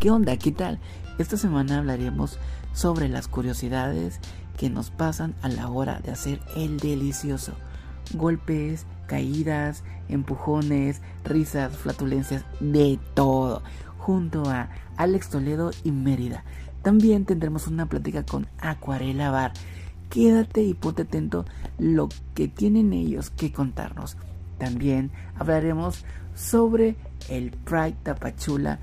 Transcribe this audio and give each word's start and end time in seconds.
¿Qué 0.00 0.10
onda? 0.10 0.34
¿Qué 0.38 0.50
tal? 0.50 0.78
Esta 1.18 1.36
semana 1.36 1.76
hablaremos 1.76 2.38
sobre 2.72 3.10
las 3.10 3.28
curiosidades 3.28 4.18
que 4.56 4.70
nos 4.70 4.90
pasan 4.90 5.34
a 5.42 5.48
la 5.48 5.68
hora 5.68 6.00
de 6.00 6.10
hacer 6.10 6.40
el 6.56 6.78
delicioso. 6.80 7.52
Golpes, 8.14 8.86
caídas, 9.06 9.84
empujones, 10.08 11.02
risas, 11.22 11.76
flatulencias, 11.76 12.46
de 12.60 12.98
todo. 13.12 13.62
Junto 13.98 14.48
a 14.48 14.70
Alex 14.96 15.28
Toledo 15.28 15.70
y 15.84 15.90
Mérida. 15.92 16.44
También 16.80 17.26
tendremos 17.26 17.66
una 17.66 17.84
plática 17.84 18.24
con 18.24 18.46
Acuarela 18.58 19.30
Bar. 19.30 19.52
Quédate 20.08 20.62
y 20.62 20.72
ponte 20.72 21.02
atento 21.02 21.44
lo 21.78 22.08
que 22.34 22.48
tienen 22.48 22.94
ellos 22.94 23.28
que 23.28 23.52
contarnos. 23.52 24.16
También 24.56 25.10
hablaremos 25.34 26.06
sobre 26.34 26.96
el 27.28 27.50
Pride 27.50 27.96
Tapachula 28.02 28.78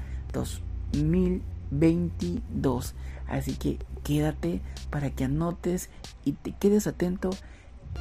2022. 1.04 2.94
Así 3.28 3.56
que 3.56 3.80
quédate 4.04 4.62
para 4.90 5.10
que 5.12 5.26
anotes 5.26 5.90
y 6.24 6.34
te 6.34 6.52
quedes 6.54 6.88
atento 6.88 7.30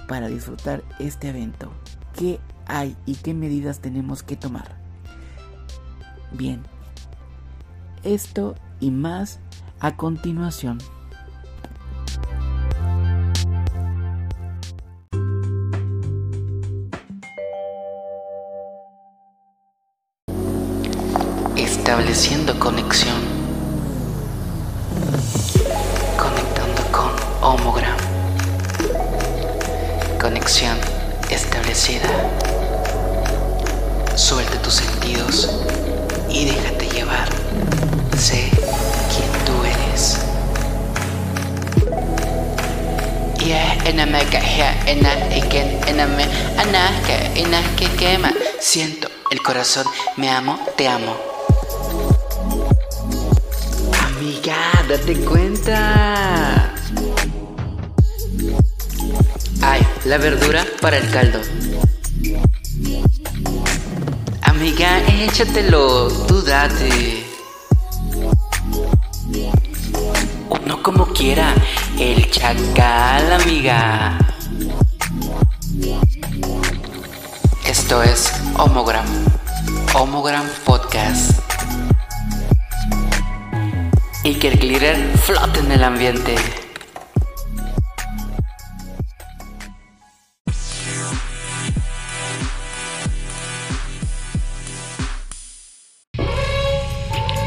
para 0.09 0.29
disfrutar 0.29 0.85
este 0.99 1.29
evento. 1.31 1.73
¿Qué 2.15 2.39
hay 2.67 2.97
y 3.07 3.15
qué 3.17 3.35
medidas 3.35 3.81
tenemos 3.81 4.23
que 4.23 4.37
tomar? 4.37 4.77
Bien, 6.33 6.63
esto 8.03 8.55
y 8.81 8.91
más 8.91 9.41
a 9.81 9.97
continuación. 9.97 10.79
Estableciendo 22.17 22.59
conexión. 22.59 23.15
Conectando 26.17 26.83
con 26.91 27.11
Homogram. 27.43 27.95
Conexión 30.19 30.79
establecida. 31.29 32.09
Suelta 34.15 34.63
tus 34.63 34.77
sentidos 34.77 35.51
y 36.31 36.47
déjate 36.47 36.89
llevar. 36.89 37.29
Sé 38.17 38.49
quién 39.13 39.31
tú 39.45 39.63
eres. 39.63 40.17
Siento 48.59 49.09
el 49.31 49.43
corazón, 49.43 49.85
me 50.17 50.31
amo, 50.31 50.59
te 50.79 50.89
amo. 50.89 51.36
Amiga, 54.27 54.85
date 54.89 55.15
cuenta. 55.25 56.75
Ay, 59.63 59.87
la 60.05 60.19
verdura 60.19 60.67
para 60.81 60.99
el 60.99 61.09
caldo. 61.13 61.41
Amiga, 64.43 64.99
échatelo, 65.23 66.09
tú 66.27 66.43
date. 66.43 67.25
Uno 70.49 70.83
como 70.83 71.07
quiera, 71.13 71.55
el 71.97 72.29
chacal, 72.29 73.33
amiga. 73.33 74.19
Esto 77.65 78.03
es 78.03 78.33
Homogram, 78.57 79.07
Homogram 79.95 80.49
Podcast. 80.65 81.46
Y 84.27 84.35
que 84.35 84.49
el 84.49 84.59
glitter 84.59 84.97
flote 85.23 85.61
en 85.61 85.71
el 85.71 85.85
ambiente. 85.85 86.35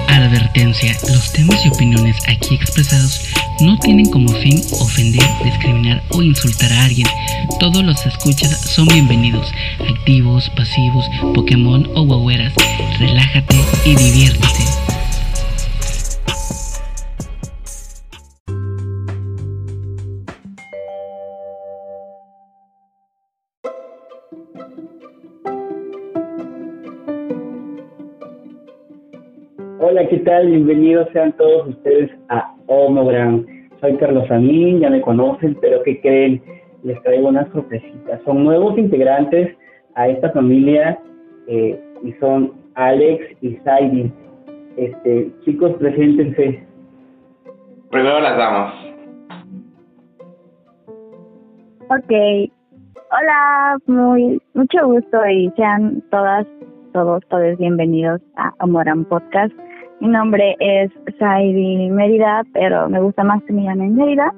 Advertencia, 0.08 0.96
los 1.10 1.34
temas 1.34 1.66
y 1.66 1.68
opiniones 1.68 2.16
aquí 2.30 2.56
expresados 2.56 3.26
no 3.60 3.78
tienen 3.80 4.10
como 4.10 4.32
fin 4.36 4.64
ofender, 4.80 5.28
discriminar 5.44 6.02
o 6.12 6.24
insultar 6.24 6.72
a 6.72 6.86
alguien. 6.86 7.08
Todos 7.60 7.84
los 7.84 8.06
escuchas 8.06 8.58
son 8.58 8.88
bienvenidos, 8.88 9.52
activos, 9.82 10.50
pasivos, 10.56 11.10
Pokémon 11.36 11.90
o 11.96 12.04
guagueras. 12.04 12.54
Relájate 13.00 13.58
y 13.84 13.96
diviértete. 13.98 14.99
Hola, 30.00 30.08
¿qué 30.08 30.20
tal? 30.20 30.48
Bienvenidos 30.48 31.10
sean 31.12 31.34
todos 31.34 31.68
ustedes 31.68 32.10
a 32.30 32.56
Homogram. 32.68 33.46
Soy 33.82 33.98
Carlos 33.98 34.32
Amin, 34.32 34.80
ya 34.80 34.90
me 34.90 35.02
conocen, 35.02 35.58
pero 35.60 35.84
¿qué 35.84 36.00
creen? 36.00 36.42
Les 36.84 37.04
traigo 37.04 37.28
unas 37.28 37.52
sorpresitas. 37.52 38.22
Son 38.24 38.46
nuevos 38.46 38.78
integrantes 38.78 39.58
a 39.96 40.08
esta 40.08 40.32
familia 40.32 40.98
eh, 41.48 41.78
y 42.02 42.14
son 42.14 42.54
Alex 42.76 43.26
y 43.42 43.58
Saidi. 43.58 44.10
Este, 44.78 45.34
chicos, 45.44 45.74
preséntense. 45.80 46.64
Primero 47.92 48.22
las 48.22 48.38
damos. 48.38 48.74
Ok. 51.90 52.52
Hola, 53.12 53.78
muy 53.88 54.42
mucho 54.54 54.88
gusto 54.88 55.26
y 55.28 55.52
sean 55.58 56.02
todas, 56.10 56.48
todos, 56.94 57.22
todos 57.28 57.58
bienvenidos 57.58 58.22
a 58.38 58.54
Homogram 58.62 59.04
Podcast. 59.04 59.54
Mi 60.02 60.08
nombre 60.08 60.56
es 60.60 60.92
Saidi 61.18 61.90
Mérida, 61.90 62.46
pero 62.54 62.88
me 62.88 63.02
gusta 63.02 63.24
más 63.26 63.44
que 63.44 63.52
me 63.52 63.64
llamen 63.64 63.96
Mérida. 63.96 64.34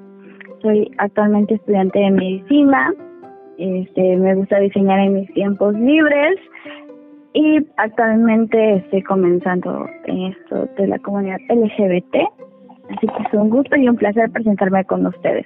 Soy 0.64 0.90
actualmente 0.98 1.54
estudiante 1.54 2.00
de 2.00 2.10
medicina. 2.10 2.92
Este, 3.60 4.18
me 4.18 4.34
gusta 4.34 4.58
diseñar 4.58 5.00
en 5.00 5.14
mis 5.14 5.34
tiempos 5.34 5.76
libres 5.76 6.40
y 7.34 7.60
actualmente 7.78 8.78
estoy 8.78 9.04
comenzando 9.04 9.88
en 10.06 10.32
esto 10.32 10.68
de 10.78 10.88
la 10.88 10.98
comunidad 10.98 11.38
LGBT. 11.50 12.16
Así 12.90 13.08
que 13.08 13.24
es 13.28 13.34
un 13.34 13.52
gusto 13.52 13.76
y 13.76 13.88
un 13.88 13.98
placer 13.98 14.32
presentarme 14.32 14.84
con 14.86 15.06
ustedes. 15.06 15.46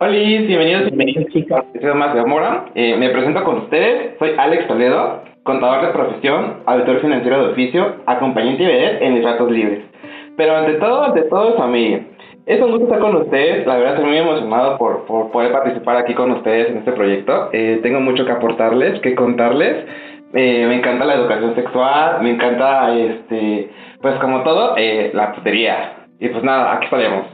Hola, 0.00 0.10
bienvenidos 0.10 0.82
y 0.82 0.86
bienvenidos 0.86 1.32
chicas. 1.32 1.64
Soy 1.80 1.94
más 1.94 2.12
de 2.12 2.20
Amora. 2.20 2.66
Eh, 2.74 2.96
me 2.96 3.08
presento 3.10 3.44
con 3.44 3.58
ustedes. 3.58 4.18
Soy 4.18 4.32
Alex 4.36 4.66
Toledo, 4.66 5.22
contador 5.46 5.86
de 5.86 5.92
profesión, 5.92 6.56
auditor 6.66 7.00
financiero 7.00 7.40
de 7.40 7.52
oficio, 7.52 7.94
acompañante 8.04 8.64
y 8.64 8.66
vedette 8.66 9.02
en 9.02 9.14
mis 9.14 9.24
ratos 9.24 9.50
libres. 9.50 9.84
Pero 10.36 10.56
ante 10.56 10.74
todo, 10.74 11.04
ante 11.04 11.22
todo, 11.22 11.56
familia. 11.56 12.04
Es 12.46 12.60
un 12.60 12.72
gusto 12.72 12.86
estar 12.86 13.00
con 13.00 13.16
ustedes. 13.16 13.66
La 13.66 13.76
verdad, 13.76 13.94
estoy 13.94 14.08
muy 14.08 14.18
emocionado 14.18 14.76
por, 14.76 15.06
por 15.06 15.30
poder 15.30 15.52
participar 15.52 15.96
aquí 15.96 16.14
con 16.14 16.32
ustedes 16.32 16.68
en 16.68 16.78
este 16.78 16.92
proyecto. 16.92 17.48
Eh, 17.52 17.80
tengo 17.82 18.00
mucho 18.00 18.26
que 18.26 18.32
aportarles, 18.32 19.00
que 19.00 19.14
contarles. 19.14 19.86
Eh, 20.34 20.66
me 20.66 20.76
encanta 20.76 21.04
la 21.04 21.14
educación 21.14 21.54
sexual, 21.54 22.22
me 22.22 22.30
encanta, 22.32 22.94
este, 22.96 23.70
pues 24.02 24.16
como 24.16 24.42
todo, 24.42 24.74
eh, 24.76 25.10
la 25.14 25.32
putería. 25.32 26.06
Y 26.18 26.28
pues 26.28 26.42
nada, 26.42 26.74
aquí 26.74 26.84
estaremos. 26.84 27.26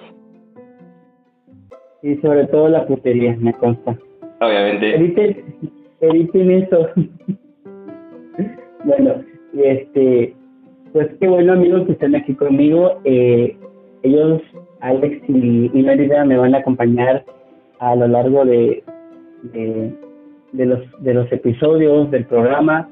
Y 2.03 2.17
sobre 2.17 2.47
todo 2.47 2.69
la 2.69 2.87
putería, 2.87 3.35
me 3.39 3.55
consta. 3.55 3.97
Obviamente. 4.41 4.97
Editen, 4.97 5.57
editen 6.01 6.51
eso. 6.51 6.89
bueno, 8.85 9.23
este, 9.55 10.35
pues 10.93 11.09
qué 11.21 11.29
bueno 11.29 11.55
amigos 11.55 11.87
que 11.87 11.93
estén 11.93 12.15
aquí 12.15 12.35
conmigo. 12.35 13.01
Eh, 13.05 13.57
ellos, 14.03 14.43
Alex 14.81 15.23
y, 15.29 15.71
y 15.73 15.83
Mérida, 15.83 16.25
me 16.25 16.37
van 16.37 16.55
a 16.55 16.59
acompañar 16.59 17.25
a 17.79 17.97
lo 17.97 18.09
largo 18.09 18.45
de, 18.45 18.83
de, 19.53 19.93
de 20.53 20.67
los, 20.67 20.81
de 21.03 21.15
los 21.15 21.31
episodios 21.33 22.11
del 22.11 22.27
programa 22.27 22.89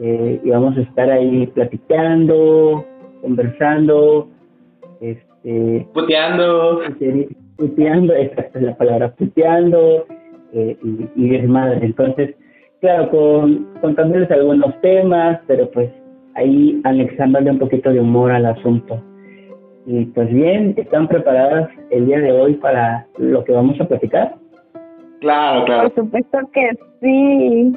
eh, 0.00 0.40
y 0.44 0.50
vamos 0.50 0.76
a 0.76 0.82
estar 0.82 1.10
ahí 1.10 1.46
platicando, 1.48 2.84
conversando, 3.20 4.28
este, 5.00 5.86
Puteando. 5.92 6.82
puteando, 7.56 8.14
esa 8.16 8.42
es 8.42 8.62
la 8.62 8.76
palabra, 8.76 9.12
puteando 9.14 10.06
eh, 10.52 10.76
y, 10.82 11.08
y 11.16 11.28
desmadre. 11.30 11.84
Entonces, 11.84 12.34
claro, 12.80 13.10
con, 13.10 13.66
contándoles 13.80 14.30
algunos 14.30 14.80
temas, 14.80 15.40
pero 15.46 15.70
pues 15.70 15.90
ahí 16.34 16.80
anexándole 16.84 17.50
un 17.50 17.58
poquito 17.58 17.90
de 17.90 18.00
humor 18.00 18.30
al 18.30 18.46
asunto. 18.46 19.02
Y 19.86 20.04
pues 20.06 20.32
bien, 20.32 20.74
¿están 20.76 21.08
preparadas 21.08 21.70
el 21.90 22.06
día 22.06 22.20
de 22.20 22.32
hoy 22.32 22.54
para 22.54 23.06
lo 23.16 23.42
que 23.44 23.52
vamos 23.52 23.80
a 23.80 23.88
platicar? 23.88 24.34
Claro, 25.20 25.64
claro. 25.64 25.90
Por 25.90 26.04
supuesto 26.04 26.38
que 26.52 26.70
sí. 27.00 27.72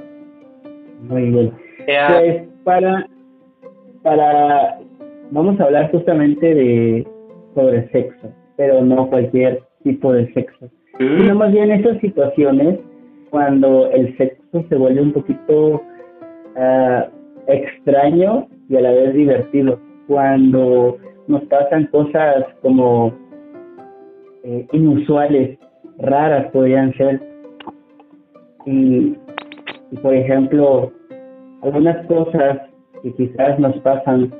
Muy 1.07 1.29
bien. 1.29 1.53
Pues 1.85 2.43
para, 2.63 3.07
para, 4.03 4.79
vamos 5.31 5.59
a 5.59 5.63
hablar 5.63 5.89
justamente 5.91 6.53
de 6.53 7.07
sobre 7.55 7.89
sexo, 7.89 8.29
pero 8.55 8.81
no 8.81 9.09
cualquier 9.09 9.63
tipo 9.83 10.13
de 10.13 10.31
sexo, 10.33 10.69
sino 10.97 11.35
más 11.35 11.51
bien 11.51 11.71
esas 11.71 11.97
situaciones 11.99 12.79
cuando 13.29 13.89
el 13.91 14.15
sexo 14.17 14.40
se 14.51 14.75
vuelve 14.75 15.01
un 15.01 15.13
poquito 15.13 15.81
uh, 16.55 17.03
extraño 17.47 18.47
y 18.69 18.75
a 18.75 18.81
la 18.81 18.91
vez 18.91 19.13
divertido, 19.13 19.79
cuando 20.07 20.97
nos 21.27 21.43
pasan 21.45 21.87
cosas 21.87 22.45
como 22.61 23.13
eh, 24.43 24.67
inusuales, 24.71 25.57
raras 25.99 26.51
podrían 26.51 26.93
ser, 26.93 27.21
y, 28.65 29.15
y 29.91 29.97
por 30.01 30.13
ejemplo, 30.13 30.91
algunas 31.61 32.05
cosas 32.07 32.59
que 33.03 33.13
quizás 33.13 33.59
nos 33.59 33.77
pasan 33.79 34.33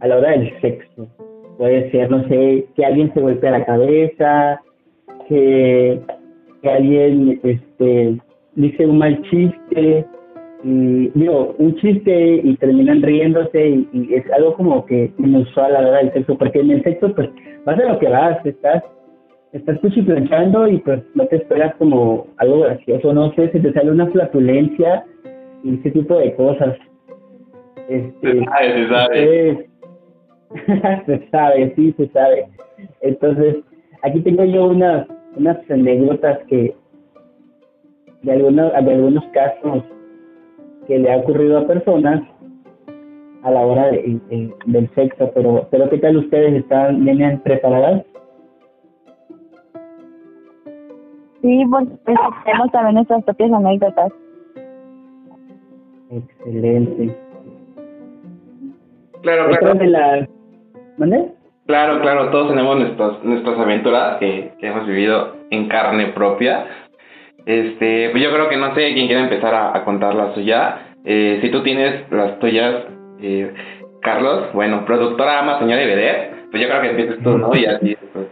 a 0.00 0.08
la 0.08 0.18
hora 0.18 0.30
del 0.30 0.60
sexo. 0.60 1.06
Puede 1.58 1.90
ser, 1.90 2.10
no 2.10 2.26
sé, 2.28 2.66
que 2.74 2.84
alguien 2.84 3.12
se 3.14 3.20
golpea 3.20 3.52
la 3.52 3.64
cabeza, 3.64 4.60
que, 5.28 6.00
que 6.62 6.68
alguien 6.68 7.40
este, 7.42 8.18
dice 8.56 8.86
un 8.86 8.98
mal 8.98 9.20
chiste, 9.22 10.06
y 10.64 11.10
digo, 11.10 11.54
un 11.58 11.74
chiste 11.76 12.40
y 12.42 12.56
terminan 12.56 13.02
riéndose 13.02 13.86
y, 13.92 14.14
es 14.14 14.24
algo 14.32 14.54
como 14.54 14.86
que 14.86 15.12
inusual 15.18 15.76
a 15.76 15.82
la 15.82 15.88
hora 15.88 15.98
del 15.98 16.12
sexo, 16.14 16.38
porque 16.38 16.60
en 16.60 16.70
el 16.70 16.82
sexo 16.82 17.14
pues 17.14 17.28
vas 17.66 17.78
a 17.78 17.92
lo 17.92 17.98
que 17.98 18.08
vas, 18.08 18.44
estás 18.46 18.82
estás 19.52 19.78
cuchiplanchando 19.80 20.66
y 20.66 20.78
pues 20.78 21.02
no 21.14 21.26
te 21.26 21.36
esperas 21.36 21.74
como 21.76 22.26
algo 22.38 22.60
gracioso, 22.60 23.12
no 23.12 23.32
sé, 23.34 23.50
si 23.52 23.60
te 23.60 23.72
sale 23.72 23.90
una 23.90 24.08
flatulencia 24.08 25.04
y 25.62 25.78
ese 25.78 25.90
tipo 25.92 26.18
de 26.18 26.34
cosas. 26.34 26.76
Este, 27.88 28.32
se 28.32 28.44
sabe, 28.44 28.72
se 28.72 28.88
sabe. 28.88 29.68
se 31.06 31.28
sabe, 31.30 31.72
sí, 31.76 31.94
se 31.96 32.08
sabe. 32.08 32.46
Entonces, 33.02 33.56
aquí 34.02 34.20
tengo 34.22 34.44
yo 34.44 34.66
unas, 34.66 35.06
unas 35.36 35.58
anécdotas 35.70 36.38
que 36.48 36.74
de, 38.24 38.32
algunos, 38.32 38.72
de 38.72 38.92
algunos 38.92 39.24
casos 39.26 39.84
que 40.86 40.98
le 40.98 41.12
ha 41.12 41.18
ocurrido 41.18 41.58
a 41.58 41.66
personas 41.66 42.22
a 43.42 43.50
la 43.50 43.60
hora 43.60 43.90
de, 43.90 44.54
del 44.66 44.90
sexo, 44.94 45.30
pero, 45.34 45.68
pero 45.70 45.88
¿qué 45.90 45.98
tal 45.98 46.16
ustedes? 46.16 46.54
¿Están, 46.54 47.04
bien 47.04 47.40
preparadas? 47.44 48.02
Sí, 51.42 51.62
pues 51.70 51.86
tenemos 52.06 52.72
también 52.72 52.94
nuestras 52.94 53.22
propias 53.24 53.52
anécdotas. 53.52 54.12
Excelente. 56.10 57.16
Claro, 59.20 59.48
claro. 59.48 59.74
De 59.74 59.86
la... 59.86 60.28
Claro, 61.66 62.00
claro, 62.00 62.30
todos 62.30 62.48
tenemos 62.48 62.78
nuestras, 62.78 63.24
nuestras 63.24 63.58
aventuras 63.58 64.18
que, 64.18 64.52
que 64.58 64.66
hemos 64.68 64.86
vivido 64.86 65.34
en 65.50 65.68
carne 65.68 66.08
propia. 66.08 66.66
Este, 67.46 68.08
pues 68.10 68.22
yo 68.22 68.32
creo 68.32 68.48
que 68.48 68.56
no 68.56 68.74
sé 68.74 68.94
quién 68.94 69.06
quiere 69.06 69.22
empezar 69.22 69.54
a, 69.54 69.84
contar 69.84 70.14
la 70.14 70.34
suya. 70.34 70.78
Eh, 71.04 71.38
si 71.42 71.50
tú 71.50 71.62
tienes 71.62 72.10
las 72.10 72.38
tuyas, 72.38 72.84
eh, 73.20 73.52
Carlos, 74.00 74.52
bueno, 74.52 74.84
productora 74.84 75.40
ama, 75.40 75.58
señora 75.58 75.82
Ibeder, 75.82 76.30
pues 76.50 76.62
yo 76.62 76.68
creo 76.68 76.82
que 76.82 76.90
empieces 76.90 77.22
tú, 77.22 77.36
¿no? 77.36 77.54
Y 77.54 77.66
así, 77.66 77.96
pues, 78.12 78.26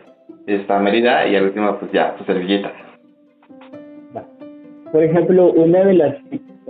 está 0.46 0.78
Mérida 0.78 1.26
y 1.26 1.36
al 1.36 1.44
último, 1.44 1.76
pues 1.78 1.92
ya, 1.92 2.14
tu 2.16 2.24
servilleta. 2.24 2.72
Por 4.92 5.02
ejemplo, 5.02 5.52
una 5.52 5.84
de 5.84 5.94
las 5.94 6.16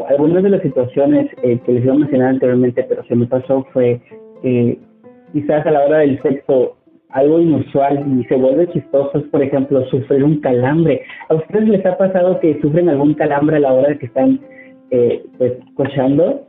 algunas 0.08 0.42
de 0.42 0.50
las 0.50 0.62
situaciones 0.62 1.30
eh, 1.42 1.58
que 1.64 1.72
les 1.72 1.84
iba 1.84 1.94
a 1.94 1.98
mencionar 1.98 2.28
anteriormente, 2.28 2.84
pero 2.88 3.04
se 3.04 3.14
me 3.14 3.26
pasó, 3.26 3.66
fue 3.72 4.00
que 4.42 4.78
quizás 5.32 5.66
a 5.66 5.70
la 5.70 5.84
hora 5.84 5.98
del 5.98 6.20
sexo 6.22 6.76
algo 7.12 7.40
inusual 7.40 8.04
y 8.18 8.24
se 8.24 8.34
vuelve 8.36 8.70
chistoso 8.72 9.18
es, 9.18 9.24
por 9.24 9.42
ejemplo, 9.42 9.84
sufrir 9.86 10.24
un 10.24 10.40
calambre. 10.40 11.02
¿A 11.28 11.34
ustedes 11.34 11.68
les 11.68 11.86
ha 11.86 11.96
pasado 11.96 12.40
que 12.40 12.60
sufren 12.60 12.88
algún 12.88 13.14
calambre 13.14 13.56
a 13.56 13.60
la 13.60 13.72
hora 13.72 13.88
de 13.90 13.98
que 13.98 14.06
están 14.06 14.40
eh, 14.90 15.22
pues 15.38 15.52
cochando? 15.74 16.44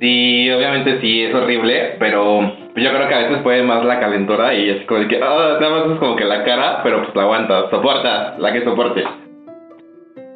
Sí, 0.00 0.50
obviamente 0.50 1.00
sí, 1.00 1.22
es 1.22 1.34
horrible, 1.34 1.94
pero 1.98 2.40
yo 2.40 2.90
creo 2.90 3.08
que 3.08 3.14
a 3.14 3.28
veces 3.28 3.42
puede 3.42 3.62
más 3.62 3.84
la 3.84 4.00
calentura 4.00 4.52
y 4.54 4.70
es 4.70 4.86
como 4.86 5.06
que, 5.06 5.16
oh, 5.16 5.60
nada 5.60 5.70
más 5.70 5.92
es 5.92 5.98
como 5.98 6.16
que 6.16 6.24
la 6.24 6.42
cara, 6.44 6.80
pero 6.82 7.04
pues 7.04 7.14
la 7.14 7.22
aguanta, 7.22 7.70
soporta, 7.70 8.36
la 8.38 8.52
que 8.52 8.64
soporte. 8.64 9.04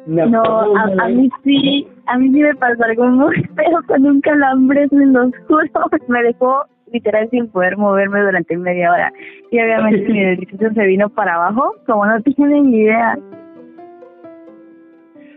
No, 0.05 0.41
a, 0.41 1.03
a, 1.03 1.09
mí 1.09 1.29
sí, 1.43 1.85
a 2.05 2.17
mí 2.17 2.31
sí 2.31 2.39
me 2.39 2.55
pasó 2.55 2.81
algo 2.81 3.07
muy 3.07 3.35
feo 3.55 3.79
con 3.87 4.05
un 4.05 4.21
calambre, 4.21 4.87
se 4.87 4.95
los 4.95 5.31
juro, 5.47 5.63
me 6.07 6.23
dejó 6.23 6.63
literal 6.91 7.29
sin 7.29 7.47
poder 7.49 7.77
moverme 7.77 8.21
durante 8.21 8.57
media 8.57 8.91
hora. 8.91 9.13
Y 9.51 9.59
obviamente 9.59 10.11
mi 10.11 10.19
edificio 10.23 10.73
se 10.73 10.85
vino 10.85 11.09
para 11.09 11.35
abajo, 11.35 11.75
como 11.85 12.05
no 12.05 12.21
tienen 12.21 12.71
ni 12.71 12.77
idea. 12.77 13.17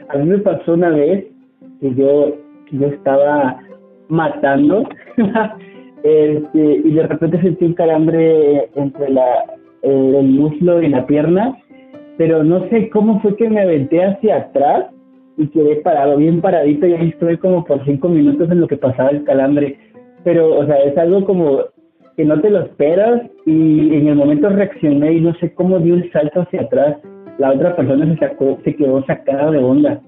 A 0.09 0.19
mí 0.19 0.25
me 0.25 0.39
pasó 0.39 0.75
una 0.75 0.91
vez 0.91 1.27
que 1.81 1.95
yo, 1.95 2.37
que 2.69 2.79
yo 2.79 2.89
estaba 2.89 3.59
matando 4.09 4.89
este, 6.03 6.81
y 6.85 6.95
de 6.95 7.07
repente 7.07 7.41
sentí 7.41 7.65
un 7.65 7.75
calambre 7.75 8.69
entre 8.75 9.11
la, 9.11 9.45
el 9.83 10.27
muslo 10.29 10.83
y 10.83 10.89
la 10.89 11.07
pierna 11.07 11.57
pero 12.21 12.45
no 12.45 12.69
sé 12.69 12.91
cómo 12.91 13.19
fue 13.23 13.35
que 13.35 13.49
me 13.49 13.63
aventé 13.63 14.05
hacia 14.05 14.37
atrás 14.37 14.89
y 15.39 15.47
quedé 15.47 15.77
parado, 15.77 16.19
bien 16.19 16.43
paradito, 16.43 16.87
y 16.87 16.93
ahí 16.93 17.09
estuve 17.09 17.39
como 17.39 17.65
por 17.65 17.83
cinco 17.87 18.11
minutos 18.11 18.51
en 18.51 18.61
lo 18.61 18.69
que 18.69 18.77
pasaba 18.77 19.09
el 19.09 19.25
calambre. 19.25 19.79
Pero, 20.25 20.59
o 20.59 20.67
sea, 20.67 20.77
es 20.85 20.97
algo 20.99 21.25
como 21.25 21.61
que 22.17 22.25
no 22.25 22.41
te 22.41 22.51
lo 22.51 22.61
esperas 22.61 23.23
y 23.47 23.95
en 23.95 24.09
el 24.09 24.17
momento 24.17 24.49
reaccioné 24.49 25.15
y 25.15 25.21
no 25.21 25.35
sé 25.35 25.55
cómo 25.55 25.79
di 25.79 25.93
un 25.93 26.11
salto 26.13 26.43
hacia 26.43 26.63
atrás. 26.63 26.99
La 27.39 27.53
otra 27.53 27.75
persona 27.75 28.07
se 28.07 28.19
sacó, 28.19 28.59
se 28.65 28.75
quedó 28.77 29.05
sacada 29.07 29.51
de 29.51 29.59
onda. 29.59 30.01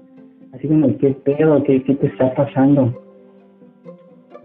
Así 0.53 0.67
como, 0.67 0.95
¿qué 0.97 1.15
pedo? 1.23 1.63
¿Qué, 1.63 1.81
qué 1.83 1.95
te 1.95 2.07
está 2.07 2.33
pasando? 2.35 2.93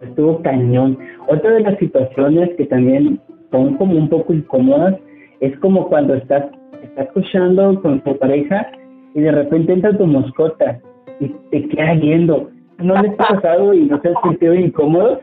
Estuvo 0.00 0.41
cañón. 0.43 0.99
Otra 1.26 1.50
de 1.50 1.61
las 1.61 1.79
situaciones 1.79 2.50
que 2.56 2.65
también 2.65 3.20
son 3.50 3.75
como 3.76 3.97
un 3.99 4.09
poco 4.09 4.32
incómodas 4.32 4.97
es 5.41 5.59
como 5.59 5.88
cuando 5.88 6.15
estás 6.15 6.47
estás 6.82 7.06
escuchando 7.06 7.81
con 7.82 8.00
tu 8.00 8.17
pareja 8.19 8.70
y 9.15 9.20
de 9.20 9.32
repente 9.32 9.73
entra 9.73 9.97
tu 9.97 10.06
mascota 10.06 10.81
y 11.20 11.29
te 11.50 11.69
queda 11.69 11.94
viendo. 11.94 12.50
¿No 12.79 13.00
les 13.03 13.12
ha 13.19 13.35
pasado 13.35 13.75
y 13.75 13.87
no 13.87 14.00
se 14.00 14.08
has 14.08 14.22
sentido 14.22 14.55
incómodos? 14.55 15.19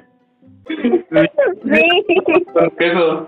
Sí. 0.67 2.43
¿Por 2.53 2.75
qué 2.75 2.87
eso? 2.87 3.27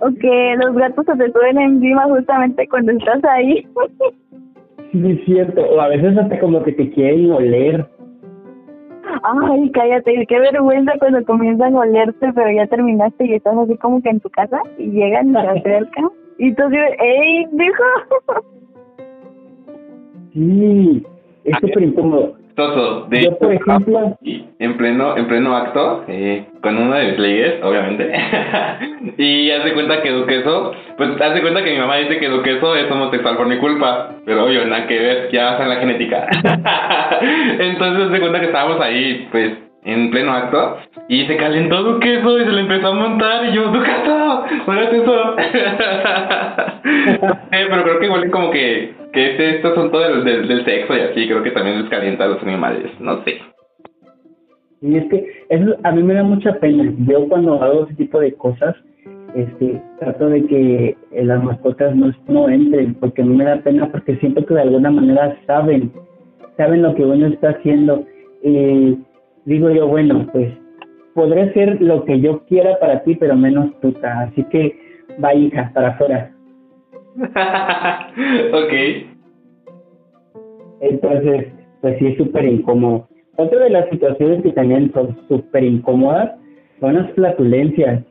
o 0.00 0.10
que 0.20 0.56
los 0.64 0.76
gatos 0.76 1.06
se 1.06 1.16
te 1.16 1.32
suben 1.32 1.58
encima 1.58 2.04
justamente 2.04 2.66
cuando 2.68 2.92
estás 2.92 3.24
ahí. 3.24 3.66
sí, 4.92 5.10
es 5.10 5.24
cierto. 5.24 5.62
O 5.62 5.80
a 5.80 5.88
veces 5.88 6.16
hasta 6.16 6.38
como 6.38 6.62
que 6.62 6.72
te 6.72 6.90
quieren 6.90 7.32
oler. 7.32 7.86
Ay, 9.22 9.70
cállate, 9.72 10.26
qué 10.26 10.38
vergüenza 10.38 10.92
cuando 10.98 11.24
comienzan 11.24 11.74
a 11.74 11.80
olerte, 11.80 12.30
pero 12.34 12.50
ya 12.50 12.66
terminaste 12.66 13.26
y 13.26 13.34
estás 13.34 13.56
así 13.56 13.76
como 13.78 14.02
que 14.02 14.10
en 14.10 14.20
tu 14.20 14.28
casa 14.30 14.60
y 14.76 14.90
llegan 14.90 15.36
a 15.36 15.44
la 15.44 15.54
cerca 15.62 16.02
y 16.38 16.54
tú 16.54 16.68
dices, 16.68 16.90
¡ey, 17.00 17.46
dijo! 17.52 17.84
Sí, 20.32 21.02
es 21.44 21.58
súper 21.58 21.82
incómodo. 21.82 22.36
De 22.58 23.22
Yo, 23.22 23.38
por 23.38 23.52
ejemplo, 23.52 24.18
en 24.58 24.76
pleno, 24.76 25.16
en 25.16 25.28
pleno 25.28 25.56
acto, 25.56 26.04
eh, 26.08 26.44
con 26.60 26.76
uno 26.76 26.92
de 26.96 27.04
mis 27.04 27.18
leyes, 27.20 27.62
obviamente, 27.62 28.12
y 29.16 29.48
hace 29.52 29.74
cuenta 29.74 30.02
que 30.02 30.10
Duqueso, 30.10 30.72
pues 30.96 31.10
hace 31.20 31.40
cuenta 31.40 31.62
que 31.62 31.72
mi 31.72 31.78
mamá 31.78 31.98
dice 31.98 32.18
que 32.18 32.28
Duqueso 32.28 32.74
es 32.74 32.90
homosexual 32.90 33.36
por 33.36 33.46
mi 33.46 33.58
culpa, 33.58 34.10
pero 34.26 34.44
obvio, 34.44 34.64
nada 34.64 34.88
que 34.88 34.98
ver, 34.98 35.28
ya 35.30 35.52
está 35.52 35.62
en 35.62 35.68
la 35.68 35.76
genética. 35.76 36.26
Entonces 37.60 38.08
hace 38.08 38.18
cuenta 38.18 38.40
que 38.40 38.46
estábamos 38.46 38.80
ahí, 38.80 39.28
pues, 39.30 39.52
en 39.84 40.10
pleno 40.10 40.32
acto 40.32 40.78
y 41.08 41.26
se 41.26 41.36
calentó 41.36 41.82
Duqueso 41.84 42.40
y 42.40 42.44
se 42.44 42.50
le 42.50 42.62
empezó 42.62 42.88
a 42.88 42.94
montar 42.94 43.44
y 43.46 43.52
yo, 43.52 43.68
Duqueso, 43.68 44.44
no 44.66 44.80
eso. 44.80 45.36
eh, 47.52 47.66
pero 47.70 47.82
creo 47.84 48.00
que 48.00 48.06
igual 48.06 48.30
como 48.30 48.50
que, 48.50 48.94
que 49.18 49.30
este, 49.32 49.56
este 49.56 49.68
asunto 49.68 49.98
del, 49.98 50.24
del, 50.46 50.64
sexo 50.64 50.96
y 50.96 51.00
así, 51.00 51.26
creo 51.26 51.42
que 51.42 51.50
también 51.50 51.82
les 51.82 51.90
calienta 51.90 52.24
a 52.24 52.28
los 52.28 52.42
animales, 52.42 52.88
no 53.00 53.24
sé. 53.24 53.38
Y 54.80 54.96
es 54.96 55.06
que 55.06 55.26
eso 55.48 55.76
a 55.82 55.90
mí 55.90 56.02
me 56.04 56.14
da 56.14 56.22
mucha 56.22 56.52
pena. 56.60 56.92
Yo 56.98 57.28
cuando 57.28 57.60
hago 57.60 57.84
ese 57.84 57.94
tipo 57.94 58.20
de 58.20 58.32
cosas, 58.34 58.76
este, 59.34 59.82
trato 59.98 60.28
de 60.28 60.44
que 60.46 60.96
las 61.12 61.42
mascotas 61.42 61.96
no, 61.96 62.12
no 62.28 62.48
entren, 62.48 62.94
porque 62.94 63.22
a 63.22 63.24
mí 63.24 63.34
me 63.34 63.44
da 63.44 63.56
pena 63.56 63.90
porque 63.90 64.16
siento 64.18 64.46
que 64.46 64.54
de 64.54 64.62
alguna 64.62 64.90
manera 64.90 65.36
saben, 65.46 65.90
saben 66.56 66.82
lo 66.82 66.94
que 66.94 67.04
uno 67.04 67.26
está 67.26 67.50
haciendo. 67.50 68.04
Y 68.44 68.98
digo 69.46 69.70
yo, 69.70 69.88
bueno, 69.88 70.28
pues 70.32 70.52
podré 71.14 71.52
ser 71.54 71.82
lo 71.82 72.04
que 72.04 72.20
yo 72.20 72.44
quiera 72.46 72.78
para 72.78 73.02
ti, 73.02 73.16
pero 73.16 73.34
menos 73.34 73.72
puta. 73.82 74.20
Así 74.20 74.44
que 74.44 74.78
va, 75.22 75.30
para 75.74 75.88
afuera. 75.88 76.37
ok. 78.52 78.72
Entonces, 80.80 81.52
pues 81.80 81.98
sí 81.98 82.06
es 82.06 82.16
súper 82.16 82.44
incómodo. 82.44 83.08
otra 83.36 83.58
de 83.60 83.70
las 83.70 83.88
situaciones 83.90 84.42
que 84.42 84.52
también 84.52 84.92
son 84.92 85.16
súper 85.28 85.64
incómodas 85.64 86.32
son 86.80 86.94
las 86.94 87.10
flatulencias. 87.12 88.04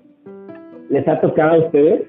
¿Les 0.89 1.07
ha 1.07 1.19
tocado 1.21 1.55
a 1.55 1.65
ustedes? 1.65 2.01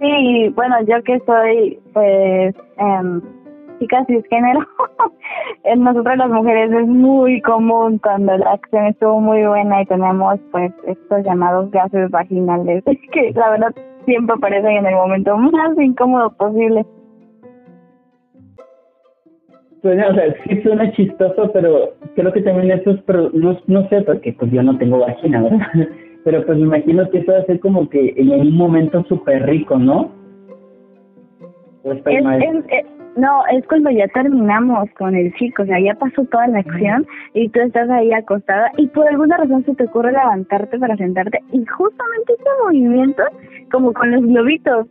Sí, 0.00 0.48
bueno, 0.54 0.76
yo 0.86 1.02
que 1.04 1.20
soy, 1.26 1.78
pues, 1.92 2.54
eh, 2.56 3.20
chica 3.78 4.04
cisgénero, 4.06 4.60
en 5.64 5.84
nosotros 5.84 6.16
las 6.16 6.30
mujeres 6.30 6.72
es 6.72 6.86
muy 6.86 7.40
común 7.42 7.98
cuando 7.98 8.36
la 8.36 8.52
acción 8.52 8.86
estuvo 8.86 9.20
muy 9.20 9.44
buena 9.46 9.82
y 9.82 9.86
tenemos, 9.86 10.38
pues, 10.50 10.72
estos 10.86 11.24
llamados 11.24 11.70
gases 11.70 12.10
vaginales, 12.10 12.84
que 13.12 13.32
la 13.34 13.50
verdad 13.50 13.74
siempre 14.04 14.34
aparecen 14.36 14.76
en 14.78 14.86
el 14.86 14.94
momento 14.94 15.36
más 15.36 15.78
incómodo 15.78 16.30
posible. 16.36 16.84
Suena, 19.82 20.08
o 20.08 20.14
sea, 20.14 20.34
sí 20.44 20.62
suena 20.62 20.92
chistoso, 20.92 21.50
pero 21.52 21.94
creo 22.14 22.32
que 22.32 22.42
también 22.42 22.78
eso 22.78 22.90
es, 22.90 23.02
pero 23.02 23.30
no, 23.32 23.58
no 23.66 23.88
sé, 23.88 24.02
porque 24.02 24.32
pues 24.32 24.50
yo 24.52 24.62
no 24.62 24.78
tengo 24.78 24.98
vagina, 24.98 25.42
¿verdad? 25.42 25.66
Pero 26.24 26.46
pues 26.46 26.56
me 26.56 26.66
imagino 26.66 27.10
que 27.10 27.18
eso 27.18 27.32
va 27.32 27.38
a 27.38 27.46
ser 27.46 27.58
como 27.58 27.88
que 27.88 28.14
en 28.16 28.30
un 28.30 28.56
momento 28.56 29.04
súper 29.08 29.44
rico, 29.44 29.76
¿no? 29.76 30.12
Es, 31.82 31.96
es, 32.06 32.86
no, 33.16 33.42
es 33.52 33.66
cuando 33.66 33.90
ya 33.90 34.08
terminamos 34.08 34.88
con 34.98 35.14
el 35.14 35.32
chico, 35.34 35.62
o 35.62 35.66
sea, 35.66 35.78
ya 35.80 35.94
pasó 35.94 36.24
toda 36.24 36.46
la 36.48 36.60
acción 36.60 37.06
y 37.34 37.48
tú 37.50 37.60
estás 37.60 37.88
ahí 37.90 38.12
acostada 38.12 38.70
y 38.78 38.86
por 38.88 39.06
alguna 39.06 39.36
razón 39.36 39.64
se 39.64 39.74
te 39.74 39.84
ocurre 39.84 40.12
levantarte 40.12 40.78
para 40.78 40.96
sentarte 40.96 41.38
y 41.52 41.64
justamente 41.66 42.32
ese 42.32 42.50
movimiento, 42.64 43.22
como 43.70 43.92
con 43.92 44.12
los 44.12 44.24
globitos, 44.24 44.86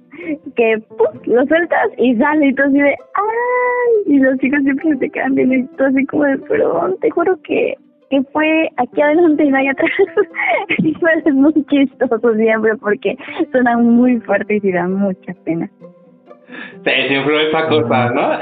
que 0.56 0.78
¡pum! 0.90 1.20
lo 1.26 1.46
sueltas 1.48 1.90
y 1.98 2.16
sale 2.16 2.48
y 2.48 2.54
tú 2.54 2.64
así 2.64 2.80
de 2.80 2.90
¡ay! 2.90 4.04
Y 4.06 4.20
los 4.20 4.38
chicos 4.38 4.62
siempre 4.64 4.96
te 4.98 5.10
quedan 5.10 5.36
bien 5.36 5.52
y 5.52 5.68
tú 5.78 5.84
así 5.84 6.06
como 6.06 6.24
de 6.26 6.38
perdón, 6.38 6.98
te 7.02 7.10
juro 7.10 7.40
que 7.44 7.76
que 8.12 8.22
fue 8.34 8.70
aquí 8.76 9.02
adelante 9.02 9.46
y 9.46 9.50
no 9.50 9.58
allá 9.58 9.72
atrás. 9.72 9.90
y 10.80 10.94
fue 10.96 11.32
muy 11.32 11.54
chistoso 11.54 12.20
siempre 12.36 12.76
porque 12.76 13.18
suenan 13.52 13.86
muy 13.86 14.20
fuertes 14.20 14.64
y 14.64 14.72
dan 14.72 14.96
mucha 14.96 15.34
pena. 15.46 15.72
Sí, 16.84 16.92
siempre 17.08 17.48
esa 17.50 17.68
cosa, 17.68 18.10
¿no? 18.10 18.40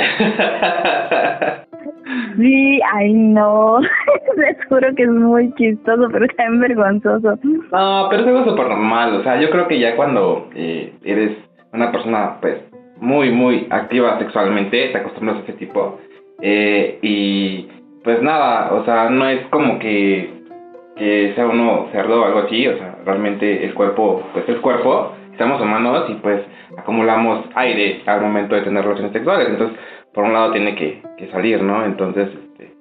sí, 2.37 2.79
ay 2.93 3.13
no, 3.13 3.79
les 4.37 4.65
juro 4.67 4.95
que 4.95 5.03
es 5.03 5.09
muy 5.09 5.53
chistoso, 5.55 6.07
pero 6.11 6.25
también 6.37 6.61
vergonzoso. 6.61 7.37
No, 7.71 8.07
pero 8.09 8.21
es 8.21 8.27
algo 8.27 8.45
súper 8.45 8.67
normal, 8.69 9.15
o 9.15 9.23
sea, 9.23 9.39
yo 9.39 9.49
creo 9.49 9.67
que 9.67 9.79
ya 9.79 9.95
cuando 9.95 10.49
eh, 10.55 10.93
eres 11.03 11.37
una 11.73 11.91
persona, 11.91 12.37
pues, 12.41 12.57
muy, 12.97 13.31
muy 13.31 13.67
activa 13.69 14.19
sexualmente, 14.19 14.89
te 14.89 14.97
acostumbras 14.97 15.37
a 15.37 15.43
ese 15.43 15.53
tipo, 15.53 15.99
eh, 16.41 16.99
y 17.01 17.67
pues 18.03 18.21
nada, 18.21 18.73
o 18.73 18.85
sea, 18.85 19.09
no 19.09 19.27
es 19.27 19.45
como 19.47 19.79
que, 19.79 20.29
que 20.95 21.33
sea 21.35 21.47
uno 21.47 21.87
cerdo 21.91 22.21
o 22.21 22.25
algo 22.25 22.39
así, 22.39 22.67
o 22.67 22.77
sea, 22.77 22.97
realmente 23.05 23.65
el 23.65 23.73
cuerpo, 23.73 24.23
pues 24.33 24.47
el 24.47 24.61
cuerpo, 24.61 25.13
estamos 25.39 25.62
humanos 25.62 26.10
y 26.10 26.15
pues 26.15 26.41
acumulamos 26.77 27.46
aire 27.55 28.01
al 28.05 28.19
momento 28.19 28.55
de 28.55 28.62
tener 28.62 28.84
relaciones 28.84 29.13
sexuales. 29.13 29.48
Entonces, 29.48 29.79
por 30.13 30.25
un 30.25 30.34
lado 30.34 30.51
tiene 30.51 30.75
que, 30.75 31.01
salir, 31.31 31.63
¿no? 31.63 31.86
Entonces, 31.86 32.27
este, 32.27 32.74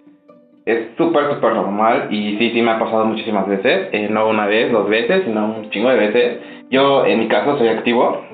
es 0.66 0.88
súper, 0.96 1.32
súper 1.34 1.52
normal 1.52 2.08
y 2.10 2.36
sí, 2.36 2.50
sí 2.50 2.60
me 2.60 2.72
ha 2.72 2.78
pasado 2.80 3.04
muchísimas 3.04 3.46
veces, 3.46 3.90
eh, 3.92 4.08
no 4.10 4.28
una 4.28 4.46
vez, 4.46 4.72
dos 4.72 4.88
veces, 4.88 5.22
sino 5.24 5.54
un 5.54 5.70
chingo 5.70 5.88
de 5.90 5.96
veces. 5.98 6.38
Yo, 6.68 7.06
en 7.06 7.20
mi 7.20 7.28
caso, 7.28 7.56
soy 7.58 7.68
activo, 7.68 8.24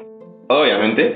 obviamente. 0.48 1.14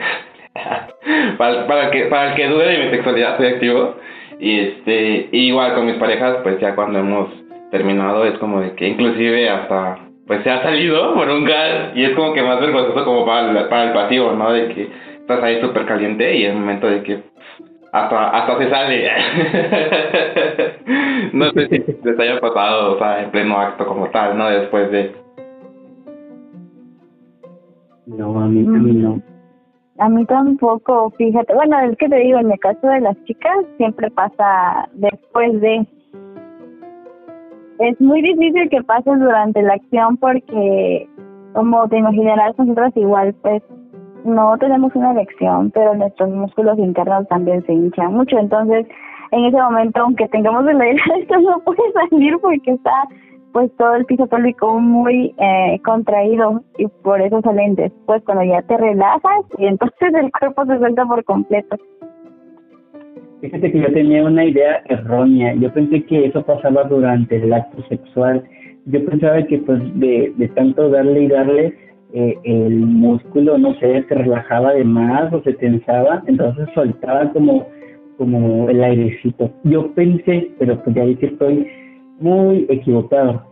para, 1.39 1.67
para, 1.67 1.91
que, 1.91 2.05
para 2.07 2.31
el 2.31 2.37
que 2.37 2.47
dude 2.47 2.67
de 2.67 2.85
mi 2.85 2.91
sexualidad, 2.91 3.39
soy 3.39 3.47
activo. 3.47 3.95
Y 4.39 4.61
este, 4.61 5.29
igual 5.33 5.75
con 5.75 5.87
mis 5.87 5.97
parejas, 5.97 6.39
pues 6.43 6.61
ya 6.61 6.75
cuando 6.75 6.99
hemos 6.99 7.31
terminado 7.71 8.27
es 8.27 8.37
como 8.39 8.61
de 8.61 8.75
que 8.75 8.87
inclusive 8.87 9.49
hasta 9.49 10.08
pues 10.29 10.45
se 10.45 10.51
ha 10.51 10.63
salido 10.63 11.15
por 11.15 11.29
un 11.29 11.45
gas 11.45 11.97
y 11.97 12.05
es 12.05 12.15
como 12.15 12.35
que 12.35 12.43
más 12.43 12.61
vergonzoso 12.61 13.05
como 13.05 13.25
para 13.25 13.51
el, 13.51 13.69
para 13.69 13.85
el 13.85 13.93
pasivo, 13.95 14.33
¿no? 14.33 14.53
De 14.53 14.69
que 14.69 14.91
estás 15.21 15.43
ahí 15.43 15.61
súper 15.61 15.87
caliente 15.87 16.37
y 16.37 16.45
es 16.45 16.51
el 16.51 16.61
momento 16.61 16.87
de 16.87 17.03
que 17.03 17.23
hasta, 17.93 18.29
hasta 18.29 18.59
se 18.59 18.71
sale. 18.71 19.11
no 21.33 21.51
sé 21.53 21.69
si 21.69 21.83
les 22.05 22.21
haya 22.21 22.39
pasado, 22.41 22.95
o 22.95 22.99
sea, 22.99 23.23
en 23.23 23.31
pleno 23.31 23.59
acto 23.59 23.87
como 23.87 24.11
tal, 24.11 24.37
¿no? 24.37 24.51
Después 24.51 24.91
de... 24.91 25.13
No, 28.07 28.39
a 28.39 28.47
mí, 28.47 28.67
a 28.67 28.71
mí 28.71 28.93
no. 28.93 29.23
A 29.99 30.11
mí 30.11 30.27
tampoco, 30.27 31.11
fíjate. 31.17 31.55
Bueno, 31.55 31.81
es 31.81 31.97
que 31.97 32.09
te 32.09 32.17
digo, 32.17 32.39
en 32.39 32.53
el 32.53 32.61
caso 32.61 32.87
de 32.87 33.01
las 33.01 33.17
chicas 33.25 33.65
siempre 33.79 34.11
pasa 34.11 34.89
después 34.93 35.59
de 35.61 35.87
es 37.79 38.01
muy 38.01 38.23
difícil 38.23 38.69
que 38.71 38.83
pase 38.83 39.11
durante 39.11 39.63
la 39.63 39.75
acción 39.75 40.17
porque, 40.17 41.09
como 41.55 41.89
te 41.89 41.99
imaginarás, 41.99 42.59
nosotros 42.59 42.93
igual, 42.97 43.35
pues, 43.43 43.63
no 44.25 44.59
tenemos 44.59 44.95
una 44.95 45.13
elección, 45.13 45.71
pero 45.71 45.95
nuestros 45.95 46.31
músculos 46.31 46.79
internos 46.79 47.27
también 47.29 47.65
se 47.67 47.73
hinchan 47.73 48.15
mucho. 48.15 48.39
Entonces, 48.39 48.87
en 49.31 49.45
ese 49.45 49.57
momento, 49.57 50.01
aunque 50.01 50.29
tengamos 50.29 50.67
el 50.67 50.81
aire, 50.81 51.01
esto 51.21 51.39
no 51.41 51.61
puede 51.61 51.93
salir 52.11 52.37
porque 52.41 52.73
está, 52.73 53.05
pues, 53.53 53.71
todo 53.77 53.95
el 53.95 54.05
piso 54.07 54.27
pélvico 54.27 54.79
muy 54.81 55.35
eh, 55.39 55.81
contraído 55.85 56.63
y 56.79 56.89
por 57.03 57.21
eso 57.21 57.41
salen 57.43 57.77
después 57.77 58.23
cuando 58.25 58.45
ya 58.45 58.63
te 58.63 58.77
relajas 58.77 59.45
y 59.57 59.67
entonces 59.67 60.15
el 60.15 60.31
cuerpo 60.33 60.67
se 60.67 60.79
suelta 60.79 61.05
por 61.07 61.25
completo. 61.25 61.77
Fíjate 63.41 63.71
que 63.71 63.81
yo 63.81 63.93
tenía 63.93 64.25
una 64.25 64.45
idea 64.45 64.83
errónea. 64.87 65.55
Yo 65.55 65.73
pensé 65.73 66.03
que 66.05 66.27
eso 66.27 66.43
pasaba 66.43 66.85
durante 66.85 67.37
el 67.37 67.53
acto 67.53 67.83
sexual. 67.89 68.43
Yo 68.87 69.05
pensaba 69.05 69.43
que 69.45 69.59
pues 69.59 69.81
de, 70.01 70.33
de 70.37 70.49
tanto 70.49 70.89
darle 70.91 71.23
y 71.23 71.29
darle, 71.29 71.75
eh, 72.15 72.39
el 72.45 72.75
músculo, 72.87 73.59
no 73.59 73.75
sé, 73.75 74.03
se 74.09 74.15
relajaba 74.15 74.73
de 74.73 74.85
más 74.85 75.31
o 75.33 75.43
se 75.43 75.53
tensaba, 75.55 76.23
entonces 76.27 76.67
soltaba 76.75 77.31
como, 77.33 77.67
como 78.17 78.69
el 78.71 78.83
airecito. 78.83 79.51
Yo 79.65 79.93
pensé, 79.95 80.51
pero 80.59 80.83
pues 80.83 80.97
ya 80.97 81.05
vi 81.05 81.17
que 81.17 81.27
estoy 81.27 81.67
muy 82.19 82.67
equivocado. 82.71 83.45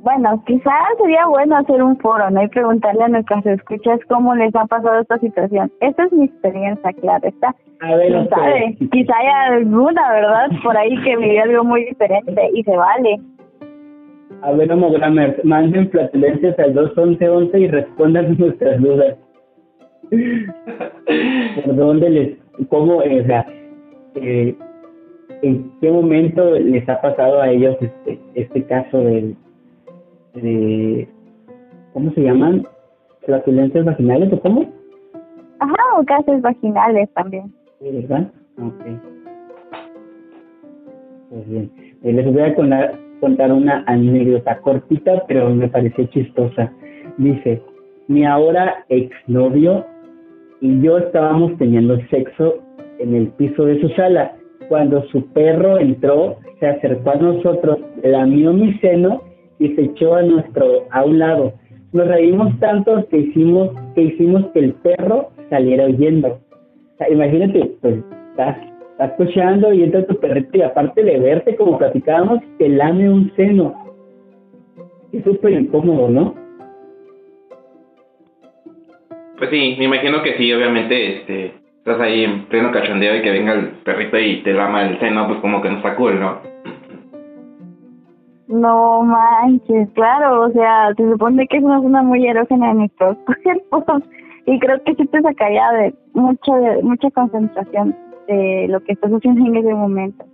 Bueno, 0.00 0.40
quizás 0.46 0.72
sería 1.00 1.26
bueno 1.26 1.56
hacer 1.56 1.82
un 1.82 1.98
foro, 1.98 2.30
¿no? 2.30 2.40
Y 2.42 2.48
preguntarle 2.48 3.02
a 3.02 3.08
nuestras 3.08 3.44
escuchas 3.46 3.98
cómo 4.08 4.32
les 4.36 4.54
ha 4.54 4.64
pasado 4.66 5.00
esta 5.00 5.18
situación. 5.18 5.72
Esta 5.80 6.04
es 6.04 6.12
mi 6.12 6.26
experiencia, 6.26 6.92
claro, 7.00 7.26
está. 7.26 7.54
A 7.80 7.96
ver, 7.96 8.12
¿Quién 8.12 8.28
sabe? 8.28 8.76
Quizá 8.92 9.12
haya 9.18 9.56
alguna, 9.56 10.12
¿verdad? 10.12 10.50
Por 10.62 10.76
ahí 10.76 11.02
que 11.02 11.16
vivió 11.16 11.42
algo 11.42 11.64
muy 11.64 11.84
diferente 11.84 12.48
y 12.54 12.62
se 12.62 12.76
vale. 12.76 13.20
A 14.42 14.52
ver, 14.52 14.70
homogrammers, 14.70 15.44
manden 15.44 15.90
flatulencias 15.90 16.56
al 16.60 16.74
21111 16.74 17.58
y 17.58 17.66
respondan 17.66 18.36
nuestras 18.38 18.80
dudas. 18.80 19.16
¿Por 21.64 21.74
dónde 21.74 22.10
les, 22.10 22.38
cómo, 22.68 23.02
eh, 23.02 23.20
o 23.20 23.26
sea, 23.26 23.46
eh, 24.14 24.54
en 25.42 25.72
qué 25.80 25.90
momento 25.90 26.52
les 26.52 26.88
ha 26.88 27.00
pasado 27.00 27.42
a 27.42 27.50
ellos 27.50 27.76
este, 27.80 28.18
este 28.34 28.62
caso 28.64 28.98
del 28.98 29.36
de, 30.42 31.08
¿cómo 31.92 32.12
se 32.12 32.22
llaman? 32.22 32.64
¿Flatulencias 33.24 33.84
vaginales 33.84 34.32
o 34.32 34.40
cómo? 34.40 34.72
Ajá, 35.60 35.74
o 35.96 36.02
gases 36.04 36.40
vaginales 36.40 37.08
también. 37.14 37.52
Sí, 37.80 37.90
¿verdad? 37.90 38.30
Ok. 38.58 38.84
Pues 41.30 41.48
bien. 41.48 41.70
Eh, 42.02 42.12
les 42.12 42.32
voy 42.32 42.42
a 42.42 42.54
contar, 42.54 42.98
contar 43.20 43.52
una 43.52 43.84
anécdota 43.86 44.58
cortita, 44.60 45.24
pero 45.26 45.50
me 45.50 45.68
pareció 45.68 46.04
chistosa. 46.06 46.72
Dice, 47.18 47.62
mi 48.06 48.24
ahora 48.24 48.84
exnovio 48.88 49.84
y 50.60 50.80
yo 50.80 50.98
estábamos 50.98 51.56
teniendo 51.58 51.98
sexo 52.08 52.62
en 52.98 53.14
el 53.14 53.28
piso 53.28 53.64
de 53.64 53.80
su 53.80 53.88
sala. 53.90 54.32
Cuando 54.68 55.02
su 55.08 55.26
perro 55.32 55.78
entró, 55.78 56.36
se 56.60 56.66
acercó 56.66 57.10
a 57.10 57.16
nosotros, 57.16 57.78
lamió 58.02 58.52
mi 58.52 58.74
seno 58.78 59.27
y 59.58 59.74
se 59.74 59.82
echó 59.82 60.14
a 60.14 60.22
nuestro 60.22 60.84
a 60.90 61.04
un 61.04 61.18
lado. 61.18 61.52
Nos 61.92 62.06
reímos 62.06 62.58
tanto 62.60 63.06
que 63.08 63.18
hicimos 63.18 63.70
que 63.94 64.02
hicimos 64.02 64.46
que 64.52 64.60
el 64.60 64.74
perro 64.74 65.30
saliera 65.50 65.86
huyendo. 65.86 66.38
imagínate, 67.10 67.76
pues 67.80 67.96
estás, 68.30 68.58
estás 68.92 69.12
cocheando 69.12 69.72
y 69.72 69.84
entra 69.84 70.06
tu 70.06 70.18
perrito 70.20 70.58
y 70.58 70.62
aparte 70.62 71.02
de 71.02 71.18
verte 71.18 71.56
como 71.56 71.78
platicábamos, 71.78 72.40
te 72.58 72.68
lame 72.68 73.08
un 73.08 73.32
seno. 73.36 73.74
Es 75.12 75.24
súper 75.24 75.52
incómodo, 75.52 76.08
¿no? 76.10 76.34
Pues 79.38 79.50
sí, 79.50 79.76
me 79.78 79.84
imagino 79.84 80.22
que 80.22 80.36
sí, 80.36 80.52
obviamente, 80.52 81.16
este, 81.16 81.52
estás 81.78 82.00
ahí 82.00 82.24
en 82.24 82.46
pleno 82.46 82.72
cachondeo 82.72 83.16
y 83.16 83.22
que 83.22 83.30
venga 83.30 83.54
el 83.54 83.68
perrito 83.84 84.18
y 84.18 84.42
te 84.42 84.52
lama 84.52 84.86
el 84.86 84.98
seno, 84.98 85.26
pues 85.28 85.40
como 85.40 85.62
que 85.62 85.70
no 85.70 85.76
está 85.76 85.94
cool, 85.94 86.20
¿no? 86.20 86.40
No 88.48 89.02
manches, 89.02 89.88
claro, 89.92 90.46
o 90.46 90.50
sea, 90.52 90.94
se 90.96 91.10
supone 91.10 91.46
que 91.46 91.58
es 91.58 91.62
una 91.62 91.82
zona 91.82 92.02
muy 92.02 92.26
erógena 92.26 92.70
en 92.70 92.78
nuestros 92.78 93.16
cuerpos 93.70 94.02
y 94.46 94.58
creo 94.58 94.82
que 94.84 94.94
sí 94.94 95.06
te 95.06 95.20
sacaría 95.20 95.70
de 95.72 95.94
mucha, 96.14 96.56
de 96.56 96.82
mucha 96.82 97.10
concentración 97.10 97.94
de 98.26 98.66
lo 98.68 98.80
que 98.80 98.92
estás 98.92 99.10
haciendo 99.12 99.46
en 99.46 99.56
ese 99.56 99.74
momento. 99.74 100.24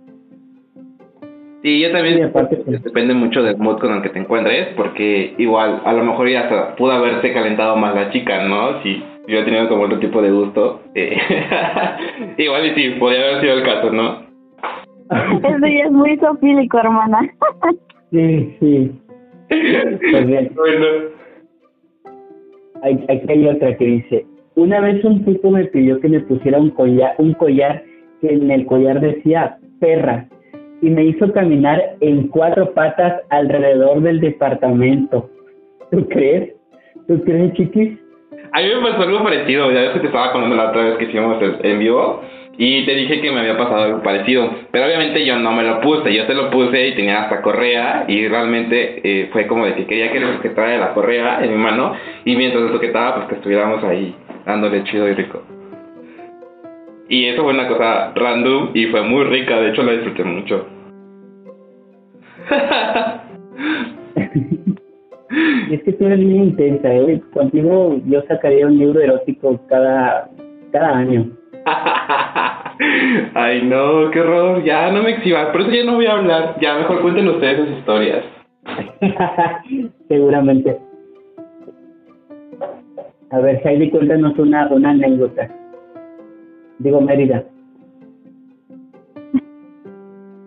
Sí, 1.61 1.81
yo 1.81 1.91
también 1.91 2.31
pues, 2.31 2.47
depende 2.83 3.13
mucho 3.13 3.41
del 3.41 3.57
mood 3.57 3.79
con 3.79 3.91
el 3.91 4.01
que 4.01 4.09
te 4.09 4.19
encuentres, 4.19 4.67
porque 4.77 5.33
igual, 5.37 5.81
a 5.83 5.91
lo 5.93 6.03
mejor 6.03 6.29
ya 6.29 6.41
hasta 6.41 6.75
pudo 6.75 6.91
haberse 6.91 7.33
calentado 7.33 7.75
más 7.75 7.95
la 7.95 8.11
chica, 8.11 8.47
¿no? 8.47 8.81
Si 8.83 9.03
yo 9.27 9.39
he 9.39 9.43
tenido 9.43 9.67
como 9.67 9.83
otro 9.83 9.99
tipo 9.99 10.21
de 10.21 10.31
gusto. 10.31 10.81
Eh, 10.93 11.17
igual 12.37 12.67
y 12.67 12.75
sí, 12.75 12.89
podría 12.99 13.25
haber 13.25 13.41
sido 13.41 13.53
el 13.55 13.63
caso, 13.63 13.91
¿no? 13.91 14.25
Eso 15.09 15.67
ya 15.67 15.85
es 15.85 15.91
muy 15.91 16.17
sofílico, 16.17 16.77
hermana. 16.77 17.19
sí, 18.11 18.57
sí. 18.59 18.91
Pues 19.49 20.27
bien. 20.27 20.51
Bueno. 20.55 20.85
Aquí 22.83 23.25
hay 23.29 23.47
otra 23.47 23.75
que 23.77 23.85
dice, 23.85 24.25
una 24.55 24.79
vez 24.79 25.03
un 25.03 25.25
tipo 25.25 25.49
me 25.49 25.65
pidió 25.65 25.99
que 25.99 26.09
me 26.09 26.19
pusiera 26.19 26.59
un 26.59 26.69
collar, 26.69 27.15
un 27.17 27.33
collar 27.33 27.83
que 28.21 28.29
en 28.29 28.51
el 28.51 28.65
collar 28.67 29.01
decía 29.01 29.57
perra 29.79 30.27
y 30.81 30.89
me 30.89 31.05
hizo 31.05 31.31
caminar 31.33 31.95
en 32.01 32.27
cuatro 32.27 32.73
patas 32.73 33.21
alrededor 33.29 34.01
del 34.01 34.19
departamento. 34.19 35.29
¿Tú 35.89 36.07
crees? 36.09 36.53
¿Tú 37.07 37.23
crees, 37.23 37.53
chiquis? 37.53 37.97
A 38.51 38.61
mí 38.61 38.67
me 38.67 38.91
pasó 38.91 39.03
algo 39.03 39.23
parecido, 39.23 39.71
ya 39.71 39.81
ves 39.81 39.91
que 39.91 39.99
te 40.01 40.07
estaba 40.07 40.31
contando 40.31 40.55
la 40.55 40.69
otra 40.69 40.83
vez 40.83 40.97
que 40.97 41.05
hicimos 41.05 41.41
en 41.63 41.79
vivo 41.79 42.21
y 42.57 42.85
te 42.85 42.95
dije 42.95 43.21
que 43.21 43.31
me 43.31 43.41
había 43.41 43.57
pasado 43.57 43.83
algo 43.83 44.01
parecido, 44.01 44.49
pero 44.71 44.85
obviamente 44.85 45.25
yo 45.25 45.37
no 45.37 45.51
me 45.51 45.63
lo 45.63 45.81
puse, 45.81 46.13
yo 46.13 46.25
te 46.25 46.33
lo 46.33 46.49
puse 46.49 46.87
y 46.87 46.95
tenía 46.95 47.23
hasta 47.23 47.41
correa 47.41 48.05
y 48.07 48.27
realmente 48.27 49.01
eh, 49.03 49.29
fue 49.31 49.45
como 49.47 49.65
de 49.65 49.73
que 49.75 49.85
quería 49.85 50.11
que 50.11 50.19
le 50.19 50.35
sujetara 50.35 50.77
la 50.77 50.93
correa 50.93 51.43
en 51.43 51.51
mi 51.51 51.57
mano 51.57 51.93
y 52.23 52.35
mientras 52.35 52.63
lo 52.63 52.71
sujetaba 52.71 53.15
pues 53.15 53.27
que 53.27 53.35
estuviéramos 53.35 53.83
ahí 53.83 54.15
dándole 54.45 54.83
chido 54.83 55.09
y 55.09 55.13
rico. 55.13 55.43
Y 57.07 57.25
eso 57.25 57.43
fue 57.43 57.53
una 57.53 57.67
cosa 57.67 58.13
random 58.15 58.71
y 58.73 58.85
fue 58.87 59.01
muy 59.03 59.25
rica, 59.25 59.59
de 59.59 59.69
hecho 59.69 59.83
la 59.83 59.91
disfruté 59.91 60.23
mucho. 60.23 60.65
es 65.71 65.83
que 65.83 65.93
tú 65.93 66.05
eres 66.05 66.19
muy 66.19 66.35
intensa, 66.35 66.93
¿eh? 66.93 67.21
Contigo 67.33 67.99
yo 68.05 68.21
sacaría 68.27 68.67
un 68.67 68.77
libro 68.77 69.01
erótico 69.01 69.59
cada, 69.67 70.29
cada 70.71 70.97
año. 70.97 71.29
Ay, 73.33 73.63
no, 73.63 74.11
qué 74.11 74.21
horror. 74.21 74.63
Ya 74.63 74.91
no 74.91 75.03
me 75.03 75.11
exhibas. 75.11 75.47
Por 75.47 75.61
eso 75.61 75.71
ya 75.71 75.83
no 75.83 75.95
voy 75.95 76.05
a 76.05 76.13
hablar. 76.13 76.55
Ya 76.61 76.75
mejor 76.75 77.01
cuenten 77.01 77.27
ustedes 77.27 77.57
sus 77.57 77.77
historias. 77.77 78.23
Seguramente. 80.07 80.77
A 83.31 83.39
ver, 83.39 83.61
Heidi, 83.65 83.89
cuéntanos 83.89 84.37
una, 84.37 84.67
una 84.67 84.91
anécdota. 84.91 85.49
Digo, 86.79 87.01
Mérida. 87.01 87.43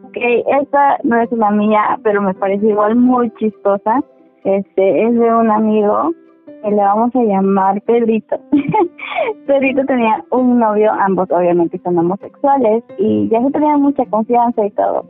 Ok, 0.05 0.17
esta 0.63 0.99
no 1.03 1.21
es 1.21 1.31
una 1.33 1.51
mía, 1.51 1.99
pero 2.03 2.23
me 2.23 2.35
parece 2.35 2.67
igual 2.67 2.97
muy 2.97 3.31
chistosa. 3.35 4.01
Este 4.45 5.05
es 5.05 5.15
de 5.15 5.35
un 5.35 5.51
amigo 5.51 6.13
que 6.63 6.71
le 6.71 6.77
vamos 6.77 7.15
a 7.15 7.23
llamar 7.23 7.81
Pedrito. 7.83 8.39
Pedrito 9.47 9.85
tenía 9.87 10.25
un 10.31 10.59
novio, 10.59 10.93
ambos 10.93 11.31
obviamente 11.31 11.81
son 11.85 11.99
homosexuales, 11.99 12.85
y 12.99 13.29
ya 13.29 13.43
se 13.43 13.51
tenían 13.51 13.83
mucha 13.83 14.05
confianza 14.07 14.65
y 14.67 14.71
todo. 14.71 15.07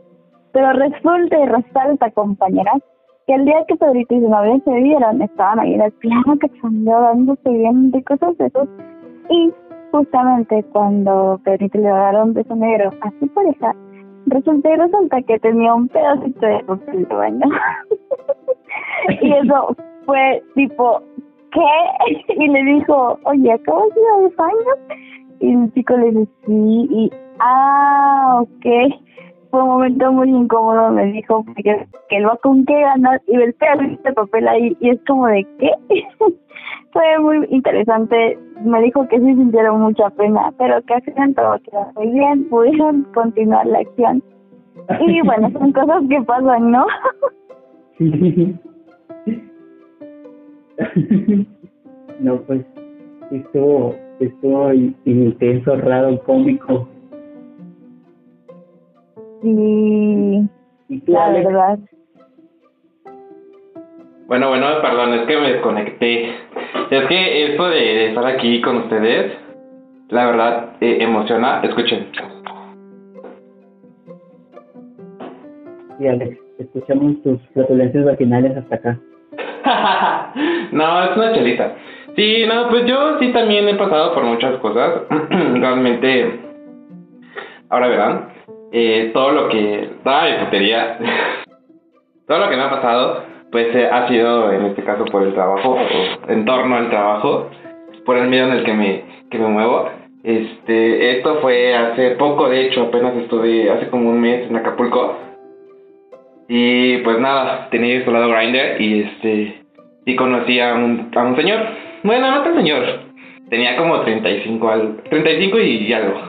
Pero 0.51 0.73
resulta 0.73 1.39
y 1.39 1.45
resalta, 1.45 2.11
compañeras, 2.11 2.81
que 3.27 3.35
el 3.35 3.45
día 3.45 3.63
que 3.67 3.75
Pedrito 3.75 4.15
y 4.15 4.21
su 4.21 4.29
novio 4.29 4.61
se 4.65 4.73
vieron, 4.73 5.21
estaban 5.21 5.59
ahí 5.59 5.75
en 5.75 5.81
el 5.81 5.91
piano 5.93 6.37
cachando, 6.39 6.91
dándose 6.91 7.49
bien 7.49 7.91
de 7.91 8.03
cosas 8.03 8.37
de 8.37 8.47
esos. 8.47 8.67
Y 9.29 9.51
justamente 9.91 10.63
cuando 10.71 11.39
Pedrito 11.43 11.77
le 11.77 11.89
dar 11.89 12.23
un 12.23 12.33
beso 12.33 12.55
negro 12.55 12.91
a 13.01 13.11
su 13.19 13.27
pareja, 13.27 13.75
resulta 14.25 14.69
y 14.69 14.75
resulta 14.75 15.21
que 15.21 15.39
tenía 15.39 15.73
un 15.73 15.87
pedacito 15.87 16.45
de 16.45 16.63
papel 16.63 17.07
de 17.07 17.15
baño. 17.15 17.47
y 19.21 19.31
eso 19.33 19.75
fue 20.05 20.43
tipo, 20.55 21.01
¿qué? 21.51 22.33
Y 22.39 22.47
le 22.47 22.63
dijo, 22.63 23.19
oye, 23.23 23.51
¿acabas 23.51 23.89
de 23.95 24.01
ir 24.01 24.07
al 24.15 24.35
baño? 24.35 24.97
Y 25.39 25.53
el 25.53 25.73
chico 25.73 25.97
le 25.97 26.11
dice, 26.11 26.31
sí, 26.45 26.87
y, 26.89 27.11
ah, 27.39 28.39
ok. 28.41 28.95
Fue 29.51 29.63
un 29.63 29.69
momento 29.69 30.11
muy 30.11 30.29
incómodo, 30.29 30.91
me 30.91 31.05
dijo, 31.05 31.43
que, 31.55 31.87
que 32.09 32.17
él 32.17 32.27
va 32.27 32.37
con 32.37 32.65
qué 32.65 32.81
ganas 32.81 33.19
y 33.27 33.35
ve 33.35 33.45
el 33.45 33.53
pedacito 33.55 34.03
de 34.03 34.13
papel 34.13 34.47
ahí, 34.47 34.77
y 34.79 34.89
es 34.89 34.99
como 35.07 35.25
de, 35.27 35.43
¿qué? 35.57 35.71
Fue 36.91 37.19
muy 37.19 37.47
interesante, 37.49 38.37
me 38.63 38.81
dijo 38.81 39.07
que 39.07 39.19
sí 39.19 39.25
sintieron 39.25 39.81
mucha 39.81 40.09
pena, 40.11 40.51
pero 40.57 40.81
que 40.83 40.93
al 40.93 41.01
final 41.01 41.35
todo 41.35 41.59
quedó 41.63 41.91
muy 41.95 42.11
bien, 42.11 42.49
pudieron 42.49 43.03
continuar 43.13 43.65
la 43.65 43.79
acción. 43.79 44.23
Y 45.01 45.21
bueno, 45.21 45.51
son 45.51 45.71
cosas 45.71 46.03
que 46.09 46.21
pasan, 46.21 46.71
¿no? 46.71 46.85
no, 52.19 52.41
pues 52.41 52.65
estuvo, 53.31 53.95
estuvo 54.19 54.73
intenso, 54.73 55.75
raro, 55.75 56.19
cómico. 56.23 56.87
Sí, 59.41 60.49
la 61.07 61.31
verdad. 61.31 61.79
Bueno, 64.27 64.49
bueno, 64.49 64.67
perdón, 64.81 65.13
es 65.13 65.27
que 65.27 65.37
me 65.37 65.53
desconecté. 65.53 66.29
Es 66.91 67.07
que 67.07 67.45
esto 67.51 67.69
de 67.69 68.09
estar 68.09 68.25
aquí 68.25 68.61
con 68.61 68.77
ustedes, 68.77 69.33
la 70.09 70.25
verdad, 70.27 70.69
eh, 70.81 70.97
emociona. 71.01 71.61
Escuchen. 71.63 72.07
Sí, 75.97 76.07
Alex, 76.07 76.37
escuchamos 76.59 77.21
tus 77.23 77.41
flatulencias 77.53 78.05
vaginales 78.05 78.55
hasta 78.55 78.75
acá. 78.75 78.99
no, 80.71 81.03
es 81.03 81.17
una 81.17 81.33
chelita. 81.33 81.75
Sí, 82.15 82.45
no, 82.47 82.69
pues 82.69 82.85
yo 82.85 83.19
sí 83.19 83.31
también 83.31 83.67
he 83.67 83.75
pasado 83.75 84.13
por 84.13 84.23
muchas 84.23 84.57
cosas. 84.59 85.01
Realmente, 85.29 86.39
ahora 87.69 87.87
verán, 87.87 88.29
eh, 88.71 89.11
todo 89.13 89.31
lo 89.31 89.49
que... 89.49 89.89
Ay, 90.03 90.33
putería. 90.45 90.97
todo 92.27 92.39
lo 92.39 92.49
que 92.49 92.55
me 92.55 92.63
ha 92.63 92.69
pasado, 92.69 93.23
pues 93.51 93.73
eh, 93.75 93.89
ha 93.91 94.07
sido 94.07 94.51
en 94.51 94.65
este 94.65 94.83
caso 94.83 95.05
por 95.05 95.23
el 95.23 95.33
trabajo, 95.33 95.77
en 96.27 96.45
torno 96.45 96.75
al 96.75 96.89
trabajo, 96.89 97.49
por 98.05 98.17
el 98.17 98.27
medio 98.27 98.45
en 98.45 98.51
el 98.51 98.63
que 98.63 98.73
me, 98.73 99.03
que 99.29 99.37
me 99.37 99.47
muevo. 99.47 99.89
Este, 100.23 101.17
esto 101.17 101.35
fue 101.41 101.75
hace 101.75 102.11
poco, 102.11 102.49
de 102.49 102.65
hecho, 102.65 102.83
apenas 102.83 103.15
estuve 103.15 103.71
hace 103.71 103.89
como 103.89 104.09
un 104.09 104.19
mes 104.19 104.49
en 104.49 104.57
Acapulco 104.57 105.15
y 106.51 106.97
pues 107.03 107.19
nada, 107.19 107.69
tenía 107.69 107.97
instalado 107.97 108.27
Grindr 108.29 108.81
y 108.81 109.01
este 109.01 109.58
y 110.09 110.15
conocí 110.15 110.59
a 110.59 110.73
un, 110.73 111.11
a 111.15 111.23
un 111.23 111.35
señor. 111.35 111.59
Bueno, 112.03 112.31
no 112.31 112.41
tan 112.41 112.55
señor. 112.55 112.83
Tenía 113.49 113.77
como 113.77 114.01
35 114.01 114.69
al 114.69 114.97
35 115.09 115.59
y, 115.59 115.93
algo. 115.93 116.19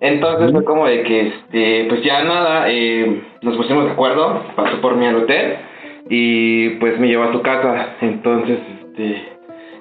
Entonces 0.00 0.52
fue 0.52 0.64
como 0.64 0.86
de 0.86 1.02
que 1.02 1.28
este 1.28 1.86
pues 1.88 2.02
ya 2.02 2.24
nada, 2.24 2.64
eh, 2.68 3.22
nos 3.42 3.56
pusimos 3.56 3.84
de 3.84 3.92
acuerdo, 3.92 4.44
pasó 4.56 4.80
por 4.80 4.96
mí 4.96 5.06
al 5.06 5.16
hotel 5.16 5.56
y 6.08 6.70
pues 6.80 6.98
me 6.98 7.08
llevó 7.08 7.24
a 7.24 7.32
su 7.32 7.40
casa. 7.42 7.96
Entonces, 8.00 8.58
este 8.88 9.32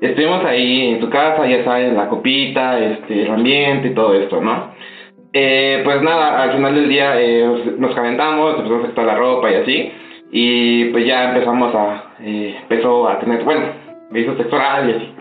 estuvimos 0.02 0.44
ahí 0.46 0.94
en 0.94 1.02
su 1.02 1.10
casa, 1.10 1.48
ya 1.48 1.64
saben, 1.64 1.96
la 1.96 2.08
copita, 2.08 2.80
este, 2.80 3.24
el 3.24 3.32
ambiente 3.32 3.90
y 3.90 3.94
todo 3.94 4.14
esto, 4.16 4.42
¿no? 4.42 4.74
Eh, 5.34 5.82
pues 5.84 6.02
nada, 6.02 6.44
al 6.44 6.54
final 6.54 6.76
del 6.76 6.90
día 6.90 7.20
eh, 7.20 7.48
nos 7.78 7.96
calentamos, 7.96 8.58
empezamos 8.58 8.86
a 8.86 8.90
quitar 8.90 9.06
la 9.06 9.16
ropa 9.16 9.52
y 9.52 9.56
así. 9.56 9.92
Y 10.32 10.86
pues 10.86 11.06
ya 11.06 11.30
empezamos 11.30 11.76
a, 11.76 12.14
eh, 12.22 12.56
empezó 12.62 13.08
a 13.08 13.20
tener, 13.20 13.44
bueno, 13.44 13.66
besos 14.12 14.38
sexual 14.38 14.90
y 14.90 14.94
así. 14.94 15.14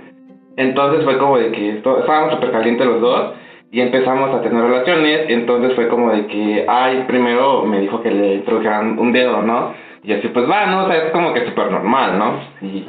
Entonces 0.57 1.05
fue 1.05 1.19
como 1.19 1.39
de 1.39 1.51
que 1.51 1.71
estábamos 1.79 2.35
súper 2.35 2.53
calientes 2.53 2.87
los 2.87 3.01
dos 3.01 3.33
y 3.73 3.81
empezamos 3.81 4.35
a 4.35 4.43
tener 4.43 4.63
relaciones. 4.63 5.23
Entonces 5.29 5.75
fue 5.75 5.89
como 5.89 6.13
de 6.13 6.27
que, 6.27 6.65
ay, 6.69 7.05
primero 7.07 7.65
me 7.65 7.81
dijo 7.81 8.03
que 8.03 8.11
le 8.11 8.35
introdujeran 8.37 8.99
un 8.99 9.13
dedo, 9.13 9.43
¿no? 9.43 9.75
Y 10.05 10.13
así 10.13 10.29
pues 10.29 10.49
va, 10.49 10.67
¿no? 10.67 10.85
O 10.85 10.89
sea, 10.89 11.07
es 11.07 11.11
como 11.13 11.35
que 11.35 11.45
súper 11.47 11.71
normal, 11.71 12.19
¿no? 12.19 12.41
Y, 12.63 12.87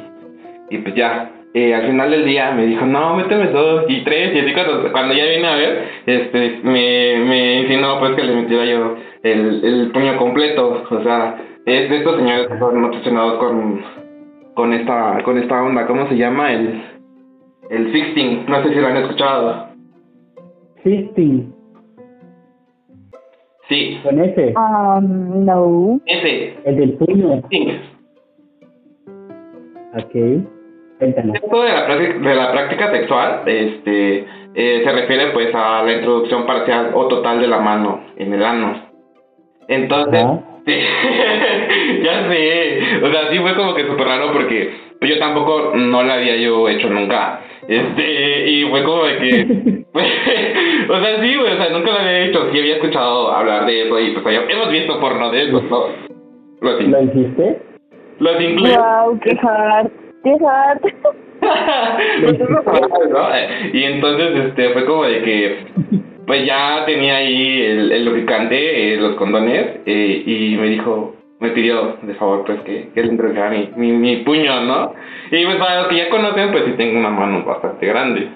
y 0.70 0.78
pues 0.78 0.94
ya, 0.94 1.30
eh, 1.54 1.74
al 1.74 1.86
final 1.86 2.10
del 2.10 2.24
día 2.24 2.52
me 2.52 2.66
dijo, 2.66 2.86
no, 2.86 3.14
méteme 3.16 3.48
dos 3.48 3.84
y 3.88 4.02
tres, 4.04 4.34
y 4.34 4.38
así 4.38 4.54
cuando, 4.54 4.90
cuando 4.90 5.12
ya 5.12 5.26
vine 5.26 5.46
a 5.46 5.56
ver, 5.56 5.88
este, 6.06 6.60
me, 6.62 7.18
me 7.18 7.60
insinuó 7.60 7.98
pues 7.98 8.14
que 8.14 8.22
le 8.22 8.36
metiera 8.36 8.64
yo 8.64 8.96
el, 9.22 9.60
el 9.62 9.90
puño 9.92 10.16
completo, 10.16 10.84
o 10.88 11.02
sea, 11.02 11.36
es 11.66 11.90
de 11.90 11.96
estos 11.98 12.16
señores 12.16 12.48
que 12.48 12.58
son 12.58 12.84
obsesionados 12.84 13.38
con, 13.38 13.80
con 14.54 14.72
esta, 14.72 15.22
con 15.24 15.38
esta 15.38 15.62
onda, 15.62 15.86
¿cómo 15.86 16.08
se 16.08 16.16
llama? 16.16 16.52
El, 16.52 16.82
el 17.70 17.92
fisting, 17.92 18.46
no 18.48 18.62
sé 18.62 18.70
si 18.70 18.80
lo 18.80 18.86
han 18.88 18.96
escuchado. 18.96 19.68
Fisting. 20.82 21.54
Sí. 23.68 24.00
¿Con 24.02 24.20
ese? 24.20 24.54
Um, 24.56 25.44
no. 25.44 26.00
Ese. 26.06 26.58
El 26.64 26.76
del 26.76 26.92
puño. 26.94 27.42
Fisting. 27.48 27.80
Ok. 29.94 30.14
Esto 31.00 31.62
de 31.62 31.72
la, 31.72 31.86
práctica, 31.86 32.28
de 32.28 32.34
la 32.34 32.52
práctica 32.52 32.90
sexual, 32.92 33.42
este, 33.46 34.18
eh, 34.54 34.82
se 34.84 34.92
refiere 34.92 35.32
pues 35.32 35.52
a 35.52 35.82
la 35.82 35.94
introducción 35.94 36.46
parcial 36.46 36.92
o 36.94 37.08
total 37.08 37.40
de 37.40 37.48
la 37.48 37.58
mano 37.58 38.00
en 38.16 38.32
el 38.32 38.44
ano. 38.44 38.82
Entonces, 39.66 40.24
ya 42.02 42.28
sé, 42.28 42.80
o 43.02 43.10
sea, 43.10 43.30
sí 43.30 43.38
fue 43.38 43.54
como 43.56 43.74
que 43.74 43.86
súper 43.86 44.06
raro 44.06 44.32
porque 44.32 44.70
yo 45.00 45.18
tampoco 45.18 45.72
no 45.74 46.02
la 46.02 46.14
había 46.14 46.36
yo 46.36 46.68
hecho 46.68 46.88
nunca. 46.88 47.40
Este, 47.66 48.50
y 48.50 48.64
fue 48.68 48.82
como 48.84 49.04
de 49.04 49.16
que, 49.18 49.84
pues, 49.92 50.06
o 50.88 51.00
sea, 51.00 51.20
sí, 51.20 51.36
güey, 51.36 51.52
o 51.52 51.56
sea, 51.56 51.70
nunca 51.70 51.92
lo 51.92 51.98
había 51.98 52.24
hecho, 52.24 52.50
sí 52.52 52.58
había 52.58 52.76
escuchado 52.76 53.32
hablar 53.32 53.66
de 53.66 53.82
eso 53.82 53.98
y 54.00 54.10
pues 54.12 54.38
hemos 54.48 54.70
visto 54.70 55.00
porno 55.00 55.30
de 55.30 55.48
eso, 55.48 55.62
¿no? 55.62 55.86
¿Lo, 56.60 56.80
¿Lo 56.80 57.02
hiciste? 57.02 57.60
Los 58.20 58.40
incluyo. 58.40 58.78
Wow, 58.78 59.18
qué 59.20 59.36
hard, 59.42 59.90
qué 60.22 60.36
hard. 60.46 60.80
Pues, 62.22 62.38
y 63.72 63.82
entonces, 63.82 64.44
este, 64.46 64.70
fue 64.70 64.84
como 64.84 65.04
de 65.04 65.22
que, 65.22 65.58
pues 66.26 66.46
ya 66.46 66.84
tenía 66.86 67.16
ahí 67.16 67.62
el, 67.62 67.92
el 67.92 68.04
lubricante, 68.04 68.94
eh, 68.94 68.96
los 68.96 69.16
condones, 69.16 69.80
eh, 69.86 70.22
y 70.24 70.56
me 70.56 70.68
dijo, 70.68 71.16
me 71.40 71.50
pidió 71.50 71.96
de 72.02 72.14
favor 72.14 72.44
pues 72.44 72.60
que, 72.60 72.90
que 72.94 73.02
le 73.02 73.08
entregara 73.08 73.50
mi, 73.50 73.70
mi, 73.76 73.92
mi, 73.92 74.16
puño, 74.18 74.60
¿no? 74.60 74.94
Y 75.30 75.44
pues 75.44 75.56
para 75.56 75.80
los 75.80 75.88
que 75.88 75.96
ya 75.96 76.08
conocen, 76.08 76.52
pues 76.52 76.64
sí 76.66 76.72
tengo 76.76 76.98
una 76.98 77.10
mano 77.10 77.44
bastante 77.44 77.86
grande. 77.86 78.28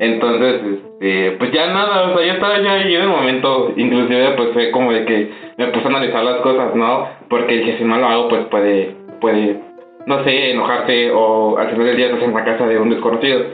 Entonces, 0.00 0.60
este, 0.64 1.32
pues 1.38 1.52
ya 1.52 1.66
nada, 1.68 2.10
o 2.10 2.16
sea, 2.16 2.26
ya 2.26 2.34
estaba 2.34 2.60
ya 2.60 2.72
ahí 2.72 2.94
en 2.94 3.02
el 3.02 3.08
momento, 3.08 3.72
inclusive 3.76 4.30
pues 4.36 4.50
fue 4.52 4.70
como 4.70 4.92
de 4.92 5.04
que 5.04 5.30
me 5.56 5.66
puse 5.68 5.86
a 5.86 5.88
analizar 5.88 6.24
las 6.24 6.40
cosas, 6.40 6.74
¿no? 6.74 7.08
Porque 7.28 7.58
dije, 7.58 7.78
si 7.78 7.84
no 7.84 7.96
lo 7.98 8.06
hago, 8.06 8.28
pues 8.28 8.46
puede, 8.46 8.94
puede, 9.20 9.60
no 10.06 10.24
sé, 10.24 10.50
enojarse 10.52 11.10
o 11.12 11.58
al 11.58 11.70
final 11.70 11.86
del 11.86 11.96
día 11.96 12.06
estás 12.06 12.22
en 12.22 12.34
la 12.34 12.44
casa 12.44 12.66
de 12.66 12.78
un 12.78 12.90
desconocido. 12.90 13.44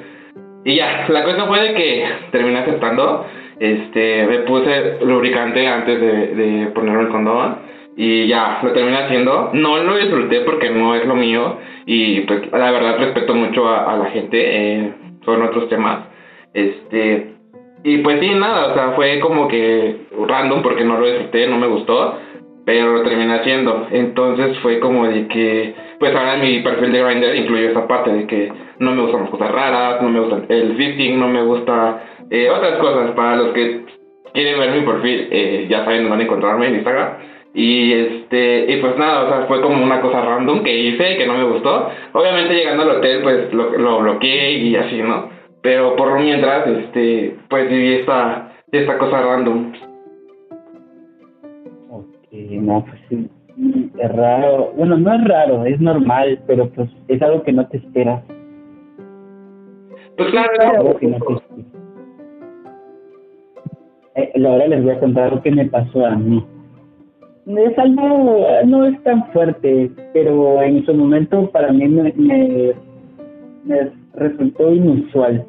Y 0.65 0.77
ya, 0.77 1.07
la 1.09 1.25
cosa 1.25 1.47
fue 1.47 1.61
de 1.61 1.75
que 1.75 2.05
terminé 2.31 2.59
aceptando, 2.59 3.27
este, 3.59 4.27
me 4.27 4.39
puse 4.41 5.05
lubricante 5.05 5.67
antes 5.67 6.01
de, 6.01 6.27
de 6.35 6.67
ponerme 6.69 7.03
el 7.03 7.09
condón 7.09 7.75
y 7.97 8.27
ya, 8.27 8.61
lo 8.63 8.73
terminé 8.73 8.99
haciendo. 8.99 9.51
No 9.53 9.79
lo 9.79 9.97
disfruté 9.97 10.41
porque 10.41 10.71
no 10.71 10.95
es 10.95 11.07
lo 11.07 11.15
mío 11.15 11.59
y 11.87 12.21
pues 12.23 12.51
la 12.51 12.71
verdad 12.71 12.99
respeto 12.99 13.35
mucho 13.35 13.69
a, 13.69 13.97
la 13.97 14.07
gente, 14.07 14.39
eh, 14.41 14.93
son 15.25 15.43
otros 15.43 15.69
temas. 15.69 16.01
Este, 16.53 17.35
y 17.83 17.99
pues 17.99 18.21
sí, 18.21 18.31
nada, 18.31 18.69
o 18.69 18.75
sea, 18.75 18.93
fue 18.93 19.21
como 19.21 19.49
que 19.49 20.07
random 20.27 20.63
porque 20.63 20.85
no 20.85 20.99
lo 20.99 21.07
disfruté, 21.07 21.47
no 21.47 21.59
me 21.59 21.67
gustó, 21.67 22.19
pero 22.65 22.95
lo 22.95 23.03
terminé 23.03 23.35
haciendo. 23.35 23.87
Entonces 23.91 24.59
fue 24.61 24.81
como 24.81 25.07
de 25.07 25.29
que, 25.29 25.75
pues 25.99 26.15
ahora 26.15 26.37
mi 26.37 26.61
perfil 26.61 26.93
de 26.93 27.03
Grindr 27.03 27.37
incluye 27.37 27.71
esa 27.71 27.87
parte 27.87 28.11
de 28.11 28.27
que 28.27 28.53
no 28.79 28.93
me 28.93 29.03
gustan 29.03 29.23
las 29.23 29.31
cosas 29.31 29.53
raras, 29.53 30.03
no 30.03 30.09
me 30.09 30.21
gusta 30.21 30.43
el 30.49 30.77
fisting, 30.77 31.19
no 31.21 31.29
me 31.29 31.43
gusta 31.43 32.03
eh, 32.31 32.51
otras 32.51 32.79
cosas. 32.79 33.11
Para 33.13 33.37
los 33.37 33.53
que 33.55 33.85
quieren 34.33 34.59
ver 34.59 34.81
mi 34.81 34.87
perfil, 34.87 35.29
eh, 35.31 35.67
ya 35.69 35.85
saben 35.85 36.09
dónde 36.09 36.25
encontrarme 36.25 36.69
en 36.69 36.75
Instagram. 36.77 37.15
Y 37.55 37.93
este, 37.93 38.73
y 38.73 38.81
pues 38.81 38.99
nada, 38.99 39.25
o 39.25 39.29
sea, 39.29 39.47
fue 39.47 39.61
como 39.63 39.83
una 39.83 40.01
cosa 40.01 40.23
random 40.23 40.65
que 40.65 40.77
hice 40.77 41.17
que 41.17 41.27
no 41.27 41.35
me 41.35 41.45
gustó. 41.45 41.89
Obviamente 42.13 42.55
llegando 42.55 42.83
al 42.83 42.97
hotel 42.97 43.23
pues 43.23 43.55
lo, 43.55 43.71
lo 43.79 44.01
bloqueé 44.01 44.55
y 44.55 44.75
así, 44.75 45.01
¿no? 45.01 45.29
Pero 45.63 45.95
por 45.95 46.09
lo 46.09 46.21
mientras, 46.21 46.67
este, 46.67 47.37
pues 47.49 47.71
viví 47.71 47.95
esta, 47.95 48.53
esta 48.73 48.99
cosa 48.99 49.23
random. 49.23 49.73
Ok, 51.91 52.33
no, 52.33 52.85
pues 52.85 53.01
sí, 53.09 53.31
es 53.99 54.13
raro. 54.17 54.73
Bueno, 54.77 54.97
no 54.97 55.15
es 55.15 55.25
raro, 55.25 55.65
es 55.65 55.81
normal, 55.81 56.41
pero 56.47 56.69
pues 56.71 56.91
es 57.07 57.23
algo 57.23 57.43
que 57.45 57.53
no 57.53 57.67
te 57.69 57.77
esperas. 57.77 58.23
Pues 60.17 60.31
claro, 60.31 60.53
es 60.53 60.65
algo 60.65 60.97
que 60.99 61.07
no 61.07 61.19
te 61.19 61.33
esperas. 61.35 61.74
Eh, 64.17 64.33
ahora 64.45 64.67
les 64.69 64.83
voy 64.83 64.93
a 64.93 65.01
contar 65.01 65.33
lo 65.33 65.43
que 65.43 65.51
me 65.51 65.67
pasó 65.67 66.07
a 66.07 66.17
mí 66.17 66.45
es 67.47 67.79
algo, 67.79 68.47
no 68.67 68.87
es 68.87 69.03
tan 69.03 69.27
fuerte, 69.33 69.91
pero 70.13 70.63
en 70.63 70.85
su 70.85 70.95
momento 70.95 71.51
para 71.51 71.73
mí 71.73 71.87
me, 71.89 72.13
me, 73.65 73.93
resultó 74.15 74.73
inusual. 74.73 75.45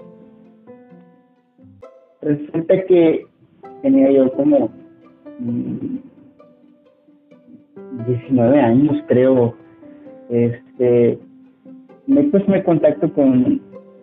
Resulta 2.21 2.85
que 2.85 3.25
tenía 3.81 4.11
yo 4.11 4.31
como 4.33 4.69
19 8.07 8.59
años, 8.59 9.03
creo. 9.07 9.53
Este, 10.29 11.19
me 12.07 12.23
me 12.23 12.63
contacto 12.63 13.13
con, 13.13 13.61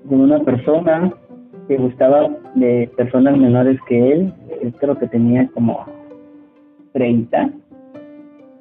con 0.09 0.21
una 0.21 0.41
persona 0.41 1.13
que 1.73 1.83
gustaba 1.83 2.29
de 2.55 2.91
personas 2.99 3.39
menores 3.39 3.79
que 3.89 4.13
él. 4.13 4.33
Él 4.61 4.75
creo 4.79 4.99
que 4.99 5.07
tenía 5.07 5.49
como 5.55 5.87
30 6.93 7.51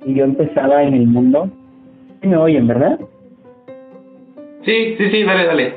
y 0.05 0.13
yo 0.13 0.23
empezaba 0.23 0.83
en 0.83 0.93
el 0.93 1.07
mundo. 1.07 1.49
¿Sí 2.21 2.27
me 2.27 2.37
oyen, 2.37 2.67
verdad? 2.67 2.99
Sí, 4.63 4.95
sí, 4.97 5.09
sí, 5.11 5.23
dale, 5.23 5.45
dale. 5.45 5.73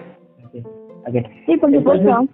Sí, 1.47 1.57
por 1.57 1.73
supuesto. 1.73 2.29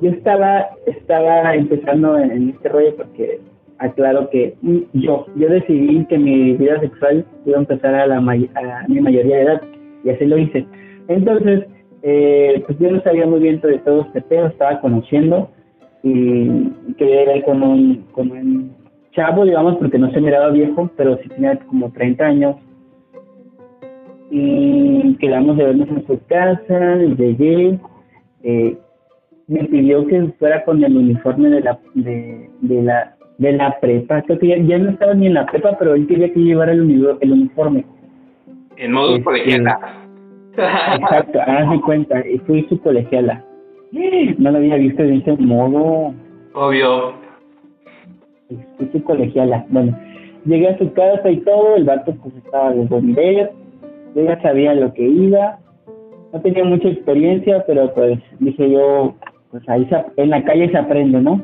Yo 0.00 0.10
estaba, 0.10 0.70
estaba 0.86 1.54
empezando 1.54 2.18
en, 2.18 2.50
este 2.50 2.68
rollo 2.68 2.96
porque 2.96 3.38
aclaro 3.78 4.28
que 4.28 4.56
yo, 4.92 5.26
yo 5.36 5.48
decidí 5.48 6.04
que 6.06 6.18
mi 6.18 6.54
vida 6.54 6.80
sexual 6.80 7.24
iba 7.46 7.58
a 7.58 7.60
empezar 7.60 7.94
a, 7.94 8.06
la 8.08 8.16
a 8.16 8.88
mi 8.88 9.00
mayoría 9.00 9.36
de 9.36 9.42
edad 9.42 9.62
y 10.02 10.10
así 10.10 10.24
lo 10.24 10.36
hice. 10.36 10.66
Entonces, 11.06 11.64
eh, 12.06 12.62
pues 12.66 12.78
yo 12.78 12.90
no 12.90 13.00
sabía 13.02 13.26
muy 13.26 13.40
bien 13.40 13.62
de 13.62 13.78
todo 13.78 14.02
este 14.02 14.20
tema, 14.20 14.48
estaba 14.48 14.78
conociendo 14.80 15.48
y 16.02 16.68
quería 16.98 17.34
ir 17.34 17.44
con 17.44 17.62
un, 17.62 18.04
con 18.12 18.30
un 18.30 18.76
chavo, 19.12 19.46
digamos, 19.46 19.76
porque 19.76 19.98
no 19.98 20.10
se 20.12 20.20
miraba 20.20 20.50
viejo, 20.50 20.90
pero 20.98 21.16
sí 21.22 21.30
tenía 21.30 21.58
como 21.60 21.90
30 21.90 22.24
años. 22.26 22.56
Y 24.30 25.16
quedamos 25.16 25.56
de 25.56 25.64
vernos 25.64 25.88
en 25.88 26.06
su 26.06 26.20
casa, 26.26 26.96
llegué, 26.96 27.78
eh, 28.42 28.76
me 29.46 29.64
pidió 29.64 30.06
que 30.06 30.24
fuera 30.38 30.62
con 30.66 30.84
el 30.84 30.94
uniforme 30.94 31.48
de 31.48 31.60
la, 31.62 31.78
de, 31.94 32.50
de 32.60 32.82
la, 32.82 33.16
de 33.38 33.52
la 33.52 33.80
prepa. 33.80 34.20
Creo 34.22 34.38
que 34.38 34.62
ya, 34.66 34.78
no 34.78 34.90
estaba 34.90 35.14
ni 35.14 35.28
en 35.28 35.34
la 35.34 35.46
prepa, 35.46 35.78
pero 35.78 35.94
él 35.94 36.06
quería 36.06 36.30
que 36.30 36.40
llevara 36.40 36.72
el, 36.72 37.16
el 37.20 37.32
uniforme. 37.32 37.86
En 38.76 38.92
modo 38.92 39.12
este, 39.12 39.24
colegiala. 39.24 40.03
Exacto, 40.56 41.40
haz 41.40 41.70
de 41.70 41.80
cuenta, 41.80 42.22
fui 42.46 42.66
su 42.68 42.80
colegiala. 42.80 43.44
No 44.38 44.50
lo 44.50 44.58
había 44.58 44.76
visto 44.76 45.02
en 45.02 45.14
ese 45.14 45.36
modo. 45.36 46.14
Obvio 46.54 47.24
su 48.92 49.02
colegiala. 49.04 49.64
Bueno, 49.68 49.96
llegué 50.44 50.68
a 50.68 50.78
su 50.78 50.92
casa 50.92 51.30
y 51.30 51.38
todo, 51.38 51.76
el 51.76 51.84
vato 51.84 52.14
pues 52.22 52.34
estaba 52.36 52.72
de 52.72 52.86
ver, 53.14 53.52
yo 54.14 54.24
ya 54.24 54.40
sabía 54.42 54.74
lo 54.74 54.92
que 54.92 55.06
iba, 55.06 55.58
no 56.32 56.40
tenía 56.40 56.64
mucha 56.64 56.88
experiencia, 56.88 57.64
pero 57.66 57.92
pues 57.94 58.18
dije 58.40 58.70
yo, 58.70 59.14
pues 59.50 59.68
ahí 59.68 59.88
en 60.16 60.30
la 60.30 60.42
calle 60.44 60.70
se 60.70 60.78
aprende, 60.78 61.20
¿no? 61.20 61.40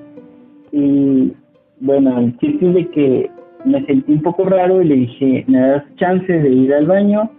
Y 0.72 1.32
bueno, 1.80 2.18
el 2.18 2.36
chiste 2.38 2.68
es 2.68 2.74
de 2.74 2.88
que 2.88 3.30
me 3.64 3.84
sentí 3.86 4.12
un 4.12 4.22
poco 4.22 4.44
raro 4.44 4.82
y 4.82 4.86
le 4.86 4.94
dije, 4.94 5.44
¿me 5.46 5.60
das 5.60 5.84
chance 5.96 6.32
de 6.32 6.48
ir 6.48 6.74
al 6.74 6.86
baño? 6.86 7.30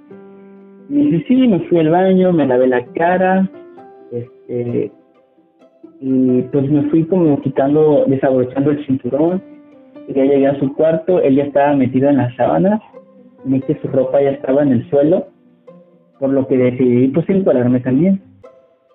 Me 0.91 1.05
dice, 1.05 1.25
sí, 1.27 1.47
me 1.47 1.59
fui 1.61 1.79
al 1.79 1.89
baño, 1.89 2.33
me 2.33 2.45
lavé 2.45 2.67
la 2.67 2.85
cara, 2.93 3.49
este, 4.11 4.91
y 6.01 6.41
pues 6.41 6.69
me 6.69 6.83
fui 6.89 7.05
como 7.05 7.39
quitando, 7.41 8.03
desabrochando 8.07 8.71
el 8.71 8.85
cinturón 8.85 9.41
ya 10.13 10.25
llegué 10.25 10.47
a 10.47 10.59
su 10.59 10.73
cuarto, 10.73 11.21
él 11.21 11.35
ya 11.35 11.43
estaba 11.43 11.73
metido 11.75 12.09
en 12.09 12.17
las 12.17 12.35
sábanas, 12.35 12.81
vi 13.45 13.61
que 13.61 13.79
su 13.81 13.87
ropa 13.87 14.21
ya 14.21 14.31
estaba 14.31 14.63
en 14.63 14.73
el 14.73 14.89
suelo, 14.89 15.27
por 16.19 16.29
lo 16.29 16.47
que 16.47 16.57
decidí 16.57 17.07
pues 17.09 17.27
encuadrarme 17.29 17.79
también. 17.79 18.21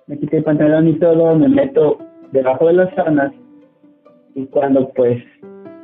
Me 0.06 0.18
quité 0.18 0.38
el 0.38 0.44
pantalón 0.44 0.88
y 0.88 0.94
todo, 0.94 1.34
me 1.34 1.48
meto 1.48 1.98
debajo 2.32 2.66
de 2.68 2.74
las 2.74 2.94
sábanas 2.94 3.32
y 4.34 4.46
cuando 4.46 4.88
pues, 4.90 5.22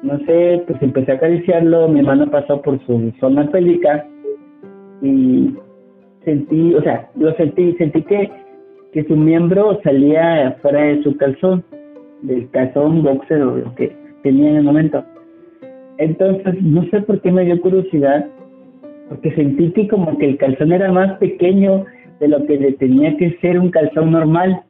no 0.02 0.18
sé, 0.26 0.62
pues 0.66 0.80
empecé 0.82 1.12
a 1.12 1.14
acariciarlo, 1.16 1.88
mi 1.88 2.02
mano 2.02 2.30
pasó 2.30 2.60
por 2.62 2.78
su 2.86 3.12
zona 3.18 3.50
pélvica 3.50 4.06
y 5.00 5.54
sentí, 6.24 6.74
o 6.74 6.82
sea, 6.82 7.08
lo 7.16 7.34
sentí, 7.34 7.72
sentí 7.74 8.02
que, 8.02 8.30
que 8.92 9.04
su 9.04 9.16
miembro 9.16 9.80
salía 9.82 10.56
fuera 10.62 10.80
de 10.82 11.02
su 11.02 11.16
calzón, 11.16 11.64
del 12.22 12.48
calzón 12.50 13.02
boxer 13.02 13.42
o 13.42 13.56
lo 13.56 13.74
que 13.74 13.94
tenía 14.22 14.50
en 14.50 14.56
el 14.56 14.64
momento. 14.64 15.04
Entonces, 15.98 16.62
no 16.62 16.84
sé 16.86 17.00
por 17.02 17.20
qué 17.20 17.30
me 17.30 17.44
dio 17.44 17.60
curiosidad, 17.60 18.26
porque 19.08 19.34
sentí 19.34 19.72
que 19.72 19.88
como 19.88 20.16
que 20.18 20.26
el 20.26 20.38
calzón 20.38 20.72
era 20.72 20.90
más 20.90 21.18
pequeño 21.18 21.84
de 22.20 22.28
lo 22.28 22.46
que 22.46 22.58
le 22.58 22.72
tenía 22.72 23.16
que 23.16 23.36
ser 23.40 23.58
un 23.58 23.70
calzón 23.70 24.12
normal. 24.12 24.62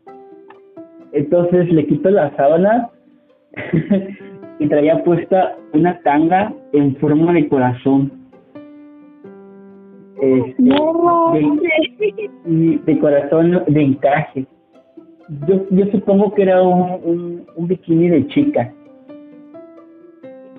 Entonces 1.13 1.71
le 1.71 1.87
quito 1.87 2.11
la 2.11 2.35
sábana 2.37 2.91
y 4.59 4.67
traía 4.69 5.05
puesta 5.05 5.57
una 5.75 6.01
tanga 6.01 6.53
en 6.73 6.97
forma 6.97 7.33
de 7.35 7.49
corazón. 7.49 8.22
Este, 10.23 10.63
de, 12.45 12.81
de 12.87 12.99
corazón 13.01 13.65
de 13.67 13.83
encaje. 13.83 14.47
yo, 15.49 15.67
yo 15.71 15.87
supongo 15.87 16.33
que 16.33 16.43
era 16.43 16.63
un, 16.63 17.45
un, 17.57 17.67
bikini 17.67 18.09
de 18.09 18.29
chica. 18.29 18.73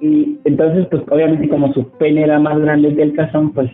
Y 0.01 0.37
entonces, 0.43 0.85
pues 0.91 1.03
obviamente 1.09 1.47
como 1.47 1.71
su 1.71 1.87
pene 1.91 2.23
era 2.23 2.39
más 2.39 2.59
grande 2.59 2.93
que 2.93 3.03
el 3.03 3.13
calzón, 3.13 3.53
pues 3.53 3.71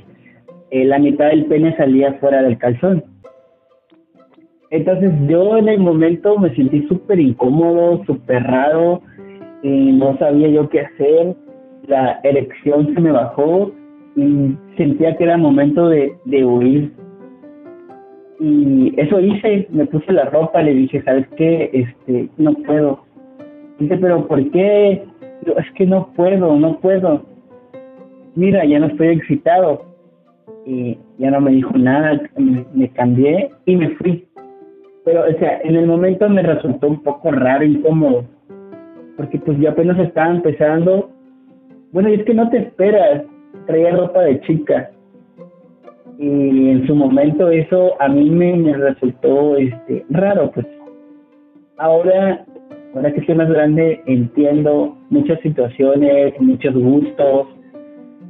eh, 0.69 0.85
la 0.85 0.99
mitad 0.99 1.29
del 1.29 1.45
pene 1.45 1.75
salía 1.75 2.13
fuera 2.19 2.43
del 2.43 2.59
calzón. 2.59 3.03
Entonces 4.69 5.11
yo 5.27 5.57
en 5.57 5.69
el 5.69 5.79
momento 5.79 6.37
me 6.37 6.53
sentí 6.53 6.83
súper 6.83 7.19
incómodo, 7.19 8.05
súper 8.05 8.43
raro, 8.43 9.01
y 9.63 9.91
no 9.93 10.15
sabía 10.19 10.49
yo 10.49 10.69
qué 10.69 10.81
hacer, 10.81 11.35
la 11.87 12.19
erección 12.23 12.93
se 12.93 13.01
me 13.01 13.11
bajó 13.11 13.71
y 14.15 14.57
sentía 14.77 15.15
que 15.15 15.23
era 15.23 15.37
momento 15.37 15.87
de, 15.89 16.13
de 16.25 16.45
huir. 16.45 16.91
Y 18.39 18.93
eso 18.97 19.19
hice, 19.19 19.67
me 19.69 19.85
puse 19.85 20.11
la 20.13 20.25
ropa, 20.25 20.61
le 20.61 20.73
dije, 20.73 21.01
¿sabes 21.03 21.27
qué? 21.35 21.69
Este, 21.73 22.29
no 22.37 22.53
puedo. 22.53 23.03
Dice, 23.79 23.97
pero 23.97 24.27
¿por 24.27 24.49
qué? 24.51 25.03
es 25.45 25.71
que 25.75 25.85
no 25.85 26.11
puedo, 26.15 26.55
no 26.57 26.79
puedo. 26.79 27.25
Mira, 28.35 28.65
ya 28.65 28.79
no 28.79 28.87
estoy 28.87 29.09
excitado. 29.09 29.85
Y 30.65 30.97
ya 31.17 31.31
no 31.31 31.41
me 31.41 31.51
dijo 31.51 31.77
nada, 31.77 32.21
me 32.37 32.89
cambié 32.89 33.49
y 33.65 33.75
me 33.75 33.89
fui. 33.95 34.27
Pero, 35.05 35.23
o 35.23 35.39
sea, 35.39 35.59
en 35.63 35.75
el 35.75 35.87
momento 35.87 36.29
me 36.29 36.43
resultó 36.43 36.87
un 36.87 37.01
poco 37.01 37.31
raro, 37.31 37.63
incómodo, 37.63 38.25
porque 39.17 39.39
pues 39.39 39.57
yo 39.57 39.71
apenas 39.71 39.97
estaba 39.99 40.29
empezando. 40.29 41.09
Bueno, 41.91 42.09
y 42.09 42.15
es 42.15 42.23
que 42.25 42.33
no 42.33 42.49
te 42.49 42.57
esperas, 42.57 43.23
traía 43.65 43.95
ropa 43.95 44.21
de 44.21 44.39
chica. 44.41 44.91
Y 46.17 46.69
en 46.69 46.85
su 46.85 46.95
momento 46.95 47.49
eso 47.49 47.99
a 48.01 48.09
mí 48.09 48.29
me, 48.29 48.73
resultó 48.73 49.55
este 49.57 50.05
raro, 50.09 50.51
pues. 50.51 50.65
Ahora, 51.77 52.45
ahora 52.93 53.13
que 53.13 53.25
soy 53.25 53.35
más 53.35 53.49
grande, 53.49 54.01
entiendo 54.05 54.97
muchas 55.09 55.39
situaciones, 55.41 56.33
muchos 56.41 56.75
gustos, 56.75 57.47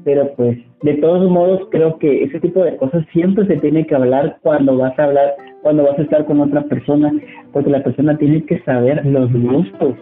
pero 0.03 0.31
pues 0.35 0.57
de 0.83 0.93
todos 0.95 1.29
modos 1.29 1.67
creo 1.71 1.97
que 1.97 2.23
ese 2.23 2.39
tipo 2.39 2.63
de 2.63 2.77
cosas 2.77 3.05
siempre 3.11 3.45
se 3.47 3.57
tiene 3.57 3.85
que 3.85 3.95
hablar 3.95 4.37
cuando 4.43 4.77
vas 4.77 4.97
a 4.99 5.05
hablar, 5.05 5.35
cuando 5.63 5.83
vas 5.83 5.97
a 5.97 6.03
estar 6.03 6.25
con 6.25 6.39
otra 6.41 6.61
persona, 6.63 7.11
porque 7.51 7.71
la 7.71 7.83
persona 7.83 8.17
tiene 8.17 8.45
que 8.45 8.59
saber 8.59 9.03
los 9.05 9.31
gustos 9.33 9.95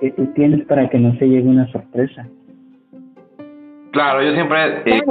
que 0.00 0.10
tú 0.12 0.26
tienes 0.34 0.64
para 0.66 0.88
que 0.88 0.98
no 0.98 1.14
se 1.16 1.28
llegue 1.28 1.48
una 1.48 1.70
sorpresa. 1.72 2.26
Claro, 3.92 4.22
yo 4.22 4.32
siempre 4.32 4.82
eh, 4.86 5.02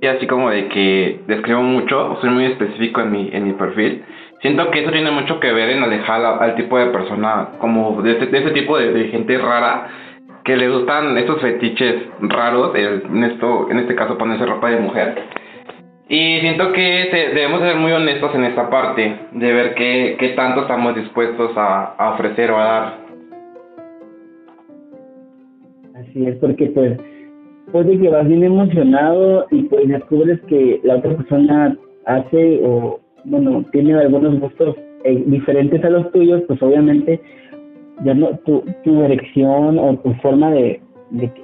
y 0.00 0.06
así 0.06 0.26
como 0.26 0.50
de 0.50 0.68
que 0.68 1.20
describo 1.26 1.62
mucho, 1.62 2.18
soy 2.20 2.30
muy 2.30 2.44
específico 2.46 3.00
en 3.00 3.12
mi 3.12 3.30
en 3.32 3.44
mi 3.46 3.52
perfil. 3.54 4.04
Siento 4.40 4.70
que 4.70 4.82
eso 4.82 4.90
tiene 4.90 5.10
mucho 5.10 5.38
que 5.40 5.52
ver 5.52 5.70
en 5.70 5.82
alejar 5.82 6.24
al, 6.24 6.54
tipo 6.54 6.78
de 6.78 6.86
persona, 6.86 7.48
como 7.58 8.00
de, 8.00 8.14
de 8.14 8.38
ese 8.38 8.50
tipo 8.52 8.78
de 8.78 9.08
gente 9.08 9.36
rara 9.36 9.88
que 10.44 10.56
le 10.56 10.68
gustan 10.68 11.16
estos 11.18 11.40
fetiches 11.40 11.96
raros, 12.20 12.74
en, 12.74 13.24
esto, 13.24 13.70
en 13.70 13.78
este 13.78 13.94
caso 13.94 14.16
ponerse 14.16 14.46
ropa 14.46 14.70
de 14.70 14.80
mujer. 14.80 15.14
Y 16.08 16.40
siento 16.40 16.72
que 16.72 17.30
debemos 17.34 17.60
ser 17.60 17.76
muy 17.76 17.92
honestos 17.92 18.34
en 18.34 18.44
esta 18.44 18.68
parte, 18.68 19.16
de 19.32 19.52
ver 19.52 19.74
qué, 19.74 20.16
qué 20.18 20.30
tanto 20.30 20.62
estamos 20.62 20.96
dispuestos 20.96 21.52
a, 21.56 22.12
ofrecer 22.14 22.50
o 22.50 22.58
a 22.58 22.64
dar. 22.64 22.94
Así 26.00 26.26
es, 26.26 26.36
porque 26.36 26.66
pues 26.66 26.98
puede 27.72 27.98
que 27.98 28.08
vas 28.08 28.26
bien 28.26 28.44
emocionado 28.44 29.46
y 29.50 29.62
pues 29.64 29.88
descubres 29.88 30.40
que 30.42 30.80
la 30.82 30.96
otra 30.96 31.16
persona 31.16 31.76
hace 32.06 32.60
o, 32.64 33.00
bueno, 33.24 33.64
tiene 33.72 33.94
algunos 33.94 34.40
gustos 34.40 34.76
eh, 35.04 35.22
diferentes 35.26 35.82
a 35.84 35.90
los 35.90 36.10
tuyos, 36.12 36.42
pues 36.46 36.62
obviamente 36.62 37.20
ya 38.04 38.14
no, 38.14 38.30
tu, 38.44 38.64
tu 38.84 39.02
dirección 39.02 39.78
o 39.78 39.96
tu 39.98 40.12
forma 40.14 40.50
de, 40.50 40.80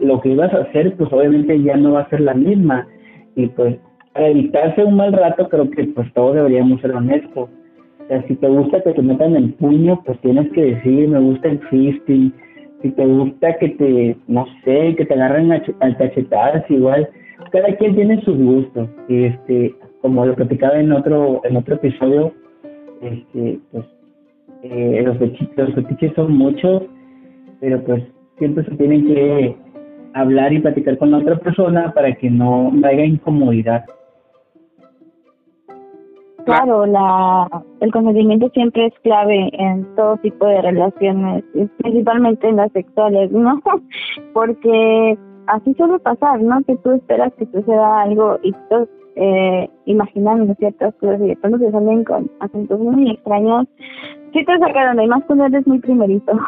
lo 0.01 0.21
que 0.21 0.31
ibas 0.31 0.53
a 0.53 0.59
hacer, 0.59 0.95
pues 0.97 1.13
obviamente 1.13 1.61
ya 1.63 1.77
no 1.77 1.93
va 1.93 2.03
a 2.03 2.09
ser 2.09 2.21
la 2.21 2.35
misma. 2.35 2.87
Y 3.35 3.47
pues 3.49 3.77
para 4.13 4.29
evitarse 4.29 4.85
un 4.85 4.97
mal 4.97 5.13
rato, 5.13 5.49
creo 5.49 5.71
que 5.71 5.85
pues 5.85 6.13
todos 6.15 6.35
deberíamos 6.35 6.81
ser 6.81 6.93
honestos. 6.93 7.49
O 8.05 8.09
sea, 8.09 8.23
si 8.29 8.37
te 8.37 8.49
gusta 8.49 8.83
que 8.83 8.93
te 8.93 9.03
metan 9.03 9.35
el 9.35 9.53
puño, 9.55 10.01
pues 10.05 10.19
tienes 10.21 10.51
que 10.53 10.75
decir, 10.75 11.09
me 11.09 11.19
gusta 11.19 11.49
el 11.49 11.59
fisting. 11.69 12.33
Si 12.83 12.91
te 12.91 13.07
gusta 13.07 13.57
que 13.59 13.71
te, 13.71 14.17
no 14.29 14.47
sé, 14.65 14.95
que 14.97 15.05
te 15.05 15.15
agarren 15.15 15.53
al 15.53 15.97
cachetadas, 15.97 16.71
igual. 16.71 17.09
Cada 17.53 17.75
quien 17.77 17.95
tiene 17.95 18.21
sus 18.23 18.37
gustos. 18.37 18.89
Y 19.09 19.25
este, 19.25 19.75
como 20.03 20.25
lo 20.27 20.35
platicaba 20.35 20.79
en 20.79 20.93
otro, 20.93 21.41
en 21.45 21.57
otro 21.57 21.77
episodio, 21.77 22.33
este, 23.03 23.59
pues 23.73 23.85
eh, 24.63 25.03
los, 25.05 25.19
fetiches, 25.19 26.15
son 26.15 26.37
muchos, 26.37 26.83
pero 27.61 27.83
pues 27.85 28.03
siempre 28.39 28.65
se 28.65 28.77
tienen 28.77 29.07
que 29.07 29.57
hablar 30.15 30.53
y 30.53 30.61
platicar 30.61 30.99
con 30.99 31.11
la 31.11 31.19
otra 31.19 31.37
persona 31.39 31.93
para 31.93 32.15
que 32.15 32.31
no, 32.31 32.73
haya 32.85 33.05
incomodidad. 33.05 33.85
Claro, 36.47 36.87
la, 36.87 37.49
el 37.81 37.93
consentimiento 37.93 38.49
siempre 38.51 38.87
es 38.87 38.95
clave 39.03 39.51
en 39.53 39.85
todo 39.97 40.17
tipo 40.19 40.47
de 40.47 40.63
relaciones, 40.63 41.45
principalmente 41.79 42.49
en 42.49 42.57
las 42.57 42.73
sexuales, 42.73 43.31
¿no? 43.33 43.61
Porque 44.33 45.19
así 45.49 45.75
suele 45.75 45.99
pasar, 45.99 46.41
¿no? 46.41 46.63
Que 46.65 46.77
tú 46.77 46.93
esperas 46.93 47.33
que 47.35 47.47
suceda 47.47 48.03
algo 48.03 48.39
y 48.43 48.53
tú 48.71 48.89
eh, 49.17 49.69
imaginando 49.87 50.55
ciertas 50.55 50.95
cosas 50.97 51.21
y 51.21 51.29
de 51.29 51.37
pronto 51.37 51.59
se 51.59 51.73
salen 51.73 52.05
con 52.05 52.31
acentos 52.41 52.79
muy 52.79 53.11
extraños 53.11 53.67
Sí 54.37 54.45
te 54.45 54.59
sacaron 54.59 55.01
y 55.01 55.07
más 55.07 55.25
cuando 55.25 55.47
eres 55.47 55.67
muy 55.67 55.79
primerito. 55.79 56.33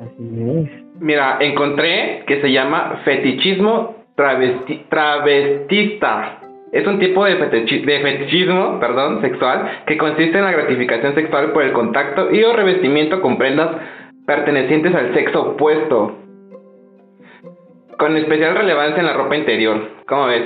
Así 0.00 0.42
es. 0.42 0.68
Mira, 1.00 1.38
encontré 1.40 2.24
que 2.26 2.40
se 2.40 2.50
llama 2.50 3.00
fetichismo 3.04 3.94
travesti 4.16 4.86
travestista. 4.88 6.40
Es 6.72 6.86
un 6.86 6.98
tipo 6.98 7.24
de, 7.24 7.34
de 7.36 8.00
fetichismo 8.00 8.78
perdón, 8.78 9.20
sexual 9.22 9.82
que 9.86 9.96
consiste 9.96 10.36
en 10.38 10.44
la 10.44 10.52
gratificación 10.52 11.14
sexual 11.14 11.52
por 11.52 11.62
el 11.62 11.72
contacto 11.72 12.30
y 12.30 12.44
o 12.44 12.52
revestimiento 12.52 13.20
con 13.20 13.38
prendas 13.38 13.70
pertenecientes 14.26 14.94
al 14.94 15.14
sexo 15.14 15.52
opuesto. 15.52 16.16
Con 17.98 18.16
especial 18.16 18.54
relevancia 18.54 19.00
en 19.00 19.06
la 19.06 19.14
ropa 19.14 19.36
interior. 19.36 19.80
¿Cómo 20.06 20.26
ves? 20.26 20.44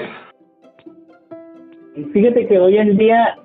Fíjate 2.12 2.46
que 2.46 2.58
hoy 2.58 2.78
en 2.78 2.96
día 2.96 3.36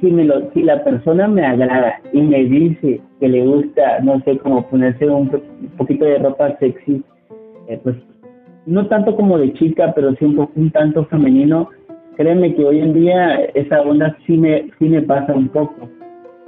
si, 0.00 0.10
me 0.10 0.24
lo, 0.24 0.50
si 0.52 0.62
la 0.62 0.82
persona 0.84 1.28
me 1.28 1.44
agrada 1.44 2.00
y 2.12 2.20
me 2.20 2.44
dice 2.44 3.00
que 3.20 3.28
le 3.28 3.44
gusta, 3.44 4.00
no 4.00 4.20
sé, 4.20 4.38
como 4.38 4.68
ponerse 4.68 5.06
un, 5.06 5.30
poquito 5.76 6.04
de 6.04 6.18
ropa 6.18 6.56
sexy, 6.58 7.02
eh, 7.68 7.78
pues 7.82 7.96
no 8.66 8.86
tanto 8.88 9.14
como 9.16 9.38
de 9.38 9.52
chica, 9.54 9.92
pero 9.94 10.14
sí 10.16 10.24
un, 10.24 10.48
un 10.54 10.70
tanto 10.70 11.04
femenino, 11.06 11.68
créeme 12.16 12.54
que 12.54 12.64
hoy 12.64 12.80
en 12.80 12.94
día 12.94 13.36
esa 13.54 13.82
onda 13.82 14.16
sí 14.26 14.36
me, 14.36 14.70
sí 14.78 14.88
me 14.88 15.02
pasa 15.02 15.34
un 15.34 15.48
poco, 15.48 15.88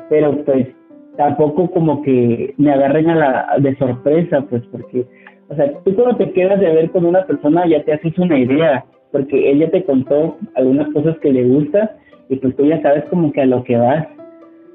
pero 0.09 0.45
pues 0.45 0.69
tampoco 1.17 1.71
como 1.71 2.03
que 2.03 2.55
me 2.59 2.73
agarren 2.73 3.11
a 3.11 3.15
la 3.15 3.59
de 3.59 3.77
sorpresa, 3.77 4.43
pues 4.49 4.63
porque, 4.71 5.07
o 5.49 5.55
sea, 5.55 5.73
tú 5.85 5.95
cuando 5.95 6.17
te 6.17 6.33
quedas 6.33 6.61
de 6.61 6.73
ver 6.73 6.91
con 6.91 7.05
una 7.05 7.25
persona 7.25 7.67
ya 7.67 7.83
te 7.85 7.95
haces 7.95 8.19
una 8.19 8.39
idea, 8.39 8.85
porque 9.13 9.51
ella 9.51 9.71
te 9.71 9.85
contó 9.85 10.37
algunas 10.55 10.93
cosas 10.93 11.17
que 11.19 11.33
le 11.33 11.45
gustan 11.45 11.91
y 12.29 12.37
pues 12.37 12.57
tú 12.57 12.67
ya 12.67 12.81
sabes 12.83 13.05
como 13.05 13.33
que 13.33 13.43
a 13.43 13.47
lo 13.47 13.63
que 13.65 13.77
vas 13.77 14.07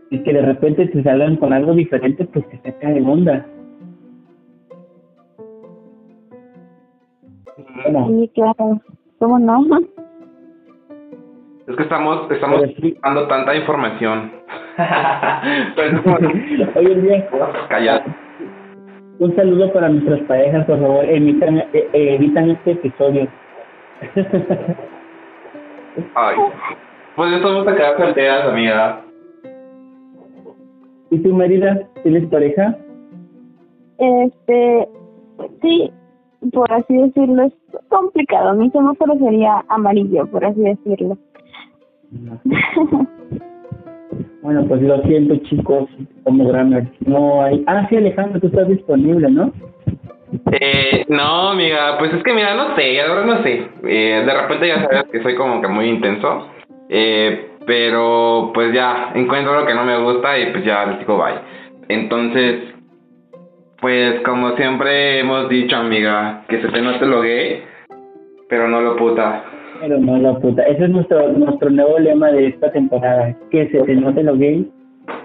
y 0.09 0.19
que 0.19 0.33
de 0.33 0.41
repente 0.41 0.87
te 0.87 1.03
salgan 1.03 1.37
con 1.37 1.53
algo 1.53 1.73
diferente, 1.73 2.25
pues 2.25 2.47
te 2.49 2.57
saca 2.57 2.89
de 2.89 3.01
onda. 3.01 3.45
Sí, 7.85 8.31
claro. 8.33 8.81
¿Cómo 9.19 9.39
no? 9.39 9.63
Es 11.71 11.77
que 11.77 11.83
estamos, 11.83 12.29
estamos 12.29 12.61
dando 13.01 13.27
tanta 13.27 13.55
información. 13.55 14.29
Hoy 16.75 16.85
en 16.85 17.01
día, 17.01 17.29
Un 19.19 19.33
saludo 19.37 19.71
para 19.71 19.87
nuestras 19.87 20.19
parejas, 20.23 20.65
por 20.65 20.81
favor, 20.81 21.05
evitan, 21.05 21.59
eh, 21.59 21.69
eh, 21.73 22.15
evitan 22.15 22.49
este 22.49 22.71
episodio. 22.71 23.25
Ay. 26.15 26.35
Pues 27.15 27.31
eso 27.31 27.47
vamos 27.47 27.67
a 27.69 27.75
quedar 27.75 27.97
solteras, 27.97 28.49
amiga. 28.49 29.01
¿Y 31.09 31.19
tu 31.19 31.33
Marida? 31.33 31.87
¿Tienes 32.03 32.25
pareja? 32.25 32.75
Este, 33.97 34.89
sí, 35.61 35.89
por 36.51 36.69
así 36.69 36.97
decirlo, 36.97 37.43
es 37.43 37.53
complicado. 37.87 38.55
Mi 38.55 38.69
semáforo 38.71 39.17
sería 39.19 39.63
amarillo, 39.69 40.25
por 40.27 40.43
así 40.43 40.59
decirlo. 40.59 41.17
bueno, 44.41 44.65
pues 44.67 44.81
lo 44.81 45.01
siento, 45.03 45.35
chicos, 45.47 45.89
como 46.23 46.47
Grammer. 46.47 46.87
No 47.05 47.43
hay. 47.43 47.63
Ah, 47.67 47.87
sí, 47.89 47.95
Alejandro, 47.95 48.39
tú 48.39 48.47
estás 48.47 48.67
disponible, 48.67 49.29
¿no? 49.29 49.53
Eh, 50.51 51.05
no, 51.09 51.49
amiga, 51.49 51.97
pues 51.97 52.13
es 52.13 52.23
que 52.23 52.33
mira, 52.33 52.55
no 52.55 52.75
sé, 52.75 53.01
ahora 53.01 53.25
no 53.25 53.43
sé. 53.43 53.67
Eh, 53.83 54.23
de 54.25 54.33
repente 54.33 54.67
ya 54.67 54.81
sabes 54.83 55.03
que 55.11 55.23
soy 55.23 55.35
como 55.35 55.61
que 55.61 55.67
muy 55.67 55.87
intenso. 55.87 56.47
Eh, 56.89 57.47
pero 57.65 58.51
pues 58.53 58.73
ya 58.73 59.11
encuentro 59.13 59.59
lo 59.59 59.65
que 59.65 59.73
no 59.73 59.83
me 59.83 59.97
gusta 60.01 60.37
y 60.37 60.51
pues 60.51 60.65
ya 60.65 60.85
les 60.85 60.99
digo 60.99 61.17
bye. 61.17 61.39
Entonces, 61.89 62.73
pues 63.79 64.21
como 64.21 64.55
siempre 64.55 65.19
hemos 65.19 65.49
dicho, 65.49 65.75
amiga, 65.75 66.43
que 66.47 66.61
se 66.61 66.67
te 66.69 66.81
note 66.81 67.05
lo 67.05 67.21
gay, 67.21 67.63
pero 68.49 68.67
no 68.67 68.81
lo 68.81 68.95
puta. 68.95 69.43
Pero 69.81 69.97
no 69.97 70.17
lo 70.17 70.39
puta. 70.39 70.61
Ese 70.63 70.83
es 70.83 70.89
nuestro, 70.91 71.29
nuestro 71.29 71.69
nuevo 71.71 71.97
lema 71.97 72.31
de 72.31 72.49
esta 72.49 72.71
temporada, 72.71 73.35
que 73.49 73.67
se 73.69 73.81
te 73.81 73.95
note 73.95 74.21
lo 74.21 74.37
gay, 74.37 74.71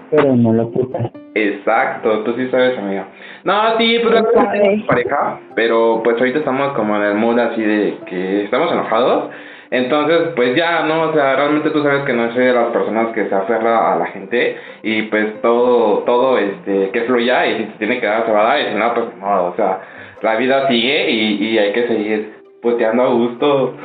pero 0.09 0.35
no 0.35 0.51
lo 0.51 0.71
puta. 0.71 1.11
Exacto, 1.35 2.23
tú 2.23 2.33
sí 2.33 2.47
sabes, 2.49 2.75
amiga. 2.79 3.07
No, 3.43 3.77
sí, 3.77 3.99
pues 4.01 4.15
la 4.15 4.85
pareja, 4.87 5.39
pero 5.53 6.01
pues 6.03 6.17
ahorita 6.17 6.39
estamos 6.39 6.73
como 6.73 6.95
en 6.95 7.03
el 7.03 7.13
mood 7.13 7.37
así 7.37 7.61
de 7.61 7.97
que 8.07 8.45
estamos 8.45 8.71
enojados. 8.71 9.29
Entonces, 9.69 10.29
pues 10.35 10.55
ya, 10.55 10.83
¿no? 10.85 11.09
O 11.09 11.13
sea, 11.13 11.35
realmente 11.35 11.69
tú 11.69 11.83
sabes 11.83 12.03
que 12.05 12.13
no 12.13 12.33
soy 12.33 12.45
de 12.45 12.53
las 12.53 12.71
personas 12.71 13.13
que 13.13 13.27
se 13.27 13.35
aferra 13.35 13.93
a 13.93 13.99
la 13.99 14.05
gente 14.07 14.55
y 14.81 15.03
pues 15.03 15.39
todo, 15.41 15.99
todo, 15.99 16.39
este, 16.39 16.89
que 16.89 17.01
fluya 17.01 17.45
y 17.45 17.57
si 17.57 17.63
se 17.65 17.77
tiene 17.77 17.99
que 17.99 18.07
dar, 18.07 18.25
se 18.25 18.31
va 18.31 18.41
a 18.41 18.57
dar 18.57 18.61
y 18.61 18.71
si 18.71 18.75
no, 18.75 18.93
pues 18.95 19.05
no, 19.19 19.45
o 19.47 19.55
sea, 19.55 19.81
la 20.21 20.35
vida 20.37 20.67
sigue 20.67 21.11
y, 21.11 21.45
y 21.45 21.57
hay 21.59 21.73
que 21.73 21.87
seguir 21.87 22.33
puteando 22.61 23.03
a 23.03 23.09
gusto. 23.09 23.75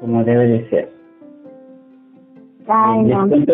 Como 0.00 0.24
debe 0.24 0.46
de 0.46 0.68
ser. 0.70 0.88
Ay, 2.68 3.04
les, 3.04 3.16
no. 3.16 3.28
cuento, 3.28 3.52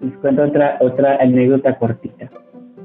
les 0.00 0.16
cuento 0.18 0.42
otra, 0.42 0.78
otra 0.80 1.16
anécdota 1.20 1.78
cortita, 1.78 2.30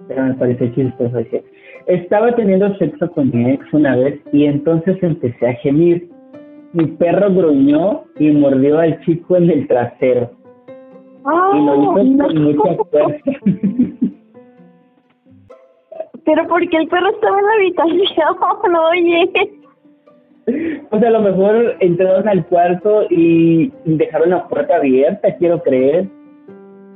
pero 0.07 0.23
me 0.23 0.33
parece 0.35 0.73
chistoso. 0.73 1.17
Dice, 1.17 1.43
estaba 1.87 2.35
teniendo 2.35 2.75
sexo 2.77 3.11
con 3.11 3.31
mi 3.31 3.51
ex 3.51 3.73
una 3.73 3.95
vez 3.95 4.19
y 4.31 4.45
entonces 4.45 5.01
empecé 5.01 5.47
a 5.47 5.53
gemir. 5.55 6.09
Mi 6.73 6.85
perro 6.85 7.33
gruñó 7.33 8.03
y 8.19 8.31
mordió 8.31 8.79
al 8.79 8.99
chico 9.01 9.37
en 9.37 9.49
el 9.49 9.67
trasero. 9.67 10.29
y 11.53 11.65
lo 11.65 11.75
hizo 11.81 12.03
no. 12.03 12.27
con 12.27 12.43
mucha 12.43 12.75
fuerza. 12.91 13.31
Pero 16.25 16.47
porque 16.47 16.77
el 16.77 16.87
perro 16.87 17.09
estaba 17.09 17.39
en 17.39 17.45
la 17.45 17.53
habitación, 17.53 18.01
oye. 18.91 19.58
Pues 20.89 21.03
a 21.03 21.09
lo 21.09 21.21
mejor 21.21 21.75
entraron 21.79 22.27
al 22.27 22.45
cuarto 22.45 23.03
y 23.09 23.71
dejaron 23.85 24.31
la 24.31 24.47
puerta 24.47 24.77
abierta, 24.77 25.35
quiero 25.35 25.61
creer. 25.61 26.07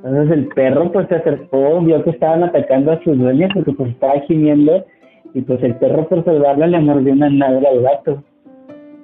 Entonces 0.03 0.37
el 0.37 0.47
perro 0.49 0.91
pues 0.91 1.07
se 1.07 1.15
acercó, 1.15 1.79
vio 1.81 2.03
que 2.03 2.09
estaban 2.09 2.43
atacando 2.43 2.91
a 2.91 3.03
sus 3.03 3.17
dueñas 3.17 3.51
porque 3.53 3.71
pues 3.71 3.91
estaba 3.91 4.19
gimiendo 4.21 4.85
y 5.33 5.41
pues 5.41 5.63
el 5.63 5.75
perro 5.75 6.07
por 6.07 6.23
salvarla 6.25 6.67
le 6.67 6.79
mordió 6.79 7.13
una 7.13 7.29
nalga 7.29 7.69
al 7.69 7.81
gato. 7.81 8.23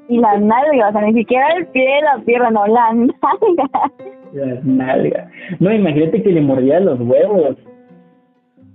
Y 0.09 0.17
la 0.17 0.37
nalga, 0.37 0.89
o 0.89 0.91
sea, 0.91 1.01
ni 1.01 1.13
siquiera 1.13 1.47
el 1.57 1.67
pie, 1.67 1.87
la 2.01 2.21
pierna, 2.23 2.51
no, 2.51 2.67
la 2.67 2.93
nalga. 2.93 3.91
La 4.33 4.59
nalga. 4.63 5.31
No, 5.59 5.73
imagínate 5.73 6.21
que 6.21 6.31
le 6.31 6.41
mordía 6.41 6.79
los 6.79 6.99
huevos. 6.99 7.55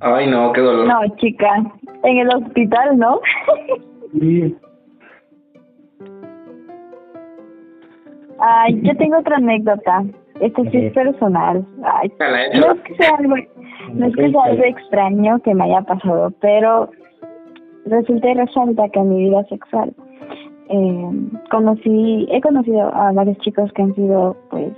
Ay, 0.01 0.29
no, 0.29 0.53
qué 0.53 0.61
dolor. 0.61 0.87
No, 0.87 1.17
chica, 1.17 1.63
en 2.05 2.19
el 2.19 2.29
hospital, 2.29 2.99
¿no? 2.99 3.21
Sí. 4.21 4.55
Ay, 8.39 8.81
yo 8.83 8.97
tengo 8.97 9.19
otra 9.19 9.37
anécdota. 9.37 10.05
Esta 10.41 10.63
sí 10.71 10.77
es 10.79 10.93
personal. 10.93 11.65
Ay, 11.85 12.13
no 12.59 12.73
es 12.73 12.81
que 12.83 12.95
sea 12.97 13.11
algo, 13.19 13.35
no 13.93 14.07
es 14.07 14.17
que 14.17 14.31
sea 14.31 14.43
algo 14.45 14.65
extraño 14.65 15.39
que 15.41 15.55
me 15.55 15.65
haya 15.65 15.83
pasado, 15.83 16.33
pero 16.41 16.91
resulta 17.87 18.31
y 18.31 18.35
resalta 18.35 18.89
que 18.89 18.99
en 18.99 19.09
mi 19.11 19.25
vida 19.25 19.45
sexual 19.45 19.95
eh, 20.69 21.11
conocí, 21.51 22.27
he 22.31 22.41
conocido 22.41 22.95
a 22.95 23.13
varios 23.13 23.39
chicos 23.39 23.71
que 23.73 23.83
han 23.83 23.95
sido, 23.95 24.37
pues, 24.51 24.73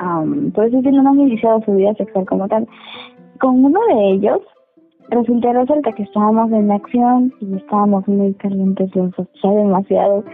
um, 0.00 0.50
por 0.52 0.70
decirlo, 0.70 1.02
no 1.02 1.10
han 1.10 1.20
iniciado 1.20 1.60
su 1.62 1.74
vida 1.74 1.94
sexual 1.94 2.26
como 2.26 2.48
tal. 2.48 2.66
Con 3.40 3.64
uno 3.64 3.80
de 3.88 4.10
ellos, 4.12 4.40
resulta 5.10 5.50
y 5.50 5.52
resalta 5.52 5.92
que 5.92 6.04
estábamos 6.04 6.50
en 6.52 6.70
acción 6.70 7.32
y 7.40 7.56
estábamos 7.56 8.08
muy 8.08 8.32
calientes 8.34 8.94
los 8.96 9.10
dos, 9.12 9.28
ya 9.42 9.50
demasiado. 9.50 10.24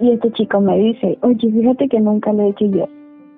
Y 0.00 0.12
este 0.12 0.32
chico 0.32 0.60
me 0.60 0.78
dice, 0.78 1.18
oye, 1.22 1.52
fíjate 1.52 1.88
que 1.88 2.00
nunca 2.00 2.32
lo 2.32 2.44
he 2.44 2.48
hecho 2.48 2.64
yo. 2.66 2.88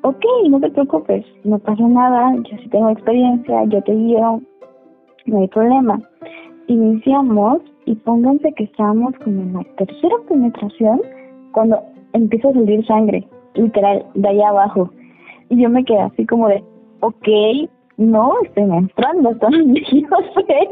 Ok, 0.03 0.25
no 0.48 0.61
te 0.61 0.70
preocupes, 0.70 1.25
no 1.44 1.59
pasa 1.59 1.87
nada, 1.87 2.35
yo 2.37 2.57
sí 2.59 2.68
tengo 2.70 2.90
experiencia, 2.90 3.64
yo 3.64 3.83
te 3.83 3.92
guío, 3.92 4.40
no 5.27 5.38
hay 5.38 5.48
problema. 5.48 6.01
Iniciamos 6.68 7.59
y 7.85 7.94
pónganse 7.96 8.53
que 8.53 8.64
estábamos 8.64 9.14
como 9.25 9.42
en 9.42 9.53
la 9.55 9.64
tercera 9.77 10.14
penetración 10.29 11.01
cuando 11.53 11.79
empieza 12.12 12.48
a 12.48 12.53
salir 12.53 12.87
sangre, 12.87 13.27
literal, 13.55 14.05
de 14.14 14.29
allá 14.29 14.48
abajo. 14.48 14.90
Y 15.48 15.62
yo 15.62 15.68
me 15.68 15.85
quedé 15.85 16.01
así 16.01 16.27
como 16.27 16.48
de, 16.48 16.62
ok, 17.01 17.68
no, 18.02 18.32
estoy 18.44 18.64
menstruando, 18.64 19.34
todavía 19.36 19.62
no 19.64 20.16
sé. 20.42 20.68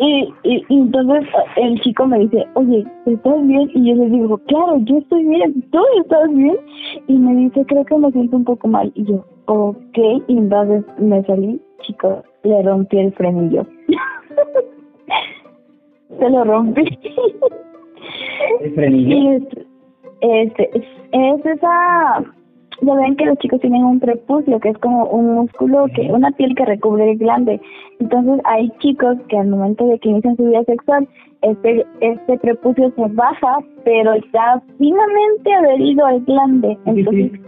y, 0.00 0.32
y, 0.44 0.64
y 0.68 0.78
entonces 0.80 1.28
el 1.56 1.80
chico 1.80 2.06
me 2.06 2.18
dice, 2.20 2.46
oye, 2.54 2.86
¿estás 3.06 3.46
bien? 3.46 3.70
Y 3.74 3.88
yo 3.88 3.94
le 3.96 4.10
digo, 4.10 4.38
claro, 4.46 4.78
yo 4.84 4.98
estoy 4.98 5.24
bien, 5.26 5.62
¿tú 5.70 5.78
estás 6.00 6.28
bien? 6.34 6.56
Y 7.06 7.14
me 7.18 7.34
dice, 7.36 7.64
creo 7.66 7.84
que 7.84 7.96
me 7.98 8.10
siento 8.12 8.36
un 8.36 8.44
poco 8.44 8.68
mal. 8.68 8.92
Y 8.94 9.04
yo, 9.04 9.24
ok, 9.46 9.98
y 10.28 10.38
entonces 10.38 10.84
me 10.98 11.22
salí, 11.24 11.60
chicos, 11.82 12.24
le 12.44 12.62
rompí 12.62 12.98
el 12.98 13.12
frenillo. 13.14 13.66
Se 16.18 16.30
lo 16.30 16.44
rompí. 16.44 16.84
El 18.60 18.74
frenillo. 18.74 19.16
Y 19.16 19.28
es- 19.36 19.66
este, 20.20 20.68
es, 20.76 20.84
es 21.12 21.46
esa, 21.46 22.24
ya 22.80 22.94
ven 22.94 23.16
que 23.16 23.26
los 23.26 23.38
chicos 23.38 23.60
tienen 23.60 23.84
un 23.84 24.00
prepucio, 24.00 24.60
que 24.60 24.70
es 24.70 24.78
como 24.78 25.04
un 25.06 25.34
músculo, 25.34 25.86
que 25.94 26.12
una 26.12 26.30
piel 26.32 26.54
que 26.54 26.64
recubre 26.64 27.10
el 27.10 27.18
glande. 27.18 27.60
Entonces 27.98 28.40
hay 28.44 28.70
chicos 28.78 29.16
que 29.28 29.38
al 29.38 29.48
momento 29.48 29.86
de 29.86 29.98
que 29.98 30.10
inician 30.10 30.36
su 30.36 30.44
vida 30.44 30.62
sexual, 30.64 31.08
este, 31.42 31.86
este 32.00 32.38
prepucio 32.38 32.92
se 32.96 33.06
baja, 33.08 33.58
pero 33.84 34.12
está 34.12 34.62
finamente 34.78 35.52
adherido 35.52 36.06
al 36.06 36.20
glande. 36.24 36.78
Sí, 36.84 36.92
sí. 36.92 37.00
Entonces 37.00 37.40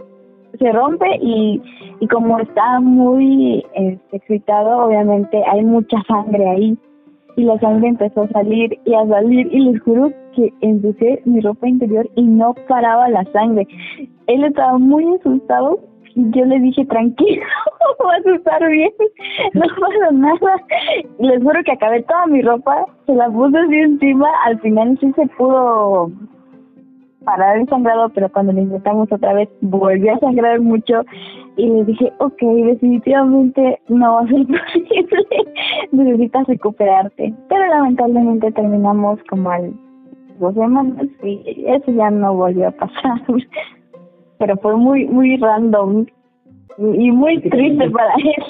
se 0.59 0.71
rompe 0.71 1.07
y, 1.21 1.61
y 1.99 2.07
como 2.07 2.39
está 2.39 2.79
muy 2.79 3.65
este, 3.73 4.17
excitado, 4.17 4.85
obviamente 4.85 5.41
hay 5.47 5.63
mucha 5.63 5.97
sangre 6.07 6.47
ahí. 6.49 6.77
Y 7.35 7.43
la 7.43 7.57
sangre 7.59 7.89
empezó 7.89 8.23
a 8.23 8.27
salir 8.29 8.77
y 8.85 8.93
a 8.93 9.07
salir 9.07 9.47
y 9.51 9.59
les 9.59 9.81
juro 9.81 10.11
que 10.35 10.53
ensucié 10.61 11.21
mi 11.25 11.39
ropa 11.41 11.67
interior 11.67 12.09
y 12.15 12.23
no 12.23 12.53
paraba 12.67 13.09
la 13.09 13.23
sangre. 13.31 13.67
Él 14.27 14.43
estaba 14.43 14.77
muy 14.77 15.05
asustado 15.15 15.79
y 16.15 16.29
yo 16.31 16.45
le 16.45 16.59
dije, 16.59 16.85
tranquilo, 16.85 17.43
vas 18.03 18.25
a 18.25 18.35
estar 18.35 18.69
bien, 18.69 18.91
no 19.53 19.61
pasa 19.61 20.11
nada. 20.11 20.55
Les 21.19 21.41
juro 21.41 21.63
que 21.63 21.71
acabé 21.71 22.03
toda 22.03 22.27
mi 22.27 22.41
ropa, 22.41 22.85
se 23.05 23.15
la 23.15 23.29
puse 23.29 23.57
así 23.57 23.75
encima, 23.75 24.27
al 24.45 24.59
final 24.59 24.97
sí 24.99 25.11
se 25.13 25.25
pudo 25.37 26.11
parar 27.25 27.57
el 27.57 27.67
sangrado, 27.67 28.09
pero 28.09 28.29
cuando 28.29 28.53
lo 28.53 28.61
intentamos 28.61 29.11
otra 29.11 29.33
vez 29.33 29.49
volvió 29.61 30.13
a 30.13 30.19
sangrar 30.19 30.59
mucho 30.59 31.03
y 31.57 31.69
le 31.69 31.83
dije, 31.85 32.11
ok, 32.19 32.41
definitivamente 32.41 33.79
no 33.89 34.13
va 34.15 34.21
a 34.21 34.27
ser 34.27 34.45
posible, 34.47 35.25
necesitas 35.91 36.47
recuperarte. 36.47 37.33
Pero 37.49 37.67
lamentablemente 37.67 38.51
terminamos 38.51 39.19
como 39.29 39.49
al 39.51 39.71
dos 40.39 40.53
semanas 40.55 41.05
y 41.23 41.65
eso 41.67 41.91
ya 41.91 42.09
no 42.09 42.33
volvió 42.35 42.69
a 42.69 42.71
pasar. 42.71 43.21
Pero 44.39 44.57
fue 44.57 44.75
muy, 44.75 45.05
muy 45.05 45.37
random 45.37 46.05
y 46.79 47.11
muy 47.11 47.39
triste 47.41 47.89
para 47.91 48.13
él. 48.15 48.43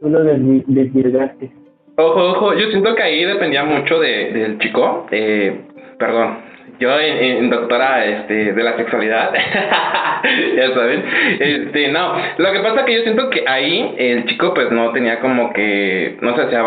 Tú 0.00 0.10
lo 0.10 0.22
desvi- 0.22 0.64
desvirgaste. 0.66 1.50
Ojo, 1.96 2.30
ojo, 2.32 2.52
yo 2.54 2.68
siento 2.70 2.94
que 2.94 3.02
ahí 3.02 3.24
dependía 3.24 3.64
mucho 3.64 3.98
de, 4.00 4.32
del 4.32 4.58
chico. 4.58 5.06
Eh, 5.12 5.64
perdón, 5.98 6.38
yo 6.78 6.98
en, 6.98 7.50
doctora 7.50 8.04
este, 8.04 8.52
de 8.52 8.62
la 8.62 8.76
sexualidad, 8.76 9.32
ya 10.56 10.74
saben. 10.74 11.04
Este, 11.38 11.88
no, 11.88 12.14
lo 12.38 12.52
que 12.52 12.60
pasa 12.60 12.84
que 12.84 12.94
yo 12.94 13.02
siento 13.02 13.30
que 13.30 13.44
ahí 13.46 13.94
el 13.98 14.26
chico 14.26 14.54
pues 14.54 14.70
no 14.70 14.92
tenía 14.92 15.20
como 15.20 15.52
que, 15.52 16.16
no 16.20 16.34
se 16.34 16.42
hacía 16.42 16.62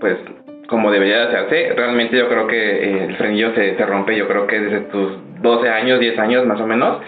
pues 0.00 0.16
como 0.68 0.90
debería 0.90 1.18
de 1.18 1.24
hacerse. 1.24 1.74
Realmente 1.74 2.16
yo 2.16 2.28
creo 2.28 2.46
que 2.46 2.56
eh, 2.56 3.04
el 3.04 3.16
frenillo 3.16 3.54
se, 3.54 3.76
se 3.76 3.86
rompe, 3.86 4.16
yo 4.16 4.28
creo 4.28 4.46
que 4.46 4.60
desde 4.60 4.80
tus 4.90 5.25
12 5.40 5.68
años, 5.68 6.00
10 6.00 6.18
años 6.18 6.46
más 6.46 6.60
o 6.60 6.66
menos, 6.66 6.98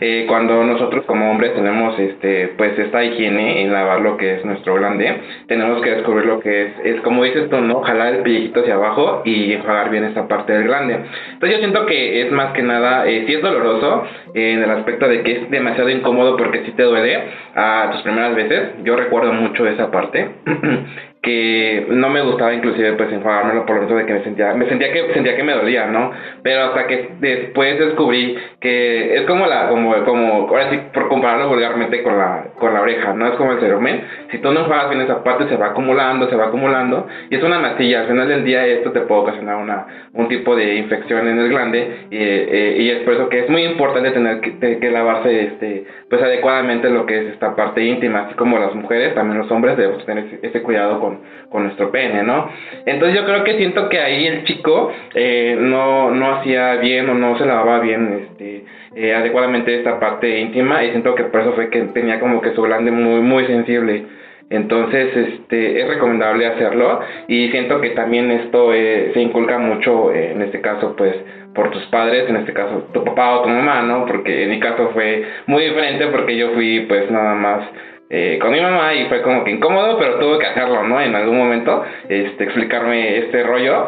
eh, 0.00 0.24
cuando 0.28 0.64
nosotros 0.64 1.04
como 1.06 1.30
hombres 1.30 1.54
tenemos 1.54 1.98
este 1.98 2.48
pues 2.56 2.78
esta 2.78 3.04
higiene 3.04 3.62
en 3.62 3.72
lavar 3.72 4.00
lo 4.00 4.16
que 4.16 4.34
es 4.34 4.44
nuestro 4.44 4.74
glande, 4.74 5.20
tenemos 5.46 5.82
que 5.82 5.90
descubrir 5.90 6.26
lo 6.26 6.40
que 6.40 6.62
es, 6.62 6.72
es 6.84 7.00
como 7.02 7.24
dices 7.24 7.48
tú, 7.50 7.60
¿no? 7.60 7.82
Jalar 7.82 8.14
el 8.14 8.22
pellejito 8.22 8.60
hacia 8.60 8.74
abajo 8.74 9.22
y 9.24 9.52
enjuagar 9.52 9.90
bien 9.90 10.04
esta 10.04 10.26
parte 10.28 10.52
del 10.52 10.64
glande. 10.64 10.94
Entonces 11.32 11.50
yo 11.50 11.58
siento 11.58 11.86
que 11.86 12.22
es 12.22 12.32
más 12.32 12.52
que 12.52 12.62
nada, 12.62 13.06
eh, 13.06 13.24
sí 13.26 13.34
es 13.34 13.42
doloroso 13.42 14.04
eh, 14.34 14.52
en 14.52 14.62
el 14.62 14.70
aspecto 14.70 15.08
de 15.08 15.22
que 15.22 15.32
es 15.32 15.50
demasiado 15.50 15.90
incómodo 15.90 16.36
porque 16.36 16.62
sí 16.64 16.72
te 16.72 16.82
duele 16.82 17.22
a 17.54 17.90
tus 17.92 18.02
primeras 18.02 18.34
veces. 18.34 18.70
Yo 18.84 18.96
recuerdo 18.96 19.32
mucho 19.32 19.66
esa 19.66 19.90
parte. 19.90 20.28
que 21.24 21.86
no 21.88 22.10
me 22.10 22.20
gustaba 22.20 22.52
inclusive 22.52 22.92
pues 22.92 23.10
informármelo 23.10 23.64
por 23.64 23.76
lo 23.76 23.82
menos 23.82 23.96
de 23.96 24.06
que 24.06 24.12
me 24.12 24.24
sentía 24.24 24.52
me 24.52 24.68
sentía 24.68 24.92
que 24.92 25.14
sentía 25.14 25.34
que 25.34 25.42
me 25.42 25.54
dolía 25.54 25.86
no 25.86 26.12
pero 26.42 26.64
hasta 26.64 26.86
que 26.86 27.12
después 27.18 27.78
descubrí 27.78 28.36
que 28.60 29.16
es 29.16 29.22
como 29.22 29.46
la 29.46 29.68
como 29.68 30.04
como 30.04 30.48
ahora 30.48 30.70
sí 30.70 30.78
por 30.92 31.08
compararlo 31.08 31.48
vulgarmente 31.48 32.02
con 32.02 32.18
la 32.18 32.48
con 32.58 32.74
la 32.74 32.82
oreja 32.82 33.14
no 33.14 33.26
es 33.26 33.34
como 33.36 33.52
el 33.52 33.60
cerumen 33.60 34.02
si 34.30 34.38
tú 34.38 34.52
no 34.52 34.60
enjuagas 34.60 34.90
bien 34.90 35.00
esa 35.00 35.24
parte 35.24 35.48
se 35.48 35.56
va 35.56 35.68
acumulando 35.68 36.28
se 36.28 36.36
va 36.36 36.46
acumulando 36.46 37.06
y 37.30 37.36
es 37.36 37.42
una 37.42 37.58
mastilla 37.58 38.02
al 38.02 38.08
final 38.08 38.28
del 38.28 38.44
día 38.44 38.66
esto 38.66 38.92
te 38.92 39.00
puede 39.00 39.22
ocasionar 39.22 39.56
una 39.56 39.86
un 40.12 40.28
tipo 40.28 40.54
de 40.54 40.74
infección 40.74 41.26
en 41.26 41.38
el 41.38 41.48
glande 41.48 42.06
y, 42.10 42.18
eh, 42.18 42.76
y 42.80 42.90
es 42.90 42.98
por 42.98 43.14
eso 43.14 43.28
que 43.30 43.40
es 43.40 43.48
muy 43.48 43.64
importante 43.64 44.10
tener 44.10 44.40
que, 44.40 44.90
lavarse 44.90 45.44
este 45.44 45.86
pues 46.10 46.22
adecuadamente 46.22 46.90
lo 46.90 47.06
que 47.06 47.16
es 47.16 47.32
esta 47.32 47.56
parte 47.56 47.82
íntima 47.82 48.26
así 48.26 48.34
como 48.34 48.58
las 48.58 48.74
mujeres 48.74 49.14
también 49.14 49.38
los 49.38 49.50
hombres 49.50 49.78
debemos 49.78 50.04
tener 50.04 50.26
ese 50.42 50.62
cuidado 50.62 51.00
con 51.00 51.13
con, 51.48 51.64
nuestro 51.64 51.90
pene, 51.90 52.22
¿no? 52.22 52.50
Entonces 52.84 53.18
yo 53.18 53.24
creo 53.24 53.44
que 53.44 53.56
siento 53.56 53.88
que 53.88 54.00
ahí 54.00 54.26
el 54.26 54.44
chico 54.44 54.92
eh, 55.14 55.56
no, 55.58 56.10
no 56.10 56.34
hacía 56.34 56.76
bien 56.76 57.08
o 57.08 57.14
no 57.14 57.38
se 57.38 57.46
lavaba 57.46 57.80
bien 57.80 58.26
este, 58.28 58.64
eh, 58.96 59.14
adecuadamente 59.14 59.74
esta 59.74 60.00
parte 60.00 60.40
íntima 60.40 60.84
y 60.84 60.90
siento 60.90 61.14
que 61.14 61.24
por 61.24 61.40
eso 61.40 61.52
fue 61.52 61.70
que 61.70 61.80
tenía 61.94 62.20
como 62.20 62.40
que 62.40 62.54
su 62.54 62.62
glande 62.62 62.90
muy, 62.90 63.20
muy 63.20 63.46
sensible. 63.46 64.04
Entonces, 64.50 65.16
este, 65.16 65.80
es 65.80 65.88
recomendable 65.88 66.46
hacerlo 66.46 67.00
y 67.28 67.48
siento 67.48 67.80
que 67.80 67.90
también 67.90 68.30
esto 68.30 68.74
eh, 68.74 69.10
se 69.14 69.20
inculca 69.20 69.58
mucho, 69.58 70.12
en 70.12 70.42
este 70.42 70.60
caso, 70.60 70.94
pues, 70.96 71.14
por 71.54 71.70
tus 71.70 71.82
padres, 71.84 72.28
en 72.28 72.36
este 72.36 72.52
caso, 72.52 72.88
tu 72.92 73.04
papá 73.04 73.38
o 73.38 73.42
tu 73.42 73.48
mamá, 73.48 73.82
¿no? 73.82 74.04
Porque 74.06 74.44
en 74.44 74.50
mi 74.50 74.60
caso 74.60 74.90
fue 74.92 75.24
muy 75.46 75.64
diferente 75.64 76.08
porque 76.08 76.36
yo 76.36 76.50
fui, 76.50 76.80
pues, 76.88 77.10
nada 77.10 77.34
más 77.34 77.62
eh, 78.10 78.38
con 78.40 78.52
mi 78.52 78.60
mamá 78.60 78.94
y 78.94 79.06
fue 79.08 79.22
como 79.22 79.44
que 79.44 79.52
incómodo, 79.52 79.98
pero 79.98 80.18
tuve 80.18 80.38
que 80.38 80.46
hacerlo, 80.46 80.82
¿no? 80.84 81.00
En 81.00 81.14
algún 81.14 81.38
momento, 81.38 81.82
este, 82.08 82.44
explicarme 82.44 83.18
este 83.18 83.42
rollo. 83.42 83.86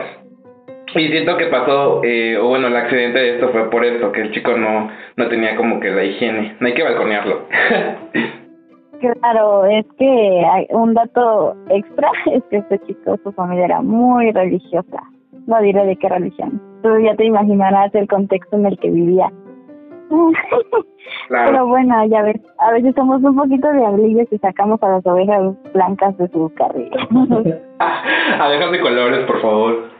Y 0.95 1.09
siento 1.09 1.37
que 1.37 1.47
pasó, 1.47 2.01
eh, 2.05 2.39
o 2.39 2.49
bueno, 2.49 2.69
el 2.69 2.77
accidente 2.77 3.19
de 3.19 3.35
esto 3.35 3.51
fue 3.51 3.69
por 3.71 3.85
esto, 3.85 4.13
que 4.13 4.23
el 4.23 4.33
chico 4.33 4.57
no, 4.57 4.91
no 5.17 5.29
tenía 5.29 5.57
como 5.57 5.79
que 5.79 5.91
la 5.91 6.05
higiene. 6.05 6.57
No 6.59 6.67
hay 6.67 6.75
que 6.75 6.83
balconearlo. 6.83 7.47
Claro, 8.99 9.67
es 9.67 9.85
que 9.99 10.67
un 10.71 10.95
dato 10.95 11.55
extra 11.69 12.11
es 12.33 12.43
que 12.45 12.57
este 12.57 12.79
chico, 12.87 13.19
su 13.23 13.33
familia 13.33 13.67
era 13.67 13.83
muy 13.83 14.33
religiosa. 14.33 15.03
No 15.47 15.61
diré 15.61 15.85
de 15.85 15.97
qué 15.97 16.09
religión. 16.09 16.61
Tú 16.83 16.99
ya 17.01 17.15
te 17.15 17.25
imaginarás 17.25 17.95
el 17.95 18.09
contexto 18.09 18.57
en 18.57 18.67
el 18.67 18.79
que 18.79 18.91
vivía. 18.91 19.31
Pero 21.29 21.67
bueno, 21.67 22.07
ya 22.07 22.23
ves, 22.23 22.41
a 22.59 22.73
veces 22.73 22.95
somos 22.95 23.23
un 23.23 23.37
poquito 23.37 23.73
diablillos 23.73 24.27
y 24.31 24.39
sacamos 24.39 24.83
a 24.83 24.89
las 24.89 25.07
ovejas 25.07 25.55
blancas 25.73 26.17
de 26.19 26.29
su 26.29 26.53
carril. 26.55 26.91
Abejas 28.41 28.73
de 28.73 28.81
colores, 28.81 29.27
por 29.27 29.43
favor. 29.43 29.91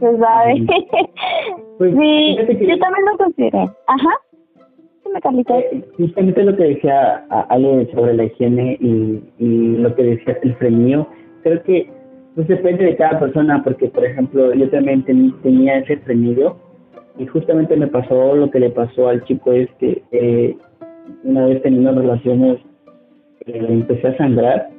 Se 0.00 0.18
sabe. 0.18 0.66
Pues, 1.78 1.94
sí, 1.96 2.36
yo 2.36 2.78
también 2.78 3.06
lo 3.10 3.16
consideré. 3.16 3.66
Ajá. 3.86 4.10
Eh, 5.16 5.84
justamente 5.96 6.44
lo 6.44 6.54
que 6.54 6.64
decía 6.64 7.24
Ale 7.48 7.90
sobre 7.94 8.14
la 8.14 8.24
higiene 8.24 8.76
y, 8.80 9.22
y 9.38 9.76
lo 9.78 9.94
que 9.94 10.02
decía 10.02 10.38
el 10.42 10.54
frenillo, 10.56 11.06
creo 11.42 11.62
que 11.62 11.90
pues 12.34 12.46
depende 12.46 12.84
de 12.84 12.96
cada 12.96 13.18
persona, 13.18 13.62
porque 13.64 13.88
por 13.88 14.04
ejemplo 14.04 14.54
yo 14.54 14.70
también 14.70 15.02
tenía 15.42 15.78
ese 15.78 15.96
frenillo 15.98 16.56
y 17.18 17.26
justamente 17.26 17.76
me 17.76 17.86
pasó 17.86 18.34
lo 18.34 18.50
que 18.50 18.60
le 18.60 18.70
pasó 18.70 19.08
al 19.08 19.24
chico 19.24 19.52
este, 19.52 20.02
eh, 20.12 20.56
una 21.24 21.46
vez 21.46 21.62
teniendo 21.62 21.92
relaciones, 21.92 22.58
eh, 23.46 23.66
empecé 23.68 24.08
a 24.08 24.16
sangrar. 24.16 24.70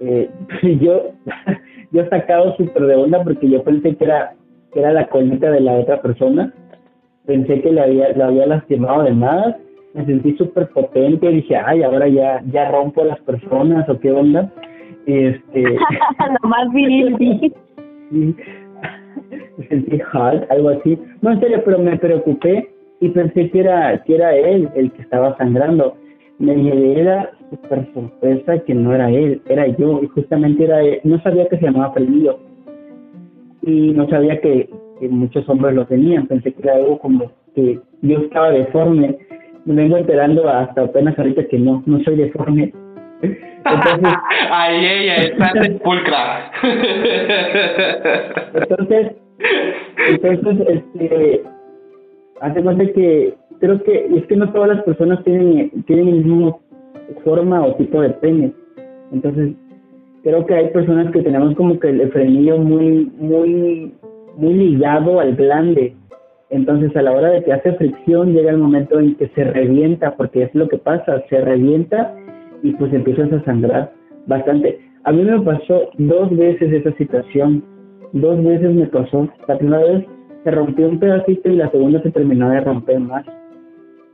Eh, 0.00 0.30
yo, 0.80 1.12
yo 1.92 2.08
sacado 2.08 2.56
súper 2.56 2.86
de 2.86 2.96
onda 2.96 3.22
porque 3.22 3.48
yo 3.48 3.62
pensé 3.62 3.96
que 3.96 4.04
era, 4.04 4.34
que 4.72 4.80
era 4.80 4.92
la 4.92 5.08
colita 5.08 5.50
de 5.50 5.60
la 5.60 5.74
otra 5.74 6.02
persona. 6.02 6.52
Pensé 7.26 7.60
que 7.62 7.72
le 7.72 7.80
había, 7.80 8.12
la 8.16 8.26
había 8.26 8.46
lastimado 8.46 9.04
de 9.04 9.12
más. 9.12 9.54
Me 9.94 10.04
sentí 10.06 10.36
súper 10.36 10.68
potente. 10.70 11.28
Dije, 11.28 11.56
ay, 11.56 11.82
ahora 11.82 12.08
ya, 12.08 12.42
ya 12.50 12.70
rompo 12.70 13.02
a 13.02 13.06
las 13.06 13.20
personas 13.20 13.88
o 13.88 13.98
qué 14.00 14.10
onda. 14.10 14.50
Este, 15.06 15.62
Lo 15.62 16.48
más 16.48 16.72
viril. 16.72 17.54
Sentí 19.72 19.98
hard, 20.12 20.44
algo 20.50 20.68
así. 20.68 20.98
No, 21.22 21.32
en 21.32 21.40
serio, 21.40 21.62
pero 21.64 21.78
me 21.78 21.96
preocupé 21.96 22.68
y 23.00 23.08
pensé 23.08 23.50
que 23.50 23.60
era, 23.60 24.02
que 24.04 24.14
era 24.14 24.36
él 24.36 24.68
el 24.76 24.92
que 24.92 25.02
estaba 25.02 25.36
sangrando. 25.38 25.96
Me 26.38 26.54
llevé 26.56 27.02
la 27.02 27.30
super 27.50 27.88
sorpresa 27.94 28.58
que 28.60 28.74
no 28.74 28.94
era 28.94 29.10
él, 29.10 29.40
era 29.48 29.66
yo, 29.66 30.00
y 30.02 30.06
justamente 30.08 30.64
era 30.64 30.82
él. 30.82 31.00
No 31.04 31.20
sabía 31.22 31.48
que 31.48 31.56
se 31.56 31.64
llamaba 31.64 31.92
Fredillo. 31.92 32.38
Y 33.62 33.92
no 33.92 34.08
sabía 34.08 34.40
que, 34.40 34.68
que 35.00 35.08
muchos 35.08 35.48
hombres 35.48 35.74
lo 35.74 35.86
tenían. 35.86 36.26
Pensé 36.26 36.52
que 36.52 36.62
era 36.62 36.76
algo 36.76 36.98
como 36.98 37.30
que 37.54 37.78
yo 38.02 38.18
estaba 38.18 38.50
deforme. 38.50 39.16
Me 39.64 39.74
vengo 39.74 39.96
enterando 39.96 40.48
hasta 40.48 40.82
apenas 40.82 41.18
ahorita 41.18 41.44
que 41.46 41.58
no, 41.58 41.82
no 41.86 42.02
soy 42.02 42.16
deforme 42.16 42.72
entonces, 43.64 44.18
Ay, 44.50 44.86
ella 44.86 45.14
está 45.16 45.52
pulcra. 45.82 46.50
entonces, 48.54 49.12
entonces, 50.08 50.68
este, 50.68 51.42
hace 52.40 52.62
cuenta 52.62 52.84
que 52.92 53.34
creo 53.60 53.82
que 53.82 54.06
es 54.16 54.26
que 54.26 54.36
no 54.36 54.52
todas 54.52 54.76
las 54.76 54.82
personas 54.82 55.22
tienen, 55.24 55.70
tienen 55.86 56.08
el 56.08 56.24
mismo 56.24 56.60
forma 57.24 57.64
o 57.64 57.74
tipo 57.76 58.00
de 58.00 58.10
pene. 58.10 58.52
Entonces, 59.12 59.54
creo 60.22 60.46
que 60.46 60.54
hay 60.54 60.68
personas 60.70 61.12
que 61.12 61.22
tenemos 61.22 61.54
como 61.54 61.78
que 61.78 61.88
el 61.88 62.10
frenillo 62.10 62.58
muy, 62.58 63.10
muy, 63.18 63.94
muy 64.36 64.54
ligado 64.54 65.20
al 65.20 65.36
glande. 65.36 65.94
Entonces, 66.50 66.94
a 66.96 67.02
la 67.02 67.12
hora 67.12 67.30
de 67.30 67.44
que 67.44 67.52
hace 67.52 67.72
fricción, 67.74 68.34
llega 68.34 68.50
el 68.50 68.58
momento 68.58 68.98
en 68.98 69.14
que 69.16 69.28
se 69.28 69.44
revienta, 69.44 70.16
porque 70.16 70.42
es 70.42 70.54
lo 70.54 70.68
que 70.68 70.76
pasa, 70.78 71.22
se 71.28 71.40
revienta 71.40 72.14
y 72.62 72.72
pues 72.72 72.92
empiezas 72.92 73.32
a 73.32 73.44
sangrar 73.44 73.92
bastante. 74.26 74.78
A 75.04 75.12
mí 75.12 75.22
me 75.22 75.40
pasó 75.40 75.90
dos 75.98 76.36
veces 76.36 76.72
esa 76.72 76.92
situación, 76.96 77.64
dos 78.12 78.42
veces 78.42 78.72
me 78.72 78.86
pasó. 78.86 79.28
La 79.48 79.58
primera 79.58 79.82
vez 79.84 80.06
se 80.44 80.50
rompió 80.50 80.88
un 80.88 80.98
pedacito 80.98 81.50
y 81.50 81.56
la 81.56 81.70
segunda 81.70 82.02
se 82.02 82.10
terminó 82.10 82.50
de 82.50 82.60
romper 82.60 83.00
más 83.00 83.24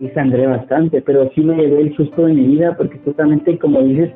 y 0.01 0.09
sangré 0.11 0.46
bastante, 0.46 1.03
pero 1.03 1.30
sí 1.34 1.42
me 1.42 1.57
llevé 1.57 1.82
el 1.82 1.96
susto 1.96 2.26
de 2.26 2.32
mi 2.32 2.46
vida 2.46 2.76
porque 2.76 2.99
justamente 3.05 3.59
como 3.59 3.82
dices, 3.82 4.12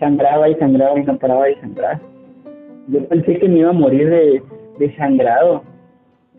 sangraba 0.00 0.48
y 0.48 0.54
sangraba 0.56 0.98
y 0.98 1.04
no 1.04 1.18
paraba 1.18 1.46
de 1.46 1.60
sangrar. 1.60 2.00
Yo 2.88 3.04
pensé 3.08 3.38
que 3.38 3.48
me 3.48 3.58
iba 3.58 3.70
a 3.70 3.74
morir 3.74 4.08
de, 4.08 4.42
de 4.78 4.96
sangrado. 4.96 5.62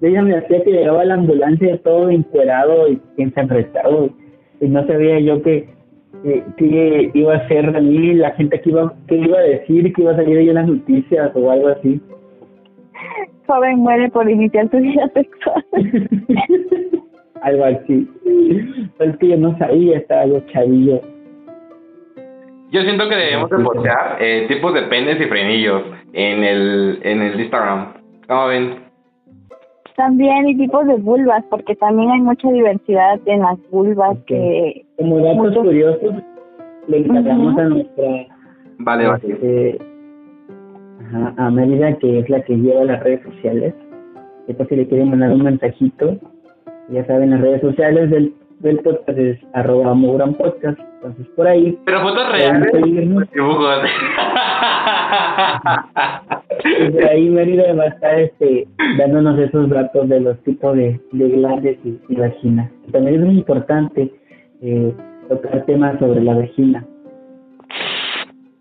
Ella 0.02 0.22
me 0.22 0.38
hacía 0.38 0.64
que 0.64 0.72
llegaba 0.72 1.06
la 1.06 1.16
ambulancia 1.16 1.78
todo 1.84 2.10
encuerado 2.10 2.90
y 2.90 3.02
ensangrentado 3.18 4.10
y 4.60 4.68
no 4.68 4.86
sabía 4.88 5.20
yo 5.20 5.42
que 5.42 5.70
que, 6.58 7.12
iba 7.14 7.36
a 7.36 7.48
ser 7.48 7.72
de 7.72 7.82
mí, 7.82 8.14
la 8.14 8.32
gente 8.32 8.60
que 8.62 8.70
iba, 8.70 8.94
que 9.08 9.16
iba 9.16 9.38
a 9.38 9.42
decir, 9.42 9.94
que 9.94 10.02
iba 10.02 10.12
a 10.12 10.16
salir 10.16 10.38
ahí 10.38 10.50
en 10.50 10.56
las 10.56 10.68
noticias 10.68 11.32
o 11.36 11.52
algo 11.52 11.70
así. 11.70 12.02
Joven 13.48 13.80
muere 13.80 14.10
por 14.10 14.30
iniciar 14.30 14.70
su 14.70 14.78
vida 14.78 15.10
sexual. 15.14 15.66
algo 17.42 17.66
así. 17.66 18.08
Pero 18.98 19.12
es 19.12 19.18
que 19.18 19.28
yo 19.30 19.38
no 19.38 19.58
sabía, 19.58 19.98
estaba 19.98 20.26
yo 20.26 20.40
chavillo. 20.52 21.02
Yo 22.72 22.82
siento 22.84 23.10
que 23.10 23.16
debemos 23.16 23.50
de 23.50 23.58
eh, 24.20 24.46
tipos 24.48 24.74
de 24.76 24.84
penes 24.84 25.20
y 25.20 25.26
frenillos 25.26 25.84
en 26.14 26.44
el, 26.44 27.00
en 27.02 27.22
el 27.22 27.40
Instagram. 27.40 27.94
¿Cómo 28.28 28.48
ven? 28.48 28.89
También 30.00 30.48
y 30.48 30.56
tipos 30.56 30.88
de 30.88 30.96
vulvas, 30.96 31.44
porque 31.50 31.76
también 31.76 32.10
hay 32.10 32.22
mucha 32.22 32.50
diversidad 32.50 33.20
en 33.26 33.42
las 33.42 33.58
vulvas 33.70 34.18
que... 34.28 34.86
Como 34.98 35.20
datos 35.20 35.58
curiosos, 35.58 36.16
le 36.88 37.00
encargamos 37.00 37.58
a 37.58 37.64
nuestra... 37.66 38.06
Vale, 38.78 39.08
vale. 39.08 39.22
Este, 39.28 39.78
ajá, 41.02 41.34
a 41.36 41.52
Mérida, 41.52 41.98
que 41.98 42.20
es 42.20 42.30
la 42.30 42.42
que 42.44 42.56
lleva 42.56 42.86
las 42.86 43.04
redes 43.04 43.22
sociales. 43.24 43.74
Después 44.48 44.70
si 44.70 44.78
le 44.78 44.88
quieren 44.88 45.10
mandar 45.10 45.34
un 45.34 45.44
mensajito, 45.44 46.16
ya 46.88 47.06
saben, 47.06 47.32
las 47.32 47.42
redes 47.42 47.60
sociales 47.60 48.10
del, 48.10 48.34
del 48.60 48.80
podcast 48.80 49.18
es 49.18 49.38
arroba 49.52 49.94
podcast. 50.38 50.80
Entonces, 50.80 51.28
por 51.36 51.46
ahí... 51.46 51.78
Pero 51.84 52.04
fotos 52.04 52.32
reales, 52.32 52.72
dibujos. 53.34 53.80
Desde 56.64 57.10
ahí 57.10 57.30
Mérida 57.30 57.74
va 57.74 57.84
a 57.84 57.88
estar 57.88 58.20
este, 58.20 58.68
dándonos 58.98 59.40
esos 59.40 59.70
datos 59.70 60.10
de 60.10 60.20
los 60.20 60.38
tipos 60.44 60.76
de, 60.76 61.00
de 61.12 61.30
glandes 61.30 61.78
y, 61.84 62.16
vagina. 62.16 62.70
También 62.92 63.16
es 63.16 63.26
muy 63.26 63.38
importante 63.38 64.12
eh, 64.62 64.94
tocar 65.30 65.66
temas 65.66 66.00
sobre 66.00 66.22
la 66.22 66.36
vagina. 66.36 66.86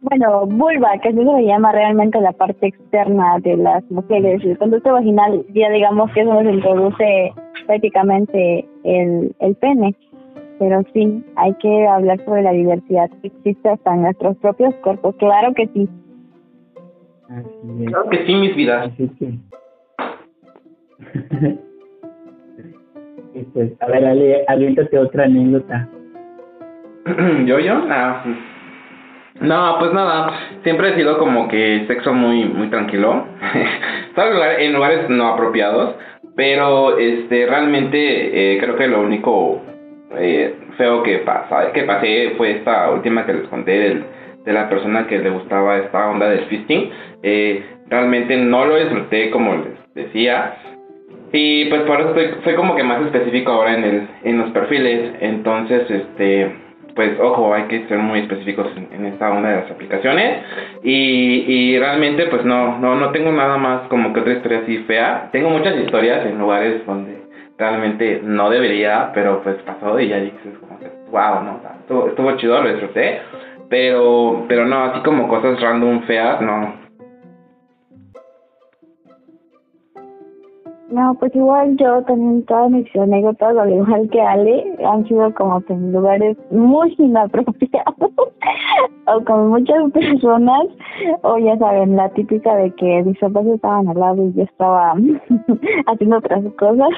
Bueno, 0.00 0.46
vulva, 0.46 0.96
que 1.02 1.08
eso 1.08 1.36
se 1.36 1.44
llama 1.44 1.72
realmente 1.72 2.20
la 2.20 2.32
parte 2.32 2.68
externa 2.68 3.38
de 3.40 3.56
las 3.56 3.82
mujeres. 3.90 4.44
El 4.44 4.56
conducto 4.56 4.92
vaginal, 4.92 5.44
ya 5.52 5.70
digamos 5.70 6.12
que 6.12 6.20
eso 6.20 6.32
nos 6.32 6.54
introduce 6.54 7.32
prácticamente 7.66 8.68
el, 8.84 9.34
el 9.40 9.54
pene. 9.56 9.96
Pero 10.60 10.82
sí, 10.92 11.24
hay 11.36 11.52
que 11.54 11.86
hablar 11.86 12.24
sobre 12.24 12.42
la 12.42 12.52
diversidad 12.52 13.10
que 13.22 13.28
existe 13.28 13.68
hasta 13.68 13.94
en 13.94 14.02
nuestros 14.02 14.36
propios 14.38 14.74
cuerpos. 14.76 15.14
Claro 15.16 15.52
que 15.54 15.68
sí. 15.74 15.88
Así 17.28 17.82
es. 17.82 17.88
Claro 17.88 18.08
que 18.10 18.26
sí, 18.26 18.34
mis 18.34 18.56
vidas. 18.56 18.90
Así 18.92 19.08
que... 19.18 19.26
y 23.34 23.42
pues, 23.52 23.72
a 23.80 23.86
ver, 23.86 24.04
Ale, 24.04 24.44
aviéntate 24.48 24.98
otra 24.98 25.24
anécdota. 25.24 25.88
¿Yo, 27.46 27.58
yo? 27.58 27.84
Ah, 27.90 28.24
no, 29.40 29.76
pues 29.78 29.92
nada, 29.92 30.32
siempre 30.64 30.90
he 30.90 30.96
sido 30.96 31.16
como 31.18 31.46
que 31.46 31.84
sexo 31.86 32.12
muy 32.12 32.44
muy 32.44 32.68
tranquilo. 32.70 33.24
Estaba 34.08 34.54
en 34.54 34.72
lugares 34.72 35.08
no 35.08 35.28
apropiados, 35.28 35.94
pero 36.34 36.98
este 36.98 37.46
realmente 37.46 38.54
eh, 38.54 38.58
creo 38.58 38.76
que 38.76 38.88
lo 38.88 39.00
único 39.00 39.62
eh, 40.16 40.56
feo 40.76 41.02
que 41.04 41.18
pasa, 41.18 41.72
que 41.72 41.84
pasé 41.84 42.34
fue 42.36 42.50
esta 42.52 42.90
última 42.90 43.24
que 43.24 43.34
les 43.34 43.48
conté 43.48 43.78
del, 43.78 44.04
de 44.48 44.54
la 44.54 44.66
persona 44.70 45.06
que 45.06 45.18
le 45.18 45.28
gustaba 45.28 45.76
esta 45.76 46.08
onda 46.08 46.30
del 46.30 46.46
fisting. 46.46 46.90
Eh, 47.22 47.62
realmente 47.90 48.34
no 48.38 48.64
lo 48.64 48.78
disfruté 48.78 49.30
como 49.30 49.54
les 49.56 49.94
decía. 49.94 50.54
Y 51.32 51.66
pues 51.66 51.82
por 51.82 52.00
eso 52.00 52.08
estoy, 52.08 52.30
soy 52.42 52.54
como 52.54 52.74
que 52.74 52.82
más 52.82 53.02
específico 53.02 53.52
ahora 53.52 53.74
en 53.74 53.84
el 53.84 54.08
en 54.24 54.38
los 54.38 54.50
perfiles. 54.52 55.16
Entonces, 55.20 55.82
este 55.90 56.50
pues 56.94 57.10
ojo, 57.20 57.52
hay 57.52 57.64
que 57.64 57.86
ser 57.88 57.98
muy 57.98 58.20
específicos 58.20 58.68
en, 58.74 59.04
esta 59.04 59.30
onda 59.30 59.50
de 59.50 59.56
las 59.56 59.70
aplicaciones. 59.70 60.44
Y, 60.82 61.44
y 61.46 61.78
realmente 61.78 62.26
pues 62.26 62.42
no, 62.46 62.78
no, 62.78 62.94
no 62.94 63.10
tengo 63.10 63.30
nada 63.30 63.58
más 63.58 63.82
como 63.88 64.14
que 64.14 64.20
otra 64.20 64.32
historia 64.32 64.60
así 64.60 64.78
fea. 64.78 65.28
Tengo 65.30 65.50
muchas 65.50 65.76
historias 65.76 66.24
en 66.24 66.38
lugares 66.38 66.86
donde 66.86 67.18
realmente 67.58 68.20
no 68.24 68.48
debería, 68.48 69.10
pero 69.12 69.42
pues 69.42 69.56
pasó 69.66 70.00
y 70.00 70.08
ya 70.08 70.16
dices 70.20 70.56
como 70.60 70.78
que 70.80 70.86
wow, 71.10 71.42
no, 71.42 71.60
estuvo, 71.80 72.08
estuvo 72.08 72.36
chido, 72.36 72.62
lo 72.62 72.70
disfruté. 72.70 73.20
Pero, 73.68 74.46
pero 74.48 74.66
no, 74.66 74.84
así 74.84 75.00
como 75.02 75.28
cosas 75.28 75.60
random 75.60 76.02
feas, 76.06 76.40
no, 76.40 76.87
No, 80.90 81.14
pues 81.16 81.34
igual 81.34 81.76
yo 81.76 82.02
también 82.04 82.46
todas 82.46 82.70
mis 82.70 82.96
anécdotas, 82.96 83.54
al 83.58 83.70
igual 83.70 84.08
que 84.08 84.22
Ale, 84.22 84.74
han 84.86 85.06
sido 85.06 85.32
como 85.34 85.60
que 85.60 85.74
en 85.74 85.92
lugares 85.92 86.36
muy 86.50 86.94
inapropiados 86.96 88.10
o 89.06 89.24
con 89.24 89.48
muchas 89.48 89.92
personas, 89.92 90.66
o 91.22 91.36
ya 91.36 91.58
saben, 91.58 91.94
la 91.94 92.08
típica 92.10 92.54
de 92.56 92.70
que 92.70 93.02
mis 93.02 93.18
papás 93.18 93.44
estaban 93.46 93.86
al 93.88 94.00
lado 94.00 94.24
y 94.24 94.32
yo 94.32 94.44
estaba 94.44 94.94
haciendo 95.86 96.16
otras 96.16 96.44
cosas, 96.58 96.88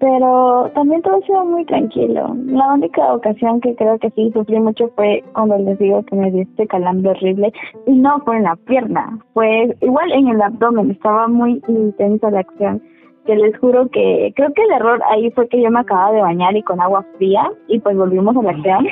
pero 0.00 0.70
también 0.74 1.00
todo 1.00 1.16
ha 1.16 1.26
sido 1.26 1.46
muy 1.46 1.64
tranquilo. 1.64 2.36
La 2.44 2.74
única 2.74 3.14
ocasión 3.14 3.58
que 3.62 3.74
creo 3.74 3.98
que 4.00 4.10
sí 4.10 4.32
sufrí 4.34 4.60
mucho 4.60 4.90
fue 4.96 5.24
cuando 5.32 5.56
les 5.56 5.78
digo 5.78 6.02
que 6.02 6.16
me 6.16 6.30
dio 6.30 6.42
este 6.42 6.66
calambre 6.66 7.12
horrible 7.12 7.54
y 7.86 7.92
no 7.92 8.18
fue 8.20 8.36
en 8.36 8.42
la 8.42 8.56
pierna, 8.66 9.18
fue 9.32 9.74
igual 9.80 10.12
en 10.12 10.28
el 10.28 10.42
abdomen, 10.42 10.90
estaba 10.90 11.26
muy 11.26 11.62
intensa 11.68 12.30
la 12.30 12.40
acción 12.40 12.82
que 13.24 13.36
les 13.36 13.56
juro 13.58 13.88
que 13.88 14.32
creo 14.36 14.52
que 14.52 14.62
el 14.62 14.72
error 14.72 15.00
ahí 15.10 15.30
fue 15.30 15.48
que 15.48 15.62
yo 15.62 15.70
me 15.70 15.80
acababa 15.80 16.12
de 16.12 16.20
bañar 16.20 16.56
y 16.56 16.62
con 16.62 16.80
agua 16.80 17.04
fría 17.16 17.50
y 17.68 17.78
pues 17.78 17.96
volvimos 17.96 18.36
a 18.36 18.42
la 18.42 18.50
acción. 18.50 18.86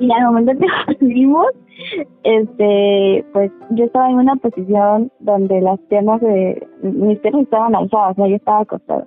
Y 0.00 0.12
al 0.12 0.24
momento 0.26 0.52
que 0.52 0.66
volvimos, 1.00 1.46
este, 2.22 3.24
pues 3.32 3.50
yo 3.70 3.84
estaba 3.84 4.10
en 4.10 4.16
una 4.16 4.36
posición 4.36 5.10
donde 5.20 5.60
las 5.60 5.80
piernas 5.88 6.20
de 6.20 6.66
mis 6.82 7.18
piernas 7.18 7.42
estaban 7.42 7.74
alzadas, 7.74 8.12
o 8.12 8.14
sea, 8.14 8.28
yo 8.28 8.36
estaba 8.36 8.60
acostada. 8.60 9.06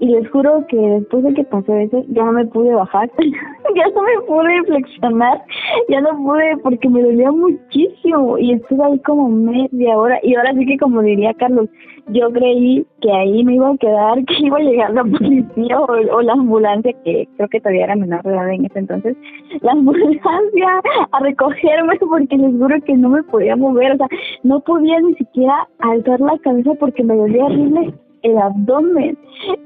Y 0.00 0.06
les 0.06 0.28
juro 0.30 0.64
que 0.68 0.76
después 0.76 1.24
de 1.24 1.34
que 1.34 1.44
pasó 1.44 1.74
eso, 1.76 2.04
ya 2.08 2.24
no 2.24 2.32
me 2.32 2.46
pude 2.46 2.74
bajar, 2.74 3.10
ya 3.76 3.88
no 3.94 4.02
me 4.02 4.26
pude 4.26 4.64
flexionar, 4.64 5.42
ya 5.88 6.00
no 6.00 6.10
pude 6.16 6.56
porque 6.62 6.88
me 6.88 7.02
dolía 7.02 7.30
muchísimo 7.30 8.38
y 8.38 8.52
estuve 8.52 8.84
ahí 8.84 8.98
como 9.00 9.28
media 9.28 9.96
hora. 9.96 10.18
Y 10.22 10.34
ahora 10.34 10.52
sí 10.54 10.66
que 10.66 10.78
como 10.78 11.02
diría 11.02 11.34
Carlos, 11.34 11.68
yo 12.08 12.30
creí 12.32 12.86
que 13.00 13.10
ahí 13.10 13.44
me 13.44 13.54
iba 13.54 13.70
a 13.70 13.76
quedar, 13.76 14.24
que 14.26 14.34
iba 14.40 14.58
a 14.58 14.62
llegar 14.62 14.90
la 14.92 15.04
policía 15.04 15.80
o, 15.80 16.22
la 16.22 16.32
ambulancia, 16.32 16.92
que 17.04 17.28
creo 17.36 17.48
que 17.48 17.60
todavía 17.60 17.84
era 17.84 17.96
menor 17.96 18.22
de 18.22 18.30
edad 18.30 18.50
en 18.50 18.64
ese 18.66 18.78
entonces, 18.78 19.16
la 19.62 19.72
ambulancia 19.78 20.82
a 21.12 21.20
recogerme 21.20 21.96
porque 22.00 22.36
les 22.36 22.52
juro 22.52 22.76
que 22.84 22.94
no 22.94 23.10
me 23.10 23.22
podía 23.22 23.56
mover, 23.56 23.92
o 23.92 23.96
sea, 23.96 24.08
no 24.42 24.60
podía 24.60 25.00
ni 25.00 25.14
siquiera 25.14 25.68
alzar 25.78 26.20
la 26.20 26.38
cabeza 26.38 26.72
porque 26.78 27.02
me 27.02 27.16
dolía 27.16 27.44
horrible 27.44 27.94
el 28.24 28.38
abdomen. 28.38 29.16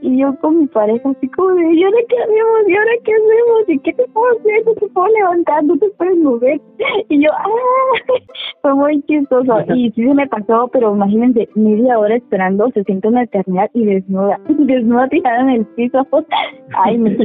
Y 0.03 0.19
yo 0.19 0.35
con 0.41 0.61
mi 0.61 0.67
pareja 0.67 1.09
así 1.09 1.29
como 1.29 1.51
de, 1.55 1.73
¿y 1.75 1.85
ahora 1.85 1.97
qué 2.09 2.17
hacemos? 2.19 2.69
¿Y 2.69 2.77
ahora 2.77 2.91
qué 3.05 3.13
hacemos? 3.13 3.69
¿Y 3.69 3.79
qué 3.79 3.93
te 3.95 4.05
puedo 4.09 4.39
hacer? 4.39 4.67
No 4.67 4.75
te 4.75 4.89
puedo 4.89 5.07
levantar, 5.15 5.65
no 5.65 5.79
te 5.79 5.89
puedes 5.91 6.17
mover. 6.19 6.61
Y 7.09 7.25
yo, 7.25 7.31
¡ah! 7.33 8.15
Fue 8.63 8.75
muy 8.75 9.03
chistoso. 9.03 9.61
Y 9.75 9.91
sí 9.93 10.05
se 10.05 10.15
me 10.15 10.27
pasó, 10.27 10.69
pero 10.73 10.95
imagínense, 10.95 11.49
media 11.55 11.99
hora 11.99 12.17
esperando, 12.17 12.71
se 12.73 12.83
siente 12.85 13.09
una 13.09 13.23
eternidad 13.23 13.71
y 13.75 13.85
desnuda. 13.85 14.41
Desnuda 14.49 15.09
tirada 15.09 15.41
en 15.43 15.51
el 15.51 15.67
piso. 15.67 16.07
Ay, 16.85 16.99
me 16.99 17.17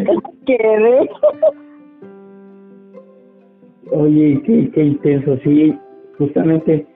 quedé. 0.45 1.09
Oye, 3.91 4.41
qué, 4.45 4.71
qué 4.71 4.83
intenso, 4.83 5.37
sí, 5.43 5.77
justamente 6.17 6.87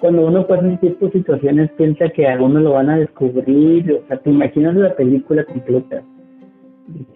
cuando 0.00 0.26
uno 0.26 0.46
pasa 0.46 0.66
en 0.66 0.80
ciertas 0.80 1.12
situaciones 1.12 1.70
piensa 1.72 2.08
que 2.08 2.26
a 2.26 2.40
uno 2.42 2.60
lo 2.60 2.72
van 2.72 2.90
a 2.90 2.98
descubrir, 2.98 3.92
o 3.92 4.06
sea, 4.08 4.16
te 4.18 4.30
imaginas 4.30 4.74
la 4.74 4.94
película 4.96 5.44
completa. 5.44 6.02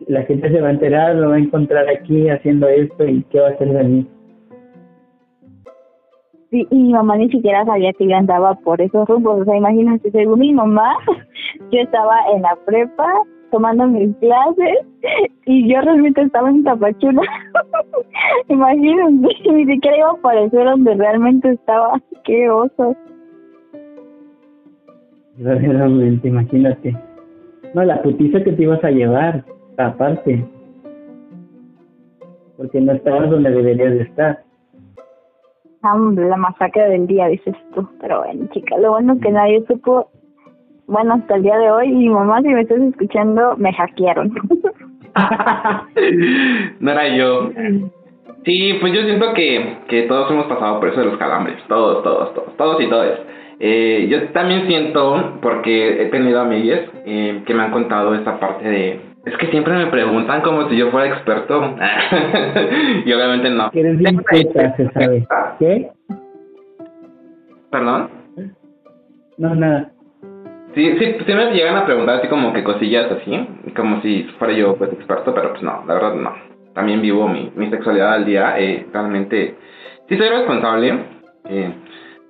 La 0.07 0.23
gente 0.23 0.51
se 0.51 0.61
va 0.61 0.69
a 0.69 0.73
enterar, 0.73 1.17
lo 1.17 1.31
va 1.31 1.37
a 1.37 1.39
encontrar 1.39 1.89
aquí 1.89 2.29
haciendo 2.29 2.69
esto 2.69 3.05
y 3.07 3.25
qué 3.25 3.41
va 3.41 3.49
a 3.49 3.51
hacer 3.51 3.73
de 3.73 3.85
mí. 3.85 4.07
Sí, 6.51 6.67
y 6.71 6.77
mi 6.77 6.93
mamá 6.93 7.17
ni 7.17 7.29
siquiera 7.31 7.65
sabía 7.65 7.93
que 7.95 8.07
yo 8.07 8.15
andaba 8.15 8.55
por 8.55 8.81
esos 8.81 9.09
rumbos, 9.09 9.41
o 9.41 9.45
sea, 9.45 9.57
imagínate, 9.57 10.11
según 10.13 10.39
mi 10.39 10.53
mamá, 10.53 10.95
yo 11.73 11.81
estaba 11.81 12.17
en 12.35 12.43
la 12.43 12.57
prepa 12.65 13.09
tomando 13.55 13.87
mis 13.87 14.17
clases 14.17 14.79
y 15.47 15.73
yo 15.73 15.81
realmente 15.81 16.23
estaba 16.23 16.51
en 16.51 16.65
Tapachula. 16.65 17.23
Imagínense, 18.49 19.29
ni 19.53 19.65
siquiera 19.67 19.97
iba 19.97 20.09
a 20.09 20.13
aparecer 20.15 20.65
donde 20.65 20.95
realmente 20.95 21.51
estaba. 21.53 22.01
¡Qué 22.25 22.51
oso! 22.51 22.97
Realmente, 25.39 26.27
imagínate. 26.27 26.97
No, 27.75 27.85
la 27.85 28.03
putiza 28.03 28.43
que 28.43 28.53
te 28.53 28.63
ibas 28.65 28.83
a 28.83 28.91
llevar, 28.91 29.45
aparte. 29.79 30.45
Porque 32.57 32.81
no 32.81 32.93
estabas 32.93 33.31
donde 33.31 33.51
deberías 33.51 33.93
de 33.93 34.03
estar. 34.03 34.43
Ah, 35.83 35.97
la 35.97 36.37
masacre 36.37 36.89
del 36.89 37.07
día, 37.07 37.29
dices 37.29 37.55
tú. 37.73 37.89
Pero 38.01 38.25
bueno, 38.25 38.49
chica, 38.53 38.77
lo 38.79 38.91
bueno 38.91 39.17
que 39.21 39.31
nadie 39.31 39.65
supo 39.67 40.09
bueno, 40.87 41.15
hasta 41.15 41.37
el 41.37 41.43
día 41.43 41.57
de 41.59 41.71
hoy, 41.71 41.91
mi 41.93 42.09
mamá, 42.09 42.43
si 42.43 42.49
me 42.49 42.61
estás 42.63 42.81
escuchando, 42.81 43.57
me 43.57 43.73
hackearon. 43.73 44.33
no 46.81 46.91
era 46.91 47.17
yo. 47.17 47.51
Sí, 48.45 48.75
pues 48.81 48.93
yo 48.93 49.03
siento 49.03 49.33
que, 49.33 49.79
que 49.89 50.03
todos 50.03 50.31
hemos 50.31 50.47
pasado 50.47 50.79
por 50.79 50.89
eso 50.89 51.01
de 51.01 51.07
los 51.07 51.19
calambres. 51.19 51.57
Todos, 51.69 52.03
todos, 52.03 52.35
todos, 52.35 52.57
todos 52.57 52.83
y 52.83 52.89
todos. 52.89 53.21
Eh, 53.61 54.09
yo 54.11 54.29
también 54.33 54.67
siento, 54.67 55.39
porque 55.41 56.03
he 56.03 56.07
tenido 56.07 56.41
amigas 56.41 56.81
eh, 57.07 57.43
que 57.47 57.55
me 57.55 57.63
han 57.63 57.71
contado 57.71 58.15
esta 58.15 58.39
parte 58.39 58.69
de... 58.69 59.01
Es 59.25 59.39
que 59.39 59.47
siempre 59.47 59.73
me 59.73 59.87
preguntan 59.87 60.43
como 60.43 60.69
si 60.69 60.77
yo 60.77 60.91
fuera 60.91 61.15
experto. 61.15 61.75
y 63.07 63.13
obviamente 63.13 63.49
no. 63.49 63.71
¿Quieres 63.71 63.99
se 64.77 64.91
sabe. 64.91 65.27
¿Qué? 65.59 65.91
¿Perdón? 67.71 68.11
No, 69.39 69.55
nada. 69.55 69.94
Sí, 70.75 70.97
sí, 70.99 71.17
sí 71.25 71.35
me 71.35 71.53
llegan 71.53 71.77
a 71.77 71.87
preguntar 71.87 72.17
así 72.17 72.29
como 72.29 72.53
que 72.53 72.65
cosillas 72.65 73.11
así, 73.13 73.49
como 73.77 74.03
si 74.03 74.25
fuera 74.39 74.55
yo 74.55 74.75
pues 74.77 74.93
experto, 74.93 75.33
pero 75.33 75.51
pues 75.51 75.63
no, 75.63 75.85
la 75.87 75.95
verdad 75.95 76.15
no. 76.15 76.33
También 76.75 77.01
vivo 77.01 77.29
mi, 77.29 77.53
mi 77.55 77.71
sexualidad 77.71 78.15
al 78.15 78.25
día, 78.25 78.59
eh, 78.59 78.87
realmente 78.93 79.55
sí 80.09 80.17
soy 80.17 80.29
responsable, 80.29 80.99
eh, 81.49 81.73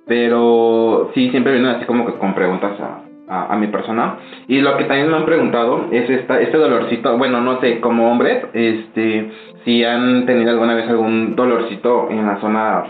pero 0.07 1.09
sí 1.15 1.31
siempre 1.31 1.53
vienen 1.53 1.71
así 1.71 1.85
como 1.85 2.05
que 2.05 2.13
con 2.19 2.35
preguntas 2.35 2.79
a, 3.27 3.51
a, 3.51 3.55
mi 3.57 3.65
persona. 3.67 4.17
Y 4.47 4.61
lo 4.61 4.77
que 4.77 4.83
también 4.83 5.09
me 5.09 5.17
han 5.17 5.25
preguntado 5.25 5.87
es 5.91 6.07
esta, 6.07 6.39
este 6.39 6.57
dolorcito, 6.57 7.17
bueno, 7.17 7.41
no 7.41 7.59
sé, 7.61 7.79
como 7.79 8.11
hombres, 8.11 8.45
este, 8.53 9.31
si 9.63 9.83
han 9.83 10.27
tenido 10.27 10.51
alguna 10.51 10.75
vez 10.75 10.87
algún 10.87 11.35
dolorcito 11.35 12.09
en 12.11 12.27
la 12.27 12.39
zona, 12.39 12.83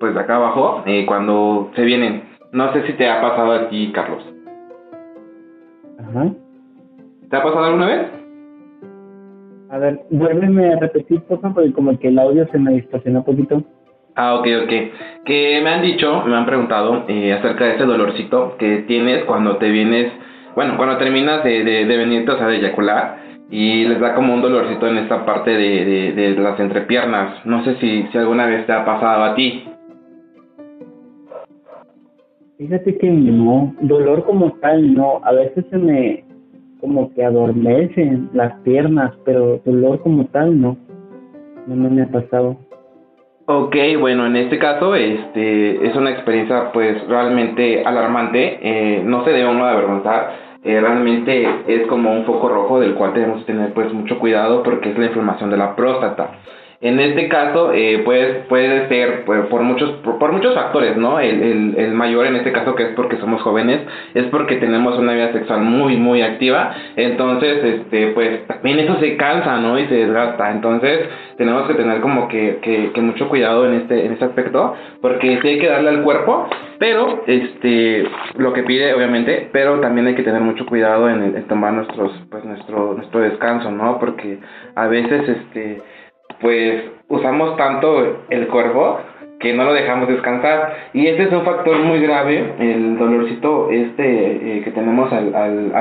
pues 0.00 0.12
de 0.12 0.20
acá 0.20 0.34
abajo, 0.34 0.82
eh, 0.86 1.06
cuando 1.06 1.70
se 1.76 1.82
vienen. 1.82 2.24
No 2.50 2.72
sé 2.72 2.84
si 2.86 2.94
te 2.94 3.08
ha 3.08 3.20
pasado 3.20 3.52
a 3.52 3.68
ti, 3.68 3.92
Carlos. 3.94 4.24
Ajá. 5.98 6.28
¿Te 7.30 7.36
ha 7.36 7.42
pasado 7.42 7.64
alguna 7.64 7.86
vez? 7.86 8.06
A 9.70 9.78
ver, 9.78 10.00
vuélveme 10.10 10.72
a 10.72 10.78
repetir, 10.78 11.20
por 11.22 11.40
favor, 11.40 11.56
porque 11.56 11.72
como 11.72 11.98
que 11.98 12.08
el 12.08 12.18
audio 12.18 12.46
se 12.50 12.58
me 12.58 12.72
distorsionó 12.72 13.18
un 13.18 13.24
poquito. 13.24 13.62
Ah, 14.14 14.34
ok, 14.34 14.46
ok. 14.64 14.72
Que 15.24 15.60
me 15.62 15.70
han 15.70 15.82
dicho, 15.82 16.24
me 16.24 16.36
han 16.36 16.46
preguntado 16.46 17.04
eh, 17.08 17.32
acerca 17.34 17.66
de 17.66 17.74
ese 17.74 17.84
dolorcito 17.84 18.56
que 18.58 18.78
tienes 18.88 19.24
cuando 19.24 19.58
te 19.58 19.68
vienes, 19.70 20.10
bueno, 20.54 20.76
cuando 20.76 20.96
terminas 20.96 21.44
de, 21.44 21.62
de, 21.62 21.84
de 21.84 21.96
venirte, 21.96 22.32
o 22.32 22.38
sea, 22.38 22.48
de 22.48 22.56
eyacular, 22.56 23.18
y 23.50 23.84
les 23.84 24.00
da 24.00 24.14
como 24.14 24.34
un 24.34 24.42
dolorcito 24.42 24.86
en 24.86 24.98
esta 24.98 25.24
parte 25.24 25.50
de, 25.50 25.84
de, 25.84 26.12
de 26.12 26.30
las 26.40 26.58
entrepiernas. 26.58 27.44
No 27.46 27.62
sé 27.64 27.76
si, 27.76 28.04
si 28.10 28.18
alguna 28.18 28.46
vez 28.46 28.66
te 28.66 28.72
ha 28.72 28.84
pasado 28.84 29.24
a 29.24 29.34
ti. 29.34 29.68
Fíjate 32.58 32.98
que 32.98 33.08
no, 33.08 33.72
dolor 33.82 34.24
como 34.24 34.50
tal 34.54 34.92
no, 34.92 35.20
a 35.22 35.30
veces 35.30 35.64
se 35.70 35.78
me 35.78 36.24
como 36.80 37.14
que 37.14 37.24
adormecen 37.24 38.30
las 38.32 38.52
piernas, 38.62 39.12
pero 39.24 39.60
dolor 39.64 40.00
como 40.02 40.26
tal 40.26 40.60
no, 40.60 40.76
no 41.68 41.90
me 41.90 42.02
ha 42.02 42.08
pasado. 42.08 42.56
Ok, 43.46 43.76
bueno, 44.00 44.26
en 44.26 44.34
este 44.34 44.58
caso 44.58 44.96
este, 44.96 45.86
es 45.86 45.94
una 45.94 46.10
experiencia 46.10 46.72
pues 46.72 47.06
realmente 47.06 47.84
alarmante, 47.84 48.58
eh, 48.60 49.02
no 49.04 49.24
se 49.24 49.30
debe 49.30 49.48
uno 49.48 49.64
avergonzar, 49.64 50.32
eh, 50.64 50.80
realmente 50.80 51.48
es 51.68 51.86
como 51.86 52.12
un 52.12 52.24
foco 52.24 52.48
rojo 52.48 52.80
del 52.80 52.94
cual 52.94 53.12
tenemos 53.12 53.38
que 53.44 53.52
tener 53.52 53.72
pues 53.72 53.92
mucho 53.92 54.18
cuidado 54.18 54.64
porque 54.64 54.90
es 54.90 54.98
la 54.98 55.06
inflamación 55.06 55.50
de 55.50 55.56
la 55.58 55.76
próstata. 55.76 56.32
En 56.80 57.00
este 57.00 57.26
caso, 57.28 57.72
eh, 57.72 58.02
pues, 58.04 58.46
puede 58.48 58.88
ser 58.88 59.24
por, 59.24 59.62
muchos 59.62 59.90
por, 60.02 60.30
muchos 60.30 60.54
factores, 60.54 60.96
¿no? 60.96 61.18
El, 61.18 61.42
el, 61.42 61.74
el, 61.76 61.92
mayor 61.92 62.26
en 62.26 62.36
este 62.36 62.52
caso, 62.52 62.76
que 62.76 62.84
es 62.84 62.88
porque 62.90 63.16
somos 63.16 63.42
jóvenes, 63.42 63.80
es 64.14 64.26
porque 64.26 64.56
tenemos 64.56 64.96
una 64.96 65.12
vida 65.12 65.32
sexual 65.32 65.62
muy, 65.62 65.96
muy 65.96 66.22
activa. 66.22 66.72
Entonces, 66.94 67.64
este, 67.64 68.12
pues, 68.12 68.46
también 68.46 68.78
eso 68.78 68.96
se 69.00 69.16
cansa, 69.16 69.56
¿no? 69.58 69.76
Y 69.76 69.88
se 69.88 69.94
desgasta. 69.96 70.52
Entonces, 70.52 71.00
tenemos 71.36 71.66
que 71.66 71.74
tener 71.74 72.00
como 72.00 72.28
que, 72.28 72.60
que, 72.62 72.92
que 72.92 73.00
mucho 73.00 73.28
cuidado 73.28 73.66
en 73.66 73.80
este, 73.80 74.06
en 74.06 74.12
este 74.12 74.26
aspecto, 74.26 74.74
porque 75.02 75.40
sí 75.42 75.48
hay 75.48 75.58
que 75.58 75.68
darle 75.68 75.90
al 75.90 76.02
cuerpo, 76.04 76.48
pero, 76.78 77.24
este, 77.26 78.04
lo 78.36 78.52
que 78.52 78.62
pide, 78.62 78.94
obviamente, 78.94 79.48
pero 79.52 79.80
también 79.80 80.06
hay 80.06 80.14
que 80.14 80.22
tener 80.22 80.42
mucho 80.42 80.64
cuidado 80.64 81.10
en, 81.10 81.36
en 81.36 81.42
tomar 81.48 81.72
nuestros, 81.72 82.12
pues, 82.30 82.44
nuestro, 82.44 82.94
nuestro 82.94 83.18
descanso, 83.18 83.68
¿no? 83.72 83.98
Porque 83.98 84.38
a 84.76 84.86
veces, 84.86 85.28
este, 85.28 85.78
pues 86.40 86.84
usamos 87.08 87.56
tanto 87.56 88.24
el 88.30 88.48
cuerpo 88.48 89.00
que 89.38 89.52
no 89.54 89.64
lo 89.64 89.72
dejamos 89.72 90.08
descansar. 90.08 90.90
Y 90.92 91.06
este 91.06 91.24
es 91.24 91.32
un 91.32 91.44
factor 91.44 91.78
muy 91.78 92.00
grave 92.00 92.54
el 92.58 92.98
dolorcito 92.98 93.70
este 93.70 94.58
eh, 94.58 94.62
que 94.64 94.70
tenemos 94.72 95.12
al, 95.12 95.34
al, 95.34 95.72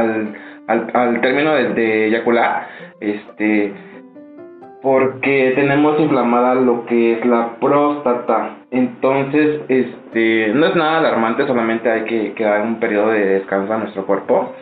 al, 0.68 0.92
al, 0.94 1.22
término 1.22 1.54
de, 1.54 1.74
de, 1.74 2.06
eyacular 2.08 2.68
este 3.00 3.74
porque 4.82 5.54
tenemos 5.56 6.00
inflamada 6.00 6.54
lo 6.56 6.86
que 6.86 7.14
es 7.14 7.26
la 7.26 7.56
próstata. 7.60 8.58
Entonces 8.70 9.62
este 9.68 10.50
no 10.54 10.68
es 10.68 10.76
nada 10.76 11.00
alarmante 11.00 11.48
solamente 11.48 11.90
hay 11.90 12.04
que, 12.04 12.34
que 12.34 12.44
dar 12.44 12.62
un 12.62 12.80
periodo 12.80 13.10
de 13.10 13.26
descanso 13.26 13.74
a 13.74 13.78
nuestro 13.78 14.06
cuerpo 14.06 14.54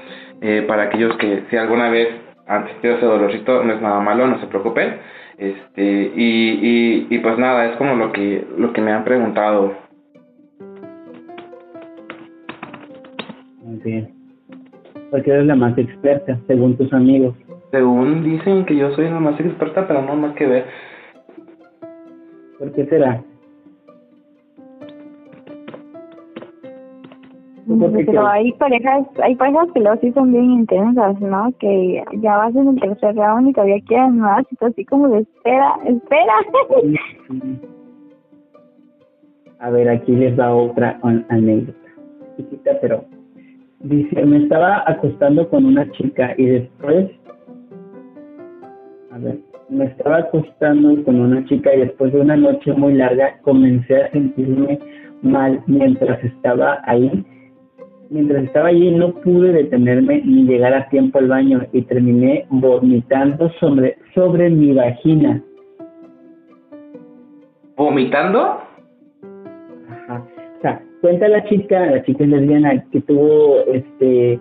eh, 0.42 0.64
para 0.68 0.84
aquellos 0.84 1.18
que 1.18 1.44
si 1.50 1.58
alguna 1.58 1.90
vez 1.90 2.08
han 2.48 2.68
sentido 2.68 2.96
ese 2.96 3.06
dolorcito 3.06 3.64
no 3.64 3.74
es 3.74 3.82
nada 3.82 4.00
malo 4.00 4.28
no 4.28 4.40
se 4.40 4.48
preocupen 4.48 5.00
este, 5.38 6.12
y, 6.16 7.08
y, 7.08 7.08
y 7.10 7.20
pues 7.20 7.38
nada, 7.38 7.72
es 7.72 7.78
como 7.78 7.96
lo 7.96 8.12
que, 8.12 8.46
lo 8.58 8.72
que 8.74 8.82
me 8.82 8.92
han 8.92 9.04
preguntado. 9.04 9.74
Muy 13.64 13.78
bien. 13.84 14.14
Porque 15.12 15.32
eres 15.32 15.46
la 15.46 15.56
más 15.56 15.78
experta, 15.78 16.40
según 16.48 16.78
tus 16.78 16.92
amigos. 16.94 17.36
Según 17.72 18.24
dicen 18.24 18.66
que 18.66 18.76
yo 18.76 18.92
soy 18.92 19.06
la 19.06 19.20
más 19.20 19.40
experta, 19.40 19.88
pero 19.88 20.02
no 20.02 20.16
más 20.16 20.36
que 20.36 20.46
ver. 20.46 20.66
¿Por 22.58 22.72
qué 22.72 22.86
será? 22.86 23.22
Pero 27.68 28.28
hay 28.28 28.52
parejas, 28.54 29.08
hay 29.24 29.36
parejas 29.36 29.68
que 29.74 29.80
luego 29.80 30.00
sí 30.00 30.12
son 30.12 30.32
bien 30.32 30.52
intensas, 30.52 31.20
¿no? 31.20 31.52
Que 31.60 32.04
ya 32.20 32.38
vas 32.38 32.56
en 32.56 32.68
el 32.70 32.80
tercer 32.80 33.16
round 33.16 33.50
y 33.50 33.54
todavía 33.54 33.82
quieren 33.88 34.20
más, 34.20 34.46
y 34.52 34.66
así 34.66 34.86
como 34.86 35.08
de 35.10 35.22
espera, 35.22 35.74
espera. 35.86 36.34
A 39.60 39.70
ver, 39.72 39.90
aquí 39.90 40.12
les 40.16 40.36
da 40.36 40.54
otra 40.54 41.00
anécdota, 41.02 41.80
chiquita, 42.38 42.72
pero 42.82 43.04
dice, 43.80 44.26
me 44.26 44.44
estaba 44.44 44.84
acostando 44.86 45.50
con 45.50 45.66
una 45.66 45.90
chica 45.94 46.36
y 46.38 46.46
después, 46.46 47.10
a 49.12 49.18
ver, 49.18 49.40
me 49.70 49.86
estaba 49.86 50.18
acostando 50.18 51.04
con 51.04 51.20
una 51.20 51.44
chica 51.46 51.74
y 51.74 51.80
después 51.80 52.14
de 52.14 52.22
una 52.22 52.36
noche 52.36 52.74
muy 52.74 52.94
larga 52.94 53.40
comencé 53.42 54.04
a 54.04 54.12
sentirme 54.12 54.78
mal 55.24 55.64
mientras 55.66 56.24
estaba 56.24 56.82
ahí 56.84 57.26
Mientras 58.16 58.46
estaba 58.46 58.70
allí 58.70 58.92
no 58.92 59.12
pude 59.12 59.52
detenerme 59.52 60.22
ni 60.24 60.46
llegar 60.46 60.74
a 60.74 60.88
tiempo 60.88 61.20
al 61.20 61.28
baño 61.28 61.68
y 61.74 61.82
terminé 61.82 62.46
vomitando 62.50 63.52
sobre, 63.60 63.98
sobre 64.14 64.50
mi 64.50 64.72
vagina. 64.72 65.44
¿Vomitando? 67.76 68.62
Ajá. 69.90 70.26
O 70.58 70.62
sea, 70.62 70.82
cuenta 71.02 71.28
la 71.28 71.44
chica, 71.44 71.88
la 71.88 72.04
chica 72.06 72.24
es 72.24 72.30
lesbiana, 72.30 72.86
que 72.90 73.02
tuvo 73.02 73.58
este 73.74 74.40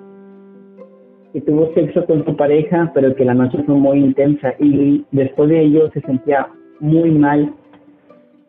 que 1.32 1.40
tuvo 1.40 1.74
sexo 1.74 2.06
con 2.06 2.24
su 2.24 2.36
pareja, 2.36 2.92
pero 2.94 3.12
que 3.16 3.24
la 3.24 3.34
noche 3.34 3.58
fue 3.66 3.74
muy 3.74 3.98
intensa 3.98 4.54
y 4.60 5.04
después 5.10 5.50
de 5.50 5.62
ello 5.62 5.90
se 5.90 6.00
sentía 6.02 6.46
muy 6.78 7.10
mal. 7.10 7.52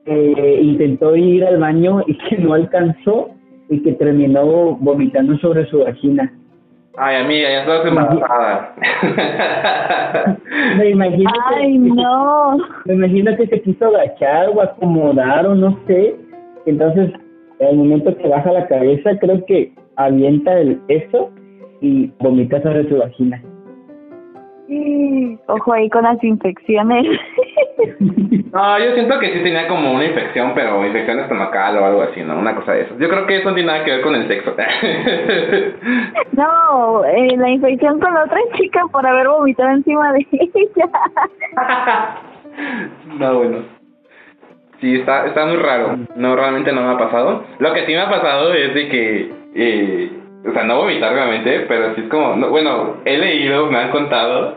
Eh, 0.06 0.60
intentó 0.62 1.16
ir 1.16 1.44
al 1.46 1.58
baño 1.58 2.04
y 2.06 2.16
que 2.30 2.38
no 2.38 2.54
alcanzó 2.54 3.35
y 3.70 3.82
que 3.82 3.94
terminó 3.94 4.76
vomitando 4.76 5.38
sobre 5.38 5.66
su 5.68 5.80
vagina. 5.80 6.32
Ay, 6.98 7.18
amiga, 7.18 7.50
ya 7.50 7.60
estás 7.62 7.86
embarazada. 7.86 8.76
me 10.78 10.90
imagino 10.92 11.30
Ay, 11.54 11.78
no. 11.78 12.58
Me 12.86 12.94
imagino 12.94 13.36
que 13.36 13.48
se 13.48 13.62
quiso 13.62 13.88
agachar 13.88 14.50
o 14.50 14.62
acomodar 14.62 15.46
o 15.46 15.56
no 15.56 15.78
sé. 15.88 16.16
Entonces, 16.66 17.12
en 17.60 17.68
el 17.68 17.76
momento 17.76 18.16
que 18.16 18.28
baja 18.30 18.52
la 18.54 18.68
cabeza, 18.68 19.12
creo 19.20 19.46
que 19.46 19.74
avienta 19.98 20.58
el 20.58 20.80
eso 20.88 21.32
y 21.82 22.12
vomita 22.20 22.62
sobre 22.62 22.88
su 22.88 22.98
vagina. 22.98 23.42
Ojo 25.48 25.74
ahí 25.74 25.90
con 25.90 26.04
las 26.04 26.24
infecciones. 26.24 27.06
No, 28.56 28.80
yo 28.80 28.94
siento 28.94 29.20
que 29.20 29.34
sí 29.34 29.44
tenía 29.44 29.68
como 29.68 29.92
una 29.92 30.06
infección, 30.06 30.54
pero 30.56 30.86
infección 30.86 31.20
estomacal 31.20 31.78
o 31.78 31.86
algo 31.86 32.04
así, 32.04 32.22
¿no? 32.24 32.40
Una 32.40 32.56
cosa 32.56 32.72
de 32.72 32.84
eso. 32.84 32.98
Yo 32.98 33.10
creo 33.10 33.28
que 33.28 33.40
eso 33.40 33.50
no 33.50 33.54
tiene 33.56 33.70
nada 33.70 33.84
que 33.84 33.92
ver 33.92 34.02
con 34.02 34.16
el 34.16 34.28
sexo. 34.30 34.56
No, 36.32 37.04
eh, 37.04 37.36
la 37.36 37.50
infección 37.50 38.00
con 38.00 38.14
la 38.14 38.24
otra 38.24 38.40
chica 38.54 38.82
por 38.94 39.06
haber 39.06 39.28
vomitado 39.28 39.72
encima 39.72 40.14
de 40.14 40.26
ella. 40.32 40.90
No, 43.20 43.38
bueno. 43.40 43.58
Sí, 44.80 44.96
está, 44.96 45.26
está 45.28 45.46
muy 45.46 45.58
raro. 45.58 45.98
No, 46.16 46.36
realmente 46.38 46.72
no 46.72 46.82
me 46.82 46.94
ha 46.94 46.98
pasado. 46.98 47.44
Lo 47.60 47.74
que 47.74 47.86
sí 47.86 47.92
me 47.92 48.00
ha 48.00 48.10
pasado 48.10 48.54
es 48.54 48.74
de 48.74 48.90
que... 48.90 49.34
Eh, 49.54 50.12
o 50.48 50.54
sea, 50.54 50.64
no 50.64 50.78
vomitar 50.78 51.12
obviamente, 51.12 51.62
pero 51.68 51.96
sí 51.96 52.02
es 52.02 52.08
como, 52.08 52.36
no, 52.36 52.50
bueno, 52.50 52.98
he 53.04 53.18
leído, 53.18 53.66
me 53.68 53.80
han 53.80 53.90
contado, 53.90 54.54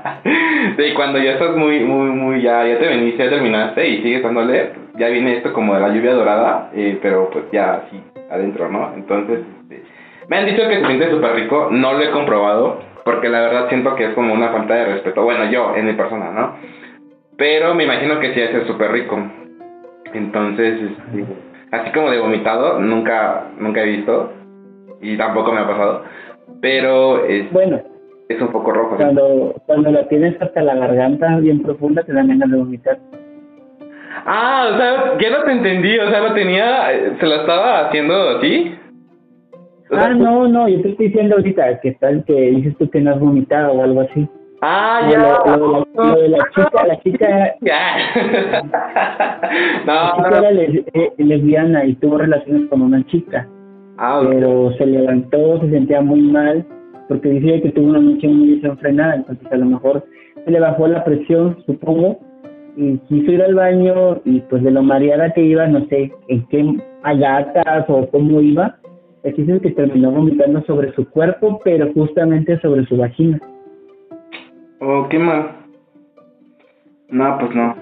de 0.76 0.94
cuando 0.94 1.18
ya 1.18 1.32
estás 1.32 1.56
muy, 1.56 1.80
muy, 1.80 2.10
muy, 2.10 2.42
ya, 2.42 2.64
ya 2.64 2.78
te 2.78 2.86
veniste, 2.86 3.24
ya 3.24 3.30
terminaste 3.30 3.88
y 3.88 4.02
sigues 4.02 4.22
dándole, 4.22 4.70
ya 4.96 5.08
viene 5.08 5.38
esto 5.38 5.52
como 5.52 5.74
de 5.74 5.80
la 5.80 5.88
lluvia 5.88 6.14
dorada, 6.14 6.70
eh, 6.74 6.98
pero 7.02 7.28
pues 7.30 7.44
ya 7.50 7.74
así 7.74 8.00
adentro, 8.30 8.68
¿no? 8.68 8.92
Entonces, 8.94 9.40
este, 9.62 9.82
me 10.28 10.36
han 10.36 10.46
dicho 10.46 10.68
que 10.68 10.80
se 10.80 10.86
siente 10.86 11.10
súper 11.10 11.34
rico, 11.34 11.68
no 11.72 11.92
lo 11.94 12.02
he 12.02 12.10
comprobado, 12.12 12.80
porque 13.04 13.28
la 13.28 13.40
verdad 13.40 13.68
siento 13.68 13.96
que 13.96 14.04
es 14.04 14.14
como 14.14 14.32
una 14.32 14.50
falta 14.50 14.74
de 14.74 14.84
respeto, 14.84 15.24
bueno, 15.24 15.50
yo, 15.50 15.74
en 15.74 15.86
mi 15.86 15.94
persona, 15.94 16.30
¿no? 16.30 16.54
Pero 17.36 17.74
me 17.74 17.82
imagino 17.82 18.20
que 18.20 18.32
sí 18.32 18.40
es 18.40 18.66
súper 18.66 18.92
rico. 18.92 19.18
Entonces, 20.12 20.80
este, 20.82 21.24
así 21.72 21.90
como 21.90 22.10
de 22.10 22.20
vomitado, 22.20 22.78
nunca, 22.78 23.46
nunca 23.58 23.82
he 23.82 23.86
visto 23.86 24.34
y 25.00 25.16
tampoco 25.16 25.52
me 25.52 25.60
ha 25.60 25.66
pasado. 25.66 26.04
Pero 26.60 27.24
es, 27.24 27.50
bueno, 27.52 27.80
es 28.28 28.40
un 28.40 28.48
poco 28.48 28.72
rojo. 28.72 28.96
Cuando, 28.96 29.54
cuando 29.66 29.90
la 29.90 30.06
tienes 30.08 30.40
hasta 30.40 30.62
la 30.62 30.74
garganta 30.74 31.38
bien 31.38 31.62
profunda, 31.62 32.02
te 32.02 32.12
dan 32.12 32.28
ganas 32.28 32.50
de 32.50 32.56
vomitar. 32.56 32.98
Ah, 34.26 34.70
o 34.72 34.76
sea, 34.76 35.18
ya 35.18 35.30
no 35.30 35.44
te 35.44 35.52
entendí, 35.52 35.98
o 35.98 36.10
sea, 36.10 36.20
lo 36.20 36.34
tenía, 36.34 36.88
se 37.18 37.26
lo 37.26 37.34
estaba 37.36 37.86
haciendo 37.86 38.38
así. 38.38 38.74
ah, 39.92 40.10
no, 40.10 40.46
no, 40.48 40.68
yo 40.68 40.82
te 40.82 40.90
estoy 40.90 41.06
diciendo 41.06 41.36
ahorita 41.36 41.80
que 41.80 41.92
tal 41.92 42.24
que 42.24 42.34
dices 42.34 42.76
tú 42.78 42.90
que 42.90 43.00
no 43.00 43.12
has 43.12 43.20
vomitado 43.20 43.72
o 43.72 43.82
algo 43.82 44.02
así. 44.02 44.28
Ah, 44.62 45.08
ya. 45.10 45.56
Lo, 45.56 45.86
de 46.16 46.28
la, 46.28 46.38
chica, 46.54 46.86
la 46.86 47.00
chica. 47.00 47.54
Ya. 47.62 48.12
no, 49.86 49.94
la 49.94 50.12
chica 50.16 50.38
era 50.38 50.50
eh, 50.50 51.12
lesbiana 51.16 51.84
y 51.86 51.94
tuvo 51.94 52.18
relaciones 52.18 52.68
con 52.68 52.82
una 52.82 53.04
chica. 53.06 53.48
Ah, 54.02 54.22
pero 54.26 54.72
se 54.78 54.86
levantó, 54.86 55.60
se 55.60 55.70
sentía 55.70 56.00
muy 56.00 56.22
mal, 56.22 56.64
porque 57.06 57.28
decía 57.28 57.60
que 57.60 57.70
tuvo 57.70 57.90
una 57.90 58.00
noche 58.00 58.28
muy 58.28 58.54
desenfrenada, 58.54 59.16
entonces 59.16 59.46
a 59.52 59.56
lo 59.56 59.66
mejor 59.66 60.02
se 60.42 60.50
le 60.50 60.58
bajó 60.58 60.88
la 60.88 61.04
presión, 61.04 61.58
supongo, 61.66 62.18
y 62.78 62.96
quiso 63.08 63.32
ir 63.32 63.42
al 63.42 63.54
baño, 63.54 64.22
y 64.24 64.40
pues 64.40 64.62
de 64.62 64.70
lo 64.70 64.82
mareada 64.82 65.30
que 65.34 65.42
iba, 65.42 65.66
no 65.66 65.84
sé 65.88 66.10
en 66.28 66.46
qué 66.46 66.78
agatas 67.02 67.84
o 67.88 68.08
cómo 68.10 68.40
iba, 68.40 68.78
es 69.22 69.34
que 69.34 69.70
terminó 69.72 70.10
vomitando 70.10 70.62
sobre 70.62 70.94
su 70.94 71.06
cuerpo, 71.10 71.60
pero 71.62 71.92
justamente 71.92 72.58
sobre 72.60 72.86
su 72.86 72.96
vagina. 72.96 73.38
Oh, 74.80 75.06
qué 75.10 75.18
mal. 75.18 75.56
No, 77.10 77.36
pues 77.38 77.54
no. 77.54 77.74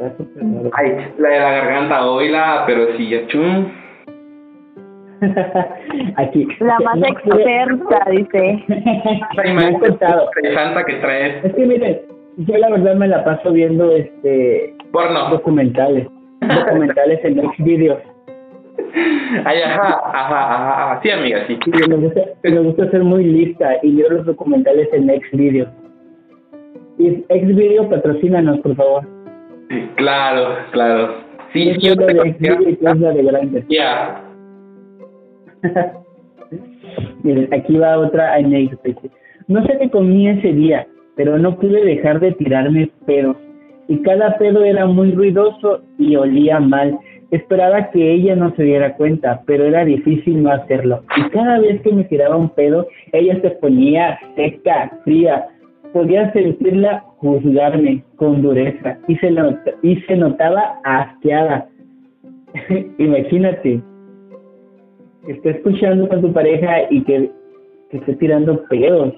Ay, 0.72 0.96
la 1.18 1.28
de 1.28 1.38
la 1.38 1.50
garganta, 1.52 2.10
oíla, 2.10 2.64
pero 2.66 2.96
sí, 2.96 3.08
ya 3.08 3.24
chum. 3.28 3.66
Aquí. 6.16 6.46
La 6.60 6.78
más 6.80 6.98
experta, 6.98 8.04
dice. 8.10 8.64
me 9.54 9.64
han 9.64 9.78
contado. 9.78 10.30
Santa 10.54 10.84
que 10.84 10.94
traes. 10.94 11.44
Es 11.44 11.54
que 11.54 11.66
miren, 11.66 12.00
yo 12.36 12.56
la 12.56 12.70
verdad 12.70 12.94
me 12.94 13.08
la 13.08 13.24
paso 13.24 13.52
viendo 13.52 13.90
este 13.92 14.74
Porno. 14.92 15.30
documentales. 15.30 16.06
documentales 16.40 17.24
en 17.24 17.40
Xvideos. 17.52 17.98
Ay, 19.44 19.60
ajá, 19.60 20.00
ajá, 20.04 20.54
ajá, 20.54 20.84
ajá. 20.84 21.00
Sí, 21.02 21.10
amiga, 21.10 21.44
sí. 21.46 21.58
Sí, 21.64 21.88
me 21.88 21.96
gusta, 21.96 22.20
me 22.44 22.60
gusta 22.60 22.90
ser 22.90 23.02
muy 23.02 23.24
lista 23.24 23.76
y 23.82 23.96
veo 23.96 24.10
los 24.10 24.26
documentales 24.26 24.88
en 24.92 25.08
Xvideos. 25.08 25.68
Y 26.98 27.24
Xvideo, 27.28 27.88
patrocínanos, 27.88 28.58
por 28.60 28.74
favor. 28.76 29.06
Claro, 29.96 30.56
claro. 30.72 31.14
Sí, 31.52 31.76
yo 31.80 31.92
es 31.92 31.98
la 31.98 32.06
te 32.06 32.14
de 32.14 32.34
Xvideo 32.34 32.68
es 32.68 33.00
la 33.00 33.12
de 33.12 33.22
grandes. 33.22 33.64
Ya. 33.68 34.27
Aquí 37.52 37.76
va 37.76 37.98
otra 37.98 38.34
anécdota. 38.34 38.90
No 39.48 39.64
sé 39.64 39.78
qué 39.80 39.90
comí 39.90 40.28
ese 40.28 40.52
día, 40.52 40.86
pero 41.16 41.38
no 41.38 41.56
pude 41.58 41.84
dejar 41.84 42.20
de 42.20 42.32
tirarme 42.32 42.90
pedos. 43.06 43.36
Y 43.88 43.98
cada 44.02 44.36
pedo 44.36 44.64
era 44.64 44.86
muy 44.86 45.12
ruidoso 45.12 45.82
y 45.98 46.16
olía 46.16 46.60
mal. 46.60 46.98
Esperaba 47.30 47.90
que 47.90 48.12
ella 48.12 48.36
no 48.36 48.54
se 48.54 48.62
diera 48.62 48.94
cuenta, 48.96 49.42
pero 49.46 49.64
era 49.64 49.84
difícil 49.84 50.42
no 50.42 50.50
hacerlo. 50.50 51.02
Y 51.16 51.30
cada 51.30 51.58
vez 51.58 51.80
que 51.82 51.92
me 51.92 52.04
tiraba 52.04 52.36
un 52.36 52.50
pedo, 52.50 52.86
ella 53.12 53.40
se 53.40 53.50
ponía 53.52 54.18
seca, 54.36 54.92
fría. 55.04 55.46
Podía 55.92 56.30
sentirla 56.32 57.04
juzgarme 57.16 58.04
con 58.16 58.42
dureza 58.42 58.98
y 59.08 59.16
se, 59.16 59.34
y 59.82 59.96
se 60.02 60.16
notaba 60.16 60.78
asqueada. 60.84 61.66
Imagínate, 62.98 63.80
esté 65.32 65.50
escuchando 65.50 66.08
con 66.08 66.22
tu 66.22 66.32
pareja 66.32 66.90
y 66.90 67.02
que, 67.04 67.30
que 67.90 67.98
esté 67.98 68.14
tirando 68.16 68.64
pedos 68.64 69.14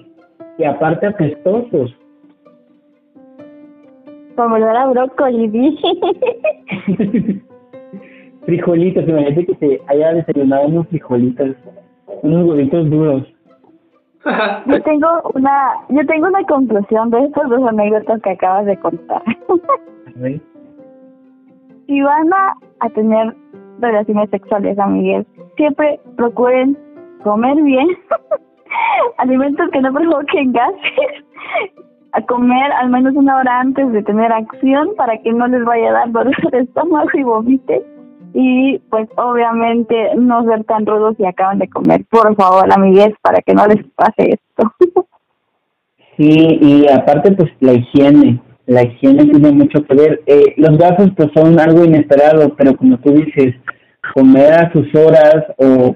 y 0.57 0.63
aparte 0.63 1.07
apestosos. 1.07 1.95
Como 4.35 4.55
olor 4.55 4.75
a 4.75 4.87
brócoli, 4.87 5.47
dije. 5.47 5.87
frijolitos, 8.45 9.07
imagínate 9.07 9.45
que 9.45 9.55
se 9.55 9.81
haya 9.87 10.13
desayunado 10.13 10.67
unos 10.67 10.87
frijolitos, 10.87 11.55
unos 12.23 12.45
huevitos 12.47 12.89
duros. 12.89 13.33
Yo 14.67 14.81
tengo 14.83 15.07
una, 15.33 15.73
yo 15.89 16.05
tengo 16.05 16.27
una 16.27 16.43
conclusión 16.43 17.09
de 17.09 17.25
estas 17.25 17.49
dos 17.49 17.67
anécdotas 17.67 18.21
que 18.21 18.29
acabas 18.31 18.65
de 18.65 18.77
contar. 18.77 19.23
A 19.25 20.27
si 21.87 22.01
van 22.03 22.33
a, 22.33 22.53
a 22.81 22.89
tener 22.89 23.35
relaciones 23.79 24.29
sexuales, 24.29 24.77
amigues, 24.77 25.25
siempre 25.61 25.99
procuren 26.17 26.75
comer 27.23 27.55
bien, 27.61 27.87
alimentos 29.19 29.69
que 29.71 29.79
no 29.79 29.93
provoquen 29.93 30.53
gases, 30.53 31.23
a 32.13 32.21
comer 32.23 32.71
al 32.81 32.89
menos 32.89 33.13
una 33.15 33.37
hora 33.37 33.59
antes 33.59 33.91
de 33.91 34.01
tener 34.01 34.31
acción 34.31 34.95
para 34.97 35.19
que 35.19 35.31
no 35.31 35.47
les 35.47 35.63
vaya 35.63 35.89
a 35.89 35.93
dar 35.93 36.11
dolor 36.11 36.51
de 36.51 36.61
estómago 36.61 37.09
y 37.13 37.23
vomite. 37.23 37.83
Y 38.33 38.79
pues 38.89 39.07
obviamente 39.17 40.15
no 40.15 40.43
ser 40.45 40.63
tan 40.63 40.85
rudos 40.85 41.15
si 41.17 41.25
acaban 41.25 41.59
de 41.59 41.69
comer. 41.69 42.05
Por 42.09 42.33
favor, 42.35 42.65
amigues, 42.73 43.13
para 43.21 43.41
que 43.41 43.53
no 43.53 43.67
les 43.67 43.85
pase 43.95 44.39
esto. 44.39 44.73
Sí, 46.17 46.59
y 46.61 46.87
aparte 46.91 47.31
pues 47.31 47.49
la 47.61 47.73
higiene, 47.73 48.39
la 48.67 48.83
higiene 48.83 49.25
tiene 49.25 49.53
mucho 49.53 49.83
que 49.83 49.95
ver. 49.95 50.21
Eh, 50.27 50.53
los 50.57 50.77
gases 50.77 51.09
pues 51.15 51.29
son 51.33 51.59
algo 51.59 51.83
inesperado, 51.83 52.53
pero 52.57 52.75
como 52.75 52.97
tú 52.99 53.13
dices, 53.13 53.55
comer 54.13 54.53
a 54.53 54.71
sus 54.71 54.93
horas 54.95 55.45
o 55.57 55.95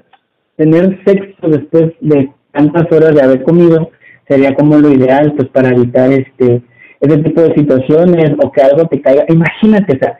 tener 0.56 0.98
sexo 1.04 1.48
después 1.48 1.92
de 2.00 2.30
tantas 2.52 2.90
horas 2.90 3.14
de 3.14 3.22
haber 3.22 3.42
comido 3.42 3.90
sería 4.28 4.54
como 4.54 4.78
lo 4.78 4.90
ideal 4.90 5.34
pues 5.36 5.48
para 5.48 5.70
evitar 5.70 6.10
este 6.12 6.62
ese 7.00 7.18
tipo 7.18 7.42
de 7.42 7.54
situaciones 7.54 8.32
o 8.42 8.50
que 8.50 8.62
algo 8.62 8.86
te 8.86 9.00
caiga. 9.00 9.24
Imagínate, 9.28 9.96
o 9.96 9.98
sea, 9.98 10.18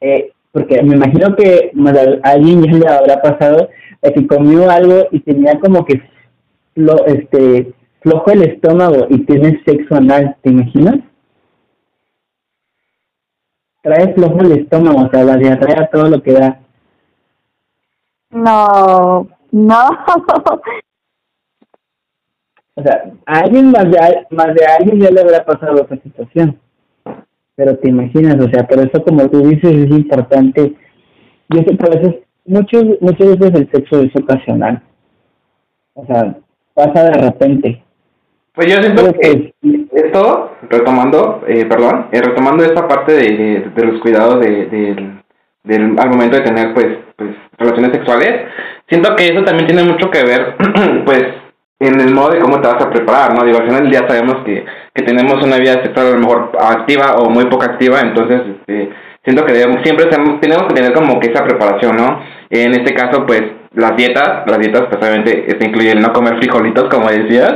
eh, 0.00 0.32
porque 0.52 0.82
me 0.82 0.96
imagino 0.96 1.36
que 1.36 1.70
a 2.22 2.30
alguien 2.30 2.62
ya 2.62 2.72
le 2.72 2.88
habrá 2.88 3.22
pasado 3.22 3.68
de 4.02 4.12
que 4.12 4.26
comió 4.26 4.70
algo 4.70 5.06
y 5.10 5.20
tenía 5.20 5.58
como 5.60 5.84
que 5.84 6.02
lo, 6.74 7.06
este 7.06 7.72
flojo 8.00 8.30
el 8.30 8.42
estómago 8.42 9.06
y 9.10 9.18
tienes 9.24 9.62
sexo 9.64 9.96
anal, 9.96 10.36
¿te 10.42 10.50
imaginas? 10.50 10.96
Trae 13.82 14.14
flojo 14.14 14.40
el 14.40 14.52
estómago, 14.52 15.06
o 15.06 15.10
sea, 15.10 15.24
la 15.24 15.36
diarrea, 15.36 15.88
todo 15.92 16.08
lo 16.08 16.22
que 16.22 16.32
da. 16.32 16.60
No, 18.30 19.26
no. 19.52 19.88
O 22.74 22.82
sea, 22.82 23.12
a 23.26 23.38
alguien 23.40 23.70
más 23.72 23.90
de, 23.90 23.98
al- 23.98 24.26
más 24.30 24.54
de 24.54 24.64
alguien 24.66 25.00
ya 25.00 25.10
le 25.10 25.20
habrá 25.20 25.44
pasado 25.44 25.82
esa 25.84 25.96
situación. 26.02 26.58
Pero 27.56 27.76
te 27.78 27.88
imaginas, 27.88 28.36
o 28.36 28.48
sea, 28.50 28.66
por 28.68 28.78
eso 28.78 29.02
como 29.02 29.28
tú 29.28 29.40
dices 29.48 29.72
es 29.72 29.90
importante. 29.90 30.76
Yo 31.48 31.60
sé 31.62 31.76
que 31.76 31.86
a 31.86 31.90
veces, 31.96 32.14
muchos, 32.44 32.84
muchas 33.00 33.36
veces 33.38 33.54
el 33.60 33.70
sexo 33.72 34.00
es 34.02 34.14
ocasional. 34.14 34.80
O 35.94 36.06
sea, 36.06 36.36
pasa 36.74 37.04
de 37.10 37.12
repente. 37.14 37.82
Pues 38.54 38.68
yo 38.72 38.80
siento 38.80 39.02
Pero 39.02 39.18
que 39.18 39.54
esto, 39.92 40.50
retomando, 40.70 41.42
eh, 41.48 41.64
perdón, 41.66 42.06
eh, 42.12 42.20
retomando 42.22 42.64
esta 42.64 42.86
parte 42.86 43.12
de, 43.12 43.36
de, 43.36 43.70
de 43.74 43.84
los 43.86 44.00
cuidados 44.00 44.38
de, 44.40 44.66
del, 44.66 45.20
del, 45.64 45.96
al 45.98 46.10
momento 46.10 46.36
de 46.36 46.44
tener, 46.44 46.74
pues, 46.74 46.86
pues, 47.16 47.30
relaciones 47.58 47.92
sexuales, 47.92 48.46
siento 48.88 49.14
que 49.16 49.26
eso 49.26 49.42
también 49.44 49.66
tiene 49.66 49.84
mucho 49.84 50.10
que 50.10 50.22
ver, 50.22 50.56
pues, 51.04 51.24
en 51.80 52.00
el 52.00 52.14
modo 52.14 52.30
de 52.30 52.40
cómo 52.40 52.60
te 52.60 52.68
vas 52.68 52.84
a 52.84 52.90
preparar, 52.90 53.34
¿no? 53.34 53.44
Digo, 53.44 53.58
al 53.58 53.68
final 53.68 54.08
sabemos 54.08 54.44
que, 54.44 54.64
que 54.94 55.04
tenemos 55.04 55.42
una 55.44 55.58
vida 55.58 55.74
sexual 55.82 56.08
a 56.08 56.10
lo 56.10 56.18
mejor 56.18 56.52
activa 56.60 57.16
o 57.18 57.30
muy 57.30 57.44
poco 57.46 57.64
activa, 57.64 58.00
entonces, 58.00 58.42
este, 58.48 58.90
siento 59.24 59.44
que 59.44 59.52
debemos, 59.52 59.82
siempre 59.84 60.06
tenemos 60.06 60.66
que 60.68 60.74
tener 60.74 60.92
como 60.92 61.20
que 61.20 61.30
esa 61.30 61.44
preparación, 61.44 61.96
¿no? 61.96 62.20
En 62.50 62.72
este 62.72 62.94
caso, 62.94 63.26
pues, 63.26 63.42
las 63.74 63.96
dietas, 63.96 64.44
las 64.46 64.58
dietas 64.58 64.84
pues 64.90 65.00
obviamente 65.00 65.44
este, 65.46 65.66
incluyen 65.66 66.00
no 66.00 66.12
comer 66.12 66.38
frijolitos 66.38 66.84
como 66.90 67.08
decías, 67.08 67.52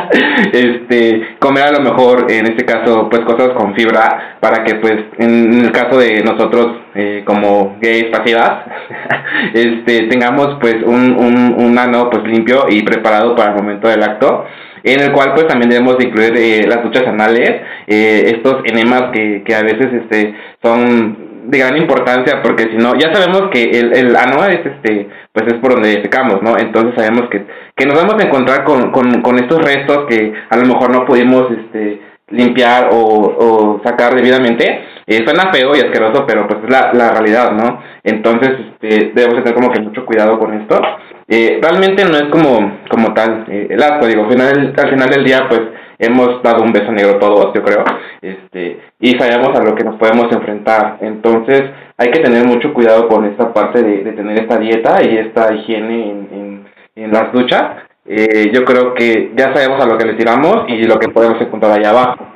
este, 0.52 1.36
comer 1.38 1.64
a 1.64 1.72
lo 1.72 1.80
mejor 1.80 2.30
en 2.30 2.46
este 2.46 2.64
caso 2.64 3.08
pues 3.10 3.22
cosas 3.22 3.48
con 3.50 3.74
fibra 3.74 4.38
para 4.40 4.62
que 4.64 4.76
pues 4.76 4.94
en 5.18 5.64
el 5.64 5.72
caso 5.72 5.98
de 5.98 6.22
nosotros 6.22 6.78
eh, 6.94 7.24
como 7.26 7.76
gays 7.80 8.06
pasivas, 8.06 8.62
este, 9.54 10.06
tengamos 10.06 10.56
pues 10.60 10.76
un, 10.84 11.12
un, 11.12 11.54
un 11.58 11.78
ano 11.78 12.08
pues 12.10 12.22
limpio 12.24 12.66
y 12.70 12.82
preparado 12.82 13.34
para 13.34 13.50
el 13.50 13.56
momento 13.56 13.88
del 13.88 14.02
acto 14.02 14.46
en 14.84 15.00
el 15.00 15.10
cual 15.10 15.34
pues 15.34 15.48
también 15.48 15.68
debemos 15.68 15.98
de 15.98 16.06
incluir 16.06 16.32
eh, 16.36 16.60
las 16.68 16.80
duchas 16.84 17.08
anales, 17.08 17.50
eh, 17.88 18.34
estos 18.36 18.62
enemas 18.64 19.10
que, 19.12 19.42
que 19.44 19.54
a 19.54 19.62
veces 19.62 19.88
este 19.92 20.32
son 20.62 21.25
de 21.48 21.58
gran 21.58 21.76
importancia 21.76 22.42
porque 22.42 22.64
si 22.64 22.76
no, 22.76 22.94
ya 22.94 23.12
sabemos 23.14 23.50
que 23.52 23.62
el, 23.64 23.96
el 23.96 24.16
ano 24.16 24.44
es 24.44 24.60
este, 24.64 25.08
pues 25.32 25.46
es 25.46 25.54
por 25.54 25.74
donde 25.74 26.02
secamos, 26.02 26.42
¿no? 26.42 26.56
Entonces 26.58 26.94
sabemos 26.96 27.28
que, 27.30 27.44
que 27.76 27.86
nos 27.86 27.96
vamos 27.96 28.16
a 28.20 28.26
encontrar 28.26 28.64
con, 28.64 28.90
con, 28.90 29.22
con 29.22 29.36
estos 29.36 29.62
restos 29.62 30.06
que 30.08 30.32
a 30.50 30.56
lo 30.56 30.66
mejor 30.66 30.90
no 30.90 31.04
pudimos 31.04 31.46
este 31.50 32.00
limpiar 32.30 32.90
o, 32.92 32.96
o 32.98 33.80
sacar 33.84 34.14
debidamente. 34.14 34.84
Eh, 35.06 35.22
suena 35.24 35.52
feo 35.52 35.70
y 35.76 35.78
asqueroso, 35.78 36.26
pero 36.26 36.48
pues 36.48 36.64
es 36.64 36.70
la, 36.70 36.92
la 36.92 37.12
realidad, 37.12 37.52
¿no? 37.52 37.80
Entonces, 38.02 38.50
este, 38.80 39.12
debemos 39.14 39.44
tener 39.44 39.54
como 39.54 39.70
que 39.70 39.80
mucho 39.80 40.04
cuidado 40.04 40.36
con 40.36 40.52
esto. 40.60 40.80
Eh, 41.28 41.60
realmente 41.62 42.04
no 42.04 42.16
es 42.16 42.24
como, 42.24 42.80
como 42.90 43.14
tal 43.14 43.44
eh, 43.48 43.68
el 43.70 43.82
asco, 43.82 44.06
digo, 44.06 44.24
al 44.24 44.30
final, 44.30 44.74
al 44.76 44.90
final 44.90 45.08
del 45.08 45.24
día, 45.24 45.46
pues 45.48 45.60
hemos 45.98 46.42
dado 46.42 46.62
un 46.62 46.72
beso 46.72 46.92
negro 46.92 47.18
todos, 47.18 47.52
yo 47.54 47.62
creo, 47.62 47.84
este, 48.22 48.80
y 49.00 49.10
sabemos 49.18 49.58
a 49.58 49.62
lo 49.62 49.74
que 49.74 49.84
nos 49.84 49.96
podemos 49.96 50.30
enfrentar. 50.32 50.98
Entonces, 51.00 51.62
hay 51.96 52.10
que 52.10 52.20
tener 52.20 52.46
mucho 52.46 52.72
cuidado 52.74 53.08
con 53.08 53.24
esta 53.24 53.52
parte 53.52 53.82
de, 53.82 54.04
de 54.04 54.12
tener 54.12 54.38
esta 54.38 54.58
dieta 54.58 55.02
y 55.02 55.16
esta 55.18 55.54
higiene 55.54 56.10
en, 56.10 56.28
en, 56.32 56.68
en 56.96 57.12
las 57.12 57.32
duchas. 57.32 57.62
Eh, 58.08 58.50
yo 58.52 58.64
creo 58.64 58.94
que 58.94 59.32
ya 59.36 59.52
sabemos 59.54 59.82
a 59.82 59.88
lo 59.88 59.98
que 59.98 60.06
le 60.06 60.14
tiramos 60.14 60.64
y 60.68 60.84
lo 60.84 60.98
que 60.98 61.08
podemos 61.08 61.40
encontrar 61.40 61.72
allá 61.72 61.90
abajo. 61.90 62.26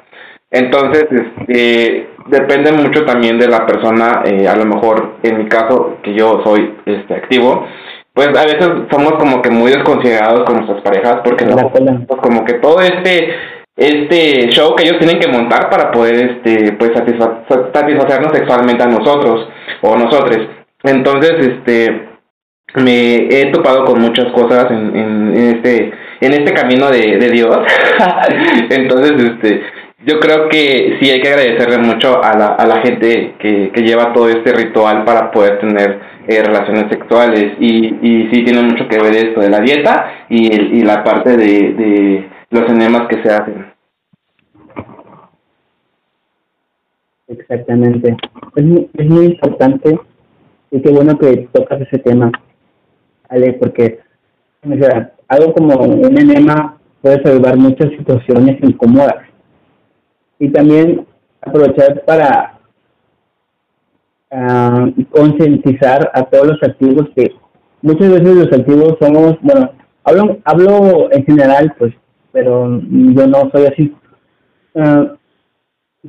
Entonces, 0.50 1.06
este, 1.10 2.08
depende 2.26 2.72
mucho 2.72 3.04
también 3.04 3.38
de 3.38 3.46
la 3.46 3.66
persona, 3.66 4.22
eh, 4.24 4.48
a 4.48 4.56
lo 4.56 4.64
mejor 4.64 5.16
en 5.22 5.38
mi 5.38 5.48
caso, 5.48 5.98
que 6.02 6.12
yo 6.14 6.42
soy 6.44 6.76
este 6.86 7.14
activo, 7.14 7.66
pues 8.12 8.28
a 8.28 8.44
veces 8.44 8.68
somos 8.90 9.12
como 9.18 9.40
que 9.40 9.50
muy 9.50 9.70
desconsiderados 9.70 10.44
con 10.44 10.56
nuestras 10.56 10.82
parejas 10.82 11.20
porque 11.24 11.44
no 11.44 11.56
pues 11.56 12.20
como 12.20 12.44
que 12.44 12.54
todo 12.54 12.80
este 12.80 13.34
este 13.76 14.50
show 14.50 14.74
que 14.74 14.84
ellos 14.84 14.98
tienen 14.98 15.20
que 15.20 15.30
montar 15.30 15.70
para 15.70 15.90
poder 15.90 16.36
este 16.36 16.72
pues 16.72 16.92
satisfa 16.94 17.44
satisfacernos 17.72 18.32
sexualmente 18.34 18.82
a 18.82 18.88
nosotros 18.88 19.48
o 19.82 19.96
nosotros 19.96 20.48
entonces 20.82 21.32
este 21.38 22.08
me 22.74 23.28
he 23.28 23.46
topado 23.52 23.84
con 23.84 24.00
muchas 24.00 24.26
cosas 24.32 24.70
en, 24.70 24.96
en, 24.96 25.36
en 25.36 25.56
este 25.56 25.92
en 26.20 26.32
este 26.34 26.52
camino 26.52 26.90
de, 26.90 27.16
de 27.18 27.30
Dios. 27.30 27.56
Entonces 28.70 29.12
este 29.12 29.62
yo 30.06 30.18
creo 30.18 30.48
que 30.48 30.98
sí 31.00 31.10
hay 31.10 31.20
que 31.20 31.28
agradecerle 31.28 31.78
mucho 31.78 32.22
a 32.22 32.36
la, 32.36 32.46
a 32.46 32.66
la 32.66 32.80
gente 32.80 33.34
que, 33.38 33.70
que 33.70 33.82
lleva 33.82 34.12
todo 34.14 34.28
este 34.28 34.52
ritual 34.52 35.04
para 35.04 35.30
poder 35.30 35.60
tener 35.60 36.00
eh, 36.26 36.42
relaciones 36.42 36.86
sexuales 36.90 37.52
y, 37.60 37.86
y 38.00 38.30
sí 38.32 38.44
tiene 38.44 38.62
mucho 38.62 38.88
que 38.88 38.98
ver 38.98 39.14
esto 39.14 39.40
de 39.40 39.50
la 39.50 39.60
dieta 39.60 40.26
y, 40.30 40.78
y 40.78 40.82
la 40.82 41.04
parte 41.04 41.36
de, 41.36 41.74
de 41.74 42.28
los 42.50 42.70
enemas 42.70 43.08
que 43.08 43.22
se 43.22 43.28
hacen. 43.30 43.66
Exactamente. 47.28 48.16
Es 48.56 48.64
muy, 48.64 48.90
es 48.94 49.06
muy 49.06 49.26
importante 49.26 49.98
y 50.70 50.80
qué 50.80 50.90
bueno 50.90 51.18
que 51.18 51.48
tocas 51.52 51.80
ese 51.82 51.98
tema, 51.98 52.32
Ale, 53.28 53.52
porque 53.54 54.00
o 54.62 54.74
sea, 54.74 55.12
algo 55.28 55.52
como 55.52 55.74
un 55.74 56.18
enema 56.18 56.78
puede 57.02 57.22
salvar 57.22 57.56
muchas 57.56 57.90
situaciones 57.90 58.58
incómodas 58.62 59.29
y 60.40 60.48
también 60.48 61.06
aprovechar 61.42 62.02
para 62.04 62.58
uh, 64.32 65.04
concientizar 65.10 66.10
a 66.12 66.22
todos 66.24 66.48
los 66.48 66.62
activos 66.62 67.08
que 67.14 67.32
muchas 67.82 68.10
veces 68.10 68.34
los 68.34 68.52
activos 68.52 68.96
somos, 69.00 69.36
bueno, 69.42 69.70
hablo, 70.02 70.38
hablo 70.44 71.12
en 71.12 71.24
general, 71.24 71.74
pues, 71.78 71.94
pero 72.32 72.80
yo 72.80 73.26
no 73.26 73.50
soy 73.52 73.66
así. 73.66 73.94
Uh, 74.74 75.16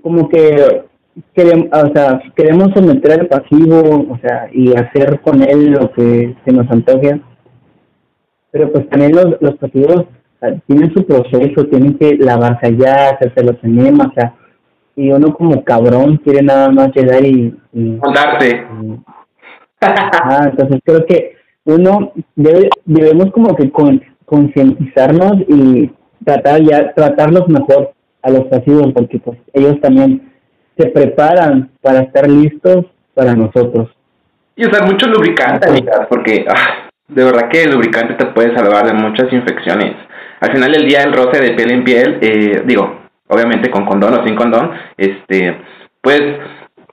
como 0.02 0.30
que 0.30 0.86
queremos, 1.34 1.68
o 1.74 1.94
sea, 1.94 2.22
queremos 2.36 2.70
someter 2.74 3.20
al 3.20 3.28
pasivo, 3.28 4.08
o 4.10 4.18
sea, 4.22 4.50
y 4.54 4.74
hacer 4.74 5.20
con 5.22 5.42
él 5.44 5.72
lo 5.72 5.92
que 5.92 6.36
se 6.46 6.54
nos 6.54 6.72
antoje. 6.72 7.22
Pero 8.52 8.72
pues 8.72 8.88
también 8.90 9.14
los, 9.14 9.42
los 9.42 9.56
pasivos 9.56 10.06
tienen 10.68 10.94
su 10.94 11.06
proceso, 11.06 11.66
tienen 11.68 11.98
que 11.98 12.16
lavarse 12.18 12.68
allá, 12.68 13.12
hacerse 13.12 13.44
los 13.44 13.64
enemas, 13.64 14.08
o 14.08 14.14
sea, 14.14 14.34
y 14.96 15.12
uno 15.12 15.34
como 15.34 15.64
cabrón 15.64 16.18
quiere 16.18 16.42
nada 16.42 16.70
más 16.70 16.90
llegar 16.96 17.24
y... 17.24 17.56
y 17.74 18.00
ah, 19.82 20.50
entonces 20.50 20.80
creo 20.84 21.06
que 21.06 21.36
uno 21.64 22.12
debe, 22.36 22.70
debemos 22.86 23.32
como 23.32 23.56
que 23.56 23.70
con, 23.72 24.02
concientizarnos 24.26 25.34
y 25.48 25.92
tratar 26.26 26.62
ya, 26.62 26.94
tratarlos 26.94 27.48
mejor 27.48 27.94
a 28.24 28.32
los 28.32 28.46
pasivos, 28.46 28.92
porque 28.94 29.20
pues 29.20 29.38
ellos 29.54 29.80
también 29.82 30.32
se 30.78 30.88
preparan 30.88 31.70
para 31.82 32.02
estar 32.02 32.30
listos 32.30 32.86
para 33.14 33.36
nosotros. 33.36 33.90
Y 34.56 34.66
usar 34.66 34.86
mucho 34.86 35.08
lubricante, 35.08 35.68
porque 36.10 36.46
ah, 36.50 36.90
de 37.08 37.24
verdad 37.24 37.50
que 37.50 37.64
el 37.64 37.72
lubricante 37.72 38.16
te 38.16 38.26
puede 38.28 38.56
salvar 38.56 38.86
de 38.86 38.94
muchas 38.94 39.32
infecciones 39.32 39.96
al 40.42 40.52
final 40.52 40.72
del 40.72 40.88
día 40.88 41.04
el 41.04 41.14
roce 41.14 41.40
de 41.40 41.54
piel 41.54 41.72
en 41.72 41.84
piel, 41.84 42.18
eh, 42.20 42.64
digo, 42.66 43.02
obviamente 43.28 43.70
con 43.70 43.86
condón 43.86 44.20
o 44.20 44.26
sin 44.26 44.36
condón, 44.36 44.72
este, 44.98 45.56
pues 46.02 46.20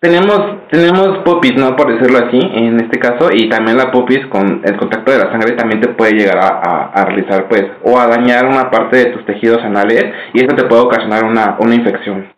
tenemos 0.01 0.69
tenemos 0.71 1.19
popis, 1.25 1.57
¿no? 1.57 1.75
Por 1.75 1.93
decirlo 1.93 2.27
así, 2.27 2.39
en 2.39 2.77
este 2.77 2.99
caso, 3.01 3.31
y 3.33 3.49
también 3.49 3.79
la 3.79 3.91
popis 3.91 4.25
con 4.27 4.61
el 4.65 4.77
contacto 4.77 5.13
de 5.13 5.19
la 5.19 5.31
sangre 5.33 5.57
también 5.57 5.81
te 5.81 5.89
puede 5.89 6.13
llegar 6.13 6.39
a, 6.39 7.05
realizar, 7.07 7.49
pues, 7.49 7.65
o 7.83 7.99
a 7.99 8.07
dañar 8.07 8.45
una 8.45 8.71
parte 8.71 8.99
de 8.99 9.13
tus 9.13 9.25
tejidos 9.25 9.63
anales 9.65 10.05
y 10.35 10.45
eso 10.45 10.55
te 10.55 10.67
puede 10.67 10.83
ocasionar 10.83 11.25
una, 11.25 11.57
una 11.59 11.75
infección. 11.75 12.29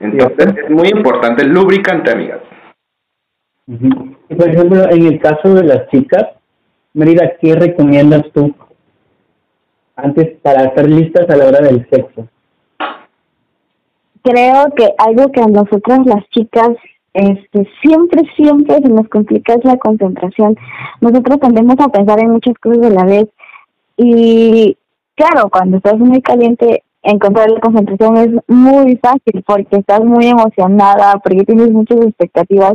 Entonces, 0.00 0.64
es 0.64 0.70
muy 0.70 0.88
importante 0.88 1.44
el 1.44 1.50
lubricante, 1.50 2.10
amigas. 2.10 2.40
Por 3.66 4.48
ejemplo, 4.48 4.90
en 4.90 5.06
el 5.06 5.20
caso 5.20 5.54
de 5.54 5.64
las 5.64 5.88
chicas, 5.90 6.24
Merida, 6.94 7.34
¿qué 7.40 7.54
recomiendas 7.54 8.22
tú 8.32 8.52
antes 10.02 10.38
para 10.42 10.64
estar 10.64 10.88
listas 10.88 11.28
a 11.30 11.36
la 11.36 11.46
hora 11.46 11.60
del 11.60 11.88
sexo? 11.88 12.28
Creo 14.22 14.70
que 14.76 14.88
algo 14.98 15.32
que 15.32 15.40
a 15.40 15.46
nosotras 15.46 16.00
las 16.04 16.28
chicas 16.30 16.70
este 17.14 17.68
siempre 17.82 18.22
siempre 18.36 18.76
se 18.76 18.88
nos 18.88 19.08
complica 19.08 19.54
es 19.54 19.64
la 19.64 19.76
concentración. 19.76 20.56
Nosotros 21.00 21.40
tendemos 21.40 21.76
a 21.78 21.88
pensar 21.88 22.20
en 22.20 22.30
muchas 22.30 22.54
cosas 22.58 22.86
a 22.86 22.90
la 22.90 23.04
vez 23.04 23.28
y 23.96 24.76
claro, 25.14 25.50
cuando 25.50 25.76
estás 25.76 25.98
muy 25.98 26.22
caliente 26.22 26.82
encontrar 27.02 27.50
la 27.50 27.60
concentración 27.60 28.16
es 28.16 28.28
muy 28.48 28.96
fácil 28.96 29.42
porque 29.46 29.76
estás 29.76 30.04
muy 30.04 30.26
emocionada, 30.26 31.18
porque 31.22 31.44
tienes 31.44 31.70
muchas 31.70 31.98
expectativas, 31.98 32.74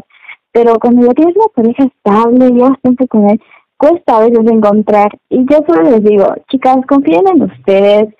pero 0.51 0.77
cuando 0.79 1.07
ya 1.07 1.13
tienes 1.13 1.35
una 1.35 1.47
pareja 1.55 1.83
estable, 1.85 2.51
ya 2.53 2.69
bastante 2.69 3.07
con 3.07 3.29
él, 3.29 3.41
cuesta 3.77 4.17
a 4.17 4.21
veces 4.21 4.51
encontrar. 4.51 5.09
Y 5.29 5.45
yo 5.49 5.59
solo 5.67 5.83
les 5.91 6.03
digo, 6.03 6.33
chicas, 6.49 6.77
confíen 6.87 7.27
en 7.27 7.43
ustedes. 7.43 8.13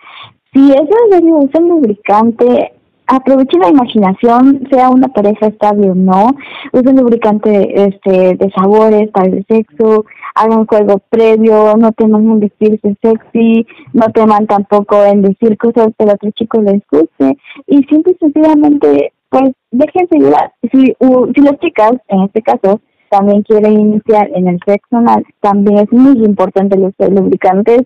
Si 0.54 0.72
es 0.72 0.82
necesario 0.82 1.38
usen 1.38 1.70
lubricante, 1.70 2.72
aprovechen 3.08 3.62
la 3.62 3.70
imaginación, 3.70 4.68
sea 4.70 4.90
una 4.90 5.08
pareja 5.08 5.48
estable 5.48 5.92
o 5.92 5.96
no, 5.96 6.36
usen 6.74 6.98
lubricante 6.98 7.84
este, 7.84 8.36
de 8.36 8.52
sabores 8.52 9.10
para 9.12 9.28
el 9.28 9.46
sexo, 9.48 10.06
hagan 10.36 10.66
juego 10.66 11.00
previo, 11.10 11.76
no 11.78 11.92
teman 11.94 12.30
en 12.30 12.40
vestirse 12.42 12.96
sexy, 13.02 13.66
no 13.94 14.08
teman 14.14 14.46
tampoco 14.46 15.04
en 15.06 15.22
decir 15.22 15.58
cosas 15.58 15.90
que 15.98 16.04
el 16.04 16.12
otro 16.12 16.32
chico 16.32 16.62
les 16.62 16.82
guste, 16.92 17.38
y 17.66 17.84
simple 17.84 18.14
y 18.14 18.18
sencillamente, 18.18 19.14
pues, 19.30 19.52
déjense 19.72 20.18
ayudar. 20.18 20.52
Si, 20.72 20.96
si 21.36 21.42
las 21.42 21.60
chicas, 21.60 21.94
en 22.10 22.24
este 22.24 22.42
caso, 22.42 22.82
también 23.10 23.44
quieren 23.44 23.80
iniciar 23.80 24.30
en 24.34 24.48
el 24.48 24.60
sexo 24.66 24.98
anal, 24.98 25.24
también 25.42 25.80
es 25.80 25.92
muy 25.92 26.24
importante 26.24 26.78
los 26.78 26.94
lubricantes. 26.98 27.84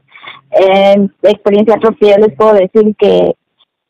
En 0.51 1.13
experiencia 1.23 1.77
propia 1.77 2.17
les 2.17 2.35
puedo 2.35 2.53
decir 2.53 2.95
que 2.97 3.35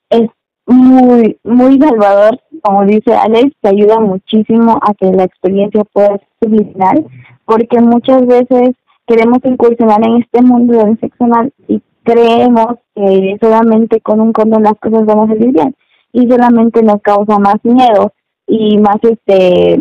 es 0.10 0.30
muy, 0.66 1.38
muy 1.44 1.80
salvador, 1.80 2.40
como 2.62 2.86
dice 2.86 3.14
Alex, 3.14 3.54
te 3.62 3.70
ayuda 3.70 4.00
muchísimo 4.00 4.80
a 4.82 4.94
que 4.94 5.12
la 5.12 5.24
experiencia 5.24 5.84
pueda 5.92 6.20
ser 6.40 7.06
porque 7.46 7.82
muchas 7.82 8.26
veces 8.26 8.72
queremos 9.06 9.40
incursionar 9.44 10.04
en 10.06 10.22
este 10.22 10.42
mundo 10.42 10.78
del 10.78 11.00
sexo 11.00 11.26
anal 11.26 11.52
y 11.68 11.82
creemos 12.04 12.76
que 12.96 13.38
solamente 13.42 14.00
con 14.02 14.22
un 14.22 14.32
condón 14.32 14.64
las 14.64 14.76
cosas 14.80 15.06
van 15.06 15.20
a 15.20 15.28
salir 15.28 15.52
bien 15.52 15.76
y 16.14 16.28
solamente 16.28 16.82
nos 16.84 17.02
causa 17.02 17.40
más 17.40 17.58
miedo 17.64 18.14
y 18.48 18.78
más 18.78 18.98
este 19.04 19.78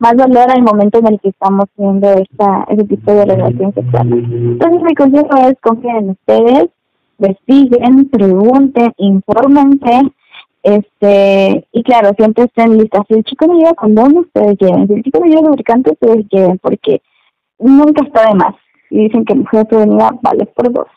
más 0.00 0.16
valor 0.16 0.50
al 0.50 0.62
momento 0.62 0.98
en 0.98 1.08
el 1.08 1.20
que 1.20 1.28
estamos 1.28 1.66
teniendo 1.76 2.08
esta, 2.14 2.64
ese 2.70 2.84
tipo 2.84 3.12
de 3.12 3.26
relación 3.26 3.72
sexual. 3.74 4.12
Entonces 4.12 4.82
mi 4.82 4.94
consejo 4.94 5.36
es 5.46 5.54
confíen 5.60 5.96
en 5.96 6.10
ustedes, 6.10 6.70
investiguen, 7.18 8.08
pregunten, 8.08 8.92
infórmense, 8.96 10.10
este, 10.62 11.66
y 11.70 11.82
claro, 11.82 12.12
siempre 12.16 12.44
estén 12.44 12.78
listas. 12.78 13.02
Si 13.08 13.14
el 13.14 13.24
chico 13.24 13.46
no 13.46 13.58
lleva 13.58 13.74
condón, 13.74 14.16
ustedes 14.18 14.56
lleven. 14.58 14.88
Si 14.88 14.94
el 14.94 15.02
chico 15.02 15.20
no 15.20 15.26
lleva 15.26 15.48
lubricante, 15.48 15.90
ustedes 15.90 16.26
lleven, 16.30 16.58
porque 16.58 17.02
nunca 17.58 18.02
está 18.02 18.28
de 18.28 18.34
más. 18.34 18.54
Y 18.88 19.04
dicen 19.04 19.26
que 19.26 19.34
mujer 19.34 19.66
prevenida 19.66 20.18
vale 20.22 20.46
por 20.46 20.72
dos. 20.72 20.88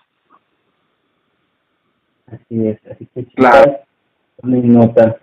Así 2.28 2.68
es, 2.68 2.80
así 2.89 3.06
que 3.14 3.26
claro. 3.36 3.80
tomen 4.41 4.72
nota. 4.72 5.18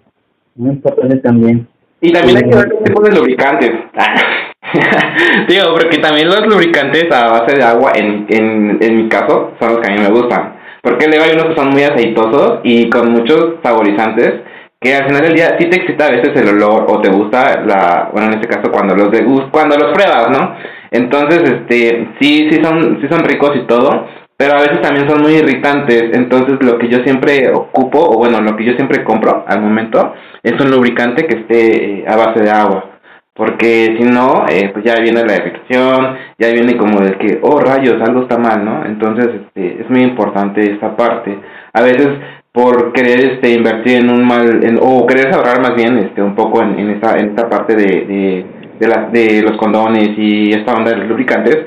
Muy 0.55 0.72
importante 0.72 1.16
también 1.16 1.66
y 2.01 2.12
también 2.12 2.38
hay 2.38 2.51
que 2.51 2.57
ver 2.57 2.72
el 2.78 2.84
tipo 2.84 3.03
de 3.03 3.12
lubricantes. 3.12 3.70
Digo, 5.48 5.74
porque 5.74 5.98
también 5.98 6.28
los 6.28 6.46
lubricantes 6.46 7.11
a 7.12 7.30
base 7.30 7.57
de 7.57 7.64
agua, 7.64 7.92
en, 7.94 8.26
en, 8.28 8.78
en 8.80 8.96
mi 8.96 9.09
caso, 9.09 9.53
son 9.59 9.74
los 9.74 9.78
que 9.80 9.92
a 9.92 9.94
mí 9.94 10.01
me 10.01 10.11
gustan. 10.11 10.55
Porque 10.82 11.09
luego 11.09 11.24
hay 11.24 11.32
unos 11.32 11.46
que 11.46 11.57
son 11.57 11.70
muy 11.70 11.82
aceitosos 11.82 12.61
y 12.62 12.88
con 12.88 13.12
muchos 13.12 13.57
saborizantes 13.62 14.40
que 14.80 14.94
al 14.94 15.05
final 15.05 15.22
del 15.22 15.34
día 15.34 15.57
sí 15.59 15.68
te 15.68 15.76
excita 15.76 16.07
a 16.07 16.11
veces 16.11 16.34
el 16.40 16.48
olor 16.48 16.86
o 16.88 17.03
te 17.03 17.11
gusta 17.11 17.62
la, 17.66 18.09
bueno 18.12 18.28
en 18.28 18.34
este 18.34 18.48
caso 18.48 18.72
cuando 18.72 18.94
los 18.94 19.11
degust, 19.11 19.51
cuando 19.51 19.76
los 19.76 19.92
pruebas, 19.92 20.30
¿no? 20.30 20.57
Entonces, 20.90 21.42
este, 21.42 22.09
sí, 22.18 22.48
sí 22.51 22.61
son, 22.62 22.98
sí 23.01 23.07
son 23.09 23.22
ricos 23.24 23.53
y 23.57 23.66
todo, 23.66 24.09
pero 24.41 24.55
a 24.55 24.62
veces 24.62 24.80
también 24.80 25.07
son 25.07 25.20
muy 25.20 25.32
irritantes, 25.32 26.16
entonces 26.16 26.57
lo 26.62 26.78
que 26.78 26.88
yo 26.88 27.01
siempre 27.05 27.53
ocupo, 27.53 27.99
o 27.99 28.16
bueno, 28.16 28.41
lo 28.41 28.57
que 28.57 28.64
yo 28.64 28.72
siempre 28.72 29.05
compro 29.05 29.45
al 29.47 29.61
momento, 29.61 30.14
es 30.43 30.59
un 30.59 30.70
lubricante 30.70 31.26
que 31.26 31.41
esté 31.41 32.01
eh, 32.01 32.05
a 32.09 32.16
base 32.16 32.41
de 32.43 32.51
agua, 32.51 32.86
porque 33.34 33.99
si 33.99 34.05
no, 34.05 34.47
eh, 34.51 34.70
pues 34.72 34.82
ya 34.82 34.95
viene 34.95 35.26
la 35.26 35.36
irritación, 35.36 36.16
ya 36.38 36.53
viene 36.53 36.78
como 36.78 37.01
de 37.01 37.18
que, 37.18 37.38
oh 37.43 37.61
rayos, 37.61 38.01
algo 38.01 38.22
está 38.22 38.38
mal, 38.38 38.64
¿no? 38.64 38.86
Entonces, 38.86 39.28
este, 39.45 39.82
es 39.82 39.91
muy 39.91 40.05
importante 40.05 40.72
esta 40.72 40.97
parte. 40.97 41.38
A 41.74 41.82
veces 41.82 42.09
por 42.51 42.95
querer 42.95 43.34
este 43.34 43.53
invertir 43.53 43.99
en 43.99 44.09
un 44.09 44.26
mal 44.26 44.64
en, 44.64 44.78
o 44.80 45.07
querer 45.07 45.34
ahorrar 45.34 45.61
más 45.61 45.74
bien 45.76 45.99
este 45.99 46.22
un 46.22 46.34
poco 46.34 46.62
en, 46.62 46.78
en 46.80 46.91
esta 46.91 47.16
en 47.16 47.28
esta 47.28 47.49
parte 47.49 47.76
de, 47.76 47.84
de 47.84 48.47
de, 48.80 48.88
la, 48.88 49.11
de 49.12 49.43
los 49.43 49.59
condones 49.59 50.09
y 50.16 50.51
esta 50.51 50.72
onda 50.72 50.91
de 50.91 50.97
los 50.97 51.09
lubricantes 51.09 51.66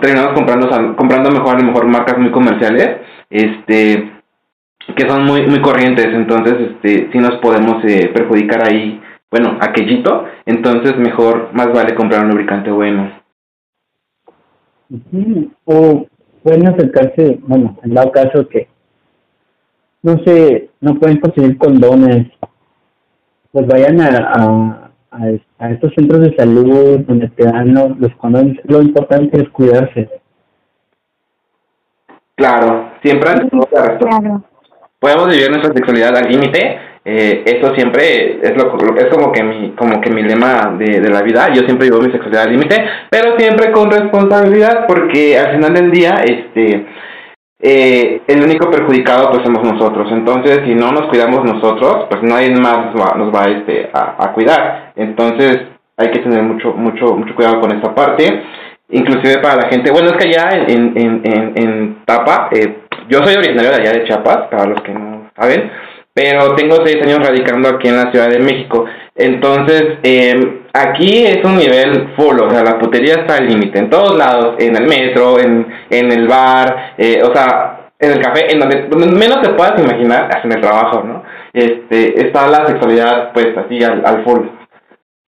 terminamos 0.00 0.34
comprando 0.34 0.96
comprando 0.96 1.30
mejor 1.30 1.56
a 1.56 1.58
lo 1.58 1.66
mejor 1.66 1.86
marcas 1.86 2.18
muy 2.18 2.30
comerciales 2.30 3.00
este 3.30 4.12
que 4.96 5.08
son 5.08 5.24
muy 5.24 5.46
muy 5.46 5.60
corrientes. 5.60 6.06
Entonces 6.06 6.54
este 6.72 7.10
sí 7.12 7.18
nos 7.18 7.36
podemos 7.40 7.84
eh, 7.84 8.10
perjudicar 8.14 8.66
ahí 8.66 9.00
bueno 9.30 9.58
aquellito 9.60 10.26
entonces 10.46 10.96
mejor 10.98 11.50
más 11.52 11.72
vale 11.72 11.94
comprar 11.94 12.24
un 12.24 12.30
lubricante 12.30 12.70
bueno. 12.70 13.10
O 15.64 16.06
pueden 16.42 16.66
acercarse 16.66 17.38
bueno 17.42 17.78
en 17.82 17.94
dado 17.94 18.12
caso 18.12 18.48
que 18.48 18.68
no 20.04 20.22
sé, 20.22 20.68
no 20.82 20.96
pueden 20.96 21.18
conseguir 21.18 21.56
condones, 21.56 22.26
pues 23.50 23.66
vayan 23.66 24.02
a, 24.02 24.32
a, 24.34 24.83
estos 25.70 25.92
centros 25.94 26.20
de 26.20 26.36
salud 26.36 27.00
donde 27.00 27.28
te 27.28 27.44
dan 27.44 27.74
los, 27.74 28.14
condones. 28.16 28.58
Lo 28.64 28.82
importante 28.82 29.40
es 29.40 29.48
cuidarse. 29.50 30.08
Claro, 32.36 32.90
siempre 33.02 33.30
claro. 33.48 34.42
podemos 34.98 35.28
vivir 35.28 35.50
nuestra 35.50 35.72
sexualidad 35.72 36.16
al 36.16 36.30
límite. 36.30 36.78
Eh, 37.06 37.44
eso 37.44 37.74
siempre 37.74 38.40
es 38.40 38.56
lo 38.56 38.74
es 38.96 39.06
como 39.08 39.30
que 39.30 39.42
mi 39.42 39.72
como 39.72 40.00
que 40.00 40.10
mi 40.10 40.22
lema 40.22 40.74
de, 40.78 41.00
de 41.00 41.10
la 41.10 41.22
vida. 41.22 41.52
Yo 41.52 41.62
siempre 41.62 41.88
vivo 41.88 42.00
mi 42.00 42.10
sexualidad 42.10 42.44
al 42.44 42.52
límite, 42.52 42.82
pero 43.10 43.36
siempre 43.38 43.70
con 43.72 43.90
responsabilidad, 43.90 44.86
porque 44.88 45.38
al 45.38 45.54
final 45.54 45.74
del 45.74 45.90
día, 45.90 46.24
este 46.24 46.86
eh, 47.66 48.20
el 48.26 48.44
único 48.44 48.70
perjudicado 48.70 49.30
pues 49.30 49.42
somos 49.42 49.64
nosotros. 49.64 50.06
Entonces, 50.12 50.60
si 50.66 50.74
no 50.74 50.92
nos 50.92 51.08
cuidamos 51.08 51.44
nosotros, 51.44 52.06
pues 52.10 52.22
nadie 52.22 52.50
más 52.50 52.92
nos 52.92 52.94
va, 52.94 53.16
nos 53.16 53.34
va 53.34 53.44
este, 53.44 53.88
a, 53.90 54.22
a, 54.22 54.32
cuidar. 54.34 54.92
Entonces, 54.96 55.60
hay 55.96 56.10
que 56.10 56.18
tener 56.18 56.42
mucho, 56.42 56.74
mucho, 56.74 57.16
mucho 57.16 57.34
cuidado 57.34 57.62
con 57.62 57.74
esta 57.74 57.94
parte. 57.94 58.42
Inclusive 58.90 59.38
para 59.40 59.62
la 59.62 59.68
gente, 59.70 59.90
bueno, 59.90 60.08
es 60.08 60.12
que 60.12 60.28
allá 60.28 60.58
en, 60.68 60.92
en, 60.94 61.22
en, 61.24 61.52
en 61.56 61.96
Tapa, 62.04 62.50
eh, 62.52 62.80
yo 63.08 63.20
soy 63.24 63.34
originario 63.34 63.70
de 63.70 63.76
allá 63.76 63.92
de 63.92 64.04
Chiapas, 64.04 64.48
para 64.50 64.66
los 64.66 64.82
que 64.82 64.92
no 64.92 65.30
saben, 65.34 65.70
pero 66.12 66.54
tengo 66.56 66.76
seis 66.84 67.02
años 67.02 67.26
radicando 67.26 67.70
aquí 67.70 67.88
en 67.88 67.96
la 67.96 68.10
Ciudad 68.10 68.28
de 68.28 68.40
México. 68.40 68.84
Entonces, 69.16 69.98
eh, 70.02 70.62
aquí 70.72 71.24
es 71.24 71.44
un 71.44 71.56
nivel 71.56 72.14
full, 72.16 72.40
o 72.40 72.50
sea, 72.50 72.64
la 72.64 72.78
putería 72.78 73.14
está 73.14 73.36
al 73.36 73.46
límite, 73.46 73.78
en 73.78 73.88
todos 73.90 74.16
lados, 74.18 74.56
en 74.58 74.76
el 74.76 74.88
metro, 74.88 75.38
en, 75.38 75.68
en 75.88 76.12
el 76.12 76.26
bar, 76.26 76.94
eh, 76.98 77.22
o 77.22 77.32
sea, 77.32 77.90
en 77.98 78.12
el 78.12 78.20
café, 78.20 78.52
en 78.52 78.58
donde, 78.58 78.88
menos 79.16 79.40
te 79.42 79.50
puedas 79.50 79.78
imaginar, 79.78 80.28
en 80.44 80.52
el 80.52 80.60
trabajo, 80.60 81.04
¿no? 81.04 81.22
Este, 81.52 82.26
está 82.26 82.48
la 82.48 82.66
sexualidad, 82.66 83.32
pues, 83.32 83.56
así 83.56 83.82
al, 83.84 84.04
al 84.04 84.24
full. 84.24 84.48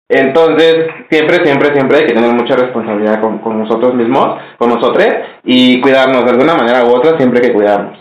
Entonces, 0.09 0.87
siempre, 1.11 1.45
siempre, 1.45 1.73
siempre 1.75 1.99
hay 1.99 2.07
que 2.07 2.15
tener 2.15 2.33
mucha 2.33 2.57
responsabilidad 2.57 3.21
con, 3.21 3.39
con 3.39 3.59
nosotros 3.59 3.95
mismos, 3.95 4.41
con 4.59 4.71
nosotros, 4.71 5.07
y 5.45 5.81
cuidarnos 5.81 6.25
de 6.25 6.31
alguna 6.31 6.55
manera 6.55 6.85
u 6.85 6.89
otra, 6.89 7.17
siempre 7.17 7.41
hay 7.41 7.49
que 7.49 7.55
cuidarnos. 7.55 7.99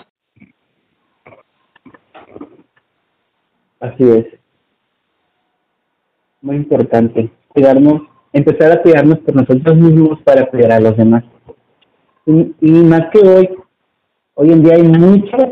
Así 3.79 4.09
es. 4.09 4.46
Muy 6.47 6.55
importante. 6.55 7.29
Cuidarnos, 7.49 8.03
empezar 8.31 8.71
a 8.71 8.81
cuidarnos 8.81 9.19
por 9.19 9.35
nosotros 9.35 9.75
mismos 9.75 10.21
para 10.23 10.45
cuidar 10.45 10.71
a 10.71 10.79
los 10.79 10.95
demás. 10.95 11.25
Y, 12.25 12.55
y 12.61 12.71
más 12.71 13.01
que 13.11 13.19
hoy, 13.19 13.49
hoy 14.35 14.53
en 14.53 14.63
día 14.63 14.75
hay 14.75 14.83
muchas, 14.83 15.49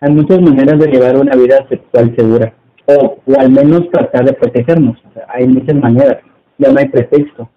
hay 0.00 0.10
muchas 0.10 0.40
maneras 0.40 0.80
de 0.80 0.86
llevar 0.86 1.18
una 1.18 1.36
vida 1.36 1.68
sexual 1.68 2.14
segura. 2.16 2.54
O, 2.86 3.18
o 3.26 3.38
al 3.38 3.50
menos 3.50 3.90
tratar 3.90 4.24
de 4.24 4.32
protegernos. 4.32 4.96
hay 5.28 5.46
muchas 5.46 5.76
maneras. 5.76 6.16
Ya 6.56 6.72
no 6.72 6.78
hay 6.78 6.88
pretexto. 6.88 7.50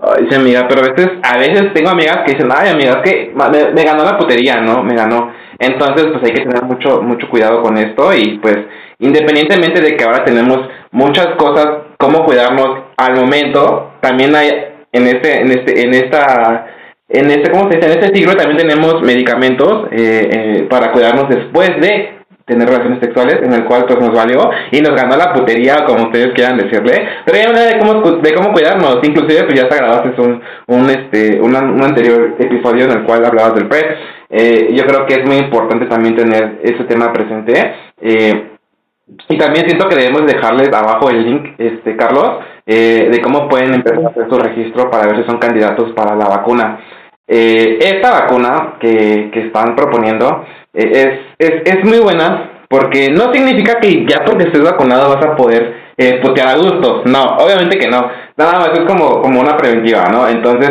Ay, 0.00 0.28
sí, 0.30 0.36
amiga, 0.36 0.68
pero 0.68 0.82
a 0.82 0.92
veces, 0.92 1.10
a 1.24 1.38
veces 1.38 1.74
tengo 1.74 1.90
amigas 1.90 2.18
que 2.24 2.34
dicen, 2.34 2.48
ay, 2.54 2.68
amiga, 2.68 3.02
es 3.02 3.10
que 3.10 3.32
me, 3.34 3.82
ganó 3.82 4.04
la 4.04 4.16
putería, 4.16 4.60
¿no? 4.60 4.84
Me 4.84 4.94
ganó. 4.94 5.32
Entonces, 5.58 6.06
pues 6.12 6.22
hay 6.22 6.34
que 6.34 6.44
tener 6.44 6.62
mucho, 6.62 7.02
mucho 7.02 7.28
cuidado 7.28 7.62
con 7.62 7.76
esto 7.76 8.14
y 8.14 8.38
pues 8.38 8.58
independientemente 9.00 9.80
de 9.80 9.96
que 9.96 10.04
ahora 10.04 10.24
tenemos 10.24 10.58
muchas 10.92 11.34
cosas, 11.36 11.66
cómo 11.98 12.24
cuidarnos 12.24 12.84
al 12.96 13.16
momento, 13.16 13.94
también 14.00 14.36
hay 14.36 14.48
en 14.92 15.06
este, 15.08 15.40
en 15.40 15.50
este, 15.50 15.82
en 15.82 15.94
esta, 15.94 16.66
en 17.08 17.30
este, 17.30 17.50
¿cómo 17.50 17.68
se 17.68 17.76
dice? 17.76 17.90
En 17.92 17.98
este 18.00 18.14
siglo 18.14 18.36
también 18.36 18.68
tenemos 18.68 19.02
medicamentos 19.02 19.88
eh, 19.90 20.30
eh, 20.30 20.66
para 20.70 20.92
cuidarnos 20.92 21.28
después 21.28 21.70
de 21.80 22.17
tener 22.48 22.66
relaciones 22.66 23.00
sexuales, 23.00 23.40
en 23.42 23.52
el 23.52 23.64
cual 23.64 23.84
pues 23.86 24.00
nos 24.00 24.12
valió 24.12 24.50
y 24.72 24.80
nos 24.80 24.96
ganó 24.96 25.16
la 25.16 25.32
putería, 25.32 25.84
como 25.86 26.04
ustedes 26.04 26.32
quieran 26.34 26.56
decirle, 26.56 27.06
pero 27.24 27.38
hay 27.38 27.46
manera 27.46 27.66
de 27.66 27.78
cómo, 27.78 28.00
de 28.16 28.34
cómo 28.34 28.52
cuidarnos, 28.52 28.98
inclusive 29.02 29.44
pues 29.44 29.60
ya 29.60 29.68
te 29.68 29.76
grabaste 29.76 30.20
un, 30.20 30.40
un, 30.66 30.90
este, 30.90 31.40
un 31.40 31.54
anterior 31.54 32.34
episodio 32.38 32.86
en 32.86 32.92
el 32.92 33.04
cual 33.04 33.24
hablabas 33.24 33.54
del 33.54 33.68
PrEP, 33.68 33.96
eh, 34.30 34.74
yo 34.74 34.84
creo 34.84 35.06
que 35.06 35.14
es 35.14 35.26
muy 35.26 35.36
importante 35.36 35.86
también 35.86 36.16
tener 36.16 36.60
ese 36.62 36.84
tema 36.84 37.12
presente, 37.12 37.74
eh, 38.00 38.50
y 39.28 39.38
también 39.38 39.66
siento 39.66 39.88
que 39.88 39.96
debemos 39.96 40.26
dejarles 40.26 40.68
abajo 40.72 41.08
el 41.10 41.24
link, 41.24 41.54
este 41.58 41.96
Carlos, 41.96 42.44
eh, 42.66 43.08
de 43.10 43.20
cómo 43.20 43.48
pueden 43.48 43.74
empezar 43.74 44.04
a 44.04 44.08
hacer 44.08 44.26
su 44.28 44.38
registro 44.38 44.90
para 44.90 45.06
ver 45.06 45.16
si 45.22 45.30
son 45.30 45.38
candidatos 45.38 45.92
para 45.92 46.14
la 46.14 46.26
vacuna. 46.26 46.80
Esta 47.26 48.10
vacuna 48.10 48.76
que, 48.80 49.30
que 49.30 49.46
están 49.48 49.76
proponiendo 49.76 50.46
es, 50.78 51.08
es, 51.38 51.62
es 51.64 51.84
muy 51.84 51.98
buena 51.98 52.50
porque 52.68 53.08
no 53.10 53.32
significa 53.32 53.80
que 53.80 54.06
ya 54.06 54.24
porque 54.24 54.44
estés 54.44 54.62
vacunado 54.62 55.14
vas 55.14 55.24
a 55.24 55.36
poder 55.36 55.74
eh, 55.96 56.20
putear 56.22 56.48
a 56.48 56.56
gustos. 56.56 57.02
No, 57.06 57.36
obviamente 57.38 57.78
que 57.78 57.88
no. 57.88 58.08
Nada 58.36 58.58
más 58.58 58.70
es 58.74 58.84
como, 58.86 59.20
como 59.22 59.40
una 59.40 59.56
preventiva, 59.56 60.04
¿no? 60.12 60.28
Entonces, 60.28 60.70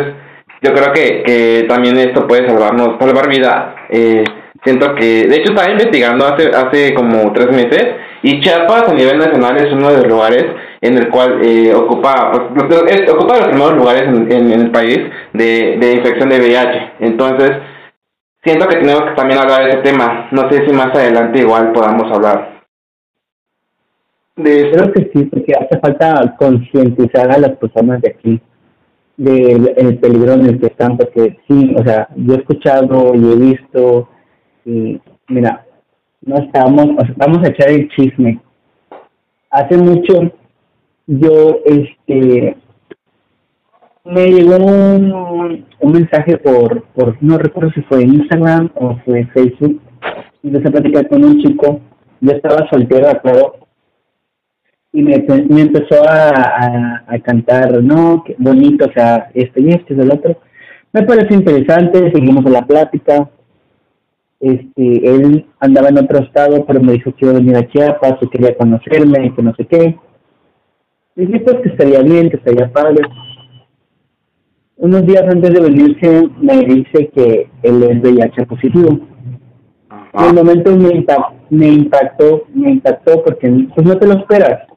yo 0.62 0.72
creo 0.72 0.92
que, 0.92 1.22
que 1.22 1.66
también 1.68 1.96
esto 1.98 2.26
puede 2.26 2.46
salvarnos, 2.48 2.96
salvar 2.98 3.28
vida. 3.28 3.74
Eh, 3.90 4.24
siento 4.64 4.94
que, 4.94 5.26
de 5.26 5.36
hecho, 5.36 5.52
estaba 5.52 5.70
investigando 5.70 6.26
hace, 6.26 6.48
hace 6.48 6.94
como 6.94 7.32
tres 7.32 7.50
meses 7.50 7.86
y 8.22 8.40
Chiapas 8.40 8.88
a 8.88 8.94
nivel 8.94 9.18
nacional 9.18 9.56
es 9.56 9.72
uno 9.72 9.90
de 9.90 9.98
los 9.98 10.08
lugares 10.08 10.44
en 10.80 10.98
el 10.98 11.08
cual 11.08 11.40
eh, 11.44 11.72
ocupa, 11.74 12.32
pues, 12.32 13.10
ocupa 13.12 13.38
los 13.38 13.48
primeros 13.48 13.74
lugares 13.74 14.02
en, 14.02 14.30
en, 14.32 14.52
el 14.52 14.70
país 14.70 14.98
de, 15.32 15.76
de 15.78 15.92
infección 15.92 16.28
de 16.28 16.38
VIH. 16.38 16.92
Entonces, 17.00 17.52
siento 18.42 18.68
que 18.68 18.76
tenemos 18.76 19.04
que 19.04 19.14
también 19.14 19.40
hablar 19.40 19.64
de 19.64 19.70
ese 19.70 19.78
tema. 19.82 20.28
No 20.32 20.50
sé 20.50 20.66
si 20.66 20.72
más 20.72 20.94
adelante 20.94 21.40
igual 21.40 21.72
podamos 21.72 22.10
hablar. 22.12 22.62
De 24.36 24.70
Creo 24.70 24.92
que 24.92 25.10
sí, 25.12 25.24
porque 25.24 25.52
hace 25.54 25.80
falta 25.80 26.36
concientizar 26.38 27.30
a 27.30 27.38
las 27.38 27.56
personas 27.56 28.00
de 28.00 28.10
aquí 28.10 28.40
del 29.16 29.98
peligro 29.98 30.34
en 30.34 30.46
el 30.46 30.60
que 30.60 30.66
están, 30.66 30.96
porque 30.96 31.38
sí, 31.48 31.74
o 31.76 31.82
sea, 31.82 32.08
yo 32.14 32.34
he 32.34 32.38
escuchado 32.38 33.14
y 33.16 33.32
he 33.32 33.36
visto, 33.36 34.08
y 34.64 35.00
mira, 35.26 35.66
no 36.22 36.36
estamos, 36.36 36.86
vamos 37.16 37.44
a 37.44 37.48
echar 37.48 37.70
el 37.70 37.88
chisme. 37.88 38.40
Hace 39.50 39.76
mucho 39.76 40.32
yo, 41.06 41.58
este, 41.64 42.56
me 44.08 44.26
llegó 44.26 44.56
un, 44.56 45.66
un 45.80 45.92
mensaje 45.92 46.38
por, 46.38 46.82
por, 46.94 47.16
no 47.20 47.36
recuerdo 47.36 47.70
si 47.72 47.82
fue 47.82 48.02
Instagram 48.02 48.70
o 48.74 48.96
fue 49.04 49.26
Facebook, 49.26 49.80
y 50.42 50.48
empecé 50.48 50.68
a 50.68 50.72
platicar 50.72 51.08
con 51.08 51.24
un 51.24 51.38
chico, 51.42 51.80
yo 52.20 52.32
estaba 52.32 52.68
soltero, 52.70 53.08
todo, 53.22 53.56
y 54.92 55.02
me, 55.02 55.18
me 55.48 55.60
empezó 55.60 56.02
a, 56.08 57.04
a, 57.06 57.18
cantar, 57.18 57.82
no, 57.82 58.24
bonito, 58.38 58.86
o 58.86 58.92
sea, 58.92 59.30
este 59.34 59.60
y 59.60 59.68
este 59.68 59.92
es 59.92 60.00
el 60.00 60.10
otro. 60.10 60.40
Me 60.92 61.02
pareció 61.02 61.36
interesante, 61.36 62.10
seguimos 62.10 62.46
en 62.46 62.52
la 62.54 62.66
plática. 62.66 63.28
Este, 64.40 65.10
él 65.10 65.44
andaba 65.60 65.90
en 65.90 65.98
otro 65.98 66.20
estado, 66.20 66.64
pero 66.64 66.80
me 66.80 66.92
dijo 66.92 67.12
que 67.12 67.26
iba 67.26 67.32
a 67.32 67.38
venir 67.38 67.56
a 67.56 67.68
Chiapas, 67.68 68.18
que 68.18 68.30
quería 68.30 68.56
conocerme, 68.56 69.34
que 69.34 69.42
no 69.42 69.54
sé 69.54 69.66
qué. 69.66 69.98
Y 71.16 71.26
dije, 71.26 71.40
pues 71.40 71.56
que 71.62 71.68
estaría 71.68 72.00
bien, 72.00 72.30
que 72.30 72.38
estaría 72.38 72.72
padre 72.72 73.02
unos 74.78 75.04
días 75.06 75.24
antes 75.28 75.52
de 75.52 75.60
venirse 75.60 76.28
me 76.40 76.64
dice 76.64 77.10
que 77.14 77.50
él 77.62 77.82
es 77.82 78.00
VIH 78.00 78.46
positivo. 78.46 79.00
En 80.14 80.24
el 80.24 80.34
momento 80.34 80.74
me, 80.76 80.94
impactó, 80.94 81.34
me 81.50 81.68
impactó, 81.68 82.44
me 82.54 82.70
impactó 82.70 83.22
porque 83.24 83.66
pues 83.74 83.86
no 83.86 83.98
te 83.98 84.06
lo 84.06 84.14
esperas, 84.14 84.68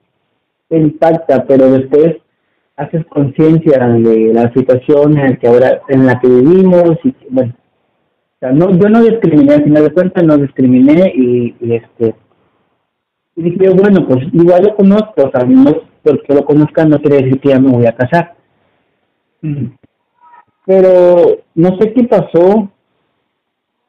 te 0.70 0.78
impacta, 0.78 1.46
pero 1.46 1.72
después 1.72 2.18
haces 2.78 3.06
conciencia 3.08 3.88
de 3.88 4.34
la 4.34 4.52
situación 4.54 5.18
en 5.18 5.32
la 5.32 5.36
que 5.38 5.48
ahora 5.48 5.82
en 5.88 6.06
la 6.06 6.20
que 6.20 6.28
vivimos 6.28 6.98
y 7.04 7.16
bueno, 7.30 7.54
o 7.56 8.40
sea, 8.40 8.52
no, 8.52 8.72
yo 8.72 8.90
no 8.90 9.04
discriminé, 9.04 9.54
al 9.54 9.64
final 9.64 9.84
de 9.84 9.94
cuentas 9.94 10.24
no 10.24 10.38
discriminé 10.38 11.14
y, 11.16 11.56
este 11.62 12.16
y 13.36 13.44
dije 13.44 13.70
bueno 13.70 14.08
pues 14.08 14.26
igual 14.34 14.64
lo 14.64 14.76
conozco, 14.76 15.28
o 15.28 15.32
sea, 15.32 15.46
no 15.46 15.76
porque 16.02 16.34
lo 16.34 16.44
conozcan 16.44 16.90
no 16.90 17.00
quiere 17.00 17.18
decir 17.18 17.40
que 17.40 17.50
ya 17.50 17.60
me 17.60 17.70
voy 17.70 17.86
a 17.86 17.96
casar. 17.96 18.36
Mm 19.42 19.81
pero 20.66 21.38
no 21.56 21.78
sé 21.78 21.94
qué 21.94 22.04
pasó. 22.04 22.70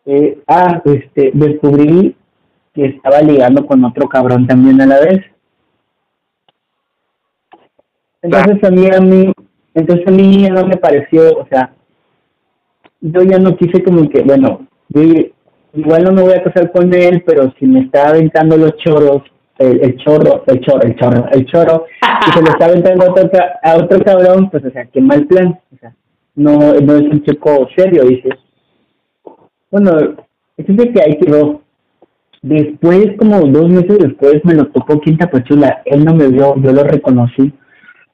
Eh, 0.04 0.42
ah, 0.48 0.82
este, 0.84 1.30
descubrí 1.32 2.16
que 2.74 2.86
estaba 2.86 3.20
ligando 3.20 3.66
con 3.66 3.84
otro 3.84 4.08
cabrón 4.08 4.46
también 4.46 4.80
a 4.80 4.86
la 4.86 5.00
vez. 5.00 5.20
Entonces 8.22 8.64
a 8.64 8.70
mí, 8.70 8.86
a 8.86 9.00
mí, 9.00 9.32
entonces 9.74 10.06
a 10.06 10.10
mí 10.10 10.48
no 10.48 10.66
me 10.66 10.76
pareció, 10.76 11.38
o 11.38 11.46
sea, 11.48 11.72
yo 13.00 13.22
ya 13.22 13.38
no 13.38 13.56
quise 13.56 13.82
como 13.82 14.08
que, 14.08 14.22
bueno, 14.22 14.66
igual 15.74 16.04
no 16.04 16.12
me 16.12 16.22
voy 16.22 16.34
a 16.34 16.42
casar 16.42 16.70
con 16.70 16.94
él, 16.94 17.24
pero 17.26 17.52
si 17.58 17.66
me 17.66 17.80
está 17.80 18.10
aventando 18.10 18.56
los 18.56 18.76
choros, 18.76 19.22
el, 19.58 19.96
chorro, 19.98 20.44
el 20.46 20.60
chorro, 20.60 20.82
el 20.82 20.96
chorro, 20.96 21.28
el 21.32 21.46
chorro, 21.46 21.86
y 22.00 22.32
se 22.32 22.42
lo 22.42 22.48
está 22.48 22.66
aventando 22.66 23.04
a 23.04 23.10
otro, 23.10 23.30
a 23.62 23.76
otro 23.76 24.00
cabrón, 24.04 24.50
pues 24.50 24.64
o 24.64 24.70
sea, 24.70 24.86
qué 24.86 25.00
mal 25.00 25.26
plan, 25.26 25.58
o 25.72 25.78
sea, 25.78 25.94
no, 26.34 26.74
no 26.74 26.96
es 26.96 27.02
un 27.02 27.22
chico 27.24 27.68
serio, 27.76 28.04
dices. 28.04 28.34
Bueno, 29.70 30.16
es 30.56 30.66
que 30.66 31.02
ahí 31.02 31.18
quedó. 31.18 31.62
Después, 32.42 33.16
como 33.18 33.40
dos 33.40 33.68
meses 33.68 33.98
después, 33.98 34.44
me 34.44 34.54
lo 34.54 34.66
tocó 34.66 35.00
Quinta 35.00 35.30
Pachula. 35.30 35.82
Él 35.84 36.04
no 36.04 36.14
me 36.14 36.28
vio, 36.28 36.56
yo 36.56 36.72
lo 36.72 36.82
reconocí. 36.82 37.52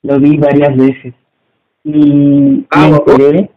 Lo 0.03 0.19
vi 0.19 0.37
varias 0.37 0.77
veces. 0.77 1.14
Y 1.85 2.66
Ah, 2.71 2.89
me 2.91 3.12
enteré. 3.12 3.51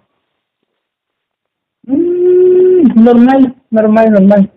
Mm, 1.84 3.04
normal, 3.04 3.56
normal, 3.70 4.12
normal. 4.12 4.52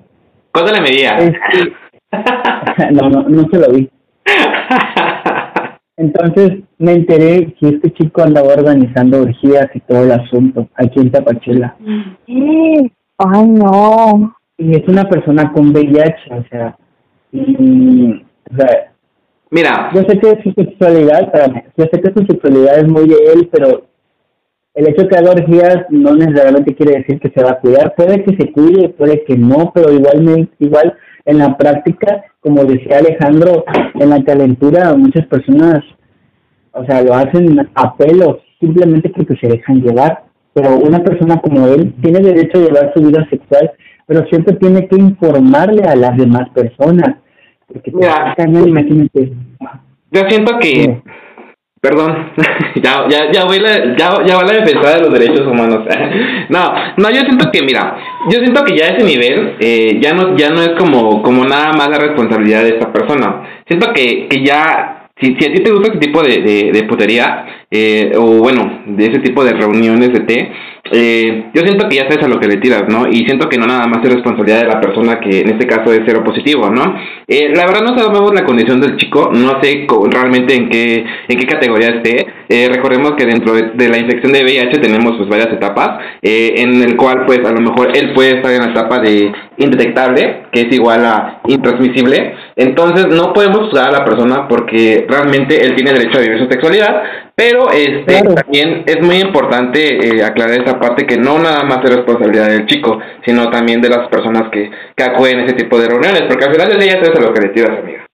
¿Cuánto 0.53 0.73
le 0.73 0.81
medía? 0.81 1.19
Este, 1.19 1.73
no, 2.93 3.09
no, 3.11 3.29
no 3.29 3.49
se 3.51 3.59
lo 3.59 3.73
vi. 3.73 3.91
Entonces 5.97 6.61
me 6.79 6.93
enteré 6.93 7.55
que 7.55 7.69
este 7.69 7.93
chico 7.93 8.23
andaba 8.23 8.55
organizando 8.55 9.23
orgías 9.23 9.69
y 9.75 9.81
todo 9.81 10.05
el 10.05 10.13
asunto 10.13 10.69
aquí 10.75 11.01
en 11.01 11.11
Tapachula. 11.11 11.77
Ay, 12.27 13.49
no. 13.49 14.37
Y 14.59 14.77
es 14.77 14.89
una 14.89 15.05
persona 15.05 15.53
con 15.53 15.71
VIH, 15.71 16.17
o 16.31 16.45
sea, 16.49 16.77
y, 17.33 18.25
o 18.51 18.57
sea, 18.57 18.95
Mira, 19.55 19.91
yo 19.95 20.01
sé 20.09 20.19
que 20.19 20.43
su 20.43 20.51
sexualidad, 20.51 21.23
espérame, 21.23 21.63
yo 21.77 21.85
sé 21.85 22.01
que 22.01 22.13
su 22.13 22.27
sexualidad 22.27 22.79
es 22.79 22.89
muy 22.89 23.09
de 23.09 23.15
él, 23.33 23.49
pero 23.53 23.87
el 24.75 24.89
hecho 24.89 25.03
de 25.03 25.09
que 25.09 25.17
haga 25.17 25.31
orgías 25.31 25.87
no 25.91 26.13
necesariamente 26.17 26.75
quiere 26.75 26.99
decir 26.99 27.21
que 27.21 27.31
se 27.31 27.41
va 27.41 27.53
a 27.53 27.61
cuidar. 27.61 27.95
Puede 27.95 28.25
que 28.25 28.37
se 28.37 28.51
cuide, 28.51 28.89
puede 28.89 29.23
que 29.25 29.37
no, 29.37 29.71
pero 29.73 29.93
igualmente, 29.93 30.53
igual 30.59 30.97
en 31.25 31.39
la 31.39 31.57
práctica, 31.57 32.25
como 32.41 32.65
decía 32.65 32.99
Alejandro, 32.99 33.65
en 33.95 34.11
la 34.11 34.23
calentura 34.23 34.95
muchas 34.95 35.27
personas, 35.27 35.83
o 36.73 36.85
sea, 36.85 37.03
lo 37.03 37.15
hacen 37.15 37.59
a 37.75 37.97
pelo, 37.97 38.41
simplemente 38.61 39.11
porque 39.11 39.37
se 39.37 39.49
dejan 39.49 39.83
llevar. 39.83 40.25
Pero 40.53 40.77
una 40.77 41.03
persona 41.03 41.41
como 41.41 41.67
él 41.67 41.93
tiene 42.01 42.21
derecho 42.21 42.59
a 42.59 42.63
llevar 42.63 42.93
su 42.95 43.03
vida 43.03 43.27
sexual, 43.29 43.73
pero 44.07 44.25
siempre 44.27 44.55
tiene 44.57 44.87
que 44.87 44.97
informarle 44.97 45.83
a 45.83 45.97
las 45.97 46.17
demás 46.17 46.49
personas. 46.51 47.17
Porque 47.67 47.91
te 47.91 47.97
Mira. 47.97 48.35
cañón, 48.37 48.69
imagínate. 48.69 49.33
yo 50.13 50.21
siento 50.29 50.59
que... 50.61 51.03
Perdón, 51.85 52.33
ya, 52.83 53.07
ya, 53.11 53.31
ya, 53.31 53.45
voy 53.45 53.59
la, 53.59 53.95
ya, 53.95 54.25
ya 54.25 54.37
va 54.39 54.45
la 54.45 54.65
defensa 54.65 54.95
de 54.95 55.01
los 55.03 55.13
derechos 55.13 55.47
humanos. 55.47 55.81
no, 56.49 56.73
no, 56.97 57.11
yo 57.11 57.21
siento 57.21 57.51
que, 57.53 57.63
mira, 57.63 57.99
yo 58.31 58.39
siento 58.39 58.65
que 58.65 58.75
ya 58.75 58.87
ese 58.87 59.05
nivel 59.05 59.57
eh, 59.61 60.01
ya 60.01 60.15
no 60.15 60.35
ya 60.35 60.49
no 60.49 60.63
es 60.63 60.71
como, 60.79 61.23
como 61.23 61.45
nada 61.45 61.75
más 61.75 61.91
la 61.91 61.99
responsabilidad 61.99 62.63
de 62.63 62.71
esta 62.71 62.91
persona. 62.91 63.43
Siento 63.69 63.93
que, 63.93 64.29
que 64.29 64.43
ya, 64.43 65.11
si, 65.21 65.37
si 65.39 65.47
a 65.47 65.53
ti 65.53 65.63
te 65.63 65.71
gusta 65.71 65.91
ese 65.91 65.99
tipo 65.99 66.23
de, 66.23 66.41
de, 66.41 66.71
de 66.73 66.83
putería, 66.85 67.67
eh, 67.71 68.13
o 68.17 68.39
bueno, 68.39 68.81
de 68.87 69.05
ese 69.05 69.19
tipo 69.19 69.45
de 69.45 69.53
reuniones 69.53 70.11
de 70.15 70.21
té, 70.21 70.53
eh, 70.93 71.47
yo 71.55 71.63
siento 71.63 71.89
que 71.89 71.97
ya 71.97 72.03
sabes 72.03 72.23
a 72.23 72.29
lo 72.29 72.39
que 72.39 72.47
le 72.47 72.59
tiras, 72.59 72.85
¿no? 72.89 73.07
Y 73.09 73.25
siento 73.25 73.49
que 73.49 73.57
no 73.57 73.67
nada 73.67 73.87
más 73.87 74.05
es 74.05 74.13
responsabilidad 74.13 74.61
de 74.61 74.69
la 74.69 74.81
persona 74.81 75.19
que 75.19 75.41
en 75.41 75.49
este 75.49 75.67
caso 75.67 75.91
es 75.93 76.03
cero 76.07 76.23
positivo, 76.23 76.69
¿no? 76.69 76.95
Eh, 77.27 77.53
la 77.55 77.65
verdad 77.65 77.81
no 77.83 77.99
sabemos 77.99 78.35
la 78.35 78.45
condición 78.45 78.81
del 78.81 78.97
chico, 78.97 79.31
no 79.33 79.63
sé 79.63 79.87
realmente 80.11 80.55
en 80.55 80.69
qué 80.69 81.05
en 81.29 81.39
qué 81.39 81.47
categoría 81.47 81.89
esté. 81.89 82.27
Eh, 82.51 82.69
recordemos 82.71 83.13
que 83.13 83.25
dentro 83.25 83.55
de, 83.55 83.71
de 83.75 83.89
la 83.89 83.97
infección 83.97 84.33
de 84.33 84.45
VIH 84.45 84.79
tenemos 84.79 85.17
pues 85.17 85.29
varias 85.29 85.53
etapas, 85.53 86.01
eh, 86.21 86.55
en 86.59 86.83
el 86.83 86.97
cual 86.97 87.25
pues 87.25 87.39
a 87.39 87.53
lo 87.53 87.61
mejor 87.63 87.97
él 87.97 88.13
puede 88.13 88.37
estar 88.37 88.53
en 88.53 88.61
la 88.61 88.71
etapa 88.71 88.99
de 88.99 89.33
indetectable, 89.57 90.43
que 90.53 90.63
es 90.63 90.73
igual 90.73 91.05
a 91.07 91.41
intransmisible. 91.47 92.35
Entonces 92.57 93.07
no 93.09 93.33
podemos 93.33 93.69
juzgar 93.69 93.89
a 93.89 93.99
la 94.01 94.05
persona 94.05 94.47
porque 94.49 95.07
realmente 95.09 95.65
él 95.65 95.75
tiene 95.75 95.93
derecho 95.93 96.19
a 96.19 96.23
vivir 96.23 96.39
su 96.39 96.47
sexualidad, 96.47 97.03
pero 97.37 97.71
este 97.71 98.05
Claro. 98.05 98.35
también 98.35 98.85
es 98.87 99.03
muy 99.05 99.17
importante 99.17 99.79
eh, 100.19 100.23
aclarar 100.25 100.61
esa 100.61 100.79
parte 100.79 101.07
que 101.07 101.17
no 101.17 101.39
nada 101.39 101.65
más 101.65 101.85
es 101.85 101.97
responsabilidad 101.97 102.49
del 102.49 102.67
chico, 102.67 102.99
sino 103.25 103.51
también 103.51 103.81
de 103.81 103.89
las 103.89 104.09
personas 104.09 104.51
que, 104.51 104.71
que 104.97 105.05
acuden 105.05 105.41
a 105.41 105.45
ese 105.45 105.55
tipo 105.57 105.79
de 105.79 105.89
reuniones, 105.89 106.23
porque 106.29 106.45
al 106.45 106.53
final 106.53 106.69
del 106.69 106.81
día 106.81 106.93
sabes 107.03 107.19
a 107.19 107.23
lo 107.23 107.35
que 107.35 107.41
le 107.41 107.49
tiras, 107.49 107.79
amiga. 107.79 108.07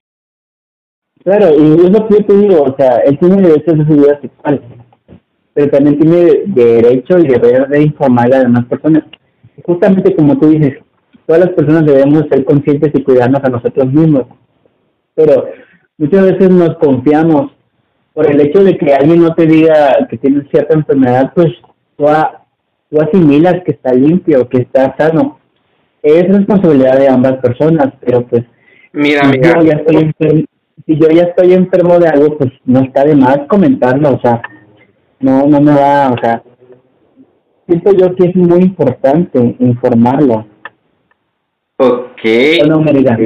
Claro, 1.22 1.50
y 1.54 1.84
es 1.84 1.90
lo 1.90 2.08
que 2.08 2.14
yo 2.14 2.24
te 2.24 2.32
digo, 2.34 2.62
o 2.62 2.76
sea, 2.76 2.96
él 3.04 3.18
tiene 3.18 3.42
derecho 3.42 3.72
a 3.72 3.76
su 3.76 3.94
vida 3.94 4.18
sexual, 4.22 4.62
pero 5.52 5.70
también 5.70 5.98
tiene 5.98 6.42
derecho 6.46 7.18
y 7.18 7.28
deber 7.28 7.68
de 7.68 7.82
informar 7.82 8.26
a 8.26 8.28
las 8.30 8.42
demás 8.44 8.64
personas. 8.66 9.04
Justamente 9.64 10.14
como 10.16 10.38
tú 10.38 10.48
dices, 10.48 10.78
todas 11.26 11.44
las 11.44 11.50
personas 11.54 11.84
debemos 11.84 12.24
ser 12.30 12.42
conscientes 12.46 12.90
y 12.94 13.02
cuidarnos 13.02 13.44
a 13.44 13.50
nosotros 13.50 13.92
mismos, 13.92 14.24
pero 15.14 15.46
muchas 15.98 16.24
veces 16.24 16.48
nos 16.50 16.76
confiamos 16.78 17.52
por 18.20 18.30
el 18.30 18.38
hecho 18.38 18.62
de 18.62 18.76
que 18.76 18.92
alguien 18.92 19.22
no 19.22 19.34
te 19.34 19.46
diga 19.46 20.06
que 20.10 20.18
tienes 20.18 20.46
cierta 20.50 20.74
enfermedad, 20.76 21.32
pues 21.34 21.48
tú, 21.96 22.06
a- 22.06 22.44
tú 22.90 23.00
asimilas 23.00 23.62
que 23.64 23.72
está 23.72 23.94
limpio, 23.94 24.46
que 24.46 24.58
está 24.58 24.94
sano. 24.98 25.38
Es 26.02 26.28
responsabilidad 26.28 26.98
de 26.98 27.08
ambas 27.08 27.38
personas, 27.38 27.94
pero 28.04 28.26
pues 28.26 28.44
Mira, 28.92 29.22
si 29.22 29.28
amiga, 29.28 29.54
yo 29.54 29.62
ya 29.64 29.72
estoy 29.72 29.96
enfermo, 29.96 30.44
si 30.86 30.98
yo 30.98 31.08
ya 31.08 31.22
estoy 31.22 31.54
enfermo 31.54 31.98
de 31.98 32.08
algo, 32.08 32.36
pues 32.36 32.50
no 32.66 32.80
está 32.80 33.04
de 33.04 33.16
más 33.16 33.38
comentarlo, 33.48 34.10
o 34.16 34.20
sea, 34.20 34.42
no, 35.20 35.46
no 35.46 35.58
me 35.62 35.72
va, 35.72 36.10
o 36.10 36.18
sea, 36.22 36.42
siento 37.66 37.92
yo 37.94 38.14
que 38.16 38.28
es 38.28 38.36
muy 38.36 38.60
importante 38.60 39.56
informarlo. 39.60 40.46
ok. 41.78 42.20
¿O 42.64 42.66
no 42.66 42.82
me 42.82 42.92
digan? 42.92 43.18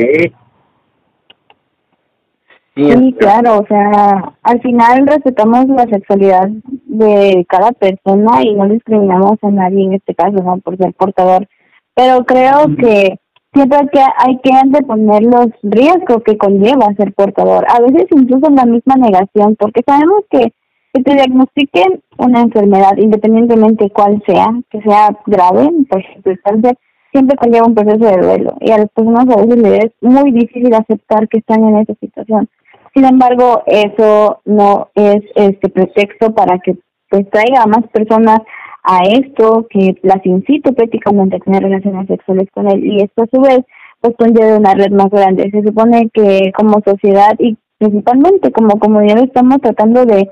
Sí, 2.74 2.90
Sí, 2.90 3.12
claro, 3.18 3.60
o 3.60 3.66
sea, 3.66 4.34
al 4.42 4.60
final 4.60 5.06
respetamos 5.06 5.66
la 5.68 5.84
sexualidad 5.84 6.48
de 6.86 7.46
cada 7.48 7.70
persona 7.72 8.42
y 8.42 8.54
no 8.54 8.68
discriminamos 8.68 9.38
a 9.42 9.50
nadie 9.50 9.84
en 9.84 9.92
este 9.94 10.14
caso, 10.14 10.42
¿no? 10.42 10.58
Por 10.58 10.76
ser 10.76 10.92
portador. 10.94 11.46
Pero 11.94 12.24
creo 12.24 12.66
que 12.76 13.20
siempre 13.52 13.78
hay 13.78 13.88
que, 13.88 14.00
hay 14.00 14.38
que 14.42 14.52
anteponer 14.52 15.22
los 15.22 15.46
riesgos 15.62 16.22
que 16.24 16.36
conlleva 16.36 16.92
ser 16.96 17.12
portador. 17.14 17.64
A 17.68 17.80
veces 17.80 18.06
incluso 18.10 18.50
la 18.50 18.66
misma 18.66 18.96
negación, 18.96 19.54
porque 19.56 19.82
sabemos 19.86 20.24
que 20.28 20.52
que 20.94 21.02
te 21.02 21.12
diagnostiquen 21.12 22.02
una 22.18 22.42
enfermedad, 22.42 22.96
independientemente 22.96 23.90
cuál 23.90 24.22
sea, 24.26 24.46
que 24.70 24.80
sea 24.82 25.08
grave, 25.26 25.68
por 25.90 26.00
ejemplo, 26.00 26.32
el 26.32 26.40
cáncer, 26.40 26.78
siempre 27.10 27.36
conlleva 27.36 27.66
un 27.66 27.74
proceso 27.74 28.04
de 28.04 28.24
duelo. 28.24 28.56
Y 28.60 28.70
a 28.70 28.78
las 28.78 28.88
personas 28.90 29.28
a 29.28 29.42
veces 29.42 29.56
les 29.56 29.84
es 29.86 29.92
muy 30.00 30.30
difícil 30.30 30.72
aceptar 30.72 31.28
que 31.28 31.38
están 31.38 31.64
en 31.64 31.78
esa 31.78 31.94
situación. 31.94 32.48
Sin 32.94 33.04
embargo, 33.04 33.64
eso 33.66 34.40
no 34.44 34.88
es 34.94 35.20
este 35.34 35.68
pretexto 35.68 36.32
para 36.32 36.60
que 36.60 36.76
pues 37.10 37.28
traiga 37.30 37.62
a 37.62 37.66
más 37.66 37.84
personas 37.92 38.38
a 38.84 39.00
esto, 39.04 39.66
que 39.68 39.98
las 40.02 40.24
incite 40.24 40.72
prácticamente 40.72 41.36
a 41.36 41.40
tener 41.40 41.62
relaciones 41.62 42.06
sexuales 42.06 42.48
con 42.52 42.70
él 42.70 42.84
y 42.84 43.02
esto 43.02 43.24
a 43.24 43.26
su 43.26 43.40
vez 43.40 43.60
pues 44.00 44.14
conlleva 44.16 44.58
una 44.58 44.74
red 44.74 44.92
más 44.92 45.10
grande. 45.10 45.50
Se 45.50 45.62
supone 45.62 46.08
que 46.12 46.52
como 46.56 46.80
sociedad 46.84 47.34
y 47.38 47.56
principalmente 47.78 48.52
como 48.52 48.78
comunidad 48.78 49.24
estamos 49.24 49.58
tratando 49.60 50.04
de 50.04 50.28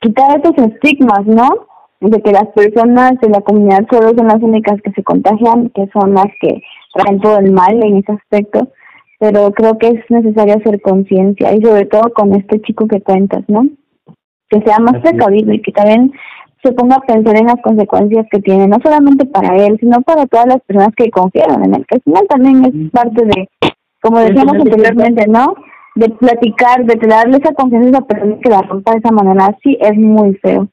quitar 0.00 0.36
estos 0.36 0.54
estigmas, 0.66 1.26
¿no? 1.26 1.66
De 2.00 2.22
que 2.22 2.30
las 2.30 2.46
personas 2.54 3.14
de 3.20 3.30
la 3.30 3.40
comunidad 3.40 3.86
solo 3.90 4.10
son 4.16 4.28
las 4.28 4.42
únicas 4.42 4.80
que 4.82 4.92
se 4.92 5.02
contagian, 5.02 5.70
que 5.70 5.88
son 5.92 6.14
las 6.14 6.28
que 6.40 6.62
traen 6.94 7.20
todo 7.20 7.38
el 7.38 7.50
mal 7.50 7.82
en 7.82 7.96
ese 7.96 8.12
aspecto 8.12 8.68
pero 9.20 9.52
creo 9.52 9.76
que 9.78 9.88
es 9.88 10.10
necesario 10.10 10.56
hacer 10.56 10.80
conciencia 10.80 11.54
y 11.54 11.62
sobre 11.62 11.84
todo 11.84 12.10
con 12.14 12.34
este 12.34 12.58
chico 12.62 12.88
que 12.88 13.02
cuentas, 13.02 13.44
¿no? 13.48 13.68
Que 14.48 14.62
sea 14.62 14.78
más 14.78 14.94
Así 14.94 15.02
precavido 15.02 15.52
y 15.52 15.60
que 15.60 15.72
también 15.72 16.10
se 16.62 16.72
ponga 16.72 16.96
a 16.96 17.00
pensar 17.00 17.36
en 17.36 17.46
las 17.46 17.60
consecuencias 17.62 18.26
que 18.30 18.40
tiene, 18.40 18.66
no 18.66 18.78
solamente 18.82 19.26
para 19.26 19.56
él, 19.56 19.76
sino 19.78 20.00
para 20.00 20.26
todas 20.26 20.46
las 20.46 20.60
personas 20.62 20.94
que 20.96 21.10
confiaron 21.10 21.64
en 21.64 21.74
él, 21.74 21.86
que 21.86 21.96
al 21.96 22.02
final 22.02 22.26
también 22.28 22.64
es 22.64 22.90
parte 22.90 23.26
de, 23.26 23.48
como 24.00 24.20
decíamos 24.20 24.54
anteriormente, 24.54 25.26
¿no? 25.28 25.54
De 25.96 26.08
platicar, 26.08 26.86
de 26.86 27.06
darle 27.06 27.36
esa 27.36 27.52
confianza 27.52 27.88
a 27.88 27.90
esa 27.90 28.06
persona 28.06 28.38
que 28.42 28.48
la 28.48 28.62
rompa 28.62 28.92
de 28.92 28.98
esa 28.98 29.12
manera, 29.12 29.56
sí 29.62 29.76
es 29.80 29.96
muy 29.96 30.34
feo. 30.36 30.66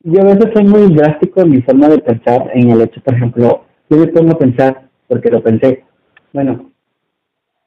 Yo 0.00 0.20
a 0.20 0.24
veces 0.24 0.50
soy 0.52 0.64
muy 0.64 0.94
drástico 0.94 1.40
en 1.40 1.50
mi 1.50 1.62
forma 1.62 1.88
de 1.88 1.98
pensar 1.98 2.50
en 2.52 2.68
el 2.68 2.82
hecho, 2.82 3.00
por 3.02 3.14
ejemplo, 3.14 3.64
yo 3.88 3.96
me 3.96 4.06
pongo 4.08 4.32
a 4.32 4.38
pensar, 4.38 4.82
porque 5.08 5.30
lo 5.30 5.42
pensé, 5.42 5.82
bueno, 6.34 6.73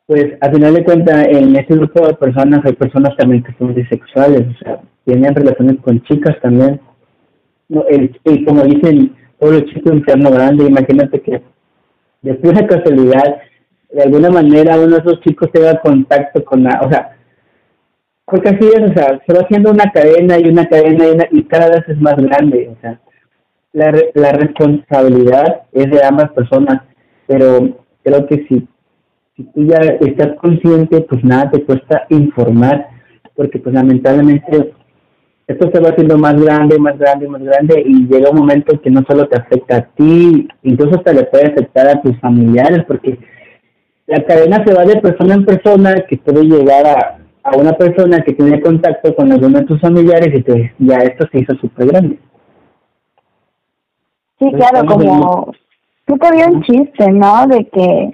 pues 0.07 0.25
al 0.39 0.53
final 0.53 0.73
de 0.73 0.83
cuentas 0.85 1.27
en 1.27 1.55
este 1.57 1.75
grupo 1.75 2.07
de 2.07 2.13
personas 2.13 2.61
hay 2.63 2.73
personas 2.73 3.15
también 3.17 3.43
que 3.43 3.53
son 3.57 3.75
bisexuales, 3.75 4.47
o 4.47 4.57
sea, 4.63 4.79
tienen 5.03 5.35
relaciones 5.35 5.81
con 5.81 6.01
chicas 6.03 6.37
también. 6.41 6.79
No, 7.67 7.85
el, 7.89 8.17
y 8.23 8.45
como 8.45 8.63
dicen, 8.63 9.13
todo 9.37 9.59
chico 9.59 9.93
interno 9.93 10.31
grande, 10.31 10.65
imagínate 10.65 11.21
que 11.21 11.41
de 12.21 12.33
pura 12.35 12.65
casualidad, 12.65 13.41
de 13.91 14.03
alguna 14.03 14.29
manera 14.29 14.79
uno 14.79 14.95
de 14.95 15.01
esos 15.01 15.19
chicos 15.21 15.51
tenga 15.51 15.77
contacto 15.81 16.43
con 16.45 16.63
la, 16.63 16.79
o 16.85 16.89
sea, 16.89 17.17
porque 18.25 18.49
así 18.49 18.65
es, 18.65 18.89
o 18.89 18.93
sea, 18.93 19.21
se 19.27 19.33
va 19.33 19.41
haciendo 19.41 19.71
una 19.71 19.91
cadena 19.91 20.39
y 20.39 20.47
una 20.47 20.67
cadena 20.67 21.05
y, 21.05 21.11
una, 21.11 21.27
y 21.31 21.43
cada 21.43 21.69
vez 21.69 21.83
es 21.89 21.99
más 21.99 22.15
grande, 22.15 22.69
o 22.69 22.79
sea, 22.79 23.01
la, 23.73 23.91
la 24.13 24.31
responsabilidad 24.31 25.63
es 25.73 25.91
de 25.91 26.01
ambas 26.01 26.31
personas, 26.31 26.81
pero 27.27 27.85
creo 28.03 28.25
que 28.27 28.45
si, 28.47 28.67
si 29.37 29.43
tú 29.43 29.65
ya 29.65 29.77
estás 29.77 30.35
consciente, 30.41 31.01
pues 31.01 31.23
nada 31.23 31.51
te 31.51 31.63
cuesta 31.63 32.07
informar, 32.09 32.87
porque 33.35 33.59
pues 33.59 33.73
lamentablemente 33.75 34.73
esto 35.45 35.69
se 35.71 35.79
va 35.79 35.89
haciendo 35.89 36.17
más 36.17 36.33
grande, 36.41 36.79
más 36.79 36.97
grande, 36.97 37.29
más 37.29 37.41
grande 37.41 37.83
y 37.85 38.07
llega 38.07 38.31
un 38.31 38.39
momento 38.39 38.73
en 38.73 38.79
que 38.79 38.89
no 38.89 39.03
solo 39.07 39.27
te 39.27 39.37
afecta 39.37 39.77
a 39.77 39.85
ti, 39.95 40.47
incluso 40.63 40.97
hasta 40.97 41.13
le 41.13 41.23
puede 41.25 41.45
afectar 41.45 41.87
a 41.87 42.01
tus 42.01 42.19
familiares, 42.19 42.83
porque 42.87 43.19
la 44.07 44.23
cadena 44.25 44.65
se 44.65 44.73
va 44.73 44.83
de 44.85 44.99
persona 44.99 45.35
en 45.35 45.45
persona, 45.45 45.95
que 46.09 46.17
puede 46.17 46.43
llegar 46.43 46.87
a, 46.87 47.19
a 47.43 47.57
una 47.57 47.73
persona 47.73 48.21
que 48.23 48.33
tiene 48.33 48.59
contacto 48.59 49.15
con 49.15 49.31
alguno 49.31 49.59
de 49.59 49.65
tus 49.65 49.79
familiares 49.79 50.33
y 50.33 50.41
te, 50.41 50.73
ya 50.79 50.97
esto 50.97 51.27
se 51.31 51.39
hizo 51.41 51.53
súper 51.55 51.87
grande. 51.87 52.19
Sí, 54.39 54.51
claro, 54.51 54.85
como... 54.85 55.51
Que 56.07 56.27
había 56.27 56.47
un 56.47 56.63
chiste, 56.63 57.11
¿no? 57.11 57.47
De 57.47 57.65
que... 57.65 58.11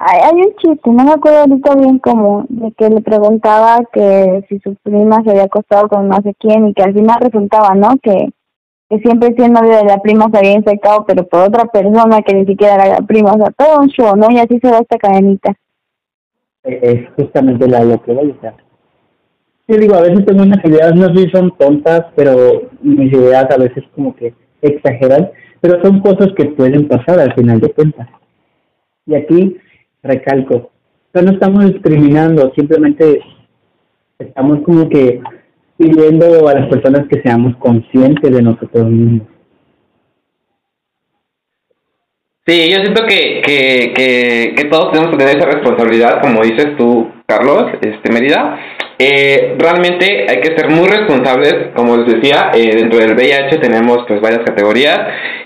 Hay, 0.00 0.40
un 0.40 0.54
chiste, 0.56 0.90
no 0.90 1.04
me 1.04 1.12
acuerdo 1.12 1.40
ahorita 1.40 1.74
bien 1.74 1.98
cómo, 1.98 2.46
de 2.48 2.70
que 2.72 2.88
le 2.88 3.00
preguntaba 3.00 3.80
que 3.92 4.44
si 4.48 4.60
su 4.60 4.76
prima 4.76 5.22
se 5.24 5.30
había 5.30 5.44
acostado 5.44 5.88
con 5.88 6.08
no 6.08 6.16
sé 6.22 6.34
quién 6.38 6.68
y 6.68 6.74
que 6.74 6.84
al 6.84 6.94
final 6.94 7.18
resultaba, 7.20 7.74
¿no? 7.74 7.96
Que, 8.00 8.28
que 8.88 8.98
siempre 9.00 9.34
siendo 9.36 9.60
de 9.60 9.84
la 9.84 9.98
prima 10.00 10.30
se 10.30 10.38
había 10.38 10.52
infectado, 10.52 11.04
pero 11.04 11.26
por 11.26 11.48
otra 11.48 11.64
persona 11.64 12.22
que 12.22 12.32
ni 12.32 12.46
siquiera 12.46 12.76
era 12.76 13.00
la 13.00 13.00
prima, 13.00 13.32
o 13.32 13.38
sea, 13.38 13.50
todo 13.50 13.80
un 13.80 13.88
show, 13.88 14.14
¿no? 14.14 14.30
Y 14.30 14.38
así 14.38 14.60
se 14.60 14.70
va 14.70 14.78
esta 14.78 14.98
cadenita. 14.98 15.52
Eh, 16.62 16.80
Es 16.82 17.14
justamente 17.16 17.66
la, 17.66 17.82
lo 17.82 18.00
que 18.00 18.12
voy 18.12 18.30
a 18.30 18.34
hacer. 18.34 18.54
Sí, 19.66 19.78
digo, 19.78 19.96
a 19.96 20.02
veces 20.02 20.24
tengo 20.24 20.44
unas 20.44 20.64
ideas, 20.64 20.94
no 20.94 21.08
sé 21.08 21.24
si 21.24 21.30
son 21.30 21.50
tontas, 21.58 22.06
pero 22.14 22.70
mis 22.82 23.12
ideas 23.12 23.50
a 23.50 23.58
veces 23.58 23.82
como 23.96 24.14
que 24.14 24.32
exageran, 24.62 25.28
pero 25.60 25.82
son 25.82 26.00
cosas 26.00 26.28
que 26.36 26.44
pueden 26.46 26.86
pasar 26.86 27.18
al 27.18 27.34
final 27.34 27.60
de 27.60 27.72
cuentas. 27.72 28.08
Y 29.04 29.16
aquí 29.16 29.56
recalco, 30.02 30.70
no, 31.14 31.32
estamos 31.32 31.72
discriminando, 31.72 32.52
simplemente 32.54 33.20
estamos 34.18 34.60
como 34.62 34.88
que 34.88 35.20
pidiendo 35.76 36.48
a 36.48 36.54
las 36.54 36.68
personas 36.68 37.06
que 37.08 37.20
seamos 37.22 37.56
conscientes 37.56 38.30
de 38.30 38.42
nosotros 38.42 38.90
mismos. 38.90 39.26
Sí, 42.46 42.70
yo 42.70 42.76
siento 42.76 43.02
que, 43.06 43.42
que, 43.44 43.92
que, 43.94 44.54
que 44.56 44.64
todos 44.70 44.92
tenemos 44.92 45.10
que 45.10 45.18
tener 45.18 45.36
esa 45.36 45.50
responsabilidad, 45.50 46.22
como 46.22 46.42
dices 46.42 46.76
tú, 46.78 47.10
Carlos, 47.26 47.72
este 47.82 48.10
Mérida. 48.10 48.58
Eh, 48.98 49.54
realmente 49.58 50.26
hay 50.28 50.40
que 50.40 50.56
ser 50.56 50.68
muy 50.70 50.88
responsables, 50.88 51.68
como 51.74 51.98
les 51.98 52.14
decía, 52.14 52.50
eh, 52.52 52.74
dentro 52.74 52.98
del 52.98 53.14
VIH 53.14 53.58
tenemos 53.58 54.04
pues 54.08 54.20
varias 54.20 54.40
categorías 54.44 54.98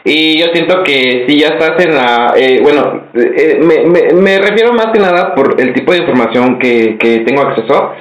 y 0.04 0.38
yo 0.38 0.46
siento 0.54 0.82
que 0.82 1.26
si 1.28 1.38
ya 1.38 1.48
estás 1.48 1.84
en 1.84 1.94
la, 1.94 2.32
eh, 2.36 2.60
bueno, 2.62 3.08
eh, 3.14 3.60
me, 3.60 3.84
me, 3.84 4.14
me 4.14 4.38
refiero 4.38 4.72
más 4.72 4.86
que 4.86 5.00
nada 5.00 5.34
por 5.34 5.60
el 5.60 5.74
tipo 5.74 5.92
de 5.92 5.98
información 5.98 6.58
que, 6.58 6.96
que 6.98 7.20
tengo 7.20 7.42
acceso, 7.42 7.92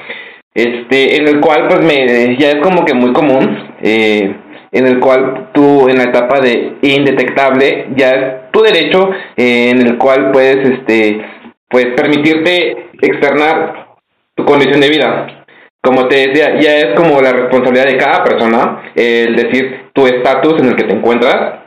este, 0.53 1.17
en 1.17 1.27
el 1.27 1.39
cual 1.39 1.67
pues 1.67 1.81
me, 1.81 2.37
ya 2.37 2.51
es 2.51 2.57
como 2.57 2.83
que 2.85 2.93
muy 2.93 3.13
común, 3.13 3.71
eh, 3.81 4.33
en 4.71 4.87
el 4.87 4.99
cual 4.99 5.49
tú 5.53 5.89
en 5.89 5.97
la 5.97 6.05
etapa 6.05 6.39
de 6.39 6.73
indetectable 6.81 7.87
ya 7.95 8.09
es 8.11 8.51
tu 8.51 8.61
derecho 8.61 9.11
eh, 9.35 9.69
en 9.69 9.81
el 9.85 9.97
cual 9.97 10.31
puedes 10.31 10.65
este 10.65 11.21
pues 11.69 11.87
permitirte 11.95 12.89
externar 13.01 13.95
tu 14.35 14.45
condición 14.45 14.79
de 14.81 14.89
vida 14.89 15.40
como 15.81 16.07
te 16.07 16.27
decía 16.27 16.59
ya 16.59 16.77
es 16.77 16.95
como 16.95 17.21
la 17.21 17.31
responsabilidad 17.31 17.85
de 17.85 17.97
cada 17.97 18.23
persona 18.23 18.91
eh, 18.95 19.25
el 19.27 19.35
decir 19.35 19.89
tu 19.93 20.05
estatus 20.07 20.61
en 20.61 20.69
el 20.69 20.75
que 20.75 20.83
te 20.83 20.93
encuentras 20.93 21.61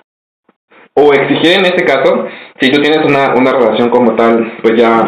o 0.95 1.12
exigir 1.12 1.59
en 1.59 1.66
este 1.66 1.85
caso 1.85 2.27
si 2.61 2.70
tú 2.70 2.81
tienes 2.81 3.05
una, 3.05 3.35
una 3.35 3.53
relación 3.53 3.91
como 3.91 4.15
tal 4.15 4.59
pues 4.62 4.74
ya 4.77 5.03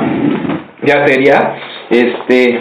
ya 0.82 1.06
sería 1.06 1.56
este 1.90 2.60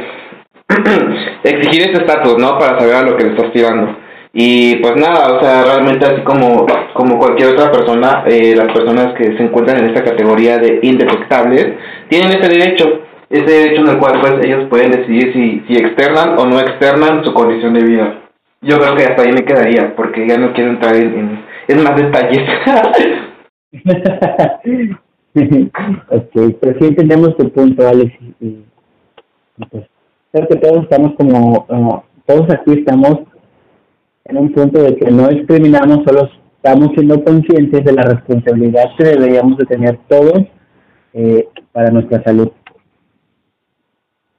exigir 1.43 1.81
ese 1.89 2.01
estatus 2.01 2.37
no 2.37 2.57
para 2.57 2.79
saber 2.79 2.95
a 2.95 3.03
lo 3.03 3.15
que 3.15 3.25
le 3.25 3.35
estás 3.35 3.51
tirando. 3.53 3.97
Y 4.37 4.75
pues 4.77 4.95
nada, 4.97 5.37
o 5.37 5.41
sea, 5.41 5.63
realmente 5.63 6.05
así 6.05 6.21
como, 6.23 6.65
como 6.93 7.17
cualquier 7.17 7.51
otra 7.51 7.71
persona, 7.71 8.25
eh, 8.27 8.53
las 8.53 8.67
personas 8.73 9.13
que 9.13 9.23
se 9.37 9.43
encuentran 9.43 9.79
en 9.79 9.91
esta 9.91 10.03
categoría 10.03 10.57
de 10.57 10.79
indetectables 10.81 11.67
tienen 12.09 12.31
ese 12.31 12.49
derecho, 12.49 13.01
ese 13.29 13.45
derecho 13.45 13.81
en 13.81 13.87
el 13.89 13.97
cual 13.99 14.21
pues 14.21 14.45
ellos 14.45 14.67
pueden 14.69 14.91
decidir 14.91 15.33
si, 15.33 15.63
si 15.67 15.73
externan 15.73 16.37
o 16.37 16.45
no 16.45 16.59
externan 16.59 17.23
su 17.23 17.33
condición 17.33 17.73
de 17.73 17.83
vida. 17.83 18.21
Yo 18.61 18.77
creo 18.77 18.95
que 18.95 19.03
hasta 19.03 19.23
ahí 19.23 19.31
me 19.31 19.45
quedaría, 19.45 19.95
porque 19.95 20.27
ya 20.27 20.37
no 20.37 20.53
quiero 20.53 20.71
entrar 20.71 20.95
en, 20.95 21.43
en, 21.67 21.83
más 21.83 21.95
detalles. 21.95 22.41
ok, 26.09 26.55
pero 26.61 26.79
sí 26.79 26.85
entendemos 26.87 27.35
tu 27.37 27.49
punto, 27.51 27.87
Alex. 27.87 28.13
Y, 28.39 28.63
pues, 29.69 29.85
creo 30.31 30.47
que 30.47 30.55
todos 30.55 30.83
estamos 30.83 31.13
como, 31.15 31.65
uh, 31.69 32.01
todos 32.25 32.49
aquí 32.49 32.73
estamos 32.79 33.19
en 34.25 34.37
un 34.37 34.51
punto 34.51 34.81
de 34.81 34.95
que 34.95 35.11
no 35.11 35.27
discriminamos, 35.27 36.03
solo 36.05 36.29
estamos 36.57 36.89
siendo 36.95 37.23
conscientes 37.23 37.85
de 37.85 37.93
la 37.93 38.01
responsabilidad 38.01 38.85
que 38.97 39.03
deberíamos 39.03 39.57
de 39.57 39.65
tener 39.65 39.99
todos 40.07 40.43
eh, 41.13 41.47
para 41.71 41.91
nuestra 41.91 42.23
salud. 42.23 42.51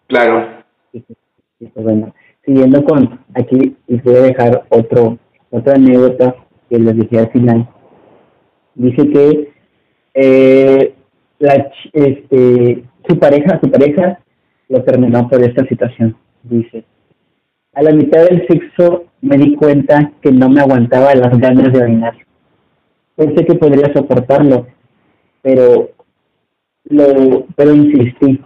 Claro. 0.08 0.64
Y, 0.92 1.00
pues, 1.00 1.72
bueno, 1.74 2.14
siguiendo 2.44 2.84
con 2.84 3.20
aquí, 3.34 3.76
y 3.86 4.00
voy 4.00 4.16
a 4.16 4.22
dejar 4.22 4.66
otro 4.68 5.18
otra 5.50 5.74
anécdota 5.74 6.36
que 6.68 6.78
les 6.78 6.96
dije 6.96 7.18
al 7.18 7.30
final. 7.30 7.68
Dice 8.74 9.08
que 9.08 9.52
eh, 10.14 10.94
la, 11.38 11.70
este, 11.92 12.84
su 13.08 13.18
pareja, 13.18 13.58
su 13.62 13.70
pareja 13.70 14.18
lo 14.68 14.82
terminó 14.82 15.28
por 15.28 15.42
esta 15.42 15.66
situación. 15.66 16.16
Dice, 16.42 16.84
a 17.74 17.82
la 17.82 17.92
mitad 17.92 18.24
del 18.24 18.46
sexo 18.46 19.04
me 19.20 19.36
di 19.36 19.54
cuenta 19.54 20.12
que 20.20 20.30
no 20.30 20.48
me 20.48 20.60
aguantaba 20.60 21.14
las 21.14 21.38
ganas 21.38 21.72
de 21.72 21.82
orinar. 21.82 22.14
Pensé 23.16 23.44
que 23.46 23.54
podría 23.54 23.92
soportarlo, 23.94 24.66
pero 25.42 25.90
lo, 26.84 27.46
pero 27.56 27.74
insistí. 27.74 28.40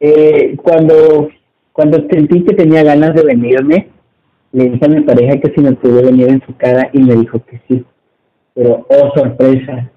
Eh, 0.00 0.56
cuando, 0.62 1.28
cuando 1.72 1.98
sentí 2.10 2.44
que 2.44 2.54
tenía 2.54 2.82
ganas 2.82 3.14
de 3.14 3.22
venirme, 3.22 3.88
le 4.52 4.70
dije 4.70 4.84
a 4.84 4.88
mi 4.88 5.00
pareja 5.02 5.38
que 5.40 5.52
si 5.54 5.60
me 5.60 5.72
podía 5.72 6.02
venir 6.02 6.28
en 6.28 6.42
su 6.46 6.56
cara 6.56 6.88
y 6.92 7.00
me 7.00 7.14
dijo 7.14 7.42
que 7.44 7.60
sí. 7.68 7.84
Pero, 8.54 8.86
oh 8.88 9.12
sorpresa, 9.14 9.90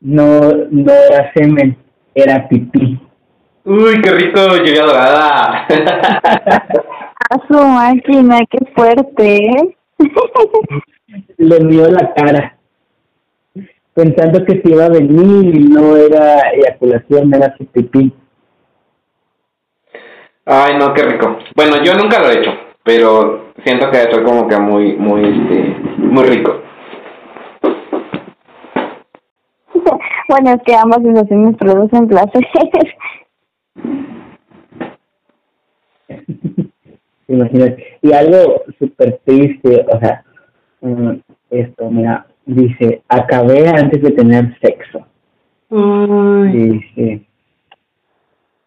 no, 0.00 0.40
no 0.70 0.92
era 0.92 1.32
semen, 1.34 1.76
era 2.14 2.48
pipí. 2.48 2.98
Uy, 3.64 4.00
qué 4.02 4.10
rico, 4.10 4.40
lluvia 4.56 4.82
dorada. 4.84 5.66
A 7.30 7.38
su 7.48 7.54
máquina, 7.54 8.40
qué 8.50 8.58
fuerte, 8.74 9.36
¿eh? 9.46 9.76
Le 11.36 11.58
vio 11.66 11.88
la 11.88 12.12
cara, 12.14 12.56
pensando 13.94 14.44
que 14.44 14.60
se 14.62 14.70
iba 14.70 14.86
a 14.86 14.90
venir 14.90 15.54
y 15.54 15.64
no 15.68 15.96
era 15.96 16.50
eyaculación, 16.50 17.34
era 17.34 17.54
su 17.56 17.66
pipí. 17.66 18.12
Ay, 20.44 20.76
no, 20.76 20.92
qué 20.92 21.04
rico. 21.04 21.38
Bueno, 21.54 21.76
yo 21.84 21.94
nunca 21.94 22.18
lo 22.18 22.28
he 22.28 22.40
hecho, 22.40 22.50
pero 22.82 23.52
siento 23.64 23.88
que 23.90 23.98
ser 23.98 24.24
como 24.24 24.48
que 24.48 24.58
muy, 24.58 24.96
muy, 24.96 25.24
este, 25.24 25.76
muy 25.98 26.24
rico. 26.24 26.60
Bueno, 30.28 30.52
es 30.52 30.62
que 30.64 30.74
ambas 30.74 31.02
sensaciones 31.02 31.56
producen 31.58 32.08
placer. 32.08 32.42
Imagínate. 37.28 37.98
Y 38.00 38.12
algo 38.12 38.62
súper 38.78 39.20
triste, 39.26 39.84
o 39.88 39.98
sea, 39.98 40.24
um, 40.80 41.20
esto, 41.50 41.90
mira, 41.90 42.24
dice, 42.46 43.02
acabé 43.08 43.68
antes 43.68 44.00
de 44.00 44.12
tener 44.12 44.56
sexo. 44.60 45.04
Ay. 45.70 46.52
Dice 46.52 47.26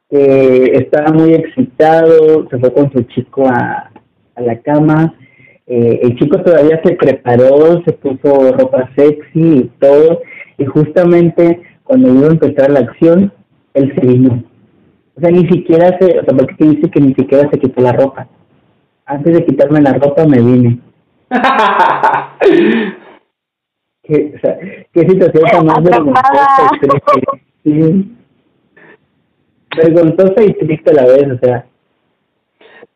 que 0.10 0.66
estaba 0.78 1.12
muy 1.12 1.34
excitado, 1.34 2.48
se 2.50 2.60
fue 2.60 2.74
con 2.74 2.92
su 2.92 3.04
chico 3.04 3.48
a, 3.48 3.92
a 4.36 4.42
la 4.42 4.60
cama. 4.60 5.16
Eh, 5.68 6.00
el 6.04 6.16
chico 6.18 6.42
todavía 6.42 6.80
se 6.84 6.96
preparó, 6.96 7.82
se 7.84 7.94
puso 7.94 8.52
ropa 8.54 8.90
sexy 8.96 9.58
y 9.58 9.72
todo. 9.80 10.22
Y 10.58 10.66
justamente 10.66 11.62
cuando 11.84 12.14
iba 12.14 12.28
a 12.28 12.32
empezar 12.32 12.70
la 12.70 12.80
acción, 12.82 13.32
él 13.74 13.94
se 13.96 14.06
vino. 14.06 14.44
O 15.16 15.22
sea, 15.22 15.32
ni 15.32 15.48
siquiera 15.48 15.98
se, 16.00 16.20
o 16.20 16.24
sea, 16.24 16.38
porque 16.38 16.66
dice 16.66 16.90
que 16.92 17.00
ni 17.00 17.14
siquiera 17.14 17.50
se 17.50 17.60
quitó 17.60 17.82
la 17.82 17.94
ropa. 17.94 18.28
Antes 19.06 19.34
de 19.34 19.46
quitarme 19.46 19.82
la 19.82 19.94
ropa 19.94 20.26
me 20.26 20.40
vine. 20.40 20.80
¿Qué, 24.04 24.34
o 24.36 24.40
sea, 24.40 24.60
qué 24.94 25.02
situación 25.02 25.44
tan 25.52 25.66
más 25.66 25.84
vergonzosa 25.84 26.70
y 26.76 26.80
triste. 26.80 27.00
Sí. 27.64 28.16
Vergonzosa 29.76 30.44
y 30.44 30.54
triste 30.54 30.92
a 30.92 30.94
la 30.94 31.06
vez, 31.06 31.28
o 31.32 31.38
sea. 31.40 31.66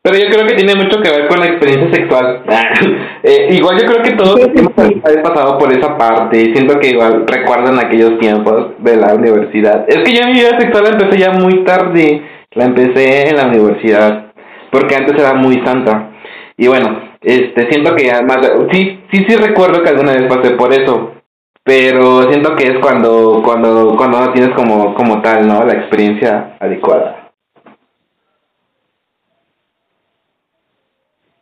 Pero 0.02 0.16
yo 0.16 0.30
creo 0.30 0.46
que 0.46 0.54
tiene 0.54 0.74
mucho 0.74 0.98
que 1.02 1.10
ver 1.10 1.28
con 1.28 1.40
la 1.40 1.46
experiencia 1.46 1.92
sexual. 1.92 2.42
eh, 3.22 3.48
igual 3.50 3.78
yo 3.78 3.86
creo 3.86 4.02
que 4.02 4.12
todos 4.12 4.40
hemos 4.40 4.72
pasado 4.72 5.58
por 5.58 5.70
esa 5.76 5.98
parte. 5.98 6.52
Siento 6.54 6.78
que 6.80 6.88
igual 6.88 7.26
recuerdan 7.26 7.78
aquellos 7.78 8.18
tiempos 8.18 8.72
de 8.78 8.96
la 8.96 9.14
universidad. 9.14 9.84
Es 9.88 9.98
que 9.98 10.14
yo 10.14 10.26
mi 10.26 10.32
vida 10.32 10.58
sexual 10.58 10.84
la 10.84 10.90
empecé 10.90 11.18
ya 11.18 11.32
muy 11.32 11.64
tarde. 11.64 12.22
La 12.52 12.64
empecé 12.64 13.28
en 13.28 13.36
la 13.36 13.48
universidad. 13.48 14.32
Porque 14.70 14.96
antes 14.96 15.20
era 15.20 15.34
muy 15.34 15.60
santa. 15.66 16.12
Y 16.56 16.66
bueno, 16.66 17.10
este 17.20 17.70
siento 17.70 17.94
que 17.94 18.10
además... 18.10 18.38
Sí, 18.72 19.00
sí, 19.12 19.26
sí 19.28 19.36
recuerdo 19.36 19.82
que 19.82 19.90
alguna 19.90 20.12
vez 20.12 20.26
pasé 20.28 20.52
por 20.52 20.72
eso. 20.72 21.19
Pero 21.62 22.22
siento 22.30 22.56
que 22.56 22.64
es 22.64 22.78
cuando 22.80 23.42
cuando 23.44 23.94
cuando 23.96 24.20
no 24.20 24.32
tienes 24.32 24.54
como 24.54 24.94
como 24.94 25.20
tal 25.22 25.46
no 25.46 25.64
la 25.64 25.74
experiencia 25.74 26.56
adecuada. 26.58 27.32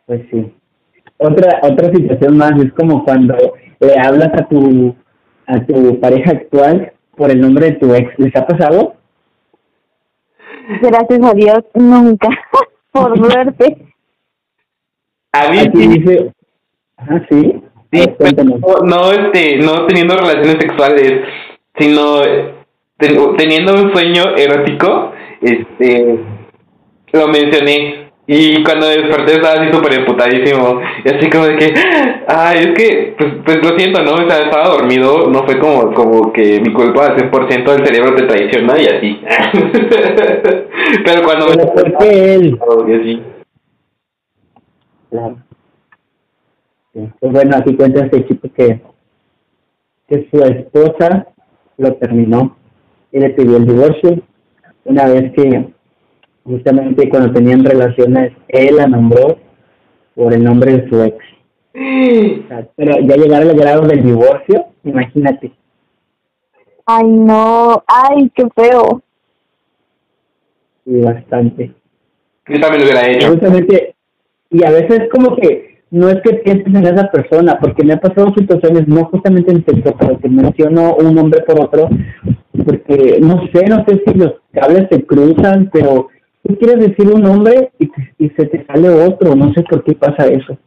Pues 0.05 0.21
sí. 0.31 0.53
Otra 1.17 1.59
otra 1.63 1.91
situación 1.93 2.37
más 2.37 2.51
es 2.61 2.73
como 2.73 3.03
cuando 3.03 3.35
le 3.79 3.93
hablas 3.99 4.29
a 4.33 4.47
tu 4.47 4.95
a 5.47 5.59
tu 5.65 5.99
pareja 5.99 6.31
actual 6.31 6.93
por 7.15 7.31
el 7.31 7.41
nombre 7.41 7.71
de 7.71 7.77
tu 7.77 7.93
ex. 7.93 8.17
Les 8.17 8.35
ha 8.35 8.45
pasado 8.45 8.95
gracias 10.81 11.23
a 11.23 11.33
Dios 11.33 11.59
nunca 11.73 12.29
por 12.91 13.17
suerte. 13.31 13.77
A 15.31 15.49
mí 15.49 15.59
Aquí 15.59 15.87
dice 15.87 16.33
ajá 16.97 17.25
sí 17.29 17.63
Sí, 17.91 18.05
no, 18.83 19.11
este, 19.11 19.57
no 19.57 19.87
teniendo 19.87 20.15
relaciones 20.15 20.57
sexuales, 20.59 21.21
sino 21.77 22.21
teniendo 23.37 23.73
un 23.73 23.91
sueño 23.91 24.35
erótico, 24.35 25.11
este, 25.41 26.19
lo 27.13 27.27
mencioné. 27.27 28.09
Y 28.31 28.63
cuando 28.63 28.87
desperté 28.87 29.37
estaba 29.37 29.59
así 29.59 29.73
súper 29.73 29.91
emputadísimo. 30.01 30.79
Y 31.03 31.09
así 31.09 31.29
como 31.31 31.47
de 31.47 31.57
que, 31.57 31.73
ay, 32.27 32.59
es 32.59 32.73
que, 32.77 33.15
pues, 33.17 33.33
pues 33.43 33.57
lo 33.57 33.75
siento, 33.75 34.03
¿no? 34.03 34.13
O 34.13 34.29
sea, 34.29 34.43
estaba 34.43 34.67
dormido, 34.69 35.27
no 35.31 35.43
fue 35.45 35.57
como, 35.57 35.91
como 35.95 36.31
que 36.31 36.61
mi 36.61 36.71
culpa 36.71 37.07
al 37.07 37.17
100% 37.17 37.63
del 37.71 37.87
cerebro 37.87 38.13
te 38.13 38.27
traiciona 38.27 38.79
y 38.79 38.85
así. 38.85 39.21
Pero 41.05 41.23
cuando 41.23 41.47
Pero 41.47 41.73
¿por 41.73 41.97
qué 41.97 42.33
él? 42.35 42.59
Y 42.87 42.93
así. 42.93 43.23
Claro. 45.09 45.48
Pues 46.93 47.11
bueno, 47.19 47.57
aquí 47.57 47.75
cuenta 47.75 48.05
este 48.05 48.27
chico 48.27 48.49
que, 48.55 48.81
que 50.07 50.27
su 50.31 50.43
esposa 50.43 51.27
lo 51.77 51.93
terminó 51.95 52.57
y 53.11 53.19
le 53.19 53.29
pidió 53.29 53.57
el 53.57 53.67
divorcio. 53.67 54.21
Una 54.85 55.05
vez 55.05 55.31
que 55.33 55.69
justamente 56.43 57.09
cuando 57.09 57.31
tenían 57.31 57.63
relaciones, 57.63 58.33
él 58.47 58.75
la 58.75 58.87
nombró 58.87 59.37
por 60.15 60.33
el 60.33 60.43
nombre 60.43 60.77
de 60.77 60.89
su 60.89 61.03
ex. 61.03 61.17
pero 62.75 62.99
ya 63.01 63.15
llegar 63.15 63.43
al 63.43 63.55
grado 63.55 63.87
del 63.87 64.03
divorcio, 64.03 64.65
imagínate. 64.83 65.51
Ay, 66.85 67.07
no, 67.07 67.83
ay, 67.85 68.31
qué 68.33 68.47
feo. 68.55 69.03
Y 70.85 71.01
bastante. 71.01 71.71
Yo 72.47 72.59
también 72.59 72.81
lo 72.81 72.89
hubiera 72.89 73.07
hecho. 73.11 73.27
Justamente, 73.27 73.95
y 74.49 74.65
a 74.65 74.71
veces 74.71 75.07
como 75.11 75.35
que 75.35 75.68
no 75.91 76.09
es 76.09 76.21
que 76.21 76.35
pienses 76.35 76.67
en 76.67 76.85
esa 76.85 77.09
persona, 77.11 77.57
porque 77.59 77.83
me 77.83 77.93
ha 77.93 77.99
pasado 77.99 78.33
situaciones, 78.37 78.87
no 78.87 79.05
justamente 79.05 79.51
en 79.51 79.65
sexo, 79.65 79.95
pero 79.99 80.19
que 80.19 80.29
menciono 80.29 80.95
un 80.95 81.15
nombre 81.15 81.41
por 81.41 81.61
otro, 81.61 81.89
porque 82.65 83.17
no 83.21 83.41
sé, 83.53 83.65
no 83.67 83.83
sé 83.85 84.01
si 84.05 84.13
los 84.13 84.33
cables 84.53 84.87
se 84.91 85.03
cruzan, 85.03 85.69
pero 85.73 86.09
tú 86.43 86.55
quieres 86.57 86.89
decir 86.89 87.11
un 87.11 87.21
nombre 87.21 87.71
y, 87.79 87.89
y 88.17 88.29
se 88.29 88.45
te 88.45 88.65
sale 88.65 88.89
otro, 88.89 89.35
no 89.35 89.51
sé 89.53 89.63
por 89.63 89.83
qué 89.83 89.93
pasa 89.95 90.27
eso. 90.27 90.57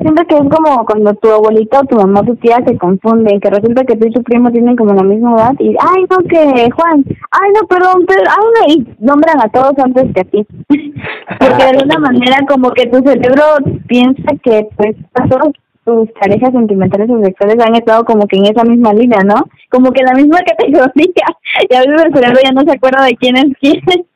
Siento 0.00 0.24
que 0.26 0.34
es 0.34 0.48
como 0.50 0.84
cuando 0.84 1.14
tu 1.14 1.30
abuelita 1.30 1.80
o 1.80 1.84
tu 1.84 1.96
mamá 1.96 2.20
o 2.20 2.24
tu 2.24 2.36
tía 2.36 2.58
se 2.66 2.76
confunden, 2.76 3.40
que 3.40 3.48
resulta 3.48 3.84
que 3.84 3.96
tú 3.96 4.08
y 4.08 4.12
tu 4.12 4.22
primo 4.22 4.50
tienen 4.50 4.76
como 4.76 4.92
la 4.92 5.04
misma 5.04 5.34
edad 5.36 5.54
y, 5.60 5.68
ay, 5.68 6.04
no, 6.10 6.18
que 6.28 6.70
Juan, 6.72 7.04
ay, 7.30 7.50
no, 7.54 7.66
perdón, 7.68 8.04
pero, 8.06 8.22
ay, 8.66 8.78
no, 8.98 9.14
nombran 9.14 9.40
a 9.40 9.48
todos 9.50 9.72
antes 9.78 10.12
que 10.12 10.20
a 10.20 10.24
ti. 10.24 10.46
Porque 11.38 11.64
de 11.64 11.70
alguna 11.70 11.98
manera 11.98 12.38
como 12.48 12.70
que 12.72 12.86
tu 12.86 12.98
cerebro 13.08 13.42
piensa 13.86 14.32
que 14.42 14.66
pues 14.76 14.96
todas 15.28 15.52
tus 15.84 16.10
parejas 16.12 16.52
sentimentales 16.52 17.08
o 17.10 17.22
sexuales 17.22 17.58
han 17.64 17.74
estado 17.74 18.04
como 18.04 18.26
que 18.26 18.36
en 18.36 18.46
esa 18.46 18.64
misma 18.64 18.92
línea, 18.92 19.20
¿no? 19.24 19.44
Como 19.70 19.92
que 19.92 20.02
la 20.02 20.14
misma 20.14 20.38
categoría. 20.46 21.26
Y 21.68 21.74
a 21.74 21.80
veces 21.80 22.04
el 22.04 22.14
cerebro 22.14 22.40
ya 22.42 22.52
no 22.52 22.62
se 22.62 22.72
acuerda 22.72 23.04
de 23.04 23.16
quién 23.16 23.36
es 23.36 23.46
quién. 23.60 24.06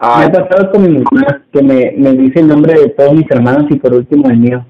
Me 0.00 0.24
ha 0.24 0.30
pasado 0.30 0.70
con 0.70 0.82
mi 0.82 0.98
mamá 0.98 1.42
que 1.52 1.60
me, 1.60 1.92
me 1.96 2.12
dice 2.12 2.38
el 2.38 2.46
nombre 2.48 2.72
de 2.74 2.90
todos 2.90 3.14
mis 3.14 3.28
hermanos 3.30 3.66
y 3.68 3.76
por 3.76 3.92
último 3.92 4.30
el 4.30 4.36
mío. 4.36 4.64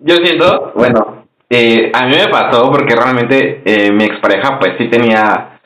Yo 0.00 0.16
siento, 0.16 0.72
bueno, 0.74 1.24
eh, 1.48 1.90
a 1.94 2.06
mí 2.06 2.14
me 2.14 2.28
pasó 2.28 2.70
porque 2.70 2.94
realmente 2.94 3.62
eh, 3.64 3.90
mi 3.90 4.04
expareja 4.04 4.58
pues 4.58 4.74
sí 4.76 4.88
tenía, 4.88 5.60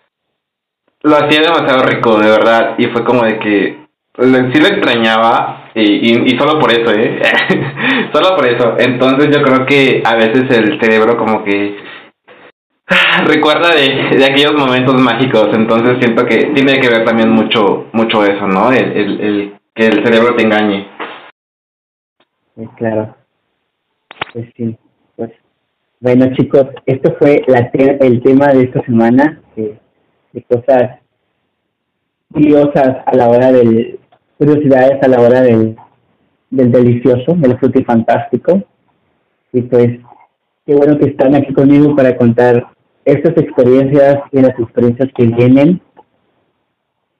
lo 1.02 1.16
hacía 1.16 1.40
demasiado 1.40 1.82
rico, 1.82 2.18
de 2.18 2.30
verdad, 2.30 2.74
y 2.78 2.86
fue 2.86 3.04
como 3.04 3.24
de 3.24 3.38
que 3.40 3.88
sí 4.16 4.60
lo 4.60 4.68
extrañaba 4.68 5.70
y, 5.74 5.82
y, 5.82 6.34
y 6.34 6.38
solo 6.38 6.60
por 6.60 6.70
eso, 6.70 6.92
¿eh? 6.92 7.20
solo 8.12 8.36
por 8.36 8.48
eso. 8.48 8.76
Entonces 8.78 9.28
yo 9.34 9.42
creo 9.42 9.66
que 9.66 10.02
a 10.04 10.14
veces 10.14 10.44
el 10.56 10.80
cerebro 10.80 11.16
como 11.16 11.42
que 11.42 11.76
recuerda 13.26 13.74
de, 13.74 14.24
aquellos 14.24 14.54
momentos 14.54 15.00
mágicos, 15.00 15.48
entonces 15.52 15.98
siento 16.00 16.24
que 16.24 16.52
tiene 16.54 16.80
que 16.80 16.88
ver 16.88 17.04
también 17.04 17.30
mucho 17.30 17.86
mucho 17.92 18.24
eso, 18.24 18.46
¿no? 18.46 18.72
El, 18.72 19.20
el, 19.20 19.58
que 19.74 19.86
el 19.86 20.04
cerebro 20.04 20.34
te 20.36 20.44
engañe. 20.44 20.88
Claro. 22.76 23.14
Pues 24.32 24.46
sí, 24.56 24.76
pues 25.16 25.30
bueno 26.00 26.34
chicos, 26.34 26.66
esto 26.86 27.14
fue 27.18 27.42
la 27.46 27.70
el 28.00 28.22
tema 28.22 28.48
de 28.48 28.64
esta 28.64 28.82
semana, 28.82 29.40
de, 29.54 29.78
de 30.32 30.42
cosas 30.42 30.98
curiosas 32.32 32.98
a 33.06 33.14
la 33.14 33.28
hora 33.28 33.52
del, 33.52 33.98
curiosidades 34.38 35.02
a 35.02 35.08
la 35.08 35.20
hora 35.20 35.42
del, 35.42 35.76
del 36.50 36.72
delicioso, 36.72 37.34
del 37.34 37.58
frutifantástico. 37.58 38.62
Y 39.52 39.62
pues, 39.62 39.98
qué 40.66 40.74
bueno 40.74 40.98
que 40.98 41.06
están 41.06 41.34
aquí 41.34 41.52
conmigo 41.52 41.94
para 41.96 42.16
contar 42.16 42.68
estas 43.08 43.36
experiencias 43.36 44.20
y 44.32 44.40
las 44.40 44.58
experiencias 44.58 45.08
que 45.14 45.26
vienen. 45.26 45.80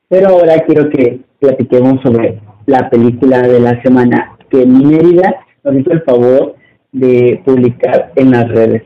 Pero 0.09 0.29
ahora 0.29 0.61
quiero 0.67 0.89
que 0.91 1.21
platiquemos 1.39 2.01
sobre 2.03 2.41
la 2.67 2.89
película 2.91 3.43
de 3.43 3.61
la 3.61 3.81
semana 3.83 4.37
que 4.51 4.67
Mérida 4.67 5.45
nos 5.65 5.77
hizo 5.77 5.93
el 5.93 6.03
favor 6.03 6.57
de 6.93 7.43
publicar 7.45 8.13
en 8.17 8.31
las 8.31 8.49
redes. 8.49 8.83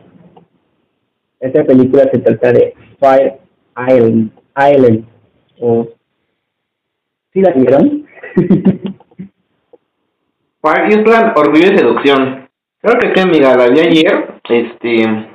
Esta 1.40 1.64
película 1.64 2.08
se 2.12 2.18
trata 2.18 2.52
de 2.52 2.74
Fire 2.98 3.38
Island, 3.76 4.30
Island 4.56 5.04
o 5.60 5.88
¿Sí 7.32 7.40
la 7.40 7.52
vieron? 7.52 8.06
Fire 10.60 10.88
Island, 10.88 11.32
Orgullo 11.34 11.72
y 11.72 11.78
Seducción. 11.78 12.48
Creo 12.82 12.98
que 12.98 13.14
sí, 13.14 13.20
amiga, 13.20 13.56
la 13.56 13.68
vi 13.68 13.80
ayer. 13.80 14.34
Este, 14.50 15.31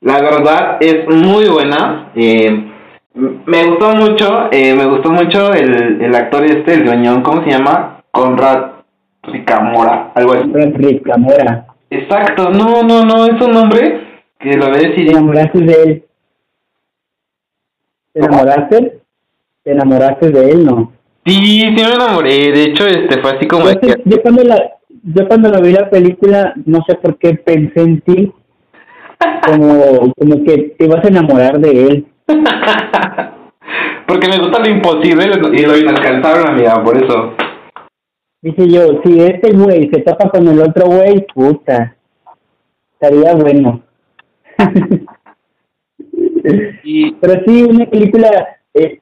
la 0.00 0.20
verdad 0.20 0.78
es 0.80 1.08
muy 1.08 1.48
buena. 1.48 2.10
Eh, 2.14 2.72
me 3.14 3.64
gustó 3.64 3.94
mucho, 3.94 4.48
eh, 4.52 4.74
me 4.74 4.86
gustó 4.86 5.10
mucho 5.10 5.52
el, 5.54 6.02
el 6.02 6.14
actor 6.14 6.44
este, 6.44 6.74
el 6.74 6.84
gruñón, 6.84 7.22
¿cómo 7.22 7.42
se 7.44 7.50
llama? 7.50 8.02
Conrad 8.10 8.72
Ricamora, 9.22 10.12
algo 10.14 10.32
así. 10.34 10.42
Conrad 10.50 10.74
Ricamora. 10.74 11.66
Exacto, 11.88 12.50
no, 12.50 12.82
no, 12.82 13.04
no, 13.04 13.26
es 13.26 13.40
un 13.40 13.52
nombre 13.52 14.00
que 14.38 14.56
lo 14.56 14.70
ves 14.70 14.90
y... 14.96 15.06
¿Te 15.06 15.12
enamoraste 15.12 15.58
de 15.60 15.82
él? 15.82 16.04
¿Te 18.12 18.20
enamoraste? 18.20 18.98
¿Te 19.62 19.72
enamoraste 19.72 20.30
de 20.30 20.50
él, 20.50 20.66
no? 20.66 20.92
Sí, 21.24 21.34
sí 21.34 21.74
me 21.74 21.94
enamoré, 21.94 22.52
de 22.52 22.64
hecho, 22.64 22.86
este 22.86 23.20
fue 23.20 23.30
así 23.32 23.46
como... 23.46 23.70
Yo, 23.70 23.80
que... 23.80 24.02
yo 24.04 24.22
cuando 24.22 24.44
la, 24.44 24.72
yo 25.02 25.26
cuando 25.26 25.48
lo 25.48 25.60
vi 25.62 25.72
la 25.72 25.88
película, 25.88 26.52
no 26.66 26.84
sé 26.86 26.96
por 26.96 27.18
qué 27.18 27.34
pensé 27.34 27.80
en 27.80 28.00
ti, 28.02 28.32
como, 29.46 30.12
como 30.18 30.44
que 30.44 30.74
te 30.78 30.88
vas 30.88 31.04
a 31.04 31.08
enamorar 31.08 31.58
de 31.58 31.70
él. 31.70 32.06
Porque 34.06 34.28
me 34.28 34.38
gusta 34.38 34.60
lo 34.60 34.70
imposible 34.70 35.26
y 35.52 35.66
lo 35.66 35.76
inalcanzable, 35.76 36.48
amiga, 36.48 36.82
por 36.82 36.96
eso. 36.96 37.34
Dije 38.40 38.68
yo, 38.68 39.02
si 39.04 39.20
este 39.20 39.52
güey 39.52 39.90
se 39.92 40.00
tapa 40.02 40.30
con 40.30 40.46
el 40.46 40.60
otro 40.60 40.86
güey, 40.86 41.26
puta, 41.34 41.96
estaría 42.92 43.34
bueno. 43.34 43.82
y... 46.84 47.10
Pero 47.12 47.42
sí, 47.44 47.64
una 47.64 47.86
película 47.86 48.60
eh, 48.74 49.00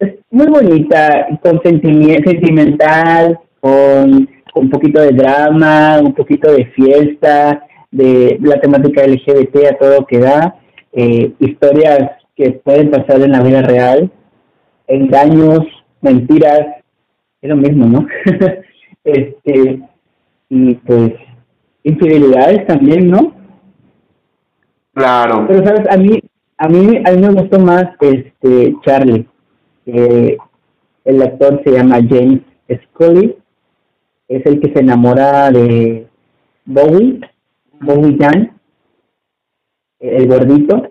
es 0.00 0.14
muy 0.30 0.48
bonita, 0.48 1.28
con 1.42 1.62
sentimiento 1.62 2.30
sentimental, 2.30 3.38
con 3.60 4.28
un 4.54 4.70
poquito 4.70 5.00
de 5.00 5.12
drama, 5.12 6.00
un 6.02 6.14
poquito 6.14 6.50
de 6.50 6.66
fiesta, 6.66 7.62
de 7.90 8.38
la 8.40 8.60
temática 8.60 9.06
LGBT 9.06 9.66
a 9.70 9.78
todo 9.78 10.06
que 10.06 10.18
da, 10.18 10.56
eh, 10.92 11.32
historias 11.38 12.10
que 12.36 12.52
pueden 12.52 12.90
pasar 12.90 13.20
en 13.20 13.32
la 13.32 13.42
vida 13.42 13.62
real, 13.62 14.10
engaños, 14.86 15.60
mentiras, 16.00 16.66
es 17.40 17.48
lo 17.48 17.56
mismo, 17.56 17.86
¿no? 17.86 18.06
este, 19.04 19.80
y 20.48 20.74
pues 20.74 21.12
infidelidades 21.82 22.66
también, 22.66 23.10
¿no? 23.10 23.34
Claro. 24.94 25.46
Pero 25.48 25.64
sabes, 25.64 25.88
a 25.90 25.96
mí, 25.96 26.20
a 26.58 26.68
mí, 26.68 27.02
a 27.04 27.12
mí 27.12 27.18
me 27.18 27.32
gustó 27.32 27.58
más 27.58 27.84
este 28.00 28.74
Charlie. 28.84 29.26
Eh, 29.86 30.36
el 31.04 31.22
actor 31.22 31.60
se 31.64 31.72
llama 31.72 31.96
James 32.08 32.40
Scully, 32.84 33.36
es 34.28 34.46
el 34.46 34.60
que 34.60 34.72
se 34.72 34.80
enamora 34.80 35.50
de 35.50 36.06
Bowie, 36.66 37.20
Bowie 37.80 38.16
Jan, 38.20 38.60
el 39.98 40.28
gordito, 40.28 40.90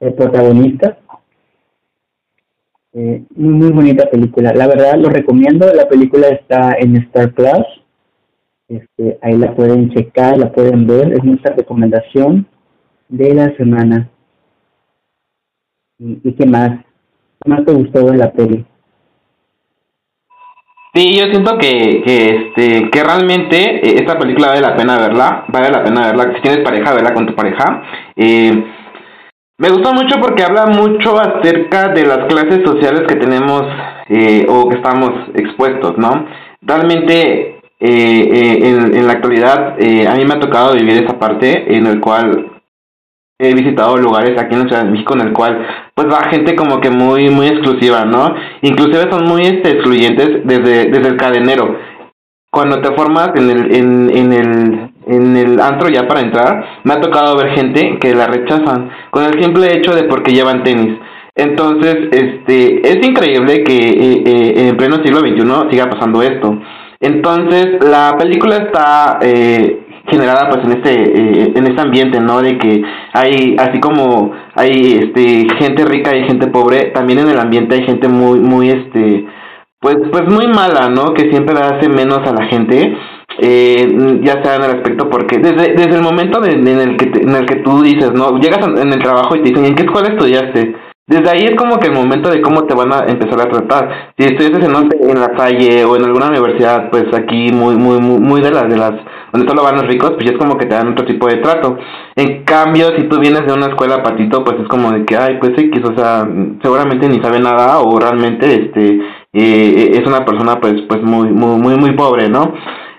el 0.00 0.14
protagonista. 0.14 0.98
Eh, 2.92 3.24
muy, 3.34 3.54
muy 3.54 3.72
bonita 3.72 4.08
película. 4.08 4.52
La 4.54 4.66
verdad 4.66 4.96
lo 4.96 5.08
recomiendo. 5.08 5.72
La 5.72 5.88
película 5.88 6.28
está 6.28 6.74
en 6.78 6.96
Star 6.96 7.32
Plus. 7.32 7.66
Este, 8.68 9.18
ahí 9.20 9.36
la 9.36 9.54
pueden 9.54 9.90
checar, 9.90 10.38
la 10.38 10.52
pueden 10.52 10.86
ver. 10.86 11.12
Es 11.12 11.24
nuestra 11.24 11.54
recomendación 11.54 12.46
de 13.08 13.34
la 13.34 13.56
semana. 13.56 14.10
¿Y, 15.98 16.32
qué 16.32 16.46
más? 16.46 16.84
¿Qué 17.40 17.50
más 17.50 17.64
te 17.64 17.72
gustó 17.72 18.10
de 18.10 18.16
la 18.16 18.32
peli? 18.32 18.66
Sí, 20.94 21.16
yo 21.16 21.24
siento 21.24 21.58
que, 21.58 22.02
que, 22.06 22.26
este, 22.26 22.88
que 22.88 23.02
realmente 23.02 23.56
eh, 23.56 23.96
esta 23.98 24.16
película 24.16 24.48
vale 24.48 24.60
la 24.60 24.76
pena 24.76 24.96
verla, 24.96 25.44
vale 25.48 25.70
la 25.70 25.82
pena 25.82 26.06
verla, 26.06 26.32
si 26.36 26.40
tienes 26.40 26.60
pareja, 26.64 26.94
verla 26.94 27.12
con 27.12 27.26
tu 27.26 27.34
pareja. 27.34 27.82
Eh, 28.14 28.64
me 29.58 29.70
gustó 29.70 29.92
mucho 29.92 30.20
porque 30.20 30.44
habla 30.44 30.66
mucho 30.66 31.18
acerca 31.18 31.88
de 31.88 32.06
las 32.06 32.26
clases 32.26 32.60
sociales 32.64 33.02
que 33.08 33.16
tenemos 33.16 33.62
eh, 34.08 34.46
o 34.48 34.68
que 34.68 34.76
estamos 34.76 35.10
expuestos, 35.34 35.98
¿no? 35.98 36.26
Realmente 36.62 37.60
en, 37.80 38.96
en 38.96 39.06
la 39.06 39.14
actualidad 39.14 39.74
a 39.74 40.14
mí 40.14 40.24
me 40.24 40.34
ha 40.34 40.40
tocado 40.40 40.74
vivir 40.74 41.02
esa 41.02 41.18
parte 41.18 41.76
en 41.76 41.86
el 41.86 42.00
cual 42.00 42.53
he 43.38 43.54
visitado 43.54 43.96
lugares 43.96 44.40
aquí 44.40 44.54
en 44.54 44.60
la 44.62 44.68
Ciudad 44.68 44.84
de 44.84 44.90
México 44.90 45.14
en 45.14 45.20
el 45.22 45.32
cual 45.32 45.66
pues 45.94 46.08
va 46.08 46.30
gente 46.30 46.54
como 46.54 46.80
que 46.80 46.90
muy 46.90 47.30
muy 47.30 47.46
exclusiva, 47.48 48.04
¿no? 48.04 48.34
Inclusive 48.62 49.10
son 49.10 49.24
muy 49.24 49.42
este, 49.42 49.70
excluyentes 49.72 50.44
desde, 50.44 50.90
desde 50.90 51.08
el 51.08 51.16
cadenero. 51.16 51.76
Cuando 52.50 52.80
te 52.80 52.94
formas 52.94 53.30
en 53.34 53.50
el, 53.50 53.74
en, 53.74 54.10
en 54.16 54.32
el 54.32 54.90
en 55.06 55.36
el 55.36 55.60
antro 55.60 55.88
ya 55.88 56.06
para 56.06 56.20
entrar, 56.20 56.64
me 56.84 56.94
ha 56.94 57.00
tocado 57.00 57.36
ver 57.36 57.54
gente 57.54 57.98
que 57.98 58.14
la 58.14 58.26
rechazan 58.26 58.90
con 59.10 59.24
el 59.24 59.42
simple 59.42 59.76
hecho 59.76 59.94
de 59.94 60.04
porque 60.04 60.32
llevan 60.32 60.62
tenis. 60.62 60.98
Entonces, 61.36 61.96
este, 62.12 62.88
es 62.88 63.06
increíble 63.06 63.64
que 63.64 63.76
eh, 63.76 64.22
eh, 64.24 64.68
en 64.68 64.76
pleno 64.76 65.02
siglo 65.04 65.18
XXI 65.20 65.70
siga 65.70 65.90
pasando 65.90 66.22
esto. 66.22 66.58
Entonces, 67.00 67.82
la 67.82 68.16
película 68.16 68.56
está 68.56 69.18
eh, 69.20 69.83
generada 70.06 70.50
pues 70.50 70.64
en 70.64 70.72
este 70.72 70.92
eh, 70.92 71.52
en 71.54 71.66
este 71.66 71.80
ambiente 71.80 72.20
no 72.20 72.42
de 72.42 72.58
que 72.58 72.82
hay 73.12 73.56
así 73.58 73.80
como 73.80 74.32
hay 74.54 75.00
este 75.02 75.46
gente 75.58 75.84
rica 75.84 76.14
y 76.16 76.24
gente 76.24 76.48
pobre 76.48 76.90
también 76.94 77.20
en 77.20 77.28
el 77.28 77.38
ambiente 77.38 77.76
hay 77.76 77.84
gente 77.84 78.08
muy 78.08 78.40
muy 78.40 78.70
este 78.70 79.26
pues 79.80 79.96
pues 80.10 80.24
muy 80.28 80.46
mala 80.46 80.88
no 80.88 81.14
que 81.14 81.30
siempre 81.30 81.54
hace 81.58 81.88
menos 81.88 82.18
a 82.18 82.32
la 82.32 82.46
gente 82.46 82.96
eh, 83.38 84.20
ya 84.22 84.42
sea 84.42 84.56
en 84.56 84.64
el 84.64 84.76
aspecto 84.76 85.08
porque 85.08 85.38
desde 85.38 85.74
desde 85.74 85.96
el 85.96 86.02
momento 86.02 86.44
en 86.44 86.66
el 86.66 86.96
que 86.96 87.10
en 87.20 87.34
el 87.34 87.46
que 87.46 87.56
tú 87.56 87.82
dices 87.82 88.12
no 88.12 88.38
llegas 88.38 88.66
en 88.66 88.92
el 88.92 89.02
trabajo 89.02 89.36
y 89.36 89.42
te 89.42 89.50
dicen 89.50 89.64
en 89.64 89.74
qué 89.74 89.84
escuela 89.84 90.08
estudiaste 90.08 90.74
desde 91.06 91.30
ahí 91.30 91.44
es 91.44 91.56
como 91.56 91.78
que 91.78 91.88
el 91.88 91.94
momento 91.94 92.30
de 92.30 92.40
cómo 92.40 92.64
te 92.64 92.74
van 92.74 92.90
a 92.90 93.04
empezar 93.06 93.38
a 93.38 93.50
tratar. 93.50 94.14
Si 94.16 94.24
estudias 94.24 94.64
en, 94.64 95.10
en 95.10 95.20
la 95.20 95.32
calle 95.32 95.84
o 95.84 95.96
en 95.96 96.04
alguna 96.04 96.28
universidad, 96.28 96.88
pues 96.90 97.04
aquí 97.14 97.52
muy, 97.52 97.76
muy, 97.76 98.00
muy, 98.00 98.18
muy 98.18 98.40
de 98.40 98.50
las, 98.50 98.70
de 98.70 98.76
las, 98.78 98.92
donde 99.30 99.46
solo 99.46 99.62
van 99.62 99.76
los 99.76 99.86
ricos, 99.86 100.12
pues 100.12 100.24
ya 100.24 100.32
es 100.32 100.38
como 100.38 100.56
que 100.56 100.64
te 100.64 100.74
dan 100.74 100.92
otro 100.92 101.04
tipo 101.04 101.28
de 101.28 101.36
trato. 101.36 101.76
En 102.16 102.44
cambio, 102.44 102.86
si 102.96 103.02
tú 103.04 103.20
vienes 103.20 103.46
de 103.46 103.52
una 103.52 103.66
escuela 103.66 104.02
patito, 104.02 104.42
pues 104.44 104.58
es 104.60 104.68
como 104.68 104.92
de 104.92 105.04
que, 105.04 105.16
ay, 105.16 105.36
pues 105.38 105.52
X, 105.58 105.82
o 105.84 105.94
sea, 105.94 106.26
seguramente 106.62 107.06
ni 107.08 107.20
sabe 107.22 107.38
nada 107.38 107.80
o 107.80 107.98
realmente, 107.98 108.46
este, 108.46 109.00
eh, 109.34 109.90
es 109.92 110.06
una 110.06 110.24
persona, 110.24 110.58
pues, 110.58 110.74
pues 110.88 111.02
muy, 111.02 111.28
muy, 111.28 111.58
muy, 111.58 111.76
muy 111.76 111.92
pobre, 111.92 112.30
¿no? 112.30 112.54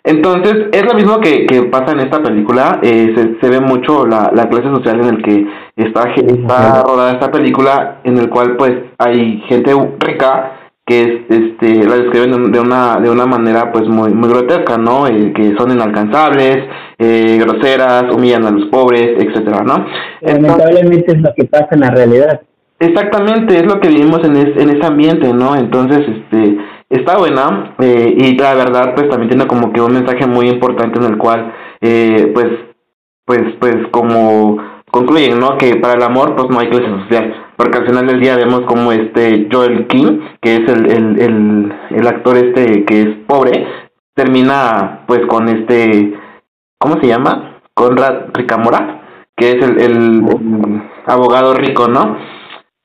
Entonces, 0.06 0.68
es 0.72 0.86
lo 0.86 0.94
mismo 0.94 1.20
que, 1.20 1.48
que 1.48 1.64
pasa 1.64 1.94
en 1.94 2.02
esta 2.02 2.22
película, 2.22 2.80
eh, 2.84 3.12
se, 3.16 3.40
se 3.42 3.50
ve 3.50 3.60
mucho 3.60 4.06
la, 4.06 4.32
la 4.34 4.48
clase 4.48 4.70
social 4.70 5.00
en 5.02 5.16
el 5.16 5.24
que 5.24 5.48
está, 5.76 6.12
está 6.14 6.84
rodada 6.84 7.14
esta 7.14 7.32
película, 7.32 8.02
en 8.04 8.20
el 8.20 8.30
cual 8.30 8.56
pues 8.56 8.72
hay 9.00 9.42
gente 9.48 9.74
rica 10.00 10.52
que 10.86 11.02
es, 11.02 11.10
este 11.30 11.84
la 11.84 11.96
describen 11.96 12.52
de 12.52 12.60
una 12.60 13.00
de 13.00 13.10
una 13.10 13.26
manera 13.26 13.72
pues 13.72 13.88
muy 13.88 14.14
muy 14.14 14.30
grotesca 14.30 14.78
no 14.78 15.08
eh, 15.08 15.34
que 15.34 15.56
son 15.58 15.72
inalcanzables 15.72 16.58
eh, 17.00 17.40
groseras 17.40 18.04
humillan 18.14 18.46
a 18.46 18.52
los 18.52 18.66
pobres 18.66 19.18
etcétera 19.18 19.64
no 19.64 19.84
lamentablemente 20.22 21.14
es 21.14 21.22
lo 21.22 21.34
que 21.36 21.46
pasa 21.46 21.70
en 21.72 21.80
la 21.80 21.90
realidad. 21.90 22.42
Exactamente 22.78 23.56
es 23.56 23.66
lo 23.66 23.80
que 23.80 23.88
vivimos 23.88 24.20
en, 24.26 24.36
en 24.36 24.70
ese 24.70 24.86
ambiente 24.86 25.34
no 25.34 25.56
entonces 25.56 26.02
este 26.08 26.58
está 26.90 27.18
buena 27.18 27.76
eh, 27.80 28.16
y 28.18 28.38
la 28.38 28.54
verdad 28.56 28.94
pues 28.96 29.10
también 29.10 29.30
tiene 29.30 29.48
como 29.48 29.74
que 29.74 29.82
un 29.82 29.94
mensaje 29.94 30.28
muy 30.28 30.48
importante 30.50 31.00
en 31.00 31.06
el 31.06 31.18
cual 31.18 31.54
eh, 31.82 32.32
pues 32.34 32.48
pues 33.26 33.42
pues 33.60 33.76
como 33.92 34.58
concluyen 34.92 35.40
no 35.40 35.58
que 35.58 35.76
para 35.78 35.96
el 35.96 36.04
amor 36.04 36.36
pues 36.36 36.50
no 36.50 36.60
hay 36.60 36.70
clase 36.70 36.86
social 36.86 37.34
porque 37.58 37.78
al 37.80 37.88
final 37.88 38.08
del 38.08 38.20
día 38.20 38.36
vemos 38.36 38.62
como 38.62 38.92
este 38.92 39.48
Joel 39.52 39.88
King 39.88 40.20
que 40.42 40.56
es 40.56 40.70
el, 40.70 40.86
el, 40.92 41.20
el, 41.20 41.74
el 41.90 42.08
actor 42.08 42.38
este 42.38 42.86
que 42.86 43.02
es 43.02 43.08
pobre 43.28 43.68
termina 44.14 45.04
pues 45.08 45.22
con 45.28 45.50
este 45.50 46.14
¿cómo 46.78 47.00
se 47.02 47.08
llama? 47.08 47.62
Conrad 47.74 48.28
Ricamora 48.34 49.02
que 49.36 49.52
es 49.52 49.66
el, 49.66 49.80
el 49.82 50.82
abogado 51.08 51.56
rico 51.56 51.88
no 51.88 52.35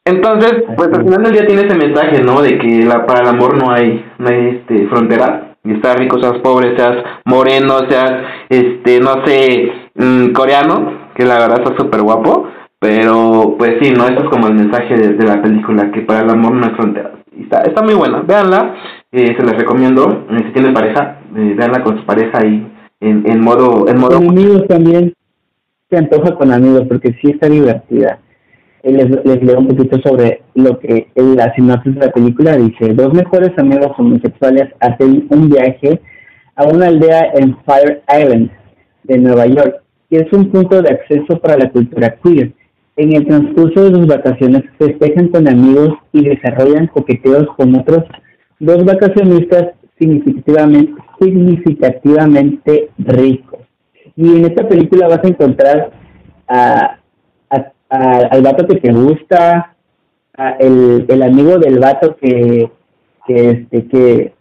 entonces, 0.04 0.64
pues 0.76 0.88
al 0.92 1.04
final 1.04 1.22
del 1.22 1.32
día 1.32 1.46
tiene 1.46 1.62
ese 1.62 1.76
mensaje, 1.76 2.22
¿no? 2.22 2.40
De 2.40 2.58
que 2.58 2.84
la, 2.84 3.04
para 3.04 3.20
el 3.20 3.28
amor 3.28 3.56
no 3.56 3.70
hay, 3.70 4.04
no 4.18 4.28
hay 4.28 4.48
este, 4.56 4.88
frontera. 4.88 5.56
Y 5.62 5.74
estás 5.74 5.98
rico, 5.98 6.18
seas 6.18 6.38
pobre, 6.38 6.74
seas 6.74 7.04
moreno, 7.26 7.80
seas, 7.88 8.12
este, 8.48 8.98
no 8.98 9.26
sé, 9.26 9.70
mm, 9.94 10.32
coreano, 10.32 11.10
que 11.14 11.26
la 11.26 11.38
verdad 11.38 11.60
está 11.62 11.76
súper 11.76 12.00
guapo. 12.00 12.48
Pero, 12.78 13.56
pues 13.58 13.74
sí, 13.82 13.92
¿no? 13.92 14.04
Eso 14.04 14.20
es 14.20 14.28
como 14.30 14.46
el 14.46 14.54
mensaje 14.54 14.96
de, 14.96 15.22
la 15.22 15.42
película, 15.42 15.92
que 15.92 16.00
para 16.00 16.20
el 16.20 16.30
amor 16.30 16.54
no 16.54 16.64
hay 16.64 16.72
frontera. 16.72 17.12
Y 17.36 17.42
está, 17.42 17.60
está 17.60 17.82
muy 17.82 17.92
buena, 17.92 18.22
véanla, 18.22 18.74
eh, 19.12 19.36
se 19.36 19.44
les 19.44 19.54
recomiendo. 19.54 20.24
Eh, 20.30 20.44
si 20.46 20.52
tienen 20.54 20.72
pareja, 20.72 21.18
eh, 21.36 21.54
véanla 21.54 21.82
con 21.82 21.98
su 21.98 22.06
pareja 22.06 22.38
ahí 22.38 22.66
en, 23.00 23.30
en 23.30 23.40
modo... 23.42 23.86
En 23.86 24.00
modo... 24.00 24.16
Con 24.16 24.30
amigos 24.30 24.66
también, 24.66 25.12
se 25.90 25.98
antoja 25.98 26.34
con 26.36 26.50
amigos, 26.52 26.84
porque 26.88 27.12
sí 27.20 27.32
está 27.32 27.50
divertida 27.50 28.18
les, 28.82 29.42
leo 29.42 29.58
un 29.58 29.68
poquito 29.68 29.98
sobre 30.00 30.42
lo 30.54 30.78
que 30.78 31.08
la 31.14 31.54
sinopsis 31.54 31.94
de 31.94 32.06
la 32.06 32.12
película 32.12 32.56
dice. 32.56 32.94
Dos 32.94 33.12
mejores 33.12 33.50
amigos 33.58 33.92
homosexuales 33.98 34.68
hacen 34.80 35.26
un 35.30 35.50
viaje 35.50 36.00
a 36.56 36.64
una 36.64 36.86
aldea 36.86 37.32
en 37.34 37.56
Fire 37.64 38.02
Island 38.08 38.50
de 39.04 39.18
Nueva 39.18 39.46
York, 39.46 39.82
que 40.08 40.18
es 40.18 40.32
un 40.32 40.50
punto 40.50 40.82
de 40.82 40.90
acceso 40.90 41.38
para 41.40 41.56
la 41.56 41.70
cultura 41.70 42.16
queer. 42.22 42.52
En 42.96 43.14
el 43.14 43.26
transcurso 43.26 43.84
de 43.84 43.96
sus 43.96 44.06
vacaciones 44.06 44.62
festejan 44.78 45.28
con 45.28 45.48
amigos 45.48 45.94
y 46.12 46.24
desarrollan 46.24 46.88
coqueteos 46.88 47.46
con 47.56 47.74
otros 47.74 48.04
dos 48.58 48.84
vacacionistas 48.84 49.70
significativamente, 49.98 50.92
significativamente 51.18 52.90
ricos. 52.98 53.60
Y 54.16 54.36
en 54.36 54.44
esta 54.44 54.68
película 54.68 55.08
vas 55.08 55.24
a 55.24 55.28
encontrar 55.28 55.92
a 56.48 56.99
al 57.90 58.42
vato 58.42 58.66
que 58.66 58.76
te 58.76 58.92
gusta, 58.92 59.74
el, 60.58 61.04
el 61.08 61.22
amigo 61.22 61.58
del 61.58 61.78
vato 61.78 62.16
que, 62.16 62.70
que, 63.26 63.50
este, 63.50 63.86
que, 63.88 64.32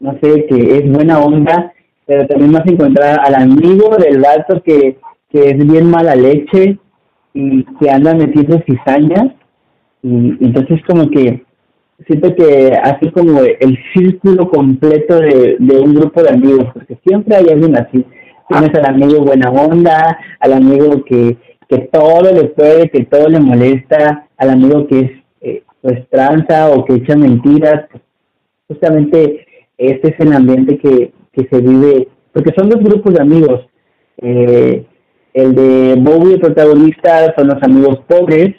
no 0.00 0.12
sé, 0.22 0.46
que 0.46 0.78
es 0.78 0.92
buena 0.92 1.18
onda, 1.20 1.72
pero 2.06 2.26
también 2.26 2.52
vas 2.52 2.66
a 2.66 2.70
encontrar 2.70 3.20
al 3.24 3.34
amigo 3.34 3.96
del 3.96 4.20
vato 4.20 4.62
que, 4.62 4.98
que 5.30 5.50
es 5.50 5.66
bien 5.66 5.90
mala 5.90 6.14
leche 6.14 6.78
y 7.34 7.64
que 7.64 7.90
anda 7.90 8.14
metiendo 8.14 8.60
cizañas. 8.66 9.32
Y, 10.02 10.44
entonces 10.44 10.80
como 10.86 11.08
que 11.10 11.44
siento 12.06 12.34
que 12.34 12.72
así 12.82 13.10
como 13.12 13.40
el 13.40 13.78
círculo 13.94 14.50
completo 14.50 15.20
de, 15.20 15.56
de 15.58 15.80
un 15.80 15.94
grupo 15.94 16.22
de 16.22 16.30
amigos, 16.30 16.66
porque 16.74 16.98
siempre 17.06 17.36
hay 17.36 17.48
alguien 17.48 17.76
así. 17.76 18.04
Tienes 18.48 18.74
al 18.74 18.86
amigo 18.86 19.24
buena 19.24 19.50
onda, 19.50 20.18
al 20.40 20.52
amigo 20.52 21.04
que, 21.04 21.36
que 21.72 21.88
todo 21.90 22.30
le 22.30 22.44
puede, 22.48 22.90
que 22.90 23.04
todo 23.04 23.28
le 23.28 23.40
molesta 23.40 24.26
al 24.36 24.50
amigo 24.50 24.86
que 24.86 25.00
es 25.00 25.10
eh, 25.40 25.62
pues 25.80 26.06
tranza 26.10 26.70
o 26.70 26.84
que 26.84 26.96
echa 26.96 27.16
mentiras. 27.16 27.86
Justamente 28.68 29.46
este 29.78 30.08
es 30.08 30.20
el 30.20 30.34
ambiente 30.34 30.76
que, 30.76 31.12
que 31.32 31.48
se 31.48 31.60
vive, 31.62 32.08
porque 32.32 32.52
son 32.54 32.68
dos 32.68 32.82
grupos 32.82 33.14
de 33.14 33.22
amigos. 33.22 33.66
Eh, 34.18 34.84
el 35.32 35.54
de 35.54 35.94
Bowie, 35.98 36.34
el 36.34 36.40
protagonista, 36.40 37.34
son 37.38 37.48
los 37.48 37.62
amigos 37.62 38.00
pobres, 38.06 38.54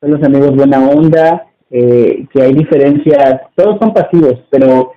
son 0.00 0.10
los 0.10 0.22
amigos 0.24 0.56
buena 0.56 0.88
onda, 0.88 1.46
eh, 1.70 2.26
que 2.32 2.42
hay 2.42 2.52
diferencias, 2.52 3.42
todos 3.54 3.78
son 3.78 3.94
pasivos, 3.94 4.42
pero 4.50 4.90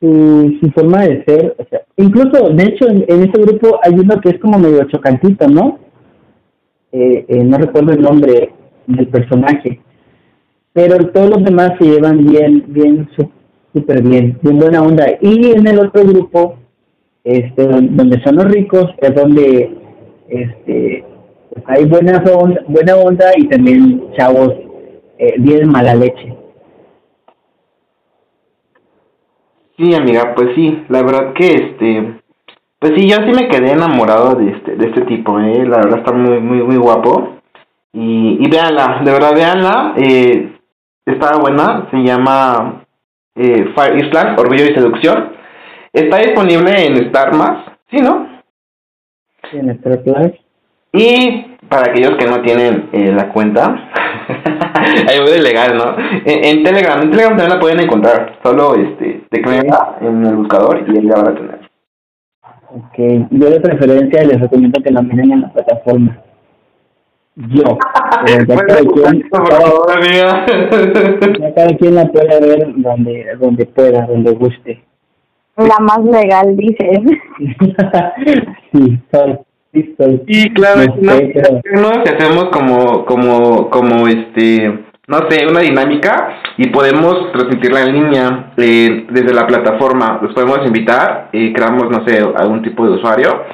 su, 0.00 0.56
su 0.60 0.70
forma 0.70 1.06
de 1.06 1.24
ser, 1.24 1.56
o 1.58 1.64
sea, 1.68 1.82
incluso, 1.96 2.50
de 2.50 2.64
hecho, 2.64 2.88
en, 2.88 3.04
en 3.08 3.24
ese 3.24 3.42
grupo 3.42 3.80
hay 3.82 3.94
uno 3.94 4.20
que 4.20 4.28
es 4.28 4.38
como 4.38 4.60
medio 4.60 4.84
chocantito, 4.84 5.48
¿no? 5.48 5.80
Eh, 6.96 7.24
eh, 7.26 7.42
no 7.42 7.58
recuerdo 7.58 7.90
el 7.90 8.02
nombre 8.02 8.52
del 8.86 9.08
personaje, 9.08 9.80
pero 10.72 11.08
todos 11.08 11.30
los 11.30 11.44
demás 11.44 11.72
se 11.80 11.86
llevan 11.86 12.24
bien, 12.24 12.66
bien, 12.68 13.08
súper 13.72 14.00
bien, 14.00 14.38
bien 14.40 14.58
buena 14.60 14.80
onda. 14.80 15.04
Y 15.20 15.50
en 15.50 15.66
el 15.66 15.80
otro 15.80 16.04
grupo, 16.04 16.54
este, 17.24 17.66
donde 17.66 18.22
son 18.22 18.36
los 18.36 18.44
ricos, 18.44 18.92
es 18.98 19.12
donde 19.12 19.76
este, 20.28 21.04
pues, 21.50 21.64
hay 21.66 21.84
buena 21.86 22.22
onda, 22.32 22.62
buena 22.68 22.94
onda 22.94 23.26
y 23.38 23.48
también 23.48 24.04
chavos 24.16 24.54
eh, 25.18 25.34
bien 25.38 25.68
mala 25.68 25.96
leche. 25.96 26.32
Sí, 29.76 29.92
amiga, 29.94 30.32
pues 30.36 30.50
sí, 30.54 30.80
la 30.88 31.02
verdad 31.02 31.32
que 31.32 31.46
este, 31.48 32.20
pues 32.84 33.00
sí, 33.00 33.08
yo 33.08 33.16
sí 33.16 33.32
me 33.32 33.48
quedé 33.48 33.72
enamorado 33.72 34.34
de 34.34 34.50
este, 34.50 34.76
de 34.76 34.88
este 34.88 35.06
tipo, 35.06 35.40
eh, 35.40 35.64
la 35.64 35.78
verdad 35.78 36.00
está 36.00 36.12
muy, 36.12 36.38
muy, 36.38 36.62
muy 36.62 36.76
guapo. 36.76 37.38
Y, 37.94 38.44
y 38.44 38.50
véanla, 38.50 39.00
de 39.02 39.10
verdad 39.10 39.34
véanla, 39.34 39.94
eh, 39.96 40.52
está 41.06 41.38
buena, 41.38 41.88
se 41.90 41.96
llama 41.96 42.84
eh, 43.36 43.72
Fire 43.74 44.04
Island, 44.04 44.38
Orgullo 44.38 44.64
y 44.64 44.74
Seducción. 44.74 45.32
Está 45.94 46.18
disponible 46.18 46.72
en 46.84 47.06
Star 47.06 47.34
Más, 47.34 47.64
¿sí, 47.90 48.02
no? 48.02 48.42
Sí, 49.50 49.56
en 49.56 49.70
Star 49.70 50.02
Plus. 50.02 50.32
Y 50.92 51.56
para 51.70 51.90
aquellos 51.90 52.18
que 52.18 52.26
no 52.26 52.42
tienen 52.42 52.90
eh, 52.92 53.12
la 53.16 53.30
cuenta, 53.32 53.92
ahí 55.08 55.20
voy 55.20 55.30
de 55.30 55.40
legal, 55.40 55.74
¿no? 55.74 55.96
En, 56.26 56.44
en, 56.44 56.62
Telegram, 56.62 57.00
en 57.00 57.10
Telegram 57.10 57.34
también 57.34 57.54
la 57.54 57.60
pueden 57.60 57.80
encontrar. 57.80 58.40
Solo 58.42 58.74
este, 58.74 59.24
teclea 59.30 59.96
en 60.02 60.26
el 60.26 60.36
buscador 60.36 60.84
y 60.86 60.98
ahí 60.98 61.04
la 61.04 61.14
van 61.14 61.28
a 61.28 61.34
tener. 61.34 61.63
Ok, 62.76 62.98
yo 63.30 63.50
de 63.50 63.60
preferencia 63.60 64.24
les 64.24 64.40
recomiendo 64.40 64.82
que 64.82 64.90
la 64.90 65.00
miren 65.00 65.30
en 65.30 65.40
la 65.42 65.52
plataforma. 65.52 66.18
Yo. 67.36 67.78
Eh, 68.26 68.38
ya, 68.48 68.56
cada 68.56 68.80
quien, 68.80 69.28
cada, 69.28 70.46
ya 71.40 71.54
cada 71.54 71.76
quien 71.76 71.94
la 71.94 72.06
puede 72.06 72.40
ver 72.40 72.72
donde, 72.76 73.26
donde 73.38 73.66
pueda, 73.66 74.06
donde 74.06 74.32
guste. 74.32 74.82
La 75.56 75.78
más 75.80 76.02
legal, 76.04 76.56
dices. 76.56 77.00
sí, 78.72 78.98
soy. 79.12 79.38
Sí, 79.72 79.94
soy. 79.98 80.22
Sí, 80.26 80.50
claro, 80.54 80.94
No 81.74 81.92
si 82.04 82.14
hacemos 82.14 82.44
como, 82.50 83.04
como, 83.04 83.68
como 83.68 84.08
este, 84.08 84.84
no 85.06 85.18
sé, 85.28 85.46
una 85.46 85.60
dinámica 85.60 86.40
y 86.56 86.68
podemos 86.70 87.30
transmitirla 87.32 87.82
en 87.82 87.92
línea 87.92 88.52
eh, 88.56 89.06
desde 89.10 89.34
la 89.34 89.46
plataforma. 89.46 90.18
Los 90.22 90.34
podemos 90.34 90.66
invitar 90.66 91.28
y 91.32 91.52
creamos, 91.52 91.90
no 91.90 92.06
sé, 92.06 92.18
algún 92.36 92.62
tipo 92.62 92.86
de 92.86 92.92
usuario 92.92 93.44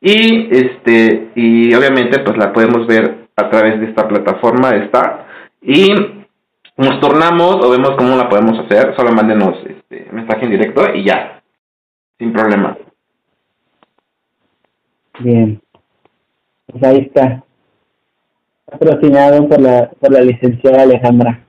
y 0.00 0.48
este 0.50 1.30
y 1.34 1.74
obviamente 1.74 2.20
pues 2.20 2.36
la 2.38 2.52
podemos 2.52 2.86
ver 2.86 3.28
a 3.36 3.50
través 3.50 3.80
de 3.80 3.86
esta 3.86 4.08
plataforma 4.08 4.70
de 4.70 4.84
Star 4.86 5.26
y 5.62 5.88
nos 6.76 7.00
tornamos 7.00 7.56
o 7.56 7.70
vemos 7.70 7.90
cómo 7.98 8.16
la 8.16 8.28
podemos 8.28 8.58
hacer. 8.60 8.94
Solo 8.96 9.12
mándenos 9.12 9.58
este 9.66 10.08
mensaje 10.12 10.44
en 10.44 10.50
directo 10.52 10.94
y 10.94 11.04
ya, 11.04 11.42
sin 12.18 12.32
problema. 12.32 12.76
Bien. 15.18 15.60
Pues 16.66 16.82
ahí 16.84 16.98
está. 16.98 17.42
Patrocinado 18.70 19.48
por 19.48 19.60
la, 19.60 19.90
por 19.90 20.12
la 20.12 20.20
licenciada 20.20 20.82
Alejandra. 20.82 21.44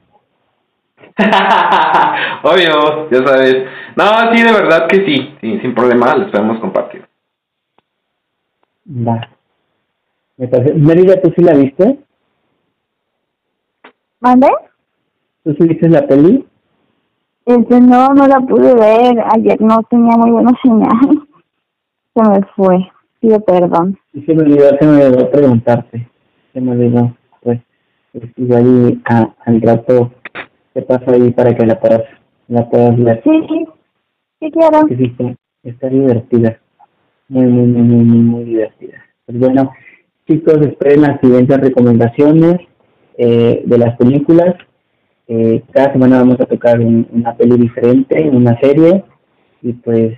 Obvio, 2.44 3.10
ya 3.12 3.26
sabes. 3.26 3.66
No, 3.96 4.34
sí, 4.34 4.44
de 4.44 4.52
verdad 4.52 4.88
que 4.88 5.06
sí, 5.06 5.36
sí, 5.42 5.60
sin 5.60 5.76
problema, 5.76 6.16
les 6.16 6.32
podemos 6.32 6.60
compartir. 6.60 7.06
Va. 8.88 9.30
Me 10.38 10.48
parece. 10.48 10.74
Mérida, 10.74 11.22
¿tú 11.22 11.32
sí 11.36 11.44
la 11.44 11.54
viste? 11.54 12.00
¿Mande? 14.20 14.48
¿Tú 15.44 15.54
sí 15.54 15.68
viste 15.68 15.90
la 15.90 16.08
peli? 16.08 16.46
Este, 17.46 17.82
no, 17.82 18.14
no 18.14 18.28
la 18.28 18.40
pude 18.40 18.74
ver. 18.74 19.24
Ayer 19.34 19.62
no 19.62 19.84
tenía 19.84 20.18
muy 20.18 20.32
buena 20.32 20.52
señal. 20.64 20.90
Se 22.14 22.22
me 22.22 22.42
fue. 22.56 22.92
Pido 23.20 23.40
perdón. 23.42 23.98
Y 24.14 24.24
se 24.24 24.34
me 24.34 24.42
olvidó, 24.42 24.70
se 24.80 24.86
me 24.86 25.06
olvidó 25.06 25.30
preguntarte. 25.30 26.10
Se 26.54 26.62
me 26.62 26.72
olvidó. 26.72 27.16
Pues, 27.42 27.60
igual 28.38 28.66
y 28.94 29.02
a- 29.06 29.34
al 29.46 29.62
rato 29.62 30.12
te 30.74 30.82
paso 30.84 31.12
ahí 31.12 31.32
para 31.32 31.56
que 31.56 31.66
la 31.66 31.80
puedas, 31.80 32.04
la 32.48 32.70
puedas 32.70 32.98
ver. 33.02 33.22
Sí, 33.24 33.32
sí. 33.50 33.66
Sí, 34.40 34.52
claro. 34.52 34.88
sí 34.88 35.04
está, 35.06 35.36
está 35.64 35.88
divertida. 35.90 36.60
Muy, 37.30 37.46
muy, 37.46 37.68
muy, 37.68 37.82
muy, 37.84 38.04
muy, 38.06 38.18
muy 38.20 38.44
divertida. 38.46 38.98
Pues 39.26 39.40
bueno, 39.40 39.72
chicos, 40.28 40.58
esperen 40.66 41.02
las 41.04 41.20
siguientes 41.22 41.58
recomendaciones 41.60 42.58
eh, 43.18 43.62
de 43.66 43.78
las 43.78 43.96
películas. 43.98 44.56
Eh, 45.28 45.62
cada 45.72 45.92
semana 45.94 46.18
vamos 46.18 46.40
a 46.42 46.46
tocar 46.46 46.80
un- 46.80 47.08
una 47.12 47.36
peli 47.36 47.56
diferente, 47.58 48.30
una 48.30 48.60
serie. 48.60 49.04
Y 49.62 49.74
pues, 49.74 50.18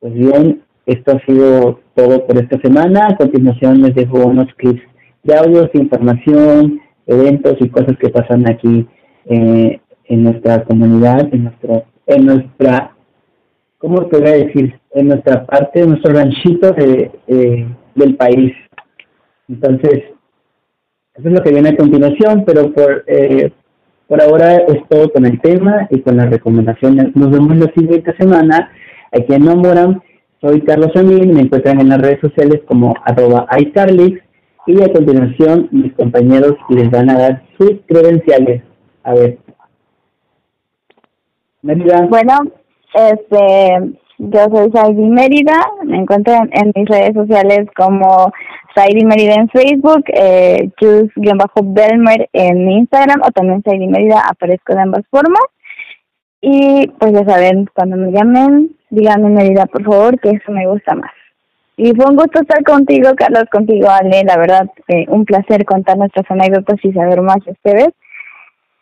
pues 0.00 0.12
bien, 0.12 0.62
esto 0.86 1.12
ha 1.16 1.20
sido 1.24 1.80
todo 1.94 2.26
por 2.26 2.36
esta 2.38 2.60
semana. 2.60 3.06
A 3.10 3.16
continuación 3.16 3.80
les 3.82 3.94
dejo 3.94 4.26
unos 4.26 4.52
clips 4.56 4.82
de 5.22 5.34
audios, 5.36 5.70
información, 5.74 6.80
eventos 7.06 7.56
y 7.60 7.68
cosas 7.68 7.96
que 7.98 8.08
pasan 8.08 8.48
aquí 8.48 8.86
eh, 9.26 9.80
en 10.04 10.24
nuestra 10.24 10.64
comunidad, 10.64 11.28
en 11.32 11.44
nuestro, 11.44 11.84
en 12.06 12.26
nuestra 12.26 12.94
¿cómo 13.80 14.06
te 14.06 14.18
voy 14.18 14.28
a 14.28 14.44
decir? 14.44 14.78
En 14.92 15.08
nuestra 15.08 15.44
parte, 15.46 15.80
en 15.80 15.90
nuestro 15.90 16.12
ranchito 16.12 16.72
de, 16.72 17.10
del 17.94 18.16
país. 18.16 18.52
Entonces, 19.48 20.04
eso 21.14 21.28
es 21.28 21.32
lo 21.32 21.42
que 21.42 21.50
viene 21.50 21.70
a 21.70 21.76
continuación, 21.76 22.44
pero 22.46 22.72
por, 22.72 23.04
eh, 23.06 23.50
por 24.06 24.22
ahora 24.22 24.56
es 24.56 24.86
todo 24.88 25.10
con 25.10 25.26
el 25.26 25.40
tema 25.40 25.88
y 25.90 26.00
con 26.00 26.16
las 26.16 26.30
recomendaciones. 26.30 27.16
Nos 27.16 27.30
vemos 27.30 27.56
la 27.56 27.72
siguiente 27.72 28.14
semana 28.18 28.70
aquí 29.12 29.34
en 29.34 29.44
Nomoram. 29.44 30.00
Soy 30.40 30.60
Carlos 30.62 30.92
Amin, 30.94 31.34
me 31.34 31.42
encuentran 31.42 31.80
en 31.80 31.88
las 31.88 32.00
redes 32.00 32.20
sociales 32.20 32.62
como 32.66 32.94
arroba 33.04 33.46
iCarlix 33.58 34.22
y 34.66 34.82
a 34.82 34.92
continuación 34.92 35.68
mis 35.70 35.92
compañeros 35.94 36.56
les 36.68 36.90
van 36.90 37.10
a 37.10 37.18
dar 37.18 37.42
sus 37.58 37.72
credenciales. 37.86 38.62
A 39.02 39.14
ver. 39.14 39.38
Mérida. 41.62 42.06
Bueno, 42.08 42.38
este, 42.94 43.94
yo 44.18 44.40
soy 44.52 44.70
Saidi 44.72 45.08
Mérida, 45.08 45.58
me 45.84 45.98
encuentran 45.98 46.50
en 46.52 46.72
mis 46.74 46.88
redes 46.88 47.14
sociales 47.14 47.66
como 47.76 48.32
Saidi 48.74 49.04
Mérida 49.04 49.34
en 49.34 49.48
Facebook, 49.48 50.04
eh, 50.08 50.70
Jus-Belmer 50.80 52.28
en 52.32 52.70
Instagram 52.70 53.22
o 53.22 53.30
también 53.30 53.62
Saidi 53.62 53.86
Mérida, 53.86 54.22
aparezco 54.28 54.74
de 54.74 54.82
ambas 54.82 55.02
formas. 55.10 55.44
Y 56.40 56.88
pues 56.98 57.12
ya 57.12 57.24
saben, 57.24 57.68
cuando 57.74 57.96
me 57.96 58.12
llamen, 58.12 58.76
díganme 58.90 59.28
Mérida 59.30 59.66
por 59.66 59.84
favor, 59.84 60.18
que 60.20 60.30
eso 60.30 60.52
me 60.52 60.66
gusta 60.66 60.94
más. 60.94 61.12
Y 61.82 61.94
fue 61.94 62.04
un 62.10 62.16
gusto 62.16 62.42
estar 62.42 62.62
contigo, 62.62 63.08
Carlos, 63.16 63.44
contigo, 63.50 63.88
Ale, 63.88 64.22
la 64.24 64.36
verdad, 64.36 64.66
eh, 64.88 65.06
un 65.08 65.24
placer 65.24 65.64
contar 65.64 65.96
nuestras 65.96 66.30
anécdotas 66.30 66.76
y 66.82 66.92
saber 66.92 67.22
más 67.22 67.38
de 67.46 67.52
ustedes. 67.52 67.88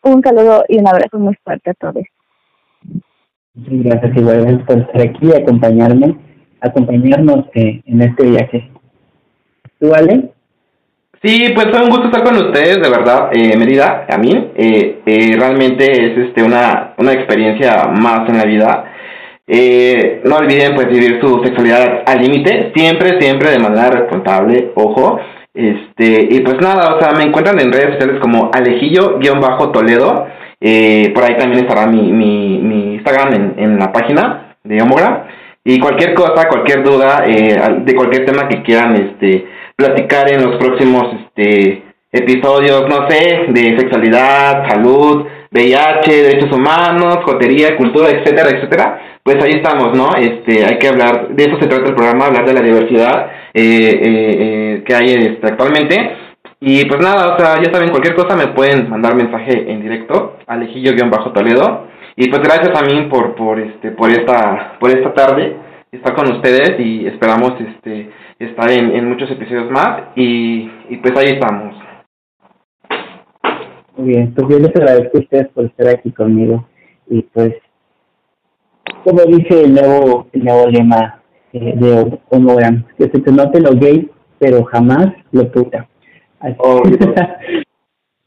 Un 0.03 0.21
saludo 0.21 0.65
y 0.69 0.81
un 0.81 0.89
abrazo 0.89 1.17
muy 1.21 1.37
fuerte 1.45 1.71
a 1.71 1.75
todos. 1.75 2.03
Muchas 3.55 3.85
gracias 3.85 4.17
igualmente 4.17 4.65
por 4.65 4.79
estar 4.79 5.01
aquí 5.01 5.29
y 5.29 5.33
acompañarme, 5.33 6.17
acompañarnos 6.61 7.45
eh, 7.55 7.81
en 7.87 8.03
este 8.03 8.31
viaje. 8.31 8.69
¿Tú, 9.79 9.95
Ale? 9.95 10.33
Sí, 11.23 11.53
pues 11.55 11.67
fue 11.71 11.81
un 11.81 11.91
gusto 11.91 12.07
estar 12.07 12.25
con 12.25 12.37
ustedes, 12.37 12.83
de 12.83 12.91
verdad, 12.91 13.31
eh, 13.33 13.57
Mérida, 13.57 14.07
a 14.09 14.19
mí. 14.19 14.51
Eh, 14.57 15.03
eh, 15.07 15.37
realmente 15.39 15.85
es 15.85 16.19
este 16.19 16.43
una, 16.43 16.95
una 16.99 17.13
experiencia 17.13 17.87
más 17.93 18.29
en 18.29 18.39
la 18.39 18.45
vida. 18.45 18.85
Eh, 19.51 20.21
no 20.25 20.37
olviden 20.37 20.75
pues 20.75 20.89
vivir 20.89 21.19
su 21.23 21.43
sexualidad 21.43 22.03
al 22.05 22.21
límite, 22.21 22.71
siempre, 22.75 23.19
siempre 23.19 23.51
de 23.51 23.59
manera 23.59 23.91
responsable, 23.91 24.73
ojo. 24.75 25.19
Este, 25.55 26.29
y 26.31 26.41
pues 26.41 26.61
nada, 26.61 26.95
o 26.95 27.01
sea, 27.01 27.13
me 27.13 27.25
encuentran 27.25 27.59
en 27.59 27.73
redes 27.73 27.95
sociales 27.95 28.21
como 28.21 28.51
Alejillo-Toledo. 28.53 30.27
Eh, 30.61 31.11
por 31.15 31.25
ahí 31.25 31.37
también 31.39 31.65
estará 31.65 31.87
mi, 31.87 32.13
mi, 32.13 32.95
Instagram 32.95 33.33
en, 33.33 33.55
en 33.57 33.79
la 33.79 33.91
página 33.91 34.57
de 34.65 34.83
Homogra. 34.83 35.27
Y 35.65 35.79
cualquier 35.81 36.15
cosa, 36.15 36.49
cualquier 36.49 36.83
duda, 36.83 37.25
eh, 37.27 37.57
de 37.85 37.95
cualquier 37.95 38.27
tema 38.27 38.49
que 38.49 38.63
quieran 38.63 38.95
este, 38.95 39.47
platicar 39.77 40.33
en 40.33 40.43
los 40.43 40.57
próximos 40.57 41.09
este, 41.15 41.83
episodios, 42.13 42.89
no 42.89 43.09
sé, 43.09 43.47
de 43.49 43.79
sexualidad, 43.79 44.69
salud, 44.69 45.27
VIH, 45.51 46.23
derechos 46.23 46.53
humanos, 46.53 47.19
jotería, 47.25 47.77
cultura, 47.77 48.11
etcétera, 48.11 48.51
etcétera, 48.51 49.01
pues 49.23 49.37
ahí 49.43 49.61
estamos, 49.63 49.97
¿no? 49.97 50.15
Este, 50.17 50.65
hay 50.65 50.79
que 50.79 50.89
hablar, 50.89 51.29
de 51.29 51.45
eso 51.45 51.59
se 51.61 51.69
trata 51.69 51.89
el 51.89 51.95
programa, 51.95 52.27
hablar 52.27 52.47
de 52.47 52.55
la 52.55 52.63
diversidad 52.63 53.27
eh, 53.55 53.63
eh, 53.63 54.01
eh, 54.05 54.85
que 54.87 54.95
hay 54.95 55.13
este, 55.15 55.47
actualmente. 55.47 56.17
Y 56.61 56.85
pues 56.87 57.01
nada, 57.01 57.35
o 57.35 57.39
sea, 57.39 57.63
ya 57.63 57.73
saben, 57.73 57.91
cualquier 57.91 58.15
cosa 58.15 58.37
me 58.37 58.49
pueden 58.49 58.91
mandar 58.91 59.15
mensaje 59.15 59.71
en 59.71 59.81
directo, 59.81 60.39
alejillo-toledo. 60.47 61.87
Y 62.17 62.29
pues 62.29 62.43
gracias 62.43 62.77
a 62.77 62.85
mí 62.85 63.07
por, 63.09 63.37
por, 63.37 63.61
este, 63.61 63.93
por, 63.93 64.11
esta, 64.11 64.77
por 64.81 64.91
esta 64.91 65.15
tarde, 65.15 65.57
estar 65.93 66.15
con 66.15 66.33
ustedes 66.33 66.81
y 66.81 67.07
esperamos 67.07 67.53
este, 67.61 68.11
estar 68.41 68.71
en, 68.73 68.97
en 68.97 69.09
muchos 69.09 69.31
episodios 69.31 69.71
más. 69.71 70.05
Y, 70.17 70.71
y 70.89 70.97
pues 70.97 71.17
ahí 71.17 71.35
estamos. 71.35 71.88
Muy 73.99 74.11
bien, 74.11 74.33
pues 74.33 74.47
yo 74.49 74.61
les 74.61 74.77
agradezco 74.77 75.19
a 75.19 75.21
ustedes 75.21 75.49
por 75.49 75.65
estar 75.65 75.89
aquí 75.89 76.13
conmigo. 76.13 76.65
Y 77.09 77.23
pues, 77.23 77.53
como 79.03 79.25
dice 79.25 79.65
el 79.65 79.75
nuevo, 79.75 80.29
el 80.33 80.45
nuevo 80.45 80.67
lema 80.69 81.21
eh, 81.53 81.75
de 81.75 82.19
Homogram, 82.29 82.85
que 82.97 83.11
se 83.11 83.19
te 83.19 83.33
note 83.33 83.61
lo 83.61 83.73
gay, 83.73 84.09
pero 84.39 84.63
jamás 84.67 85.09
lo 85.33 85.51
puta. 85.51 85.89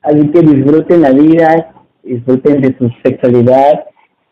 Así, 0.01 0.27
que 0.31 0.41
disfruten 0.41 1.03
la 1.03 1.11
vida, 1.11 1.73
disfruten 2.03 2.61
de 2.61 2.77
su 2.77 2.89
sexualidad 3.01 3.85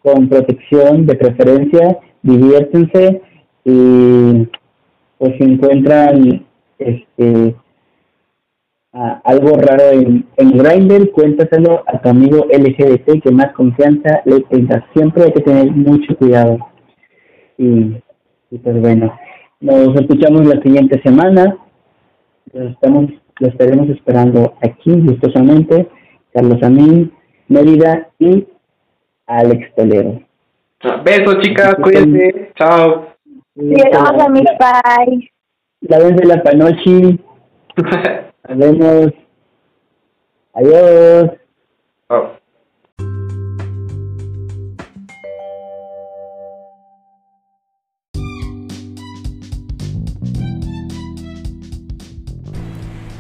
con 0.04 0.28
protección 0.28 1.06
de 1.06 1.16
preferencia, 1.16 2.00
diviértense 2.22 3.22
y 3.64 4.46
pues 5.18 5.36
si 5.38 5.44
encuentran 5.46 6.46
este 6.80 7.56
algo 9.24 9.56
raro 9.56 9.92
en, 9.92 10.28
en 10.38 10.58
Grindr, 10.58 11.12
cuéntaselo 11.12 11.84
a 11.88 12.00
tu 12.02 12.10
amigo 12.10 12.46
LGBT 12.52 13.22
que 13.24 13.32
más 13.32 13.54
confianza 13.54 14.22
le 14.26 14.42
tenga. 14.42 14.86
Siempre 14.94 15.24
hay 15.24 15.32
que 15.32 15.42
tener 15.42 15.72
mucho 15.72 16.16
cuidado. 16.18 16.58
Y, 17.58 17.96
pues 18.50 18.82
bueno, 18.82 19.18
nos 19.62 19.96
escuchamos 19.96 20.46
la 20.46 20.62
siguiente 20.62 21.02
semana. 21.02 21.58
Los, 22.52 22.72
estamos, 22.72 23.06
los 23.40 23.52
estaremos 23.52 23.90
esperando 23.90 24.54
aquí 24.62 24.92
gustosamente. 24.92 25.88
Carlos 26.34 26.62
Amín, 26.62 27.12
Mérida 27.48 28.10
y 28.20 28.48
Alex 29.28 29.76
Tolero. 29.76 30.22
Besos, 31.04 31.40
chicas, 31.42 31.76
cuídense. 31.82 32.52
Chao. 32.56 33.08
Pai. 34.58 35.30
La 35.82 36.00
vez 36.00 36.16
de 36.16 36.26
la 36.26 36.44
panochi. 36.44 37.20
Nos 38.50 38.58
vemos. 38.58 39.14
Adiós. 40.54 41.32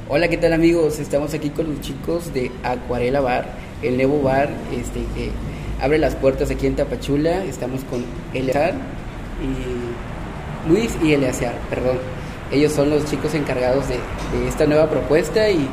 Hola, 0.07 0.27
¿qué 0.27 0.38
tal 0.38 0.53
amigos? 0.53 0.97
Estamos 0.99 1.35
aquí 1.35 1.51
con 1.51 1.69
los 1.69 1.81
chicos 1.81 2.34
de 2.34 2.51
Acuarela 2.64 3.22
Bar, 3.22 3.45
el 3.84 3.97
nuevo 3.97 4.23
bar 4.23 4.49
este, 4.72 5.01
que 5.14 5.30
abre 5.80 5.99
las 5.99 6.15
puertas 6.15 6.49
aquí 6.49 6.65
en 6.65 6.76
Tapachula. 6.76 7.45
Estamos 7.45 7.84
con 7.84 8.03
Eleazar 8.34 8.73
y 9.43 10.68
Luis 10.68 10.97
y 11.03 11.14
Eleazar, 11.14 11.53
perdón 11.69 12.18
ellos 12.51 12.71
son 12.71 12.89
los 12.89 13.05
chicos 13.05 13.34
encargados 13.35 13.85
de, 13.88 13.99
esta 14.47 14.65
nueva 14.65 14.89
propuesta 14.89 15.49
y 15.49 15.67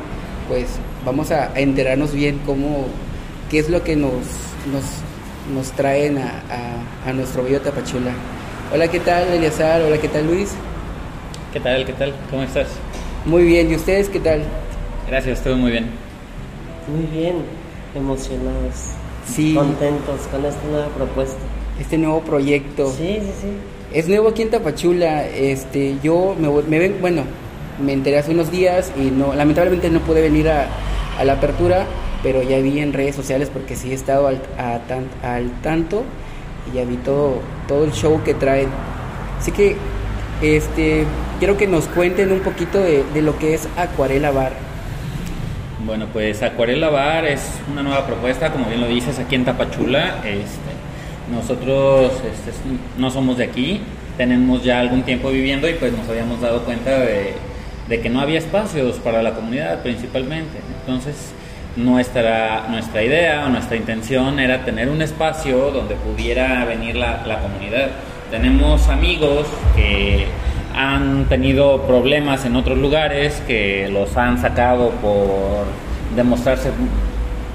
pues 0.48 0.66
vamos 1.05 1.31
a, 1.31 1.59
enterarnos 1.59 2.12
bien 2.12 2.40
cómo, 2.44 2.86
qué 3.51 3.59
es 3.59 3.69
lo 3.69 3.82
que 3.82 3.97
nos, 3.97 4.12
nos, 4.73 4.85
nos 5.55 5.73
traen 5.73 6.19
a, 6.19 6.43
a, 7.07 7.12
nuestro 7.12 7.44
bello 7.44 7.61
Tapachula. 7.61 8.12
Hola, 8.73 8.89
¿qué 8.89 9.01
tal, 9.01 9.28
Eliazar? 9.28 9.82
Hola, 9.82 9.98
¿qué 9.98 10.09
tal, 10.09 10.27
Luis? 10.27 10.53
¿Qué 11.53 11.61
tal? 11.61 11.86
¿Qué 11.86 11.93
tal? 11.93 12.15
¿Cómo 12.31 12.43
estás? 12.43 12.69
Muy 13.24 13.44
bien, 13.44 13.70
¿y 13.70 13.77
ustedes 13.77 14.09
qué 14.09 14.20
tal? 14.20 14.43
Gracias, 15.09 15.43
todo 15.43 15.57
muy 15.57 15.70
bien. 15.70 15.86
Muy 16.89 17.07
bien, 17.07 17.36
emocionados. 17.94 18.93
Sí. 19.27 19.55
Contentos 19.55 20.20
con 20.31 20.44
esta 20.44 20.65
nueva 20.69 20.89
propuesta. 20.89 21.39
Este 21.81 21.98
nuevo 21.98 22.20
proyecto. 22.23 22.90
Sí, 22.90 23.19
sí, 23.20 23.32
sí. 23.40 23.76
Es 23.97 24.09
nuevo 24.09 24.28
aquí 24.28 24.43
en 24.43 24.51
Tapachula. 24.51 25.27
Este, 25.27 25.97
yo 26.02 26.36
me, 26.39 26.51
me 26.68 26.78
ven, 26.78 26.98
bueno, 27.01 27.23
me 27.82 27.94
enteré 27.94 28.18
hace 28.18 28.32
unos 28.32 28.51
días 28.51 28.93
y 28.94 29.10
no, 29.10 29.35
lamentablemente 29.35 29.89
no 29.89 30.01
pude 30.01 30.20
venir 30.20 30.51
a, 30.51 30.68
la 31.24 31.32
apertura, 31.32 31.86
pero 32.23 32.43
ya 32.43 32.59
vi 32.59 32.78
en 32.81 32.93
redes 32.93 33.16
sociales 33.16 33.48
porque 33.51 33.74
sí 33.74 33.93
he 33.93 33.94
estado 33.94 34.27
al, 34.27 34.43
al 35.23 35.51
tanto 35.62 36.05
y 36.70 36.77
ya 36.77 36.85
vi 36.85 36.97
todo, 36.97 37.40
todo 37.66 37.85
el 37.85 37.93
show 37.93 38.23
que 38.23 38.35
traen. 38.35 38.68
Así 39.39 39.51
que 39.51 39.77
este, 40.43 41.06
quiero 41.39 41.56
que 41.56 41.66
nos 41.66 41.86
cuenten 41.86 42.32
un 42.32 42.40
poquito 42.40 42.78
de, 42.78 43.02
lo 43.23 43.39
que 43.39 43.55
es 43.55 43.66
Acuarela 43.78 44.31
Bar. 44.31 44.52
Bueno, 45.86 46.06
pues 46.12 46.43
Acuarela 46.43 46.90
Bar 46.90 47.24
es 47.24 47.40
una 47.73 47.82
nueva 47.82 48.06
propuesta, 48.06 48.52
como 48.52 48.66
bien 48.66 48.82
lo 48.82 48.89
dices, 48.89 49.18
aquí 49.18 49.36
en 49.36 49.47
Tapachula. 49.47 50.18
Este, 50.18 50.76
nosotros 51.31 52.12
este, 52.12 52.53
no 52.98 53.11
somos 53.11 53.39
de 53.39 53.44
aquí, 53.44 53.81
tenemos 54.16 54.62
ya 54.62 54.81
algún 54.81 55.03
tiempo 55.03 55.31
viviendo 55.31 55.69
y 55.69 55.74
pues 55.74 55.93
nos 55.93 56.09
habíamos 56.09 56.40
dado 56.40 56.62
cuenta 56.62 56.98
de, 56.98 57.35
que 57.89 58.09
no 58.09 58.20
había 58.20 58.39
espacios 58.39 58.97
para 58.97 59.23
la 59.23 59.35
comunidad 59.35 59.82
principalmente. 59.82 60.59
Entonces 60.81 61.32
nuestra, 61.77 62.66
nuestra 62.69 63.03
idea 63.03 63.44
o 63.47 63.48
nuestra 63.48 63.77
intención 63.77 64.39
era 64.40 64.65
tener 64.65 64.89
un 64.89 65.03
espacio 65.03 65.70
donde 65.70 65.94
pudiera 65.97 66.65
venir 66.65 66.97
la, 66.97 67.40
comunidad. 67.40 67.90
Tenemos 68.31 68.89
amigos 68.89 69.47
que 69.74 70.27
han 70.74 71.27
tenido 71.28 71.82
problemas 71.82 72.44
en 72.44 72.57
otros 72.57 72.78
lugares, 72.78 73.43
que 73.47 73.89
los 73.89 74.16
han 74.16 74.40
sacado 74.40 74.90
por 75.03 75.65
demostrarse, 76.15 76.70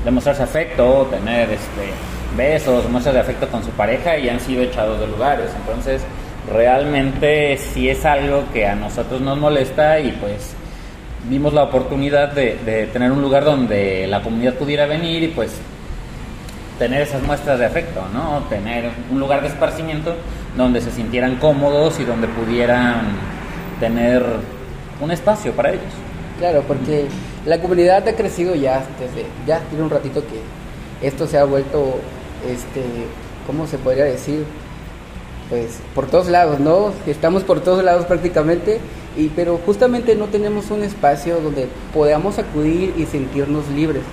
demostrarse 0.05 0.43
afecto, 0.43 1.07
tener 1.11 1.49
este, 1.51 1.91
besos, 2.35 2.89
muestras 2.89 3.15
de 3.15 3.21
afecto 3.21 3.47
con 3.47 3.63
su 3.63 3.71
pareja 3.71 4.17
y 4.17 4.29
han 4.29 4.39
sido 4.39 4.61
echados 4.61 4.99
de 4.99 5.07
lugares. 5.07 5.51
Entonces, 5.55 6.01
realmente 6.51 7.57
sí 7.57 7.89
es 7.89 8.05
algo 8.05 8.43
que 8.53 8.67
a 8.67 8.75
nosotros 8.75 9.21
nos 9.21 9.37
molesta 9.37 9.99
y 9.99 10.11
pues 10.13 10.55
vimos 11.29 11.53
la 11.53 11.63
oportunidad 11.63 12.31
de, 12.33 12.89
tener 12.91 13.11
un 13.11 13.21
lugar 13.21 13.43
donde 13.43 14.07
la 14.07 14.21
comunidad 14.21 14.55
pudiera 14.55 14.85
venir 14.85 15.23
y 15.23 15.27
pues 15.27 15.53
tener 16.79 17.01
esas 17.01 17.21
muestras 17.21 17.59
de 17.59 17.65
afecto, 17.65 18.01
¿no? 18.11 18.43
Tener 18.49 18.89
un 19.11 19.19
lugar 19.19 19.41
de 19.41 19.49
esparcimiento 19.49 20.15
donde 20.57 20.81
se 20.81 20.91
sintieran 20.91 21.35
cómodos 21.35 21.99
y 21.99 22.05
donde 22.05 22.27
pudieran 22.27 23.01
tener 23.79 24.23
un 24.99 25.11
espacio 25.11 25.53
para 25.53 25.71
ellos. 25.71 25.93
Claro, 26.39 26.63
porque 26.67 27.05
la 27.45 27.59
comunidad 27.59 28.07
ha 28.07 28.15
crecido 28.15 28.55
ya 28.55 28.83
desde, 28.99 29.27
ya 29.45 29.59
tiene 29.69 29.83
un 29.83 29.91
ratito 29.91 30.21
que 30.21 31.07
esto 31.07 31.27
se 31.27 31.37
ha 31.37 31.43
vuelto 31.43 31.99
este, 32.47 32.83
¿cómo 33.47 33.67
se 33.67 33.77
podría 33.77 34.05
decir? 34.05 34.45
Pues 35.49 35.79
por 35.93 36.07
todos 36.07 36.27
lados, 36.27 36.59
¿no? 36.59 36.93
Estamos 37.05 37.43
por 37.43 37.59
todos 37.59 37.83
lados 37.83 38.05
prácticamente, 38.05 38.79
y, 39.17 39.27
pero 39.29 39.59
justamente 39.65 40.15
no 40.15 40.25
tenemos 40.25 40.71
un 40.71 40.83
espacio 40.83 41.41
donde 41.41 41.67
podamos 41.93 42.39
acudir 42.39 42.93
y 42.97 43.05
sentirnos 43.05 43.67
libres. 43.69 44.03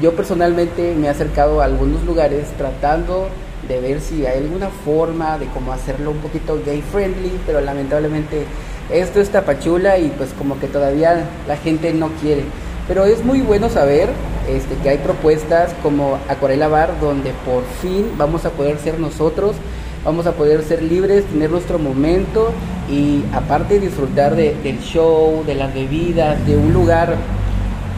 Yo 0.00 0.12
personalmente 0.12 0.94
me 0.94 1.06
he 1.06 1.10
acercado 1.10 1.60
a 1.60 1.64
algunos 1.64 2.04
lugares 2.04 2.46
tratando 2.58 3.28
de 3.68 3.80
ver 3.80 4.00
si 4.00 4.26
hay 4.26 4.38
alguna 4.38 4.68
forma 4.84 5.38
de 5.38 5.46
cómo 5.46 5.72
hacerlo 5.72 6.10
un 6.10 6.18
poquito 6.18 6.60
gay 6.64 6.82
friendly, 6.82 7.32
pero 7.46 7.60
lamentablemente 7.60 8.44
esto 8.90 9.20
es 9.20 9.30
tapachula 9.30 9.98
y 9.98 10.08
pues 10.08 10.30
como 10.36 10.58
que 10.58 10.66
todavía 10.66 11.24
la 11.46 11.56
gente 11.56 11.92
no 11.92 12.08
quiere. 12.20 12.42
Pero 12.88 13.04
es 13.04 13.24
muy 13.24 13.40
bueno 13.40 13.68
saber 13.68 14.10
este, 14.48 14.74
que 14.76 14.88
hay 14.88 14.98
propuestas 14.98 15.72
como 15.82 16.18
Acuarela 16.28 16.68
Bar, 16.68 17.00
donde 17.00 17.32
por 17.46 17.62
fin 17.80 18.10
vamos 18.16 18.44
a 18.44 18.50
poder 18.50 18.78
ser 18.78 18.98
nosotros, 18.98 19.54
vamos 20.04 20.26
a 20.26 20.32
poder 20.32 20.62
ser 20.62 20.82
libres, 20.82 21.24
tener 21.26 21.50
nuestro 21.50 21.78
momento 21.78 22.50
y 22.90 23.22
aparte 23.32 23.78
disfrutar 23.78 24.34
de, 24.34 24.54
del 24.62 24.80
show, 24.80 25.44
de 25.46 25.54
las 25.54 25.72
bebidas, 25.72 26.44
de 26.46 26.56
un 26.56 26.72
lugar. 26.72 27.16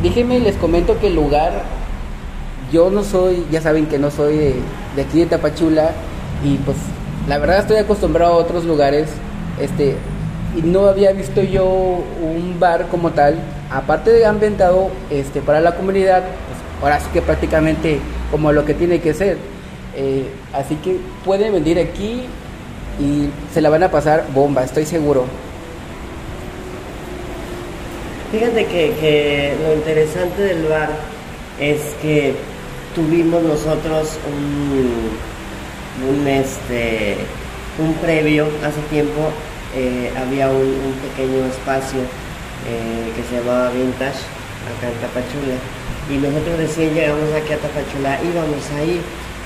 Déjenme, 0.03 0.39
les 0.39 0.57
comento 0.57 0.99
que 1.01 1.07
el 1.07 1.15
lugar, 1.15 1.63
yo 2.71 2.91
no 2.91 3.05
soy, 3.05 3.47
ya 3.51 3.63
saben 3.63 3.87
que 3.87 3.99
no 3.99 4.11
soy 4.11 4.37
de, 4.37 4.55
de 4.97 5.03
aquí 5.03 5.21
de 5.21 5.27
Tapachula 5.27 5.93
y 6.45 6.57
pues 6.59 6.77
la 7.27 7.39
verdad 7.39 7.61
estoy 7.61 7.79
acostumbrado 7.79 8.35
a 8.35 8.37
otros 8.37 8.65
lugares, 8.67 9.09
este, 9.59 9.97
y 10.57 10.63
no 10.63 10.87
había 10.87 11.13
visto 11.13 11.43
yo 11.43 11.65
un 11.65 12.57
bar 12.61 12.89
como 12.89 13.13
tal 13.13 13.39
aparte 13.75 14.13
de 14.13 14.25
ambientado 14.25 14.89
este, 15.11 15.41
para 15.41 15.61
la 15.61 15.75
comunidad, 15.75 16.23
pues 16.23 16.83
ahora 16.83 17.01
sí 17.01 17.07
que 17.13 17.21
prácticamente 17.21 17.99
como 18.31 18.53
lo 18.53 18.65
que 18.65 18.73
tiene 18.75 19.01
que 19.01 19.13
ser. 19.13 19.37
Eh, 19.97 20.27
así 20.53 20.77
que 20.77 20.99
pueden 21.25 21.53
venir 21.53 21.79
aquí 21.79 22.23
y 23.01 23.29
se 23.53 23.61
la 23.61 23.71
van 23.71 23.83
a 23.83 23.91
pasar 23.91 24.27
bomba, 24.33 24.63
estoy 24.63 24.87
seguro. 24.87 25.25
Fíjate 28.31 28.67
que, 28.67 29.55
lo 29.65 29.75
interesante 29.75 30.43
del 30.43 30.67
bar 30.67 30.91
es 31.61 31.81
que 32.01 32.35
tuvimos 32.95 33.43
nosotros 33.43 34.19
un, 36.11 36.27
este, 36.27 37.17
un 37.79 37.95
previo, 37.95 38.47
hace 38.65 38.81
tiempo 38.91 39.31
eh, 39.77 40.13
había 40.17 40.49
un 40.49 40.95
pequeño 41.03 41.45
espacio 41.47 42.01
eh, 42.67 43.13
que 43.15 43.23
se 43.29 43.37
llamaba 43.41 43.71
Vintage, 43.71 44.25
acá 44.73 44.89
en 44.89 44.99
Tapachula. 45.05 45.57
Y 46.09 46.17
nosotros 46.17 46.57
recién 46.57 46.95
llegamos 46.95 47.29
aquí 47.33 47.53
a 47.53 47.59
Tapachula, 47.59 48.21
íbamos 48.25 48.65
a 48.73 48.85
ir. 48.85 49.01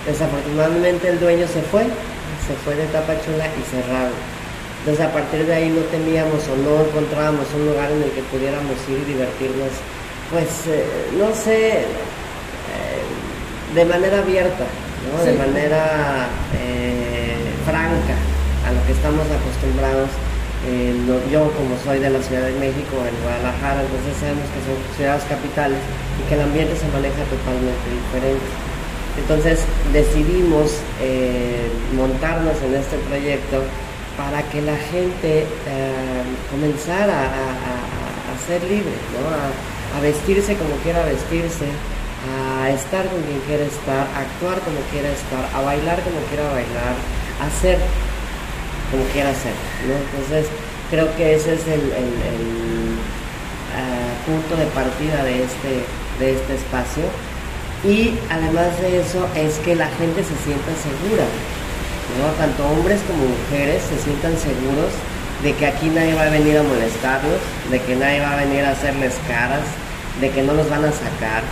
Desafortunadamente 0.06 1.08
el 1.08 1.18
dueño 1.18 1.46
se 1.46 1.62
fue, 1.62 1.82
se 2.46 2.54
fue 2.64 2.74
de 2.76 2.86
Tapachula 2.94 3.46
y 3.58 3.62
cerraron. 3.66 4.14
Entonces 4.80 5.04
a 5.04 5.12
partir 5.12 5.44
de 5.46 5.54
ahí 5.54 5.68
no 5.68 5.82
teníamos 5.90 6.46
o 6.46 6.54
no 6.56 6.86
encontrábamos 6.86 7.46
un 7.54 7.66
lugar 7.66 7.90
en 7.90 8.02
el 8.02 8.10
que 8.10 8.22
pudiéramos 8.30 8.78
ir 8.88 9.02
y 9.02 9.12
divertirnos, 9.12 9.74
pues 10.30 10.48
eh, 10.70 10.86
no 11.18 11.34
sé, 11.34 11.82
eh, 11.82 13.02
de 13.74 13.84
manera 13.84 14.18
abierta, 14.20 14.64
de 15.24 15.32
manera 15.34 16.28
franca 17.66 18.16
a 18.66 18.72
lo 18.72 18.80
que 18.86 18.92
estamos 18.92 19.26
acostumbrados 19.26 20.08
eh, 20.66 20.94
yo 21.30 21.50
como 21.52 21.78
soy 21.84 21.98
de 22.00 22.10
la 22.10 22.20
Ciudad 22.22 22.42
de 22.42 22.58
México, 22.58 22.98
en 23.06 23.14
Guadalajara, 23.22 23.82
entonces 23.82 24.16
sabemos 24.18 24.44
que 24.50 24.60
son 24.66 24.76
ciudades 24.96 25.22
capitales 25.28 25.78
y 26.18 26.28
que 26.28 26.34
el 26.34 26.42
ambiente 26.42 26.74
se 26.74 26.88
maneja 26.88 27.22
totalmente 27.30 27.86
diferente. 27.86 28.48
Entonces 29.18 29.60
decidimos 29.92 30.78
eh, 31.00 31.70
montarnos 31.94 32.54
en 32.62 32.74
este 32.74 32.96
proyecto 33.08 33.62
para 34.16 34.42
que 34.50 34.62
la 34.62 34.76
gente 34.76 35.46
eh, 35.46 36.22
comenzara 36.50 37.30
a, 37.30 38.34
ser 38.46 38.62
libre, 38.64 38.94
a, 39.94 40.00
vestirse 40.00 40.56
como 40.56 40.74
quiera 40.82 41.04
vestirse, 41.04 41.66
a 42.26 42.70
estar 42.70 43.06
con 43.06 43.20
quien 43.22 43.40
quiera 43.46 43.64
estar, 43.64 44.06
a 44.10 44.20
actuar 44.26 44.58
como 44.60 44.78
quiera 44.90 45.10
estar, 45.10 45.44
a 45.54 45.60
bailar 45.62 46.00
como 46.02 46.18
quiera 46.30 46.44
bailar, 46.50 46.94
a 47.42 47.46
hacer 47.46 47.78
como 48.90 49.04
quiera 49.12 49.30
hacer. 49.30 49.52
Entonces 49.82 50.46
creo 50.90 51.14
que 51.16 51.34
ese 51.34 51.54
es 51.54 51.66
el, 51.66 51.92
eh, 51.92 52.08
punto 54.26 54.56
de 54.56 54.66
partida 54.76 55.24
de 55.24 55.44
este, 55.44 55.86
de 56.20 56.36
este 56.36 56.54
espacio 56.54 57.04
y 57.84 58.12
además 58.28 58.78
de 58.80 59.00
eso 59.00 59.26
es 59.34 59.58
que 59.60 59.74
la 59.74 59.88
gente 59.96 60.20
se 60.22 60.36
sienta 60.44 60.72
segura, 60.76 61.24
¿no? 62.18 62.26
Tanto 62.36 62.66
hombres 62.68 63.00
como 63.06 63.24
mujeres 63.24 63.80
se 63.88 63.96
sientan 64.02 64.36
seguros 64.36 64.92
de 65.42 65.54
que 65.54 65.66
aquí 65.66 65.88
nadie 65.88 66.14
va 66.14 66.22
a 66.22 66.30
venir 66.30 66.58
a 66.58 66.62
molestarlos, 66.62 67.38
de 67.70 67.80
que 67.80 67.94
nadie 67.94 68.20
va 68.20 68.32
a 68.32 68.36
venir 68.44 68.64
a 68.64 68.70
hacerles 68.70 69.14
caras, 69.28 69.62
de 70.20 70.30
que 70.30 70.42
no 70.42 70.54
los 70.54 70.68
van 70.68 70.84
a 70.84 70.90
sacar, 70.90 71.42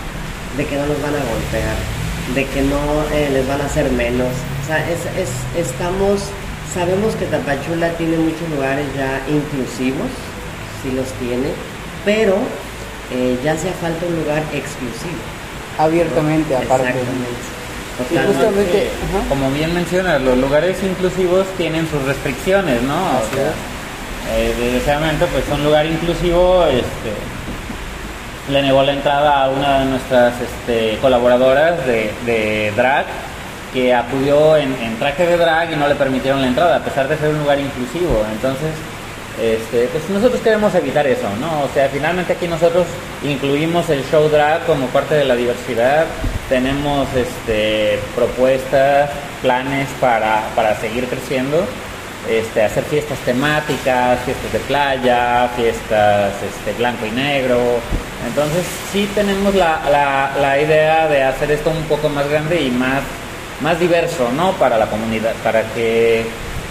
de 0.57 0.67
que 0.67 0.77
no 0.77 0.87
los 0.87 1.01
van 1.01 1.15
a 1.15 1.23
golpear, 1.23 1.77
de 2.35 2.45
que 2.47 2.63
no 2.63 2.81
eh, 3.15 3.31
les 3.33 3.47
van 3.47 3.61
a 3.61 3.67
hacer 3.67 3.91
menos. 3.93 4.33
O 4.63 4.67
sea, 4.67 4.79
es, 4.91 5.31
estamos, 5.57 6.23
sabemos 6.73 7.15
que 7.17 7.27
Tapachula 7.27 7.91
tiene 7.93 8.17
muchos 8.17 8.49
lugares 8.51 8.87
ya 8.97 9.23
inclusivos, 9.29 10.09
sí 10.83 10.93
los 10.93 11.07
tiene, 11.21 11.49
pero 12.05 12.37
eh, 13.13 13.39
ya 13.45 13.53
hacía 13.53 13.73
falta 13.73 14.07
un 14.07 14.17
lugar 14.17 14.43
exclusivo. 14.53 15.21
Abiertamente 15.79 16.57
aparte. 16.57 16.95
Y 18.11 18.17
justamente, 18.19 18.91
como 19.29 19.51
bien 19.53 19.73
mencionas, 19.75 20.21
los 20.21 20.37
lugares 20.37 20.83
inclusivos 20.83 21.47
tienen 21.57 21.89
sus 21.89 22.03
restricciones, 22.03 22.83
¿no? 22.83 22.95
O 22.95 23.35
sea, 23.35 23.53
eh, 24.37 24.55
desgraciadamente, 24.59 25.27
pues 25.27 25.45
un 25.51 25.65
lugar 25.65 25.87
inclusivo, 25.87 26.67
este, 26.67 27.13
le 28.53 28.63
negó 28.63 28.83
la 28.83 28.93
entrada 28.93 29.45
a 29.45 29.49
una 29.49 29.81
de 29.81 29.85
nuestras 29.87 30.35
este, 30.41 30.99
colaboradoras 30.99 31.87
de, 31.87 32.13
de 32.27 32.73
drag 32.77 33.07
que 33.77 33.93
acudió 33.93 34.57
en, 34.57 34.97
traje 34.99 35.27
de 35.27 35.37
drag 35.37 35.71
y 35.71 35.77
no 35.77 35.87
le 35.87 35.95
permitieron 35.97 36.41
la 36.41 36.47
entrada, 36.47 36.77
a 36.77 36.81
pesar 36.83 37.09
de 37.09 37.19
ser 37.19 37.29
un 37.29 37.41
lugar 37.41 37.61
inclusivo. 37.61 38.25
Entonces, 38.33 38.71
este, 39.39 39.87
pues 39.89 40.09
nosotros 40.09 40.41
queremos 40.41 40.75
evitar 40.75 41.07
eso, 41.07 41.29
¿no? 41.39 41.65
O 41.65 41.69
sea, 41.75 41.87
finalmente 41.91 42.33
aquí 42.33 42.49
nosotros 42.49 42.87
incluimos 43.23 43.91
el 43.91 44.03
show 44.11 44.31
drag 44.31 44.65
como 44.65 44.87
parte 44.87 45.17
de 45.17 45.27
la 45.27 45.37
diversidad, 45.37 46.07
tenemos 46.49 47.07
este, 47.15 47.99
propuestas, 48.15 49.11
planes 49.43 49.89
para, 50.01 50.81
seguir 50.81 51.07
creciendo, 51.07 51.63
este, 52.31 52.63
hacer 52.63 52.83
fiestas 52.85 53.19
temáticas, 53.27 54.19
fiestas 54.21 54.53
de 54.55 54.59
playa, 54.61 55.51
fiestas 55.55 56.33
este, 56.43 56.73
blanco 56.79 57.05
y 57.05 57.11
negro. 57.11 57.59
Entonces 58.27 58.65
sí 58.91 59.07
tenemos 59.15 59.55
la, 59.55 60.31
la 60.41 60.59
idea 60.59 61.09
de 61.09 61.25
hacer 61.25 61.51
esto 61.51 61.69
un 61.69 61.83
poco 61.83 62.09
más 62.09 62.27
grande 62.31 62.63
y 62.63 62.71
más, 62.71 63.03
más 63.61 63.79
diverso, 63.81 64.31
¿no? 64.37 64.53
Para 64.53 64.79
la 64.79 64.87
comunidad, 64.87 65.35
para 65.43 65.63
que 65.73 66.25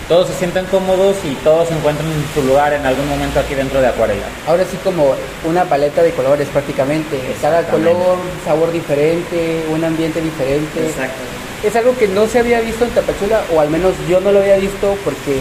todos 0.08 0.28
se 0.28 0.36
sientan 0.36 0.66
cómodos 0.68 1.16
y 1.24 1.34
todos 1.44 1.72
encuentran 1.72 2.08
su 2.34 2.44
lugar 2.44 2.74
en 2.74 2.86
algún 2.86 3.10
momento 3.10 3.40
aquí 3.40 3.56
dentro 3.56 3.82
de 3.82 3.88
Acuarela. 3.88 4.28
Ahora 4.48 4.64
sí 4.70 4.78
como 4.84 5.16
una 5.44 5.64
paleta 5.66 6.04
de 6.04 6.12
colores 6.12 6.48
prácticamente, 6.50 7.20
cada 7.42 7.64
color, 7.64 8.18
sabor 8.44 8.72
diferente, 8.72 9.66
un 9.72 9.84
ambiente 9.84 10.22
diferente. 10.22 10.88
Exacto. 10.88 11.22
Es 11.64 11.76
algo 11.76 11.98
que 11.98 12.08
no 12.08 12.28
se 12.28 12.40
había 12.40 12.62
visto 12.62 12.86
en 12.86 12.92
Tapachula, 12.92 13.42
o 13.56 13.60
al 13.60 13.70
menos 13.70 13.94
yo 14.08 14.20
no 14.20 14.32
lo 14.32 14.40
había 14.40 14.58
visto 14.58 14.96
porque 15.04 15.40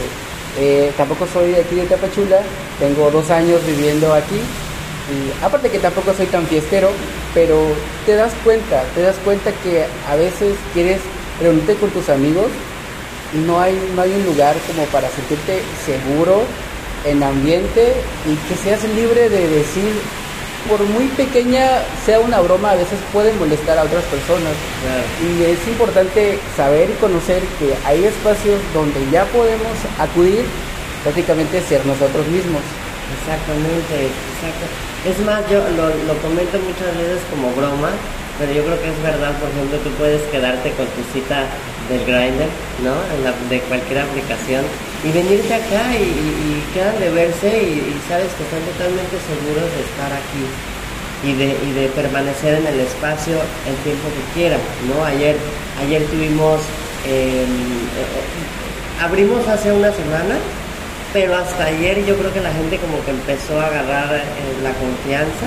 eh, 0.58 0.90
tampoco 0.96 1.26
soy 1.30 1.52
de 1.52 1.60
aquí 1.60 1.74
de 1.74 1.84
Tapachula, 1.84 2.38
tengo 2.78 3.10
dos 3.10 3.30
años 3.30 3.60
viviendo 3.66 4.14
aquí. 4.14 4.40
Y 5.06 5.44
aparte 5.44 5.68
que 5.68 5.78
tampoco 5.78 6.14
soy 6.14 6.24
tan 6.26 6.46
fiestero, 6.46 6.88
pero 7.34 7.66
te 8.06 8.14
das 8.14 8.32
cuenta, 8.42 8.82
te 8.94 9.02
das 9.02 9.16
cuenta 9.22 9.52
que 9.62 9.84
a 10.10 10.16
veces 10.16 10.54
quieres 10.72 11.00
reunirte 11.40 11.74
con 11.74 11.90
tus 11.90 12.08
amigos 12.08 12.48
no 13.46 13.60
hay, 13.60 13.78
no 13.94 14.02
hay 14.02 14.12
un 14.12 14.24
lugar 14.24 14.54
como 14.66 14.84
para 14.86 15.08
sentirte 15.10 15.60
seguro 15.84 16.42
en 17.04 17.22
ambiente 17.22 17.92
y 18.26 18.36
que 18.48 18.54
seas 18.56 18.82
libre 18.94 19.28
de 19.28 19.48
decir, 19.48 19.92
por 20.68 20.80
muy 20.84 21.06
pequeña 21.08 21.82
sea 22.06 22.20
una 22.20 22.40
broma, 22.40 22.70
a 22.70 22.76
veces 22.76 22.98
puede 23.12 23.32
molestar 23.34 23.78
a 23.78 23.82
otras 23.82 24.04
personas. 24.04 24.54
Y 25.20 25.42
es 25.44 25.66
importante 25.68 26.38
saber 26.56 26.90
y 26.90 26.94
conocer 26.94 27.42
que 27.58 27.74
hay 27.84 28.04
espacios 28.04 28.60
donde 28.72 29.00
ya 29.10 29.24
podemos 29.26 29.76
acudir, 29.98 30.44
prácticamente 31.02 31.60
ser 31.60 31.84
nosotros 31.84 32.26
mismos. 32.28 32.62
Exactamente, 33.20 34.08
exacto. 34.08 34.64
Es 35.04 35.18
más, 35.26 35.42
yo 35.50 35.60
lo, 35.76 35.88
lo 35.88 36.18
comento 36.22 36.58
muchas 36.60 36.96
veces 36.96 37.20
como 37.30 37.52
broma, 37.52 37.90
pero 38.38 38.52
yo 38.52 38.64
creo 38.64 38.80
que 38.80 38.90
es 38.90 39.02
verdad, 39.02 39.32
por 39.38 39.48
ejemplo, 39.50 39.78
tú 39.78 39.90
puedes 39.94 40.22
quedarte 40.30 40.70
con 40.74 40.86
tu 40.86 41.02
cita 41.12 41.46
del 41.88 42.02
grinder, 42.04 42.48
¿no? 42.82 42.96
de 43.48 43.60
cualquier 43.60 44.00
aplicación 44.00 44.64
y 45.04 45.12
venirte 45.12 45.52
acá 45.52 45.92
y, 45.94 46.64
quedan 46.72 46.98
de 46.98 47.10
verse 47.10 47.46
y, 47.46 47.94
sabes 48.08 48.32
que 48.34 48.42
están 48.42 48.64
totalmente 48.72 49.14
seguros 49.22 49.68
de 49.70 49.80
estar 49.86 50.10
aquí 50.10 50.44
y 51.22 51.32
de, 51.34 51.48
y 51.54 51.72
de 51.72 51.88
permanecer 51.94 52.58
en 52.58 52.66
el 52.66 52.80
espacio 52.80 53.38
el 53.68 53.76
tiempo 53.84 54.08
que 54.10 54.24
quieran, 54.34 54.60
¿no? 54.88 55.04
Ayer, 55.04 55.36
ayer 55.80 56.04
tuvimos, 56.06 56.60
em, 57.06 57.46
eh, 57.46 59.00
abrimos 59.00 59.46
hace 59.46 59.72
una 59.72 59.92
semana, 59.92 60.36
pero 61.12 61.36
hasta 61.36 61.66
ayer 61.66 62.04
yo 62.04 62.16
creo 62.16 62.32
que 62.32 62.40
la 62.40 62.52
gente 62.52 62.78
como 62.78 63.02
que 63.04 63.12
empezó 63.12 63.60
a 63.60 63.66
agarrar 63.66 64.16
eh, 64.16 64.22
la 64.62 64.72
confianza 64.72 65.46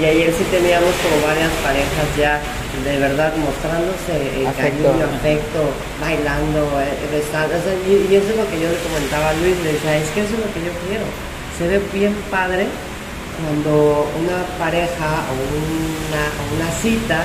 y 0.00 0.04
ayer 0.04 0.28
sí 0.36 0.44
teníamos 0.50 0.92
como 1.00 1.16
varias 1.24 1.50
parejas 1.64 2.08
ya 2.18 2.40
de 2.84 2.98
verdad 3.00 3.32
mostrándose 3.40 4.44
el 4.44 4.52
cariño, 4.52 5.08
afecto, 5.08 5.64
bailando, 6.00 6.60
eh, 6.80 6.92
besando. 7.08 7.56
y, 7.88 8.14
eso 8.14 8.28
es 8.30 8.36
lo 8.36 8.46
que 8.52 8.60
yo 8.60 8.68
le 8.68 8.80
comentaba 8.84 9.30
a 9.30 9.34
Luis, 9.40 9.56
le 9.64 9.72
decía, 9.72 9.96
es 9.96 10.08
que 10.12 10.20
eso 10.20 10.34
es 10.36 10.42
lo 10.44 10.50
que 10.52 10.60
yo 10.60 10.72
quiero. 10.84 11.06
Se 11.56 11.68
ve 11.68 11.80
bien 11.92 12.12
padre 12.30 12.68
cuando 13.40 14.04
una 14.20 14.44
pareja 14.60 15.24
o 15.28 15.34
una, 15.40 16.24
una 16.52 16.70
cita 16.76 17.24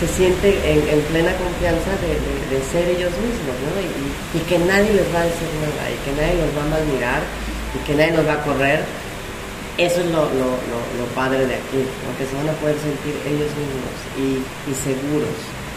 se 0.00 0.08
siente 0.08 0.48
en, 0.64 1.00
plena 1.12 1.32
confianza 1.36 1.92
de, 2.00 2.60
ser 2.72 2.88
ellos 2.88 3.12
mismos, 3.20 3.56
¿no? 3.64 3.76
Y, 3.80 4.38
y, 4.38 4.40
que 4.48 4.58
nadie 4.64 4.92
les 4.92 5.08
va 5.12 5.20
a 5.20 5.28
decir 5.28 5.48
nada, 5.60 5.84
y 5.92 5.98
que 6.04 6.12
nadie 6.16 6.40
los 6.40 6.52
va 6.56 6.64
a 6.64 6.84
mirar 6.88 7.20
y 7.76 7.78
que 7.84 7.94
nadie 7.94 8.12
los 8.16 8.26
va 8.26 8.34
a 8.34 8.44
correr 8.44 8.80
eso 9.78 10.00
es 10.00 10.06
lo, 10.06 10.26
padre 11.14 11.46
de 11.46 11.54
aquí, 11.54 11.84
porque 12.04 12.24
se 12.28 12.36
van 12.36 12.48
a 12.48 12.52
poder 12.60 12.76
sentir 12.76 13.14
ellos 13.26 13.50
mismos 13.56 13.96
y, 14.16 14.40
seguros. 14.72 15.36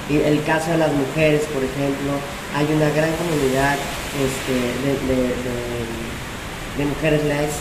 Y 0.09 0.17
el 0.25 0.43
caso 0.43 0.71
de 0.71 0.77
las 0.77 0.91
mujeres, 0.91 1.43
por 1.53 1.63
ejemplo, 1.63 2.17
hay 2.55 2.65
una 2.65 2.89
gran 2.89 3.11
comunidad 3.15 3.77
este, 4.17 4.55
de, 6.77 6.85
mujeres 6.85 7.23
les, 7.25 7.51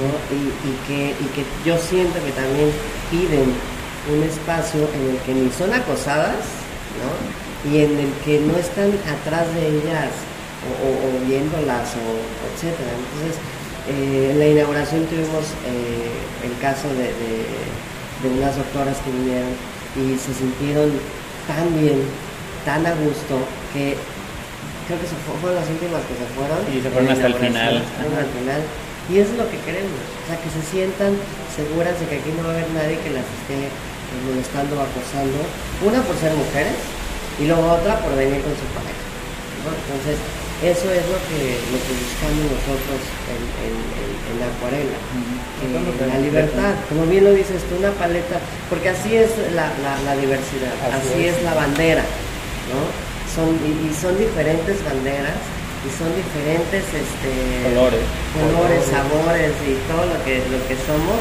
¿no? 0.00 0.08
y, 0.32 0.72
que, 0.88 1.10
y 1.12 1.26
que 1.36 1.44
yo 1.64 1.78
siento 1.78 2.18
que 2.24 2.32
también 2.32 2.72
piden 3.10 3.52
un 4.10 4.22
espacio 4.22 4.88
en 4.94 5.14
el 5.14 5.18
que 5.22 5.34
ni 5.34 5.52
son 5.52 5.72
acosadas, 5.72 6.44
¿no? 6.98 7.12
y 7.70 7.80
en 7.80 7.98
el 7.98 8.12
que 8.24 8.40
no 8.40 8.56
están 8.56 8.92
atrás 9.08 9.46
de 9.54 9.68
ellas 9.68 10.10
o, 10.64 11.26
viéndolas, 11.26 11.94
o, 11.96 12.04
etcétera. 12.52 12.92
Entonces, 12.92 13.40
eh, 13.88 14.30
en 14.32 14.38
la 14.38 14.46
inauguración 14.48 15.04
tuvimos 15.06 15.52
eh, 15.68 16.08
el 16.40 16.56
caso 16.60 16.88
de, 16.88 17.12
unas 18.24 18.56
doctoras 18.56 18.96
que 19.04 19.12
vinieron 19.12 19.52
y 19.92 20.16
se 20.16 20.32
sintieron 20.32 20.88
tan 21.44 21.68
bien, 21.76 22.00
tan 22.64 22.80
a 22.88 22.96
gusto, 22.96 23.36
que 23.76 24.00
creo 24.88 24.96
que 24.96 25.06
fueron 25.40 25.60
las 25.60 25.68
últimas 25.68 26.00
que 26.08 26.16
se 26.16 26.26
fueron. 26.32 26.60
Y 26.72 26.80
se 26.80 26.88
fueron 26.88 27.12
hasta 27.12 27.28
el 27.28 27.36
final. 27.36 27.84
Y 29.12 29.20
eso 29.20 29.36
es 29.36 29.38
lo 29.38 29.44
que 29.52 29.60
queremos, 29.68 29.92
o 29.92 30.24
sea, 30.24 30.40
que 30.40 30.48
se 30.48 30.64
sientan 30.64 31.12
seguras 31.52 31.92
de 32.00 32.08
que 32.08 32.24
aquí 32.24 32.32
no 32.32 32.48
va 32.48 32.56
a 32.56 32.56
haber 32.56 32.70
nadie 32.72 32.96
que 33.04 33.12
las 33.12 33.28
esté 33.28 33.68
molestando 34.24 34.80
o 34.80 34.80
acosando. 34.80 35.36
Una 35.84 36.00
por 36.00 36.16
ser 36.16 36.32
mujeres 36.32 36.80
y 37.36 37.44
luego 37.44 37.68
otra 37.68 38.00
por 38.00 38.16
venir 38.16 38.40
con 38.40 38.56
su 38.56 38.64
pareja. 38.72 39.04
Entonces, 39.60 40.16
eso 40.64 40.88
es 40.88 41.04
lo 41.12 41.20
que, 41.28 41.60
lo 41.68 41.76
que 41.76 41.92
buscamos 41.92 42.48
nosotros 42.48 43.00
en, 43.28 43.84
la 44.40 44.48
acuarela, 44.50 44.98
la 46.08 46.18
libertad, 46.18 46.72
como 46.88 47.04
bien 47.06 47.24
lo 47.24 47.32
dices 47.32 47.62
tú, 47.68 47.76
una 47.76 47.92
paleta, 47.92 48.40
porque 48.68 48.88
así 48.88 49.14
es 49.14 49.30
la, 49.52 49.68
diversidad, 50.16 50.72
así, 50.90 51.28
es. 51.28 51.36
la 51.44 51.54
bandera, 51.54 52.02
¿no? 52.72 52.80
Son, 53.28 53.52
y, 53.60 53.92
son 53.92 54.16
diferentes 54.18 54.82
banderas 54.82 55.36
y 55.84 55.88
son 55.92 56.08
diferentes 56.16 56.82
este, 56.82 57.30
colores, 57.68 58.06
colores, 58.32 58.82
sabores 58.88 59.52
y 59.68 59.76
todo 59.86 60.08
lo 60.08 60.16
que, 60.24 60.40
lo 60.48 60.58
que 60.64 60.76
somos 60.88 61.20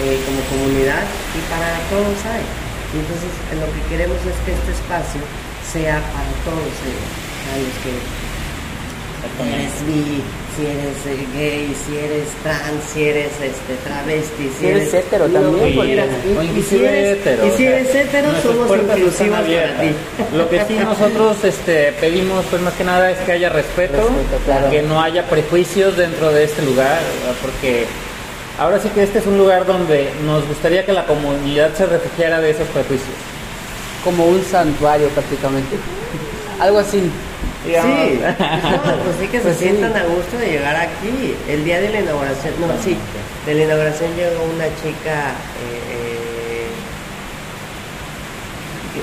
eh, 0.00 0.16
como 0.24 0.40
comunidad 0.48 1.04
y 1.36 1.40
para 1.52 1.76
todos 1.92 2.16
hay. 2.24 2.42
Entonces 2.96 3.30
lo 3.52 3.68
que 3.68 3.82
queremos 3.92 4.16
es 4.24 4.36
que 4.48 4.56
este 4.56 4.72
espacio 4.72 5.20
sea 5.60 6.00
para 6.00 6.32
todos 6.48 6.72
ellos, 6.88 7.12
para 7.44 7.60
los 7.60 7.76
que 7.84 7.92
eres 9.44 9.86
bi, 9.86 10.22
si 10.56 10.66
eres 10.66 11.06
eh, 11.06 11.26
gay, 11.34 11.76
si 11.86 11.96
eres 11.96 12.28
trans, 12.42 12.84
si 12.92 13.04
eres 13.04 13.32
este 13.40 13.74
travesti, 13.84 14.50
si, 14.58 14.66
eres, 14.66 14.94
hetero 14.94 15.28
también, 15.28 15.68
y, 15.68 16.58
y, 16.58 16.62
si 16.62 16.84
eres, 16.84 17.18
hetero, 17.18 17.46
y 17.46 17.50
si 17.52 17.66
eres 17.66 17.94
hetero 17.94 18.30
somos 18.42 18.76
inclusivos 18.76 19.40
para 19.40 19.80
ti. 19.80 19.94
Lo 20.34 20.48
que 20.48 20.64
sí 20.64 20.74
nosotros 20.74 21.44
este, 21.44 21.92
pedimos 21.92 22.44
pues 22.50 22.62
más 22.62 22.74
que 22.74 22.84
nada 22.84 23.10
es 23.10 23.18
que 23.18 23.32
haya 23.32 23.50
respeto, 23.50 24.08
que 24.70 24.82
no 24.82 25.00
haya 25.00 25.24
prejuicios 25.26 25.96
dentro 25.96 26.32
de 26.32 26.44
este 26.44 26.62
lugar, 26.62 26.98
porque 27.40 27.86
ahora 28.58 28.80
sí 28.80 28.88
que 28.88 29.04
este 29.04 29.20
es 29.20 29.26
un 29.26 29.38
lugar 29.38 29.64
donde 29.66 30.10
nos 30.26 30.46
gustaría 30.46 30.84
que 30.84 30.92
la 30.92 31.06
comunidad 31.06 31.72
se 31.74 31.86
refugiara 31.86 32.40
de 32.40 32.50
esos 32.50 32.66
prejuicios. 32.68 33.14
Como 34.02 34.26
un 34.26 34.42
santuario 34.44 35.08
prácticamente. 35.08 35.76
Algo 36.60 36.78
así. 36.78 37.10
Sí, 37.64 37.72
pues 39.04 39.16
sí 39.20 39.26
que 39.26 39.38
se 39.38 39.44
pues 39.44 39.56
sientan 39.58 39.96
a 39.96 40.04
gusto 40.04 40.38
de 40.38 40.46
llegar 40.46 40.76
aquí. 40.76 41.34
El 41.48 41.64
día 41.64 41.80
de 41.80 41.90
la 41.90 42.00
inauguración, 42.00 42.54
no, 42.60 42.68
sí, 42.82 42.96
de 43.46 43.54
la 43.54 43.64
inauguración 43.64 44.14
llegó 44.14 44.44
una 44.44 44.66
chica 44.80 45.34
eh, 45.66 46.70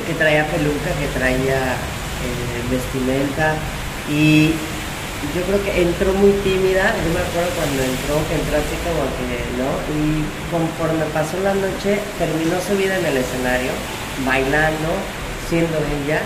que, 0.07 0.13
traía 0.13 0.45
peluca, 0.47 0.89
que 0.99 1.19
traía 1.19 1.75
eh, 2.23 2.61
vestimenta 2.71 3.55
y 4.09 4.51
yo 5.33 5.41
creo 5.41 5.63
que 5.63 5.81
entró 5.81 6.13
muy 6.13 6.31
tímida, 6.43 6.93
yo 7.01 7.09
me 7.11 7.19
acuerdo 7.19 7.49
cuando 7.57 7.81
entró, 7.81 8.15
que 8.29 8.35
entró 8.35 8.55
así 8.61 8.77
como 8.85 9.03
que, 9.17 9.41
¿no? 9.57 9.69
Y 9.89 10.21
conforme 10.51 11.03
pasó 11.11 11.39
la 11.41 11.55
noche, 11.55 11.99
terminó 12.19 12.61
su 12.61 12.77
vida 12.77 12.97
en 12.99 13.05
el 13.05 13.17
escenario, 13.17 13.71
bailando, 14.23 14.93
siendo 15.49 15.77
ella, 16.05 16.21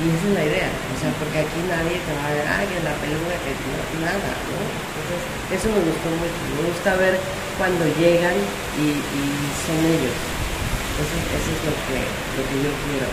y 0.00 0.08
esa 0.08 0.24
es 0.24 0.34
la 0.34 0.44
idea, 0.48 0.70
o 0.72 0.96
sea, 0.96 1.10
porque 1.20 1.44
aquí 1.44 1.60
nadie 1.68 2.00
te 2.00 2.12
va 2.16 2.24
a 2.24 2.32
ver, 2.32 2.46
ay, 2.48 2.68
en 2.72 2.84
la 2.84 2.96
peluca, 2.96 3.36
que 3.44 3.52
no, 3.52 4.08
nada, 4.08 4.32
¿no? 4.48 4.60
Entonces, 4.64 5.20
eso 5.52 5.66
me 5.68 5.84
gustó 5.84 6.08
mucho, 6.16 6.40
me 6.56 6.64
gusta 6.72 6.96
ver 6.96 7.20
cuando 7.60 7.84
llegan 8.00 8.36
y, 8.80 8.96
son 9.68 9.78
ellos. 9.84 10.16
Eso, 10.96 11.16
eso, 11.36 11.50
es 11.52 11.60
lo 11.68 11.74
que, 11.86 11.98
lo 12.36 12.42
que 12.48 12.56
yo 12.64 12.72
quiero. 12.88 13.08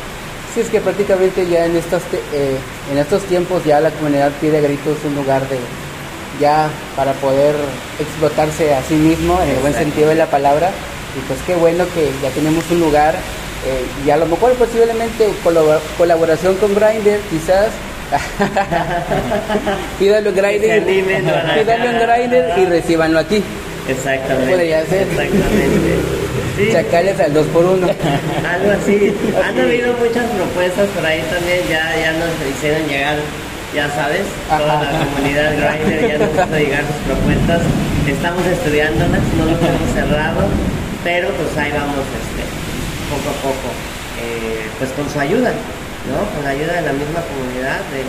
Sí, 0.53 0.61
es 0.61 0.69
que 0.69 0.81
prácticamente 0.81 1.47
ya 1.47 1.65
en 1.65 1.75
estos, 1.75 2.01
eh, 2.33 2.57
en 2.91 2.97
estos 2.97 3.23
tiempos 3.23 3.63
ya 3.65 3.79
la 3.79 3.91
comunidad 3.91 4.31
pide 4.41 4.57
a 4.57 4.61
gritos 4.61 4.97
un 5.05 5.15
lugar 5.15 5.47
de 5.47 5.59
ya 6.39 6.69
para 6.95 7.13
poder 7.13 7.55
explotarse 7.99 8.73
a 8.73 8.81
sí 8.83 8.95
mismo 8.95 9.41
en 9.41 9.49
el 9.49 9.57
buen 9.59 9.73
sentido 9.73 10.09
de 10.09 10.15
la 10.15 10.27
palabra 10.27 10.71
y 11.15 11.19
pues 11.27 11.39
qué 11.45 11.55
bueno 11.55 11.85
que 11.93 12.09
ya 12.23 12.29
tenemos 12.31 12.63
un 12.71 12.79
lugar 12.79 13.15
eh, 13.65 13.85
y 14.05 14.09
a 14.09 14.17
lo 14.17 14.25
mejor 14.25 14.53
posiblemente 14.53 15.29
colaboración 15.97 16.55
con 16.55 16.73
Grindr, 16.73 17.19
quizás. 17.29 17.69
pídalo 19.99 20.31
Grindr, 20.33 20.85
pídalo 20.85 21.85
en 21.85 21.99
Grindr 21.99 22.59
y 22.59 22.65
recíbanlo 22.65 23.19
aquí. 23.19 23.43
Exactamente. 23.87 24.51
Podría 24.51 24.85
ser. 24.85 25.07
Exactamente. 25.07 26.71
Chacales 26.71 27.19
al 27.19 27.33
2 27.33 27.47
por 27.47 27.65
1 27.65 27.87
Algo 27.87 28.71
así. 28.71 29.15
Han 29.43 29.59
habido 29.59 29.93
muchas 29.93 30.25
propuestas 30.25 30.87
por 30.89 31.05
ahí 31.05 31.23
también, 31.31 31.61
ya, 31.69 31.95
ya 31.95 32.11
nos 32.13 32.29
hicieron 32.51 32.85
llegar, 32.87 33.15
ya 33.73 33.89
sabes, 33.91 34.23
toda 34.49 34.83
la 34.83 34.91
comunidad 34.99 35.51
Grindr 35.55 36.07
ya 36.07 36.17
nos 36.17 36.31
hizo 36.33 36.57
llegar 36.57 36.83
sus 36.83 37.01
propuestas. 37.07 37.61
Estamos 38.07 38.45
estudiándolas, 38.45 39.21
no 39.37 39.45
lo 39.45 39.51
hemos 39.51 39.93
cerrado, 39.93 40.47
pero 41.03 41.29
pues 41.29 41.57
ahí 41.57 41.71
vamos 41.71 42.03
este, 42.03 42.58
poco 43.09 43.27
a 43.29 43.37
poco, 43.41 43.69
eh, 44.21 44.69
pues 44.77 44.89
con 44.93 45.09
su 45.09 45.19
ayuda, 45.19 45.51
¿no? 46.07 46.17
Con 46.31 46.45
la 46.45 46.51
ayuda 46.53 46.73
de 46.79 46.85
la 46.85 46.93
misma 46.93 47.21
comunidad, 47.25 47.81
de, 47.91 48.05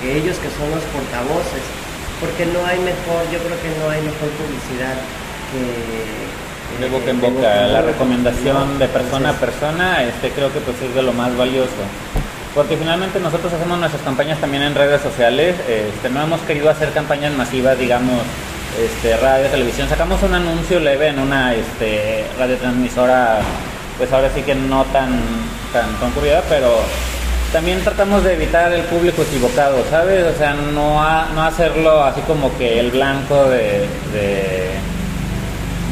que 0.00 0.08
ellos 0.16 0.36
que 0.40 0.50
son 0.56 0.68
los 0.72 0.82
portavoces, 0.90 1.64
porque 2.18 2.46
no 2.48 2.64
hay 2.64 2.80
mejor, 2.80 3.22
yo 3.30 3.38
creo 3.44 3.58
que 3.60 3.70
no 3.78 3.90
hay 3.92 4.00
mejor 4.00 4.28
publicidad 4.40 4.96
que... 5.52 6.80
De 6.80 6.88
boca 6.88 7.10
en 7.10 7.20
boca, 7.20 7.66
la 7.66 7.82
recomendación 7.82 8.78
de 8.78 8.88
persona 8.88 9.30
a 9.30 9.32
persona, 9.34 10.02
este 10.02 10.30
creo 10.30 10.50
que 10.50 10.60
pues 10.60 10.80
es 10.80 10.94
de 10.94 11.02
lo 11.02 11.12
más 11.12 11.36
valioso. 11.36 11.84
Porque 12.54 12.76
finalmente 12.76 13.20
nosotros 13.20 13.52
hacemos 13.52 13.78
nuestras 13.78 14.02
campañas 14.02 14.38
también 14.40 14.62
en 14.62 14.74
redes 14.74 15.02
sociales, 15.02 15.54
este, 15.68 16.08
no 16.08 16.22
hemos 16.22 16.40
querido 16.42 16.70
hacer 16.70 16.90
campañas 16.92 17.32
masivas, 17.34 17.78
digamos, 17.78 18.22
este, 18.80 19.16
radio, 19.18 19.48
televisión. 19.48 19.88
Sacamos 19.88 20.22
un 20.22 20.34
anuncio 20.34 20.80
leve 20.80 21.08
en 21.08 21.18
una 21.18 21.54
este, 21.54 22.24
radiotransmisora 22.38 23.40
pues 23.98 24.12
ahora 24.12 24.30
sí 24.34 24.42
que 24.42 24.54
no 24.54 24.84
tan, 24.86 25.20
tan 25.72 25.92
concurrida, 25.96 26.42
pero 26.48 26.80
también 27.52 27.82
tratamos 27.84 28.24
de 28.24 28.32
evitar 28.32 28.72
el 28.72 28.82
público 28.84 29.22
equivocado, 29.22 29.84
¿sabes? 29.90 30.24
O 30.24 30.38
sea, 30.38 30.54
no, 30.54 31.26
no 31.34 31.42
hacerlo 31.42 32.02
así 32.02 32.22
como 32.22 32.56
que 32.56 32.80
el 32.80 32.90
blanco 32.90 33.44
de, 33.50 33.86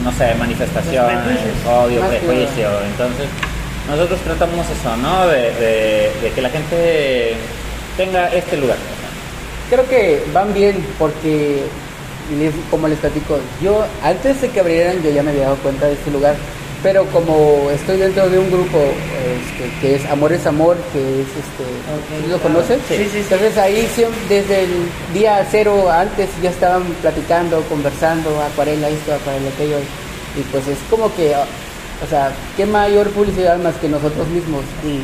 no 0.02 0.10
sé, 0.12 0.34
manifestaciones, 0.36 1.38
odio, 1.66 2.00
prejuicio. 2.08 2.68
Entonces, 2.86 3.26
nosotros 3.86 4.20
tratamos 4.20 4.66
eso, 4.70 4.96
¿no? 4.96 5.26
De, 5.26 5.50
de, 6.22 6.32
que 6.34 6.40
la 6.40 6.48
gente 6.48 7.34
tenga 7.96 8.28
este 8.28 8.56
lugar. 8.56 8.78
Creo 9.68 9.86
que 9.86 10.24
van 10.32 10.54
bien 10.54 10.84
porque, 10.98 11.64
como 12.70 12.88
les 12.88 12.98
platico, 12.98 13.38
yo 13.62 13.84
antes 14.02 14.40
de 14.40 14.48
que 14.48 14.60
abrieran 14.60 15.02
yo 15.02 15.10
ya 15.10 15.22
me 15.22 15.30
había 15.30 15.44
dado 15.44 15.56
cuenta 15.56 15.86
de 15.86 15.92
este 15.92 16.10
lugar 16.10 16.36
pero 16.82 17.04
como 17.06 17.70
estoy 17.70 17.98
dentro 17.98 18.28
de 18.28 18.38
un 18.38 18.50
grupo 18.50 18.78
este, 18.78 19.70
que 19.80 19.94
es 19.96 20.06
Amor 20.06 20.32
es 20.32 20.46
Amor, 20.46 20.76
que 20.92 21.20
es 21.20 21.26
este, 21.28 22.28
¿lo 22.28 22.38
conoces? 22.38 22.80
Sí, 22.88 23.08
sí, 23.10 23.18
Entonces 23.18 23.56
ahí 23.58 23.88
desde 24.28 24.64
el 24.64 24.70
día 25.12 25.46
cero 25.50 25.90
antes 25.90 26.28
ya 26.42 26.50
estaban 26.50 26.84
platicando, 27.02 27.60
conversando, 27.62 28.40
acuarela 28.40 28.88
esto, 28.88 29.14
acuarela 29.14 29.50
aquello, 29.50 29.76
y 30.38 30.42
pues 30.50 30.66
es 30.68 30.78
como 30.88 31.14
que, 31.14 31.34
o 31.34 32.08
sea, 32.08 32.32
qué 32.56 32.64
mayor 32.64 33.10
publicidad 33.10 33.58
más 33.58 33.74
que 33.76 33.88
nosotros 33.88 34.26
mismos. 34.28 34.62
Y 34.84 35.00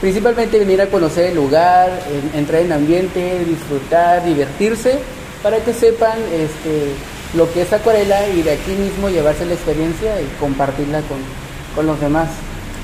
principalmente 0.00 0.58
venir 0.58 0.80
a 0.80 0.86
conocer 0.86 1.26
el 1.26 1.34
lugar, 1.34 1.90
entrar 2.34 2.62
en 2.62 2.72
ambiente, 2.72 3.44
disfrutar, 3.44 4.24
divertirse, 4.24 4.98
para 5.42 5.58
que 5.58 5.74
sepan, 5.74 6.18
este 6.32 6.94
lo 7.34 7.52
que 7.52 7.62
es 7.62 7.72
acuarela 7.72 8.28
y 8.28 8.42
de 8.42 8.52
aquí 8.52 8.72
mismo 8.72 9.08
llevarse 9.08 9.44
la 9.44 9.54
experiencia 9.54 10.20
y 10.20 10.26
compartirla 10.38 11.00
con, 11.02 11.86
los 11.86 12.00
demás. 12.00 12.28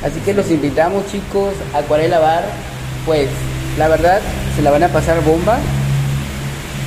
Así 0.05 0.20
que 0.20 0.32
los 0.32 0.51
invitamos 0.51 1.06
chicos, 1.10 1.52
Acuarela 1.74 2.18
Bar, 2.18 2.44
pues 3.05 3.28
la 3.77 3.89
verdad 3.89 4.20
se 4.55 4.62
la 4.62 4.70
van 4.70 4.85
a 4.85 4.89
pasar 4.89 5.23
bomba. 5.23 5.59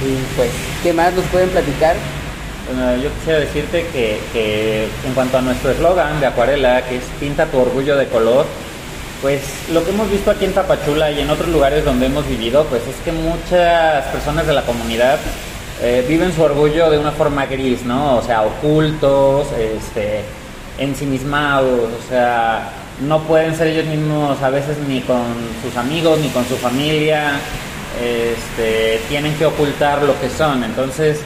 Y 0.01 0.35
pues, 0.35 0.49
¿qué 0.81 0.93
más 0.93 1.13
nos 1.13 1.25
pueden 1.25 1.49
platicar? 1.49 1.95
Bueno, 2.67 2.95
yo 3.03 3.09
quisiera 3.15 3.39
decirte 3.39 3.85
que, 3.87 4.19
que 4.31 4.85
en 5.05 5.13
cuanto 5.13 5.37
a 5.37 5.41
nuestro 5.41 5.71
eslogan 5.71 6.19
de 6.21 6.27
Acuarela, 6.27 6.83
que 6.87 6.97
es 6.97 7.03
Pinta 7.19 7.45
tu 7.47 7.59
orgullo 7.59 7.97
de 7.97 8.07
color, 8.07 8.45
pues 9.21 9.41
lo 9.73 9.83
que 9.83 9.91
hemos 9.91 10.09
visto 10.09 10.31
aquí 10.31 10.45
en 10.45 10.53
Tapachula 10.53 11.11
y 11.11 11.19
en 11.19 11.29
otros 11.29 11.49
lugares 11.49 11.83
donde 11.83 12.05
hemos 12.05 12.27
vivido, 12.27 12.63
pues 12.65 12.81
es 12.87 12.95
que 13.03 13.11
muchas 13.11 14.05
personas 14.05 14.47
de 14.47 14.53
la 14.53 14.61
comunidad 14.61 15.19
eh, 15.81 16.05
viven 16.07 16.33
su 16.33 16.41
orgullo 16.43 16.89
de 16.89 16.97
una 16.97 17.11
forma 17.11 17.45
gris, 17.45 17.83
¿no? 17.83 18.17
O 18.17 18.21
sea, 18.21 18.41
ocultos, 18.43 19.47
este, 19.53 20.21
ensimismados, 20.77 21.89
o 21.93 22.09
sea, 22.09 22.69
no 23.07 23.21
pueden 23.23 23.55
ser 23.55 23.67
ellos 23.67 23.85
mismos 23.85 24.41
a 24.41 24.49
veces 24.49 24.77
ni 24.87 25.01
con 25.01 25.23
sus 25.63 25.75
amigos 25.77 26.19
ni 26.19 26.29
con 26.29 26.45
su 26.45 26.57
familia, 26.57 27.39
este, 28.01 28.99
tienen 29.07 29.33
que 29.35 29.45
ocultar 29.45 30.03
lo 30.03 30.19
que 30.19 30.29
son, 30.29 30.63
entonces 30.63 31.21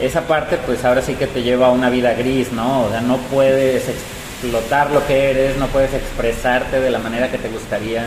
esa 0.00 0.22
parte 0.22 0.58
pues 0.64 0.84
ahora 0.84 1.02
sí 1.02 1.14
que 1.14 1.26
te 1.26 1.42
lleva 1.42 1.68
a 1.68 1.70
una 1.70 1.90
vida 1.90 2.14
gris, 2.14 2.52
¿no? 2.52 2.84
O 2.84 2.90
sea, 2.90 3.00
no 3.00 3.16
puedes 3.16 3.84
explotar 3.88 4.90
lo 4.90 5.06
que 5.06 5.30
eres, 5.30 5.56
no 5.56 5.66
puedes 5.68 5.92
expresarte 5.94 6.80
de 6.80 6.90
la 6.90 6.98
manera 6.98 7.30
que 7.30 7.38
te 7.38 7.48
gustaría. 7.48 8.06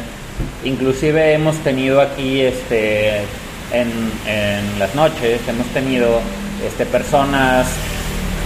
Inclusive 0.64 1.34
hemos 1.34 1.58
tenido 1.58 2.00
aquí 2.00 2.42
este 2.42 3.24
en, 3.72 4.80
las 4.80 4.94
noches 4.96 5.42
hemos 5.48 5.68
tenido 5.68 6.20
este, 6.66 6.86
personas 6.86 7.68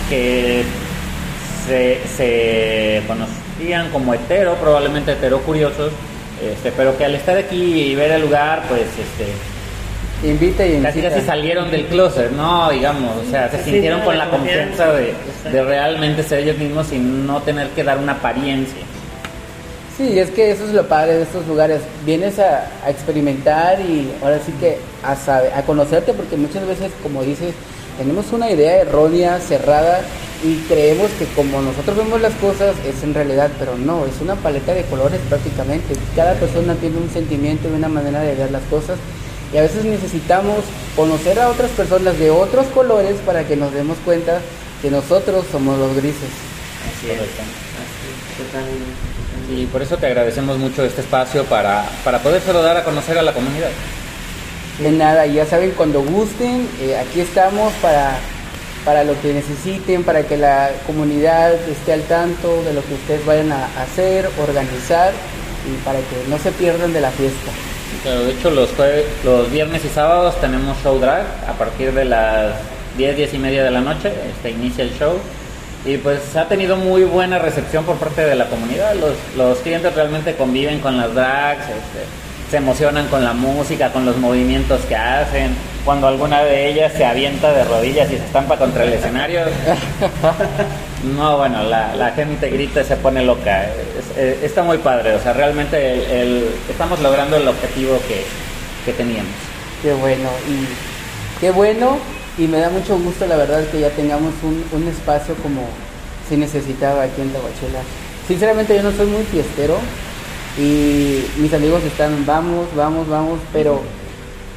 que 0.10 0.64
se, 1.68 3.02
conocían 3.08 3.90
como 3.92 4.14
hetero, 4.14 4.56
probablemente 4.56 5.14
hetero 5.14 5.40
curiosos, 5.42 5.92
este, 6.42 6.72
pero 6.72 6.98
que 6.98 7.06
al 7.06 7.16
estar 7.16 7.38
aquí 7.38 7.82
y 7.82 7.96
ver 7.96 8.12
el 8.12 8.22
lugar, 8.22 8.64
pues 8.68 8.82
este, 8.82 10.30
invita 10.30 10.66
y 10.66 10.82
casi 10.82 11.02
casi 11.02 11.22
salieron 11.22 11.72
del 11.72 11.86
closet, 11.86 12.32
¿no? 12.32 12.70
Digamos, 12.70 13.18
o 13.18 13.30
sea, 13.30 13.50
se 13.50 13.64
sintieron 13.64 14.02
con 14.02 14.18
la 14.18 14.30
confianza 14.30 14.92
de, 14.92 15.14
realmente 15.64 16.24
ser 16.24 16.40
ellos 16.40 16.58
mismos 16.58 16.92
y 16.92 17.00
no 17.00 17.42
tener 17.42 17.70
que 17.70 17.84
dar 17.84 17.98
una 17.98 18.14
apariencia. 18.14 18.82
Sí, 19.98 20.18
es 20.18 20.32
que 20.32 20.52
eso 20.52 20.66
es 20.66 20.74
lo 20.74 20.88
padre 20.88 21.18
de 21.18 21.24
estos 21.24 21.46
lugares. 21.46 21.82
Vienes 22.04 22.40
a, 22.40 22.68
a 22.84 22.90
experimentar 22.90 23.80
y 23.80 24.10
ahora 24.24 24.40
sí 24.44 24.52
que 24.60 24.80
a, 25.04 25.16
saber, 25.16 25.54
a 25.54 25.64
conocerte, 25.64 26.14
porque 26.14 26.38
muchas 26.38 26.66
veces, 26.66 26.92
como 27.02 27.24
dices, 27.24 27.54
tenemos 27.98 28.32
una 28.32 28.50
idea 28.50 28.78
errónea, 28.78 29.40
cerrada, 29.40 30.02
y 30.44 30.58
creemos 30.68 31.10
que 31.18 31.26
como 31.36 31.62
nosotros 31.62 31.96
vemos 31.96 32.20
las 32.20 32.34
cosas 32.34 32.76
es 32.86 33.02
en 33.04 33.14
realidad, 33.14 33.50
pero 33.58 33.78
no, 33.78 34.06
es 34.06 34.20
una 34.20 34.36
paleta 34.36 34.74
de 34.74 34.84
colores 34.84 35.22
prácticamente. 35.30 35.96
Cada 36.16 36.34
persona 36.34 36.76
tiene 36.76 36.98
un 36.98 37.10
sentimiento 37.10 37.70
y 37.70 37.74
una 37.74 37.88
manera 37.88 38.20
de 38.20 38.36
ver 38.36 38.52
las 38.52 38.64
cosas 38.64 38.98
y 39.54 39.58
a 39.58 39.62
veces 39.62 39.86
necesitamos 39.86 40.66
conocer 40.96 41.40
a 41.40 41.48
otras 41.50 41.72
personas 41.72 42.20
de 42.20 42.30
otros 42.30 42.66
colores 42.68 43.16
para 43.26 43.48
que 43.48 43.56
nos 43.56 43.72
demos 43.72 43.98
cuenta 44.04 44.42
que 44.82 44.90
nosotros 44.92 45.46
somos 45.52 45.78
los 45.78 45.96
grises. 45.96 46.30
Así 46.98 47.12
es. 47.12 47.20
Y 49.56 49.66
por 49.68 49.82
eso 49.82 49.98
te 49.98 50.08
agradecemos 50.08 50.58
mucho 50.58 50.84
este 50.84 51.02
espacio 51.02 51.46
para, 51.46 51.86
para 52.04 52.20
poder 52.20 52.42
dar 52.46 52.78
a 52.78 52.84
conocer 52.84 53.18
a 53.18 53.22
la 53.22 53.34
comunidad. 53.34 53.70
De 54.80 54.92
nada, 54.92 55.26
ya 55.28 55.46
saben, 55.46 55.72
cuando 55.72 56.02
gusten, 56.02 56.68
eh, 56.82 56.98
aquí 56.98 57.22
estamos 57.22 57.72
para, 57.74 58.16
para 58.84 59.04
lo 59.04 59.20
que 59.22 59.34
necesiten, 59.34 60.04
para 60.04 60.24
que 60.24 60.36
la 60.36 60.72
comunidad 60.88 61.54
esté 61.70 61.94
al 61.94 62.02
tanto 62.04 62.64
de 62.64 62.74
lo 62.74 62.84
que 62.84 62.96
ustedes 62.96 63.24
vayan 63.26 63.52
a 63.52 63.66
hacer, 63.82 64.28
organizar 64.42 65.14
y 65.66 65.84
para 65.86 66.00
que 66.00 66.28
no 66.28 66.40
se 66.40 66.52
pierdan 66.52 66.92
de 66.92 67.02
la 67.02 67.12
fiesta. 67.12 67.52
Claro, 68.02 68.24
de 68.24 68.32
hecho 68.34 68.50
los, 68.50 68.70
los 69.24 69.52
viernes 69.52 69.86
y 69.86 69.90
sábados 69.90 70.42
tenemos 70.42 70.76
show 70.84 71.00
drag 71.00 71.24
a 71.48 71.54
partir 71.54 71.94
de 71.94 72.06
las 72.06 72.56
10, 72.98 73.16
10 73.16 73.34
y 73.36 73.38
media 73.38 73.64
de 73.64 73.72
la 73.72 73.82
noche, 73.82 74.12
este, 74.32 74.52
inicia 74.52 74.84
el 74.84 74.98
show. 74.98 75.20
Y 75.86 75.98
pues 75.98 76.36
ha 76.36 76.48
tenido 76.48 76.78
muy 76.78 77.04
buena 77.04 77.40
recepción 77.40 77.84
por 77.84 77.98
parte 77.98 78.22
de 78.22 78.36
la 78.36 78.48
comunidad, 78.48 78.96
los, 78.96 79.14
los 79.38 79.60
clientes 79.60 79.94
realmente 79.94 80.34
conviven 80.36 80.80
con 80.80 80.98
las 80.98 81.14
drags, 81.14 81.64
este, 81.64 82.23
se 82.54 82.58
emocionan 82.58 83.08
con 83.08 83.24
la 83.24 83.34
música, 83.34 83.92
con 83.92 84.06
los 84.06 84.16
movimientos 84.18 84.82
que 84.82 84.96
hacen, 84.96 85.56
cuando 85.84 86.06
alguna 86.06 86.44
de 86.44 86.70
ellas 86.70 86.94
se 86.96 87.04
avienta 87.04 87.52
de 87.52 87.64
rodillas 87.64 88.12
y 88.12 88.18
se 88.18 88.26
estampa 88.26 88.58
contra 88.58 88.84
el 88.84 88.94
escenario. 88.94 89.42
No, 91.04 91.38
bueno, 91.38 91.64
la, 91.64 92.14
gente 92.16 92.50
grita 92.50 92.80
y 92.80 92.86
se 92.86 92.96
pone 92.96 93.26
loca. 93.26 93.66
está 94.16 94.64
muy 94.64 94.78
padre, 94.78 95.16
o 95.16 95.20
sea, 95.20 95.34
realmente 95.34 96.22
el, 96.22 96.48
estamos 96.70 97.02
logrando 97.02 97.36
el 97.36 97.46
objetivo 97.46 98.00
que, 98.08 98.24
que 98.86 98.94
teníamos. 98.94 99.34
Qué 99.82 99.92
bueno, 99.94 100.30
y 100.48 101.42
qué 101.42 101.52
bueno, 101.52 101.98
y 102.38 102.44
me 102.44 102.60
da 102.60 102.70
mucho 102.70 102.98
gusto 103.00 103.26
la 103.28 103.36
verdad 103.36 103.66
que 103.70 103.82
ya 103.82 103.90
tengamos 103.90 104.32
un, 104.44 104.64
un 104.72 104.88
espacio 104.88 105.36
como 105.44 105.64
se 106.30 106.38
necesitaba 106.38 107.04
aquí 107.04 107.20
en 107.20 107.34
Tahuachela. 107.34 107.82
Sinceramente 108.26 108.76
yo 108.76 108.84
no 108.84 108.92
soy 108.92 109.08
muy 109.08 109.24
fiestero, 109.24 109.78
y 110.58 111.26
mis 111.38 111.54
amigos 111.54 111.84
están, 111.84 112.26
vamos, 112.26 112.68
vamos, 112.76 113.08
vamos, 113.08 113.40
pero 113.52 113.82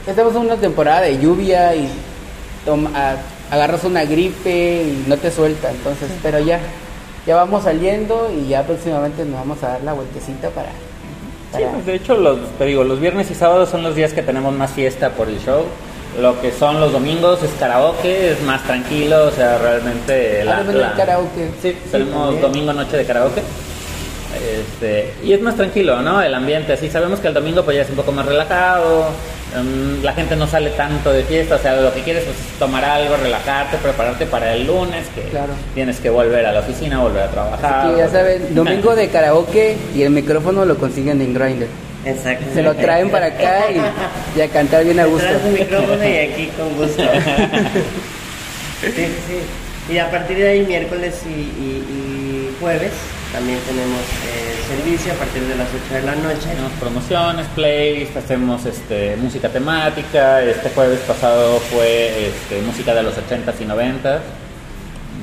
estamos 0.07 0.35
en 0.35 0.43
una 0.43 0.57
temporada 0.57 1.03
de 1.03 1.19
lluvia 1.19 1.75
y 1.75 1.89
agarras 3.51 3.85
una 3.85 4.05
gripe 4.05 4.83
y 4.83 5.05
no 5.09 5.17
te 5.17 5.31
suelta, 5.31 5.71
entonces, 5.71 6.11
pero 6.23 6.39
ya, 6.41 6.61
ya 7.27 7.37
vamos 7.37 7.65
saliendo 7.65 8.31
y 8.37 8.49
ya 8.49 8.65
próximamente 8.65 9.25
nos 9.25 9.41
vamos 9.41 9.63
a 9.63 9.69
dar 9.69 9.83
la 9.83 9.93
vueltecita 9.93 10.51
para... 10.51 10.69
Sí, 11.57 11.63
pues 11.73 11.87
de 11.87 11.95
hecho, 11.95 12.17
los, 12.17 12.39
te 12.59 12.65
digo, 12.67 12.85
los 12.85 13.01
viernes 13.01 13.31
y 13.31 13.35
sábados 13.35 13.71
son 13.71 13.83
los 13.83 13.95
días 13.95 14.13
que 14.13 14.23
tenemos 14.23 14.53
más 14.53 14.73
fiesta 14.73 15.11
por 15.11 15.29
el 15.29 15.39
show. 15.39 15.65
Lo 16.21 16.41
que 16.41 16.51
son 16.51 16.81
los 16.81 16.93
domingos 16.93 17.43
es 17.43 17.51
karaoke, 17.59 18.33
es 18.33 18.43
más 18.43 18.63
tranquilo, 18.65 19.27
o 19.27 19.31
sea, 19.31 19.59
realmente... 19.59 20.45
La, 20.45 20.59
ah, 20.59 20.95
karaoke. 20.97 21.51
Sí, 21.63 21.77
tenemos 21.91 22.41
domingo 22.41 22.73
noche 22.73 22.97
de 22.97 23.05
karaoke. 23.07 23.43
Este, 24.37 25.13
y 25.25 25.33
es 25.33 25.41
más 25.41 25.57
tranquilo, 25.57 26.01
¿no? 26.03 26.21
El 26.21 26.35
ambiente, 26.35 26.73
así 26.73 26.91
sabemos 26.91 27.21
que 27.21 27.29
el 27.29 27.35
domingo 27.35 27.65
pues 27.65 27.77
ya 27.77 27.83
es 27.83 27.91
un 27.91 27.97
poco 27.97 28.13
más 28.13 28.27
relajado, 28.27 29.07
em, 29.57 30.03
la 30.03 30.13
gente 30.13 30.37
no 30.37 30.47
sale 30.47 30.71
tanto 30.71 31.13
de 31.13 31.25
fiesta, 31.25 31.57
o 31.57 31.59
sea, 31.59 31.77
lo 31.77 31.93
que 31.93 32.03
quieres 32.03 32.25
pues, 32.25 32.37
es 32.37 32.59
tomar 32.59 32.85
algo, 32.85 33.17
relajarte, 33.17 33.77
prepararte 33.79 34.27
para 34.27 34.55
el 34.55 34.67
lunes, 34.67 35.07
que 35.15 35.23
tienes 35.75 35.99
que 36.01 36.11
volver 36.11 36.47
a 36.47 36.53
la 36.53 36.61
oficina, 36.61 37.01
volver 37.01 37.25
a 37.25 37.29
trabajar. 37.29 37.97
Ya 37.97 38.09
saben, 38.09 38.55
domingo 38.55 38.95
de 38.95 39.09
karaoke 39.09 39.77
y 39.95 40.03
el 40.03 40.11
micrófono 40.11 40.65
lo 40.65 40.77
consiguen 40.77 41.21
en 41.21 41.35
Grindr. 41.35 41.67
Exacto. 42.05 42.45
Se 42.55 42.63
lo 42.63 42.75
traen 42.75 43.11
para 43.11 43.27
acá 43.27 43.65
y, 44.37 44.41
a 44.41 44.49
cantar 44.49 44.85
bien 44.85 45.01
a 45.01 45.07
gusto. 45.07 45.27
el 45.29 45.53
micrófono 45.53 46.05
y 46.05 46.17
aquí 46.17 46.51
con 46.57 46.77
gusto. 46.77 47.03
sí, 48.81 48.91
sí. 48.95 49.93
Y 49.93 49.99
a 49.99 50.11
partir 50.11 50.37
de 50.37 50.49
ahí, 50.49 50.67
miércoles 50.67 51.23
y 51.27 52.55
jueves, 52.61 52.93
también 53.37 53.59
tenemos 53.67 54.01
eh, 54.01 54.57
servicio 54.67 55.13
a 55.13 55.17
partir 55.17 55.43
de 55.43 55.57
las 55.57 55.69
8 55.69 55.95
de 55.95 56.03
la 56.05 56.15
noche. 56.15 56.49
Tenemos 56.49 56.73
promociones, 56.81 57.47
playlists, 57.55 58.17
hacemos 58.17 58.65
este, 58.65 59.15
música 59.17 59.51
temática. 59.51 60.41
Este 60.43 60.71
jueves 60.71 61.01
pasado 61.01 61.61
fue 61.61 62.29
este, 62.29 62.63
música 62.63 62.95
de 62.95 63.03
los 63.03 63.13
80s 63.15 63.61
y 63.61 63.65
90s. 63.65 64.21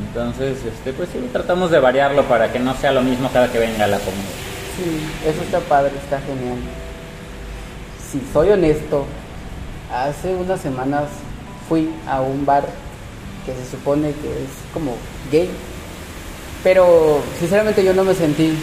Entonces, 0.08 0.60
este, 0.64 0.94
pues 0.94 1.10
sí, 1.12 1.28
tratamos 1.34 1.72
de 1.72 1.80
variarlo 1.80 2.22
para 2.26 2.54
que 2.54 2.60
no 2.60 2.76
sea 2.76 2.92
lo 2.92 3.02
mismo 3.02 3.32
cada 3.34 3.52
que 3.52 3.58
venga 3.58 3.88
la 3.88 3.98
comunidad. 3.98 4.30
Sí, 4.78 5.28
eso 5.28 5.42
está 5.42 5.60
padre, 5.62 5.94
está 5.98 6.20
genial. 6.20 6.60
Si 8.12 8.22
soy 8.32 8.52
honesto, 8.52 9.08
hace 9.92 10.36
unas 10.36 10.62
semanas 10.62 11.06
fui 11.68 11.90
a 12.08 12.22
un 12.22 12.46
bar 12.46 12.66
que 13.44 13.56
se 13.56 13.72
supone 13.72 14.12
que 14.12 14.44
es 14.44 14.52
como 14.72 14.98
gay 15.32 15.50
pero 16.64 17.22
sinceramente 17.40 17.84
yo 17.84 17.94
no 17.94 18.06
me 18.06 18.16
sentí, 18.16 18.54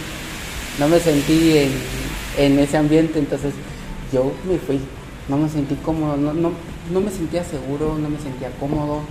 no 0.79 0.87
me 0.87 0.99
sentí 0.99 1.71
en, 2.37 2.59
ese 2.59 2.77
ambiente, 2.77 3.19
entonces 3.19 3.53
yo 4.11 4.31
me 4.49 4.57
fui, 4.57 4.79
no 5.27 5.37
me 5.37 5.47
sentí 5.47 5.75
cómodo, 5.75 6.17
no, 6.17 6.33
no, 6.33 6.51
no 6.91 7.01
me 7.01 7.11
sentía 7.11 7.43
seguro, 7.43 7.97
no 7.97 8.09
me 8.09 8.17
sentía 8.17 8.49
cómodo. 8.59 9.01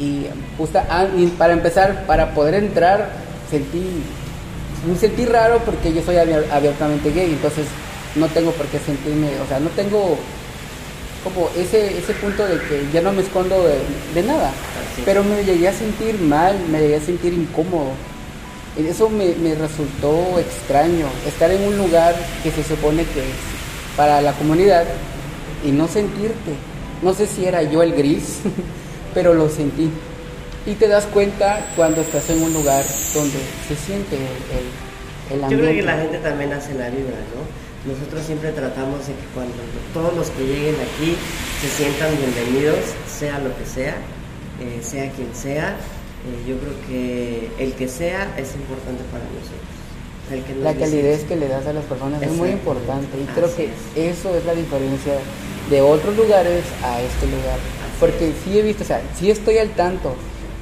Y, 0.00 0.26
justa, 0.56 0.86
ah, 0.88 1.06
y 1.16 1.26
para 1.26 1.52
empezar, 1.54 2.06
para 2.06 2.32
poder 2.32 2.54
entrar, 2.54 3.10
sentí, 3.50 3.82
me 4.88 4.96
sentí 4.96 5.26
raro 5.26 5.60
porque 5.64 5.92
yo 5.92 6.02
soy 6.02 6.16
abiertamente 6.18 7.10
gay, 7.10 7.30
entonces 7.32 7.66
no 8.14 8.28
tengo 8.28 8.52
por 8.52 8.66
qué 8.66 8.78
sentirme, 8.78 9.28
o 9.44 9.48
sea, 9.48 9.58
no 9.58 9.70
tengo 9.70 10.16
como 11.24 11.50
ese, 11.56 11.98
ese 11.98 12.12
punto 12.14 12.46
de 12.46 12.60
que 12.60 12.86
ya 12.92 13.02
no 13.02 13.12
me 13.12 13.22
escondo 13.22 13.56
de 14.14 14.22
nada, 14.22 14.52
pero 15.04 15.24
me 15.24 15.42
llegué 15.42 15.66
a 15.66 15.72
sentir 15.72 16.20
mal, 16.20 16.56
me 16.70 16.80
llegué 16.80 16.96
a 16.96 17.00
sentir 17.00 17.32
incómodo 17.32 17.90
eso 18.76 19.08
me, 19.08 19.54
resultó 19.54 20.38
extraño, 20.38 21.06
estar 21.26 21.50
en 21.50 21.62
un 21.62 21.78
lugar 21.78 22.14
que 22.42 22.50
se 22.50 22.62
supone 22.62 23.04
que 23.04 23.20
es 23.20 23.36
para 23.96 24.20
la 24.20 24.32
comunidad 24.32 24.84
y 25.64 25.70
no 25.70 25.88
sentirte. 25.88 26.52
No 27.02 27.14
sé 27.14 27.26
si 27.26 27.44
era 27.44 27.62
yo 27.62 27.82
el 27.82 27.94
gris, 27.94 28.40
pero 29.14 29.34
lo 29.34 29.48
sentí. 29.48 29.90
Y 30.66 30.74
te 30.74 30.86
das 30.86 31.06
cuenta 31.06 31.72
cuando 31.76 32.00
estás 32.02 32.28
en 32.30 32.42
un 32.42 32.52
lugar 32.52 32.84
donde 33.14 33.38
se 33.66 33.76
siente 33.76 34.16
el, 34.16 35.36
el 35.36 35.44
ambiente. 35.44 35.56
Yo 35.56 35.70
creo 35.70 35.80
que 35.80 35.86
la 35.86 35.96
gente 35.96 36.18
también 36.18 36.52
hace 36.52 36.74
la 36.74 36.90
vibra, 36.90 37.16
¿no? 37.34 37.68
Nosotros 37.92 38.22
siempre 38.26 38.50
tratamos 38.52 39.06
de 39.06 39.14
que 39.14 39.26
cuando 39.34 39.54
todos 39.94 40.14
los 40.14 40.30
que 40.30 40.44
lleguen 40.44 40.74
aquí 40.74 41.16
se 41.60 41.68
sientan 41.68 42.10
bienvenidos, 42.18 42.78
sea 43.08 43.38
lo 43.38 43.56
que 43.56 43.64
sea, 43.64 43.96
eh, 44.60 44.80
sea 44.82 45.10
quien 45.12 45.34
sea, 45.34 45.76
yo 46.46 46.56
creo 46.58 46.74
que 46.88 47.50
el 47.58 47.72
que 47.74 47.88
sea 47.88 48.34
es 48.36 48.54
importante 48.54 49.02
para 49.10 49.24
nosotros. 49.24 50.62
la 50.62 50.74
calidez 50.74 51.24
que 51.24 51.36
le 51.36 51.48
das 51.48 51.66
a 51.66 51.72
las 51.72 51.84
personas 51.84 52.22
es 52.22 52.32
muy 52.32 52.50
importante 52.50 53.16
y 53.20 53.24
creo 53.34 53.54
que 53.54 53.70
eso 53.96 54.36
es 54.36 54.44
la 54.44 54.54
diferencia 54.54 55.14
de 55.70 55.80
otros 55.80 56.16
lugares 56.16 56.64
a 56.82 57.00
este 57.00 57.26
lugar. 57.26 57.58
Porque 58.00 58.32
sí 58.44 58.58
he 58.58 58.62
visto, 58.62 58.84
o 58.84 58.86
sea, 58.86 59.02
sí 59.18 59.30
estoy 59.30 59.58
al 59.58 59.70
tanto. 59.70 60.14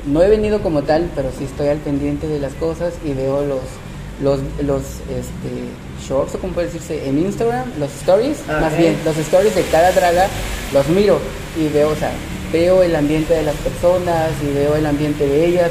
No 0.07 0.23
he 0.23 0.29
venido 0.29 0.63
como 0.63 0.83
tal, 0.83 1.11
pero 1.15 1.31
sí 1.37 1.45
estoy 1.45 1.69
al 1.69 1.79
pendiente 1.79 2.29
de 2.29 2.39
las 2.39 2.55
cosas 2.55 2.95
y 3.05 3.13
veo 3.13 3.45
los 3.45 3.61
los, 4.23 4.41
los 4.63 4.83
este, 5.11 6.07
shorts, 6.07 6.35
o 6.35 6.39
como 6.39 6.55
puede 6.55 6.69
decirse, 6.69 7.07
en 7.07 7.19
Instagram, 7.19 7.71
los 7.79 7.93
stories, 7.97 8.39
más 8.49 8.77
bien, 8.77 8.97
los 9.05 9.17
stories 9.19 9.55
de 9.55 9.63
cada 9.65 9.93
draga, 9.93 10.27
los 10.73 10.89
miro 10.89 11.19
y 11.57 11.69
veo, 11.69 11.91
o 11.91 11.97
sea, 11.97 12.13
veo 12.53 12.83
el 12.83 12.95
ambiente 12.95 13.35
de 13.35 13.43
las 13.43 13.57
personas 13.57 14.31
y 14.43 14.55
veo 14.55 14.77
el 14.77 14.87
ambiente 14.87 15.27
de 15.27 15.47
ellas, 15.47 15.71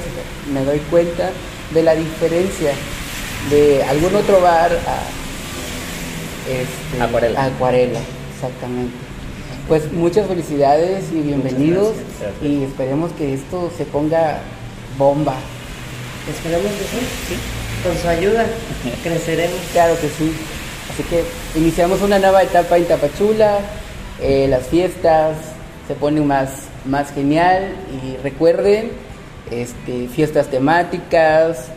me 0.54 0.64
doy 0.64 0.80
cuenta 0.90 1.30
de 1.74 1.84
la 1.84 1.96
diferencia 1.96 2.72
de 3.50 3.84
algún 3.84 4.16
otro 4.16 4.42
bar 4.42 4.72
a 4.72 5.26
este, 6.50 7.02
acuarela. 7.38 8.00
exactamente. 8.34 8.94
Pues 9.68 9.92
muchas 9.92 10.28
felicidades 10.28 11.06
y 11.12 11.22
bienvenidos 11.22 11.96
y 12.42 12.64
esperemos 12.64 13.12
que 13.14 13.34
esto 13.34 13.72
se 13.76 13.86
ponga 13.86 14.40
bomba. 14.98 15.36
Esperemos 16.30 16.72
que 16.72 16.84
sí, 16.84 17.06
sí. 17.30 17.36
Con 17.84 17.98
su 17.98 18.08
ayuda 18.08 18.46
creceremos. 19.04 19.58
Claro 19.74 19.96
que 20.00 20.08
sí. 20.10 20.32
Así 20.94 21.04
que 21.04 21.24
iniciamos 21.60 22.02
una 22.02 22.20
nueva 22.20 22.44
etapa 22.44 22.78
en 22.78 22.86
Tapachula, 22.86 23.60
eh, 24.22 24.48
las 24.48 24.68
fiestas, 24.68 25.36
se 25.88 25.94
pone 25.96 26.22
más, 26.22 26.68
más 26.86 27.12
genial 27.12 27.74
y 28.04 28.18
recuerden 28.24 28.92
este, 29.52 30.08
fiestas 30.08 30.48
temáticas, 30.48 31.68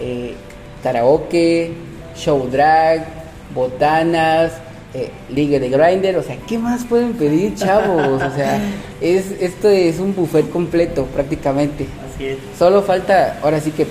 eh, 0.00 0.34
karaoke, 0.82 1.72
show 2.16 2.48
drag, 2.50 3.06
botanas, 3.54 4.52
eh, 4.94 5.10
ligue 5.28 5.60
de 5.60 5.68
grinder, 5.68 6.16
o 6.16 6.22
sea, 6.22 6.36
¿qué 6.46 6.58
más 6.58 6.84
pueden 6.84 7.12
pedir, 7.12 7.54
chavos? 7.54 8.22
O 8.22 8.34
sea, 8.34 8.58
es, 9.00 9.32
esto 9.40 9.68
es 9.68 9.98
un 9.98 10.14
buffet 10.14 10.48
completo 10.50 11.04
prácticamente. 11.06 11.86
Así 12.14 12.26
es. 12.26 12.38
Solo 12.58 12.82
falta, 12.82 13.38
ahora 13.42 13.60
sí 13.60 13.70
que, 13.70 13.86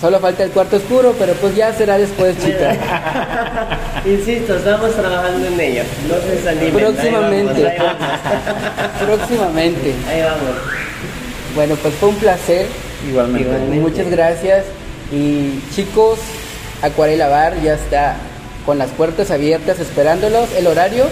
solo 0.00 0.18
falta 0.20 0.44
el 0.44 0.50
cuarto 0.50 0.76
oscuro, 0.76 1.14
pero 1.18 1.32
pues 1.34 1.54
ya 1.56 1.72
será 1.72 1.98
después, 1.98 2.36
chicas. 2.44 2.76
Insisto, 4.04 4.56
estamos 4.56 4.92
trabajando 4.94 5.46
en 5.46 5.60
ello. 5.60 5.82
No 6.08 6.14
se 6.20 6.36
desanimen. 6.36 6.72
Próximamente. 6.74 7.66
Ahí 7.68 7.78
vamos, 7.78 8.02
ahí 8.24 9.06
Próximamente. 9.06 9.94
Ahí 10.08 10.22
vamos. 10.22 10.56
Bueno, 11.54 11.74
pues 11.82 11.94
fue 11.94 12.08
un 12.10 12.16
placer. 12.16 12.66
Igualmente. 13.08 13.48
Igualmente. 13.48 13.80
Muchas 13.90 14.10
gracias. 14.10 14.64
Y 15.10 15.60
chicos, 15.74 16.18
Acuarela 16.82 17.28
Bar 17.28 17.60
ya 17.62 17.74
está 17.74 18.16
con 18.66 18.78
las 18.78 18.90
puertas 18.90 19.30
abiertas 19.30 19.80
esperándolos. 19.80 20.48
El 20.56 20.66
horario, 20.66 21.04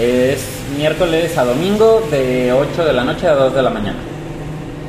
Es 0.00 0.40
miércoles 0.76 1.36
a 1.38 1.44
domingo 1.44 2.02
de 2.10 2.52
8 2.52 2.84
de 2.84 2.92
la 2.92 3.04
noche 3.04 3.26
a 3.26 3.34
2 3.34 3.54
de 3.54 3.62
la 3.62 3.70
mañana. 3.70 3.98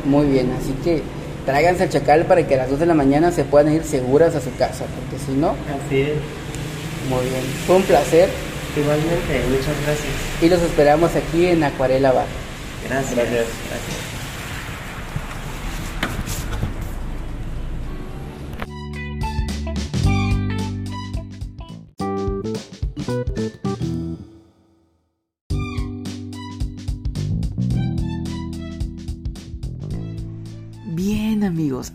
muy 0.06 0.28
bien. 0.28 0.52
Así 0.60 0.74
que 0.84 1.02
tráiganse 1.50 1.82
al 1.82 1.90
chacal 1.90 2.26
para 2.26 2.46
que 2.46 2.54
a 2.54 2.58
las 2.60 2.70
2 2.70 2.80
de 2.80 2.86
la 2.86 2.94
mañana 2.94 3.32
se 3.32 3.44
puedan 3.44 3.74
ir 3.74 3.84
seguras 3.84 4.36
a 4.36 4.40
su 4.40 4.56
casa. 4.56 4.86
Porque 4.86 5.26
si 5.26 5.32
no, 5.32 5.56
Así 5.88 6.02
es. 6.02 6.10
muy 7.10 7.26
bien. 7.26 7.42
Fue 7.66 7.78
un 7.78 7.84
placer. 7.84 8.30
Igualmente, 8.78 9.42
muchas 9.50 9.74
gracias. 9.84 10.14
Y 10.44 10.48
los 10.48 10.62
esperamos 10.62 11.10
aquí 11.16 11.48
en 11.48 11.64
Acuarela 11.64 12.12
Bar. 12.12 12.28
Gracias. 12.88 13.16
Gracias. 13.16 13.48
gracias. 13.68 13.99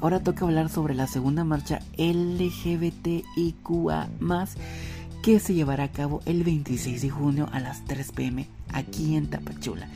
Ahora 0.05 0.21
toca 0.21 0.45
hablar 0.45 0.69
sobre 0.69 0.95
la 0.95 1.07
segunda 1.07 1.45
marcha 1.45 1.81
LGBTIQA 1.97 3.25
que 5.23 5.41
se 5.41 5.55
llevará 5.55 5.85
a 5.85 5.93
cabo 5.93 6.21
el 6.27 6.45
26 6.45 7.01
de 7.01 7.09
junio 7.09 7.49
a 7.53 7.61
las 7.61 7.87
3 7.87 8.13
pm 8.13 8.47
aquí 8.71 9.17
en 9.17 9.31
Tapachula. 9.31 9.89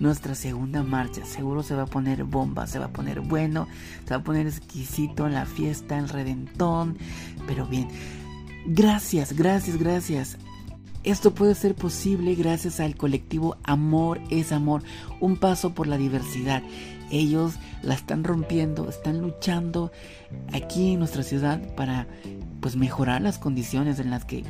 Nuestra 0.00 0.34
segunda 0.34 0.82
marcha, 0.82 1.24
seguro 1.24 1.62
se 1.62 1.74
va 1.74 1.84
a 1.84 1.86
poner 1.86 2.24
bomba, 2.24 2.66
se 2.66 2.78
va 2.78 2.84
a 2.86 2.92
poner 2.92 3.20
bueno, 3.20 3.66
se 4.04 4.10
va 4.10 4.16
a 4.16 4.22
poner 4.22 4.46
exquisito 4.46 5.26
en 5.26 5.32
la 5.32 5.46
fiesta, 5.46 5.96
el 5.96 6.10
redentón, 6.10 6.98
pero 7.46 7.64
bien. 7.64 7.88
Gracias, 8.66 9.32
gracias, 9.32 9.78
gracias 9.78 10.36
esto 11.04 11.34
puede 11.34 11.54
ser 11.54 11.74
posible 11.74 12.34
gracias 12.34 12.80
al 12.80 12.96
colectivo 12.96 13.56
Amor 13.62 14.20
es 14.30 14.52
Amor, 14.52 14.82
un 15.20 15.36
paso 15.36 15.74
por 15.74 15.86
la 15.86 15.98
diversidad. 15.98 16.62
Ellos 17.10 17.54
la 17.82 17.94
están 17.94 18.24
rompiendo, 18.24 18.88
están 18.88 19.20
luchando 19.20 19.92
aquí 20.52 20.92
en 20.92 21.00
nuestra 21.00 21.22
ciudad 21.22 21.60
para 21.74 22.06
pues 22.60 22.76
mejorar 22.76 23.20
las 23.20 23.38
condiciones 23.38 23.98
en 24.00 24.10
las 24.10 24.24
que 24.24 24.44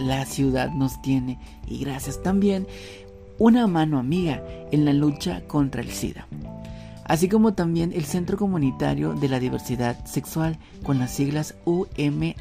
la 0.00 0.26
ciudad 0.26 0.70
nos 0.70 1.00
tiene 1.00 1.38
y 1.66 1.78
gracias 1.78 2.20
también 2.22 2.66
una 3.38 3.68
mano 3.68 3.98
amiga 3.98 4.42
en 4.72 4.84
la 4.84 4.92
lucha 4.92 5.42
contra 5.46 5.82
el 5.82 5.90
SIDA. 5.90 6.26
Así 7.04 7.28
como 7.28 7.54
también 7.54 7.92
el 7.92 8.04
Centro 8.04 8.36
Comunitario 8.36 9.14
de 9.14 9.28
la 9.28 9.38
Diversidad 9.38 10.04
Sexual 10.06 10.58
con 10.82 10.98
las 10.98 11.12
siglas 11.12 11.54
UMALCS 11.64 12.34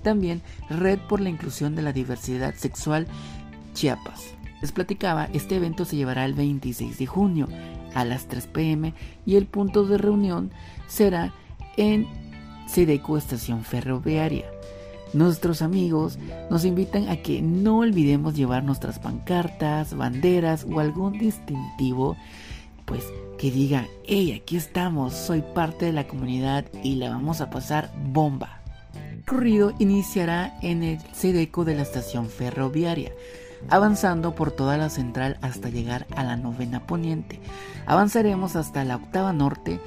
también 0.00 0.42
Red 0.68 0.98
por 1.08 1.20
la 1.20 1.30
Inclusión 1.30 1.74
de 1.74 1.82
la 1.82 1.92
Diversidad 1.92 2.54
Sexual 2.54 3.06
Chiapas. 3.74 4.34
Les 4.60 4.72
platicaba, 4.72 5.28
este 5.32 5.56
evento 5.56 5.84
se 5.84 5.96
llevará 5.96 6.24
el 6.24 6.34
26 6.34 6.98
de 6.98 7.06
junio 7.06 7.48
a 7.94 8.04
las 8.04 8.26
3 8.26 8.46
pm 8.48 8.94
y 9.24 9.36
el 9.36 9.46
punto 9.46 9.86
de 9.86 9.98
reunión 9.98 10.50
será 10.86 11.32
en 11.76 12.06
Sedeco 12.66 13.16
Estación 13.16 13.64
Ferroviaria. 13.64 14.44
Nuestros 15.12 15.60
amigos 15.60 16.18
nos 16.50 16.64
invitan 16.64 17.08
a 17.08 17.16
que 17.16 17.42
no 17.42 17.78
olvidemos 17.78 18.36
llevar 18.36 18.62
nuestras 18.62 19.00
pancartas, 19.00 19.96
banderas 19.96 20.66
o 20.70 20.78
algún 20.78 21.18
distintivo, 21.18 22.16
pues 22.84 23.04
que 23.38 23.50
diga, 23.50 23.88
hey, 24.06 24.38
aquí 24.40 24.56
estamos, 24.56 25.14
soy 25.14 25.42
parte 25.54 25.86
de 25.86 25.92
la 25.92 26.06
comunidad 26.06 26.66
y 26.84 26.96
la 26.96 27.10
vamos 27.10 27.40
a 27.40 27.50
pasar 27.50 27.90
bomba. 28.12 28.59
Recorrido 29.30 29.72
iniciará 29.78 30.58
en 30.60 30.82
el 30.82 30.98
Sedeco 31.12 31.64
de 31.64 31.76
la 31.76 31.82
estación 31.82 32.28
ferroviaria, 32.28 33.12
avanzando 33.68 34.34
por 34.34 34.50
toda 34.50 34.76
la 34.76 34.90
central 34.90 35.38
hasta 35.40 35.68
llegar 35.68 36.08
a 36.16 36.24
la 36.24 36.36
novena 36.36 36.84
poniente. 36.84 37.38
Avanzaremos 37.86 38.56
hasta 38.56 38.84
la 38.84 38.96
octava 38.96 39.32
norte. 39.32 39.78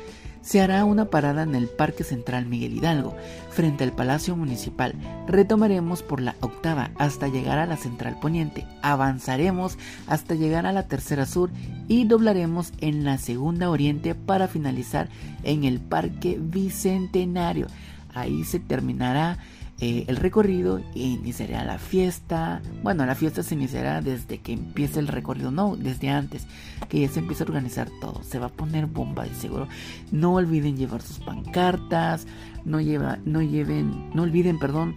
Se 0.41 0.61
hará 0.61 0.85
una 0.85 1.09
parada 1.09 1.43
en 1.43 1.55
el 1.55 1.67
Parque 1.67 2.05
Central 2.05 2.45
Miguel 2.45 2.77
Hidalgo, 2.77 3.17
frente 3.49 3.83
al 3.83 3.91
Palacio 3.91 4.37
Municipal. 4.37 4.95
Retomaremos 5.27 6.03
por 6.03 6.21
la 6.21 6.35
octava 6.39 6.91
hasta 6.97 7.27
llegar 7.27 7.59
a 7.59 7.65
la 7.65 7.75
Central 7.75 8.17
Poniente. 8.21 8.65
Avanzaremos 8.81 9.77
hasta 10.07 10.35
llegar 10.35 10.65
a 10.65 10.71
la 10.71 10.87
Tercera 10.87 11.25
Sur 11.25 11.49
y 11.89 12.05
doblaremos 12.05 12.71
en 12.79 13.03
la 13.03 13.17
Segunda 13.17 13.69
Oriente 13.69 14.15
para 14.15 14.47
finalizar 14.47 15.09
en 15.43 15.65
el 15.65 15.81
Parque 15.81 16.39
Bicentenario 16.39 17.67
ahí 18.13 18.43
se 18.43 18.59
terminará 18.59 19.39
eh, 19.79 20.05
el 20.07 20.17
recorrido 20.17 20.79
e 20.95 20.99
iniciará 20.99 21.65
la 21.65 21.77
fiesta. 21.77 22.61
Bueno, 22.83 23.05
la 23.05 23.15
fiesta 23.15 23.43
se 23.43 23.55
iniciará 23.55 24.01
desde 24.01 24.39
que 24.39 24.53
empiece 24.53 24.99
el 24.99 25.07
recorrido, 25.07 25.51
no, 25.51 25.75
desde 25.75 26.09
antes, 26.09 26.47
que 26.89 27.01
ya 27.01 27.09
se 27.09 27.19
empieza 27.19 27.43
a 27.43 27.47
organizar 27.47 27.89
todo. 27.99 28.23
Se 28.23 28.39
va 28.39 28.45
a 28.45 28.49
poner 28.49 28.85
bomba 28.85 29.23
de 29.23 29.33
seguro. 29.33 29.67
No 30.11 30.35
olviden 30.35 30.77
llevar 30.77 31.01
sus 31.01 31.19
pancartas, 31.19 32.27
no, 32.65 32.79
lleva, 32.79 33.17
no 33.25 33.41
lleven, 33.41 34.09
no 34.13 34.23
olviden, 34.23 34.59
perdón, 34.59 34.95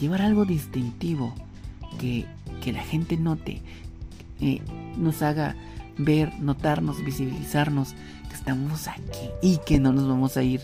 llevar 0.00 0.22
algo 0.22 0.44
distintivo 0.44 1.34
que, 1.98 2.26
que 2.62 2.72
la 2.72 2.82
gente 2.82 3.16
note, 3.16 3.62
eh, 4.40 4.62
nos 4.96 5.22
haga 5.22 5.54
ver, 5.98 6.32
notarnos, 6.40 7.04
visibilizarnos 7.04 7.94
estamos 8.44 8.88
aquí 8.88 9.30
y 9.40 9.56
que 9.64 9.80
no 9.80 9.92
nos 9.94 10.06
vamos 10.06 10.36
a 10.36 10.42
ir, 10.42 10.60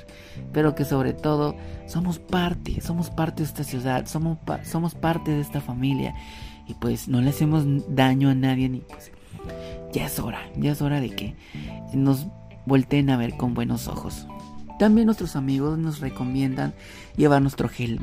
pero 0.52 0.74
que 0.74 0.84
sobre 0.84 1.14
todo 1.14 1.56
somos 1.86 2.18
parte, 2.18 2.82
somos 2.82 3.08
parte 3.08 3.42
de 3.42 3.48
esta 3.48 3.64
ciudad, 3.64 4.06
somos, 4.06 4.36
somos 4.64 4.94
parte 4.94 5.30
de 5.30 5.40
esta 5.40 5.62
familia 5.62 6.14
y 6.66 6.74
pues 6.74 7.08
no 7.08 7.22
le 7.22 7.30
hacemos 7.30 7.64
daño 7.88 8.28
a 8.28 8.34
nadie 8.34 8.68
ni 8.68 8.80
pues 8.80 9.10
ya 9.94 10.04
es 10.04 10.18
hora, 10.18 10.40
ya 10.56 10.72
es 10.72 10.82
hora 10.82 11.00
de 11.00 11.08
que 11.08 11.34
nos 11.94 12.26
volteen 12.66 13.08
a 13.08 13.16
ver 13.16 13.38
con 13.38 13.54
buenos 13.54 13.88
ojos. 13.88 14.26
También 14.78 15.06
nuestros 15.06 15.34
amigos 15.34 15.78
nos 15.78 16.00
recomiendan 16.00 16.74
llevar 17.16 17.40
nuestro 17.40 17.70
gel 17.70 18.00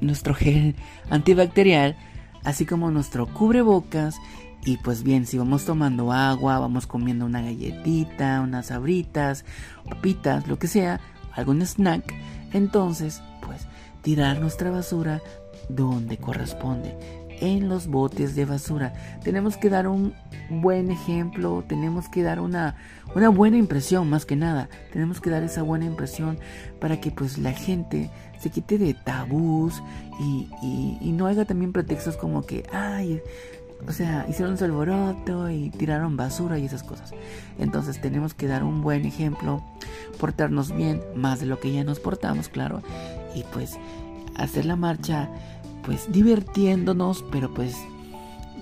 nuestro 0.00 0.34
gel 0.34 0.76
antibacterial, 1.10 1.94
así 2.42 2.64
como 2.64 2.90
nuestro 2.90 3.26
cubrebocas. 3.26 4.16
Y 4.64 4.76
pues 4.78 5.02
bien, 5.02 5.26
si 5.26 5.38
vamos 5.38 5.64
tomando 5.64 6.12
agua, 6.12 6.58
vamos 6.58 6.86
comiendo 6.86 7.24
una 7.24 7.40
galletita, 7.40 8.40
unas 8.42 8.66
sabritas, 8.66 9.44
papitas, 9.88 10.46
lo 10.48 10.58
que 10.58 10.66
sea, 10.66 11.00
algún 11.32 11.62
snack, 11.62 12.14
entonces 12.52 13.22
pues 13.40 13.66
tirar 14.02 14.40
nuestra 14.40 14.70
basura 14.70 15.22
donde 15.68 16.18
corresponde, 16.18 16.94
en 17.40 17.68
los 17.68 17.86
botes 17.86 18.34
de 18.34 18.44
basura. 18.44 18.92
Tenemos 19.22 19.56
que 19.56 19.70
dar 19.70 19.88
un 19.88 20.14
buen 20.50 20.90
ejemplo, 20.90 21.64
tenemos 21.66 22.08
que 22.08 22.22
dar 22.22 22.40
una, 22.40 22.76
una 23.14 23.30
buena 23.30 23.56
impresión 23.56 24.10
más 24.10 24.26
que 24.26 24.36
nada. 24.36 24.68
Tenemos 24.92 25.20
que 25.20 25.30
dar 25.30 25.42
esa 25.42 25.62
buena 25.62 25.86
impresión 25.86 26.38
para 26.80 27.00
que 27.00 27.10
pues 27.10 27.38
la 27.38 27.52
gente 27.52 28.10
se 28.38 28.50
quite 28.50 28.76
de 28.76 28.94
tabús 28.94 29.82
y, 30.20 30.48
y, 30.62 30.98
y 31.00 31.12
no 31.12 31.26
haga 31.26 31.44
también 31.44 31.72
pretextos 31.72 32.16
como 32.16 32.42
que, 32.42 32.64
ay, 32.72 33.22
o 33.86 33.92
sea, 33.92 34.26
hicieron 34.28 34.58
su 34.58 34.64
alboroto 34.64 35.50
y 35.50 35.70
tiraron 35.70 36.16
basura 36.16 36.58
y 36.58 36.66
esas 36.66 36.82
cosas. 36.82 37.12
Entonces 37.58 38.00
tenemos 38.00 38.34
que 38.34 38.46
dar 38.46 38.64
un 38.64 38.82
buen 38.82 39.04
ejemplo, 39.04 39.62
portarnos 40.18 40.74
bien, 40.74 41.02
más 41.14 41.40
de 41.40 41.46
lo 41.46 41.60
que 41.60 41.72
ya 41.72 41.84
nos 41.84 42.00
portamos, 42.00 42.48
claro, 42.48 42.82
y 43.34 43.44
pues 43.52 43.78
hacer 44.36 44.64
la 44.64 44.76
marcha, 44.76 45.28
pues 45.84 46.12
divirtiéndonos, 46.12 47.24
pero 47.30 47.52
pues 47.52 47.76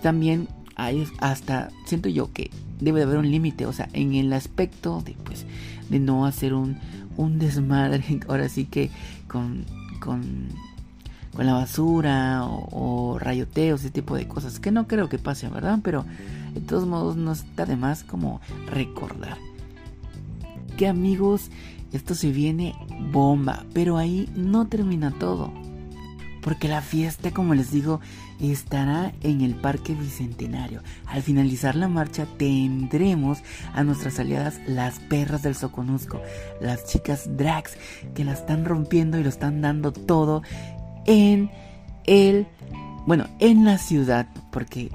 también 0.02 0.48
hay 0.76 1.06
hasta, 1.18 1.70
siento 1.86 2.08
yo 2.08 2.32
que 2.32 2.50
debe 2.80 3.00
de 3.00 3.06
haber 3.06 3.18
un 3.18 3.30
límite, 3.30 3.66
o 3.66 3.72
sea, 3.72 3.88
en 3.92 4.14
el 4.14 4.32
aspecto 4.32 5.02
de 5.04 5.16
pues 5.24 5.46
de 5.88 5.98
no 5.98 6.26
hacer 6.26 6.54
un, 6.54 6.78
un 7.16 7.38
desmadre, 7.38 8.20
ahora 8.28 8.48
sí 8.48 8.64
que 8.64 8.90
con, 9.26 9.64
con 10.00 10.48
con 11.34 11.46
la 11.46 11.54
basura 11.54 12.44
o, 12.44 13.12
o, 13.12 13.18
rayoteos, 13.18 13.80
ese 13.80 13.90
tipo 13.90 14.16
de 14.16 14.26
cosas, 14.28 14.60
que 14.60 14.70
no 14.70 14.86
creo 14.86 15.08
que 15.08 15.18
pase, 15.18 15.48
¿verdad? 15.48 15.78
Pero 15.82 16.04
de 16.54 16.60
todos 16.60 16.86
modos 16.86 17.16
no 17.16 17.32
está 17.32 17.66
de 17.66 17.76
más 17.76 18.04
como 18.04 18.40
recordar. 18.66 19.38
Que 20.76 20.88
amigos, 20.88 21.50
esto 21.92 22.14
se 22.14 22.30
viene 22.30 22.74
bomba, 23.12 23.64
pero 23.72 23.96
ahí 23.96 24.28
no 24.34 24.66
termina 24.66 25.10
todo. 25.10 25.52
porque 26.40 26.68
la 26.68 26.80
fiesta, 26.80 27.30
como 27.32 27.52
les 27.52 27.70
digo, 27.70 28.00
estará 28.40 29.12
en 29.22 29.40
el 29.42 29.54
Parque 29.54 29.94
Bicentenario. 29.94 30.82
Al 31.04 31.22
finalizar 31.22 31.74
la 31.74 31.88
marcha 31.88 32.26
tendremos 32.38 33.42
a 33.74 33.82
nuestras 33.84 34.18
aliadas 34.18 34.60
las 34.66 34.98
perras 34.98 35.42
del 35.42 35.54
Soconusco, 35.54 36.22
las 36.60 36.86
chicas 36.86 37.36
drags 37.36 37.76
que 38.14 38.24
la 38.24 38.32
están 38.32 38.64
rompiendo 38.64 39.18
y 39.18 39.24
lo 39.24 39.28
están 39.28 39.60
dando 39.60 39.92
todo 39.92 40.42
en 41.08 41.50
el, 42.04 42.46
bueno, 43.06 43.26
en 43.40 43.64
la 43.64 43.78
ciudad, 43.78 44.28
porque 44.52 44.90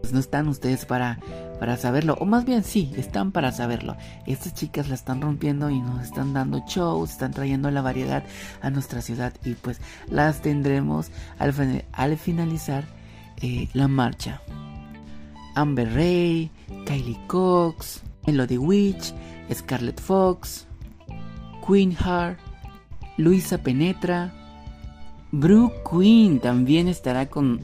pues, 0.00 0.12
no 0.12 0.20
están 0.20 0.48
ustedes 0.48 0.84
para 0.84 1.18
para 1.58 1.76
saberlo, 1.76 2.16
o 2.20 2.26
más 2.26 2.44
bien 2.44 2.64
sí, 2.64 2.92
están 2.96 3.32
para 3.32 3.52
saberlo. 3.52 3.96
Estas 4.26 4.52
chicas 4.54 4.88
la 4.88 4.96
están 4.96 5.22
rompiendo 5.22 5.70
y 5.70 5.80
nos 5.80 6.02
están 6.02 6.34
dando 6.34 6.62
shows, 6.66 7.12
están 7.12 7.32
trayendo 7.32 7.70
la 7.70 7.80
variedad 7.80 8.24
a 8.60 8.70
nuestra 8.70 9.00
ciudad 9.00 9.32
y 9.44 9.54
pues 9.54 9.80
las 10.10 10.42
tendremos 10.42 11.10
al, 11.38 11.84
al 11.92 12.18
finalizar 12.18 12.84
eh, 13.40 13.68
la 13.72 13.88
marcha. 13.88 14.42
Amber 15.54 15.94
Ray, 15.94 16.50
Kylie 16.86 17.20
Cox, 17.28 18.02
Melody 18.26 18.58
Witch, 18.58 19.14
Scarlett 19.52 20.00
Fox, 20.00 20.66
Queen 21.66 21.92
Heart, 21.96 22.38
Luisa 23.16 23.58
Penetra, 23.58 24.34
Brooke 25.40 25.82
Queen 25.90 26.40
también 26.40 26.88
estará 26.88 27.26
con, 27.26 27.60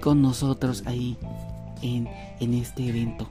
con 0.00 0.22
nosotros 0.22 0.82
ahí 0.86 1.16
en 1.82 2.08
en 2.40 2.54
este 2.54 2.88
evento. 2.88 3.28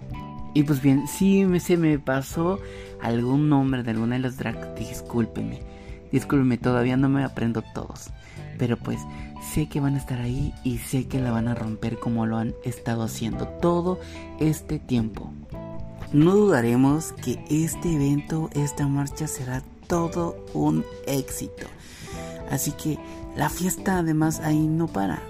Y 0.54 0.64
pues 0.64 0.82
bien, 0.82 1.08
si 1.08 1.46
se 1.60 1.78
me 1.78 2.00
pasó 2.00 2.60
algún 3.02 3.50
nombre 3.50 3.84
de 3.84 3.92
alguna 3.92 4.16
de 4.16 4.22
las 4.22 4.38
drag, 4.38 4.76
discúlpeme. 4.76 5.60
Discúlpeme, 6.12 6.58
todavía 6.58 6.96
no 6.96 7.10
me 7.10 7.24
aprendo 7.24 7.62
todos. 7.74 8.10
Pero 8.58 8.78
pues 8.78 9.00
sé 9.54 9.68
que 9.68 9.82
van 9.82 9.96
a 9.96 9.98
estar 9.98 10.22
ahí 10.22 10.54
y 10.64 10.78
sé 10.78 11.08
que 11.08 11.20
la 11.20 11.32
van 11.32 11.50
a 11.50 11.56
romper 11.56 12.00
como 12.00 12.26
lo 12.26 12.38
han 12.38 12.54
estado 12.64 13.04
haciendo 13.04 13.48
todo 13.48 14.00
este 14.40 14.80
tiempo. 14.80 15.32
No 16.14 16.36
dudaremos 16.36 17.12
que 17.12 17.44
este 17.50 17.94
evento, 17.94 18.50
esta 18.54 18.88
marcha 18.88 19.28
será 19.28 19.62
todo 19.88 20.38
un 20.54 20.86
éxito. 21.06 21.68
Así 22.50 22.72
que 22.72 22.98
la 23.36 23.50
fiesta 23.50 24.00
además 24.00 24.40
ahí 24.40 24.68
no 24.68 24.88
para. 24.88 25.22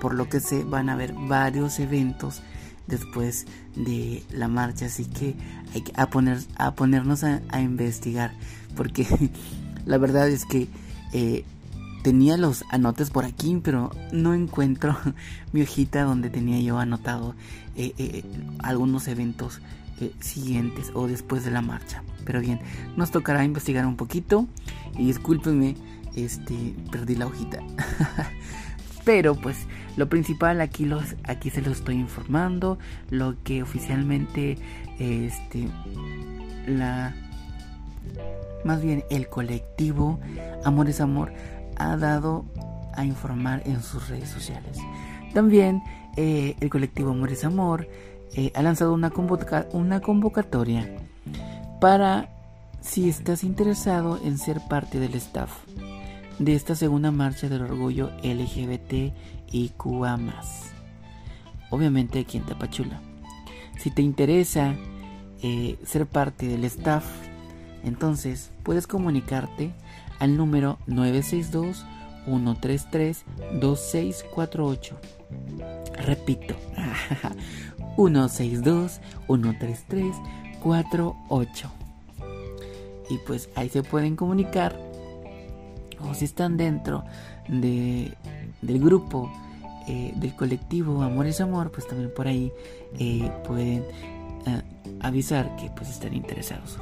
Por 0.00 0.14
lo 0.14 0.28
que 0.28 0.40
sé 0.40 0.64
van 0.64 0.88
a 0.88 0.94
haber 0.94 1.14
varios 1.14 1.78
eventos 1.78 2.42
después 2.86 3.46
de 3.76 4.22
la 4.30 4.48
marcha. 4.48 4.86
Así 4.86 5.04
que 5.04 5.34
hay 5.72 5.82
que 5.82 5.92
a, 5.96 6.06
poner, 6.06 6.38
a 6.56 6.74
ponernos 6.74 7.24
a, 7.24 7.40
investigar. 7.60 8.32
Porque 8.76 9.06
la 9.86 9.98
verdad 9.98 10.28
es 10.28 10.44
que 10.44 10.68
eh, 11.12 11.44
tenía 12.02 12.36
los 12.36 12.64
anotes 12.70 13.10
por 13.10 13.24
aquí, 13.24 13.60
pero 13.62 13.90
no 14.12 14.34
encuentro 14.34 14.96
mi 15.52 15.62
hojita 15.62 16.02
donde 16.02 16.30
tenía 16.30 16.60
yo 16.60 16.78
anotado 16.78 17.34
eh, 17.76 17.94
eh, 17.98 18.24
algunos 18.58 19.08
eventos 19.08 19.60
siguientes 20.18 20.90
o 20.92 21.06
después 21.06 21.44
de 21.44 21.52
la 21.52 21.62
marcha. 21.62 22.02
Pero 22.24 22.40
bien, 22.40 22.58
nos 22.96 23.10
tocará 23.10 23.44
investigar 23.44 23.86
un 23.86 23.96
poquito. 23.96 24.46
Y 24.98 25.06
discúlpenme, 25.06 25.76
este, 26.16 26.74
perdí 26.90 27.16
la 27.16 27.26
hojita. 27.26 27.58
Pero 29.04 29.34
pues 29.34 29.66
lo 29.96 30.08
principal 30.08 30.60
aquí, 30.60 30.86
los, 30.86 31.14
aquí 31.24 31.50
se 31.50 31.62
lo 31.62 31.70
estoy 31.70 31.96
informando. 31.96 32.78
Lo 33.10 33.36
que 33.42 33.62
oficialmente 33.62 34.58
este, 34.98 35.68
la... 36.66 37.14
Más 38.64 38.82
bien 38.82 39.04
el 39.10 39.28
colectivo 39.28 40.18
Amor 40.64 40.88
es 40.88 41.00
Amor 41.00 41.32
ha 41.76 41.96
dado 41.96 42.46
a 42.94 43.04
informar 43.04 43.62
en 43.66 43.82
sus 43.82 44.08
redes 44.08 44.30
sociales. 44.30 44.78
También 45.34 45.82
eh, 46.16 46.56
el 46.60 46.70
colectivo 46.70 47.10
Amor 47.10 47.30
es 47.30 47.44
Amor 47.44 47.88
eh, 48.36 48.52
ha 48.54 48.62
lanzado 48.62 48.94
una, 48.94 49.12
una 49.72 50.00
convocatoria 50.00 50.88
para 51.80 52.30
si 52.80 53.08
estás 53.08 53.44
interesado 53.44 54.18
en 54.24 54.38
ser 54.38 54.60
parte 54.68 54.98
del 54.98 55.14
staff 55.14 55.50
de 56.38 56.54
esta 56.54 56.74
segunda 56.74 57.10
marcha 57.10 57.48
del 57.48 57.62
orgullo 57.62 58.10
LGBT 58.22 59.12
y 59.52 59.72
más 60.18 60.72
Obviamente 61.70 62.20
aquí 62.20 62.38
en 62.38 62.44
Tapachula. 62.44 63.00
Si 63.78 63.90
te 63.90 64.02
interesa 64.02 64.74
eh, 65.42 65.76
ser 65.84 66.06
parte 66.06 66.46
del 66.46 66.64
staff, 66.64 67.04
entonces 67.82 68.50
puedes 68.62 68.86
comunicarte 68.86 69.72
al 70.18 70.36
número 70.36 70.78
962 70.86 71.84
133 72.26 73.24
2648. 73.60 74.96
Repito, 76.06 76.54
162 77.96 79.00
133 79.26 80.16
48. 80.62 81.70
Y 83.10 83.18
pues 83.26 83.50
ahí 83.54 83.68
se 83.68 83.82
pueden 83.82 84.16
comunicar 84.16 84.93
o 86.00 86.14
si 86.14 86.24
están 86.24 86.56
dentro 86.56 87.04
de, 87.48 88.14
del 88.62 88.80
grupo 88.80 89.30
eh, 89.86 90.14
del 90.16 90.34
colectivo 90.34 91.02
Amor 91.02 91.26
es 91.26 91.42
Amor, 91.42 91.70
pues 91.70 91.86
también 91.86 92.10
por 92.14 92.26
ahí 92.26 92.50
eh, 92.98 93.30
pueden 93.46 93.84
eh, 94.46 94.62
avisar 95.00 95.56
que 95.56 95.70
pues 95.70 95.90
están 95.90 96.14
interesados. 96.14 96.78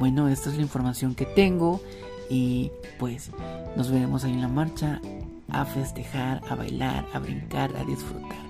Bueno, 0.00 0.28
esta 0.28 0.50
es 0.50 0.56
la 0.56 0.62
información 0.62 1.14
que 1.14 1.26
tengo 1.26 1.80
y 2.28 2.72
pues 2.98 3.30
nos 3.76 3.90
veremos 3.90 4.24
ahí 4.24 4.32
en 4.32 4.40
la 4.40 4.48
marcha 4.48 5.00
a 5.48 5.64
festejar, 5.64 6.40
a 6.48 6.56
bailar, 6.56 7.06
a 7.12 7.20
brincar, 7.20 7.76
a 7.76 7.84
disfrutar. 7.84 8.42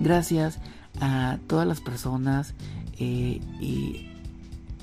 Gracias 0.00 0.58
a 1.00 1.38
todas 1.46 1.68
las 1.68 1.80
personas 1.80 2.54
y 2.98 4.08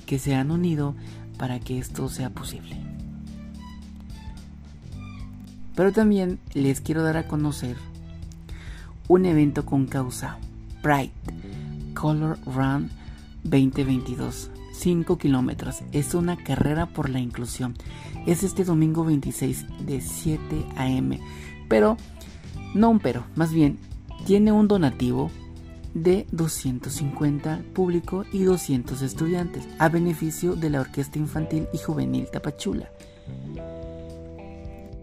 que 0.06 0.20
se 0.20 0.36
han 0.36 0.52
unido 0.52 0.96
para 1.38 1.60
que 1.60 1.80
esto 1.80 2.08
sea 2.08 2.30
posible. 2.30 2.95
Pero 5.76 5.92
también 5.92 6.40
les 6.54 6.82
quiero 6.82 7.04
dar 7.04 7.18
a 7.18 7.28
conocer 7.28 7.76
un 9.08 9.26
evento 9.26 9.66
con 9.66 9.86
causa 9.86 10.38
Pride 10.82 11.12
Color 11.94 12.38
Run 12.46 12.90
2022. 13.44 14.52
5 14.76 15.18
kilómetros. 15.18 15.82
Es 15.92 16.14
una 16.14 16.36
carrera 16.38 16.86
por 16.88 17.10
la 17.10 17.20
inclusión. 17.20 17.76
Es 18.26 18.44
este 18.44 18.64
domingo 18.64 19.06
26 19.06 19.66
de 19.86 20.02
7 20.02 20.66
a.m. 20.76 21.20
Pero, 21.70 21.98
no 22.74 22.90
un 22.90 23.00
pero, 23.00 23.24
más 23.36 23.54
bien, 23.54 23.78
tiene 24.26 24.52
un 24.52 24.68
donativo 24.68 25.32
de 25.94 26.28
250 26.32 27.54
al 27.54 27.64
público 27.64 28.26
y 28.34 28.44
200 28.44 29.02
estudiantes 29.02 29.66
a 29.80 29.88
beneficio 29.88 30.56
de 30.56 30.70
la 30.70 30.82
Orquesta 30.82 31.20
Infantil 31.20 31.68
y 31.74 31.78
Juvenil 31.78 32.28
Tapachula 32.30 32.90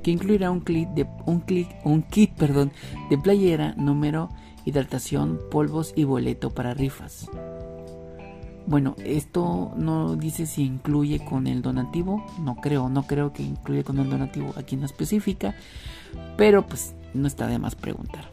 que 0.02 0.10
incluirá 0.10 0.50
un 0.50 0.60
kit 0.60 0.88
de, 0.90 1.06
un 1.26 1.44
un 1.84 2.02
kit 2.02 2.32
perdón, 2.34 2.72
de 3.10 3.18
playera, 3.18 3.74
número, 3.76 4.30
hidratación, 4.64 5.40
polvos 5.50 5.92
y 5.96 6.04
boleto 6.04 6.50
para 6.50 6.74
rifas. 6.74 7.28
Bueno, 8.66 8.94
esto 9.04 9.72
no 9.76 10.14
dice 10.14 10.46
si 10.46 10.62
incluye 10.62 11.24
con 11.24 11.46
el 11.46 11.62
donativo, 11.62 12.24
no 12.40 12.56
creo, 12.56 12.88
no 12.88 13.04
creo 13.04 13.32
que 13.32 13.42
incluye 13.42 13.82
con 13.82 13.98
el 13.98 14.08
donativo, 14.08 14.54
aquí 14.56 14.76
no 14.76 14.86
especifica, 14.86 15.54
pero 16.36 16.64
pues 16.66 16.94
no 17.12 17.26
está 17.26 17.48
de 17.48 17.58
más 17.58 17.74
preguntar. 17.74 18.30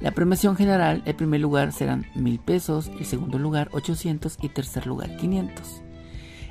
La 0.00 0.10
premiación 0.10 0.56
general, 0.56 1.02
el 1.04 1.14
primer 1.14 1.40
lugar 1.40 1.72
serán 1.72 2.06
mil 2.14 2.38
pesos, 2.38 2.90
el 2.98 3.04
segundo 3.04 3.38
lugar 3.38 3.68
800 3.72 4.38
y 4.40 4.48
tercer 4.48 4.86
lugar 4.86 5.16
500 5.16 5.82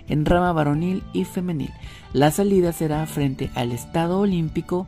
en 0.08 0.26
rama 0.26 0.54
varonil 0.54 1.04
y 1.14 1.26
femenil. 1.26 1.72
La 2.14 2.32
salida 2.32 2.74
será 2.74 3.06
frente 3.06 3.50
al 3.56 3.72
Estado 3.72 4.20
Olímpico, 4.20 4.88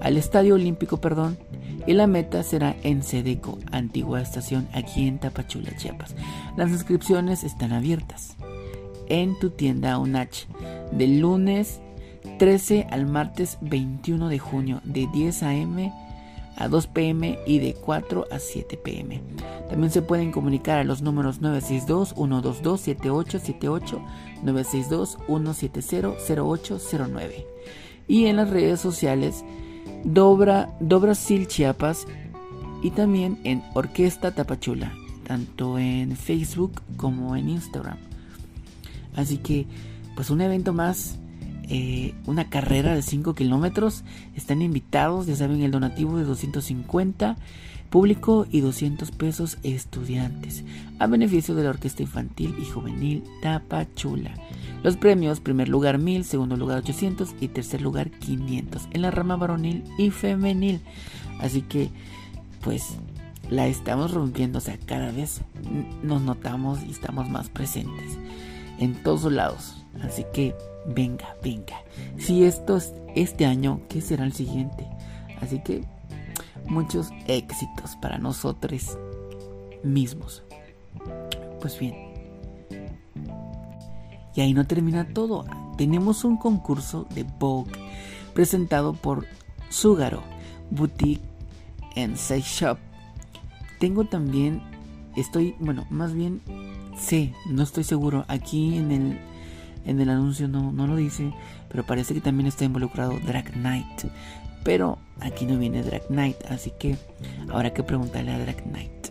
al 0.00 0.16
Estadio 0.16 0.54
Olímpico, 0.54 0.98
perdón, 1.00 1.38
y 1.86 1.92
la 1.92 2.06
meta 2.06 2.42
será 2.42 2.74
en 2.82 3.02
Sedeco, 3.02 3.58
antigua 3.70 4.20
estación 4.20 4.68
aquí 4.72 5.06
en 5.06 5.18
Tapachula, 5.18 5.76
Chiapas. 5.76 6.14
Las 6.56 6.70
inscripciones 6.70 7.44
están 7.44 7.72
abiertas 7.72 8.36
en 9.08 9.38
tu 9.38 9.50
tienda 9.50 9.98
UNACH 9.98 10.46
del 10.92 11.20
lunes 11.20 11.80
13 12.38 12.86
al 12.90 13.06
martes 13.06 13.58
21 13.60 14.28
de 14.28 14.38
junio 14.38 14.80
de 14.84 15.08
10 15.12 15.42
a.m. 15.44 15.92
a 16.56 16.68
2 16.68 16.86
p.m. 16.88 17.38
y 17.46 17.58
de 17.58 17.72
4 17.74 18.26
a 18.30 18.38
7 18.38 18.76
p.m. 18.78 19.20
También 19.68 19.92
se 19.92 20.00
pueden 20.02 20.30
comunicar 20.32 20.78
a 20.78 20.84
los 20.84 21.02
números 21.02 21.42
962-122-7878, 21.42 24.00
962-170-0809. 24.44 27.44
Y 28.08 28.26
en 28.26 28.36
las 28.36 28.50
redes 28.50 28.78
sociales, 28.80 29.44
Dobra, 30.04 30.70
Sil 31.14 31.46
Chiapas 31.48 32.06
y 32.82 32.90
también 32.90 33.38
en 33.44 33.62
Orquesta 33.74 34.34
Tapachula, 34.34 34.92
tanto 35.26 35.78
en 35.78 36.16
Facebook 36.16 36.82
como 36.96 37.36
en 37.36 37.48
Instagram. 37.48 37.96
Así 39.16 39.38
que, 39.38 39.66
pues 40.14 40.30
un 40.30 40.40
evento 40.40 40.72
más 40.72 41.18
eh, 41.68 42.14
una 42.26 42.48
carrera 42.48 42.94
de 42.94 43.02
5 43.02 43.34
kilómetros. 43.34 44.04
Están 44.34 44.62
invitados, 44.62 45.26
ya 45.26 45.36
saben, 45.36 45.62
el 45.62 45.70
donativo 45.70 46.18
de 46.18 46.24
250 46.24 47.36
público 47.86 48.46
y 48.50 48.60
200 48.60 49.10
pesos 49.12 49.58
estudiantes, 49.62 50.64
a 50.98 51.06
beneficio 51.06 51.54
de 51.54 51.64
la 51.64 51.70
Orquesta 51.70 52.02
Infantil 52.02 52.54
y 52.60 52.64
Juvenil 52.64 53.24
Tapachula. 53.42 54.34
Los 54.82 54.96
premios, 54.96 55.40
primer 55.40 55.68
lugar 55.68 55.98
1000, 55.98 56.24
segundo 56.24 56.56
lugar 56.56 56.78
800 56.78 57.34
y 57.40 57.48
tercer 57.48 57.80
lugar 57.80 58.10
500 58.10 58.88
en 58.92 59.02
la 59.02 59.10
rama 59.10 59.36
varonil 59.36 59.84
y 59.98 60.10
femenil. 60.10 60.80
Así 61.40 61.62
que, 61.62 61.90
pues, 62.62 62.96
la 63.50 63.66
estamos 63.66 64.12
rompiendo, 64.12 64.58
o 64.58 64.60
sea, 64.60 64.76
cada 64.78 65.12
vez 65.12 65.40
nos 66.02 66.22
notamos 66.22 66.80
y 66.86 66.90
estamos 66.90 67.28
más 67.30 67.48
presentes 67.48 68.18
en 68.78 68.94
todos 68.94 69.32
lados. 69.32 69.75
Así 70.02 70.24
que, 70.32 70.54
venga, 70.86 71.36
venga. 71.42 71.82
Si 72.18 72.44
esto 72.44 72.76
es 72.76 72.94
este 73.14 73.46
año, 73.46 73.80
¿qué 73.88 74.00
será 74.00 74.24
el 74.24 74.32
siguiente? 74.32 74.86
Así 75.40 75.60
que 75.62 75.84
muchos 76.66 77.10
éxitos 77.26 77.96
para 78.00 78.18
nosotros 78.18 78.98
mismos. 79.82 80.42
Pues 81.60 81.78
bien. 81.78 81.94
Y 84.34 84.40
ahí 84.40 84.52
no 84.52 84.66
termina 84.66 85.08
todo. 85.08 85.44
Tenemos 85.78 86.24
un 86.24 86.36
concurso 86.36 87.06
de 87.14 87.24
Vogue 87.38 87.72
presentado 88.34 88.92
por 88.92 89.26
Sugaro 89.70 90.22
Boutique 90.70 91.22
and 91.96 92.16
Sex. 92.16 92.64
Tengo 93.78 94.04
también, 94.04 94.62
estoy, 95.16 95.54
bueno, 95.58 95.86
más 95.90 96.14
bien 96.14 96.40
sé, 96.98 97.34
no 97.46 97.62
estoy 97.62 97.84
seguro. 97.84 98.24
Aquí 98.28 98.76
en 98.76 98.92
el, 98.92 99.18
en 99.86 100.00
el 100.00 100.10
anuncio 100.10 100.48
no, 100.48 100.72
no 100.72 100.86
lo 100.86 100.96
dice, 100.96 101.32
pero 101.68 101.84
parece 101.84 102.14
que 102.14 102.20
también 102.20 102.46
está 102.46 102.64
involucrado 102.64 103.18
Drag 103.26 103.52
Knight. 103.52 104.04
Pero 104.64 104.98
aquí 105.20 105.46
no 105.46 105.58
viene 105.58 105.82
Drag 105.82 106.06
Knight, 106.08 106.36
así 106.48 106.72
que 106.78 106.96
habrá 107.50 107.72
que 107.72 107.82
preguntarle 107.82 108.32
a 108.32 108.38
Drag 108.38 108.62
Knight. 108.64 109.08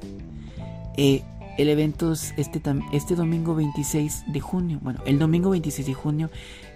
Eh, 0.97 1.23
el 1.57 1.69
evento 1.69 2.11
es 2.11 2.33
este, 2.37 2.61
este 2.91 3.15
domingo 3.15 3.55
26 3.55 4.25
de 4.27 4.39
junio, 4.41 4.79
bueno, 4.81 4.99
el 5.05 5.19
domingo 5.19 5.51
26 5.51 5.87
de 5.87 5.93
junio 5.93 6.29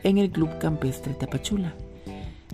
en 0.03 0.17
el 0.17 0.31
Club 0.31 0.57
Campestre 0.59 1.13
Tapachula. 1.13 1.73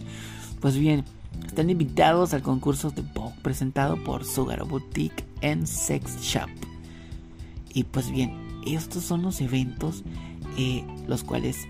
pues 0.60 0.78
bien, 0.78 1.04
están 1.46 1.70
invitados 1.70 2.34
al 2.34 2.42
concurso 2.42 2.90
de 2.90 3.02
Vogue 3.02 3.34
presentado 3.42 4.02
por 4.04 4.24
Sugaro 4.24 4.66
Boutique 4.66 5.24
and 5.42 5.66
Sex 5.66 6.20
Shop. 6.20 6.48
Y 7.72 7.84
pues 7.84 8.10
bien, 8.10 8.32
estos 8.66 9.04
son 9.04 9.22
los 9.22 9.40
eventos 9.40 10.02
eh, 10.58 10.84
los 11.06 11.22
cuales 11.22 11.66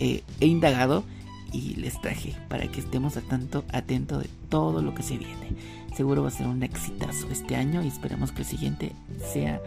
eh, 0.00 0.22
he 0.40 0.46
indagado 0.46 1.04
y 1.52 1.74
les 1.76 2.00
traje 2.00 2.34
para 2.48 2.66
que 2.66 2.80
estemos 2.80 3.16
a 3.18 3.20
tanto 3.20 3.64
atento 3.72 4.18
de 4.18 4.28
todo 4.48 4.80
lo 4.82 4.94
que 4.94 5.02
se 5.02 5.18
viene. 5.18 5.54
Seguro 5.94 6.22
va 6.22 6.28
a 6.28 6.32
ser 6.32 6.46
un 6.46 6.62
exitazo 6.62 7.28
este 7.30 7.56
año 7.56 7.82
y 7.82 7.88
esperemos 7.88 8.32
que 8.32 8.40
el 8.40 8.48
siguiente 8.48 8.92
sea 9.32 9.60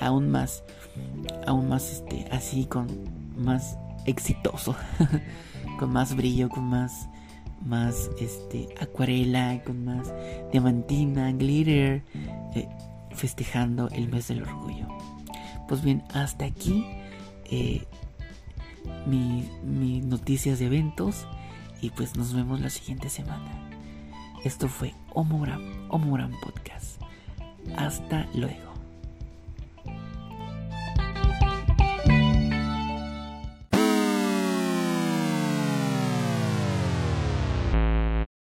aún 0.00 0.30
más, 0.30 0.62
aún 1.46 1.68
más 1.68 1.92
este, 1.92 2.26
así 2.32 2.64
con 2.64 2.86
más 3.36 3.76
exitoso, 4.06 4.74
con 5.78 5.92
más 5.92 6.16
brillo, 6.16 6.48
con 6.48 6.64
más, 6.64 7.08
más 7.66 8.10
este, 8.20 8.68
acuarela, 8.80 9.62
con 9.64 9.84
más 9.84 10.12
diamantina, 10.52 11.32
glitter, 11.32 12.02
eh, 12.54 12.68
festejando 13.10 13.88
el 13.90 14.08
mes 14.08 14.28
del 14.28 14.42
orgullo. 14.42 14.86
Pues 15.68 15.82
bien, 15.82 16.02
hasta 16.14 16.44
aquí. 16.44 16.86
Eh, 17.44 17.84
mis 19.06 20.04
noticias 20.04 20.58
de 20.58 20.66
eventos 20.66 21.26
y 21.80 21.90
pues 21.90 22.16
nos 22.16 22.34
vemos 22.34 22.60
la 22.60 22.70
siguiente 22.70 23.08
semana. 23.08 23.68
Esto 24.44 24.68
fue 24.68 24.94
Homogram, 25.12 25.62
Homogram 25.88 26.32
Podcast. 26.40 27.00
Hasta 27.76 28.28
luego. 28.34 28.65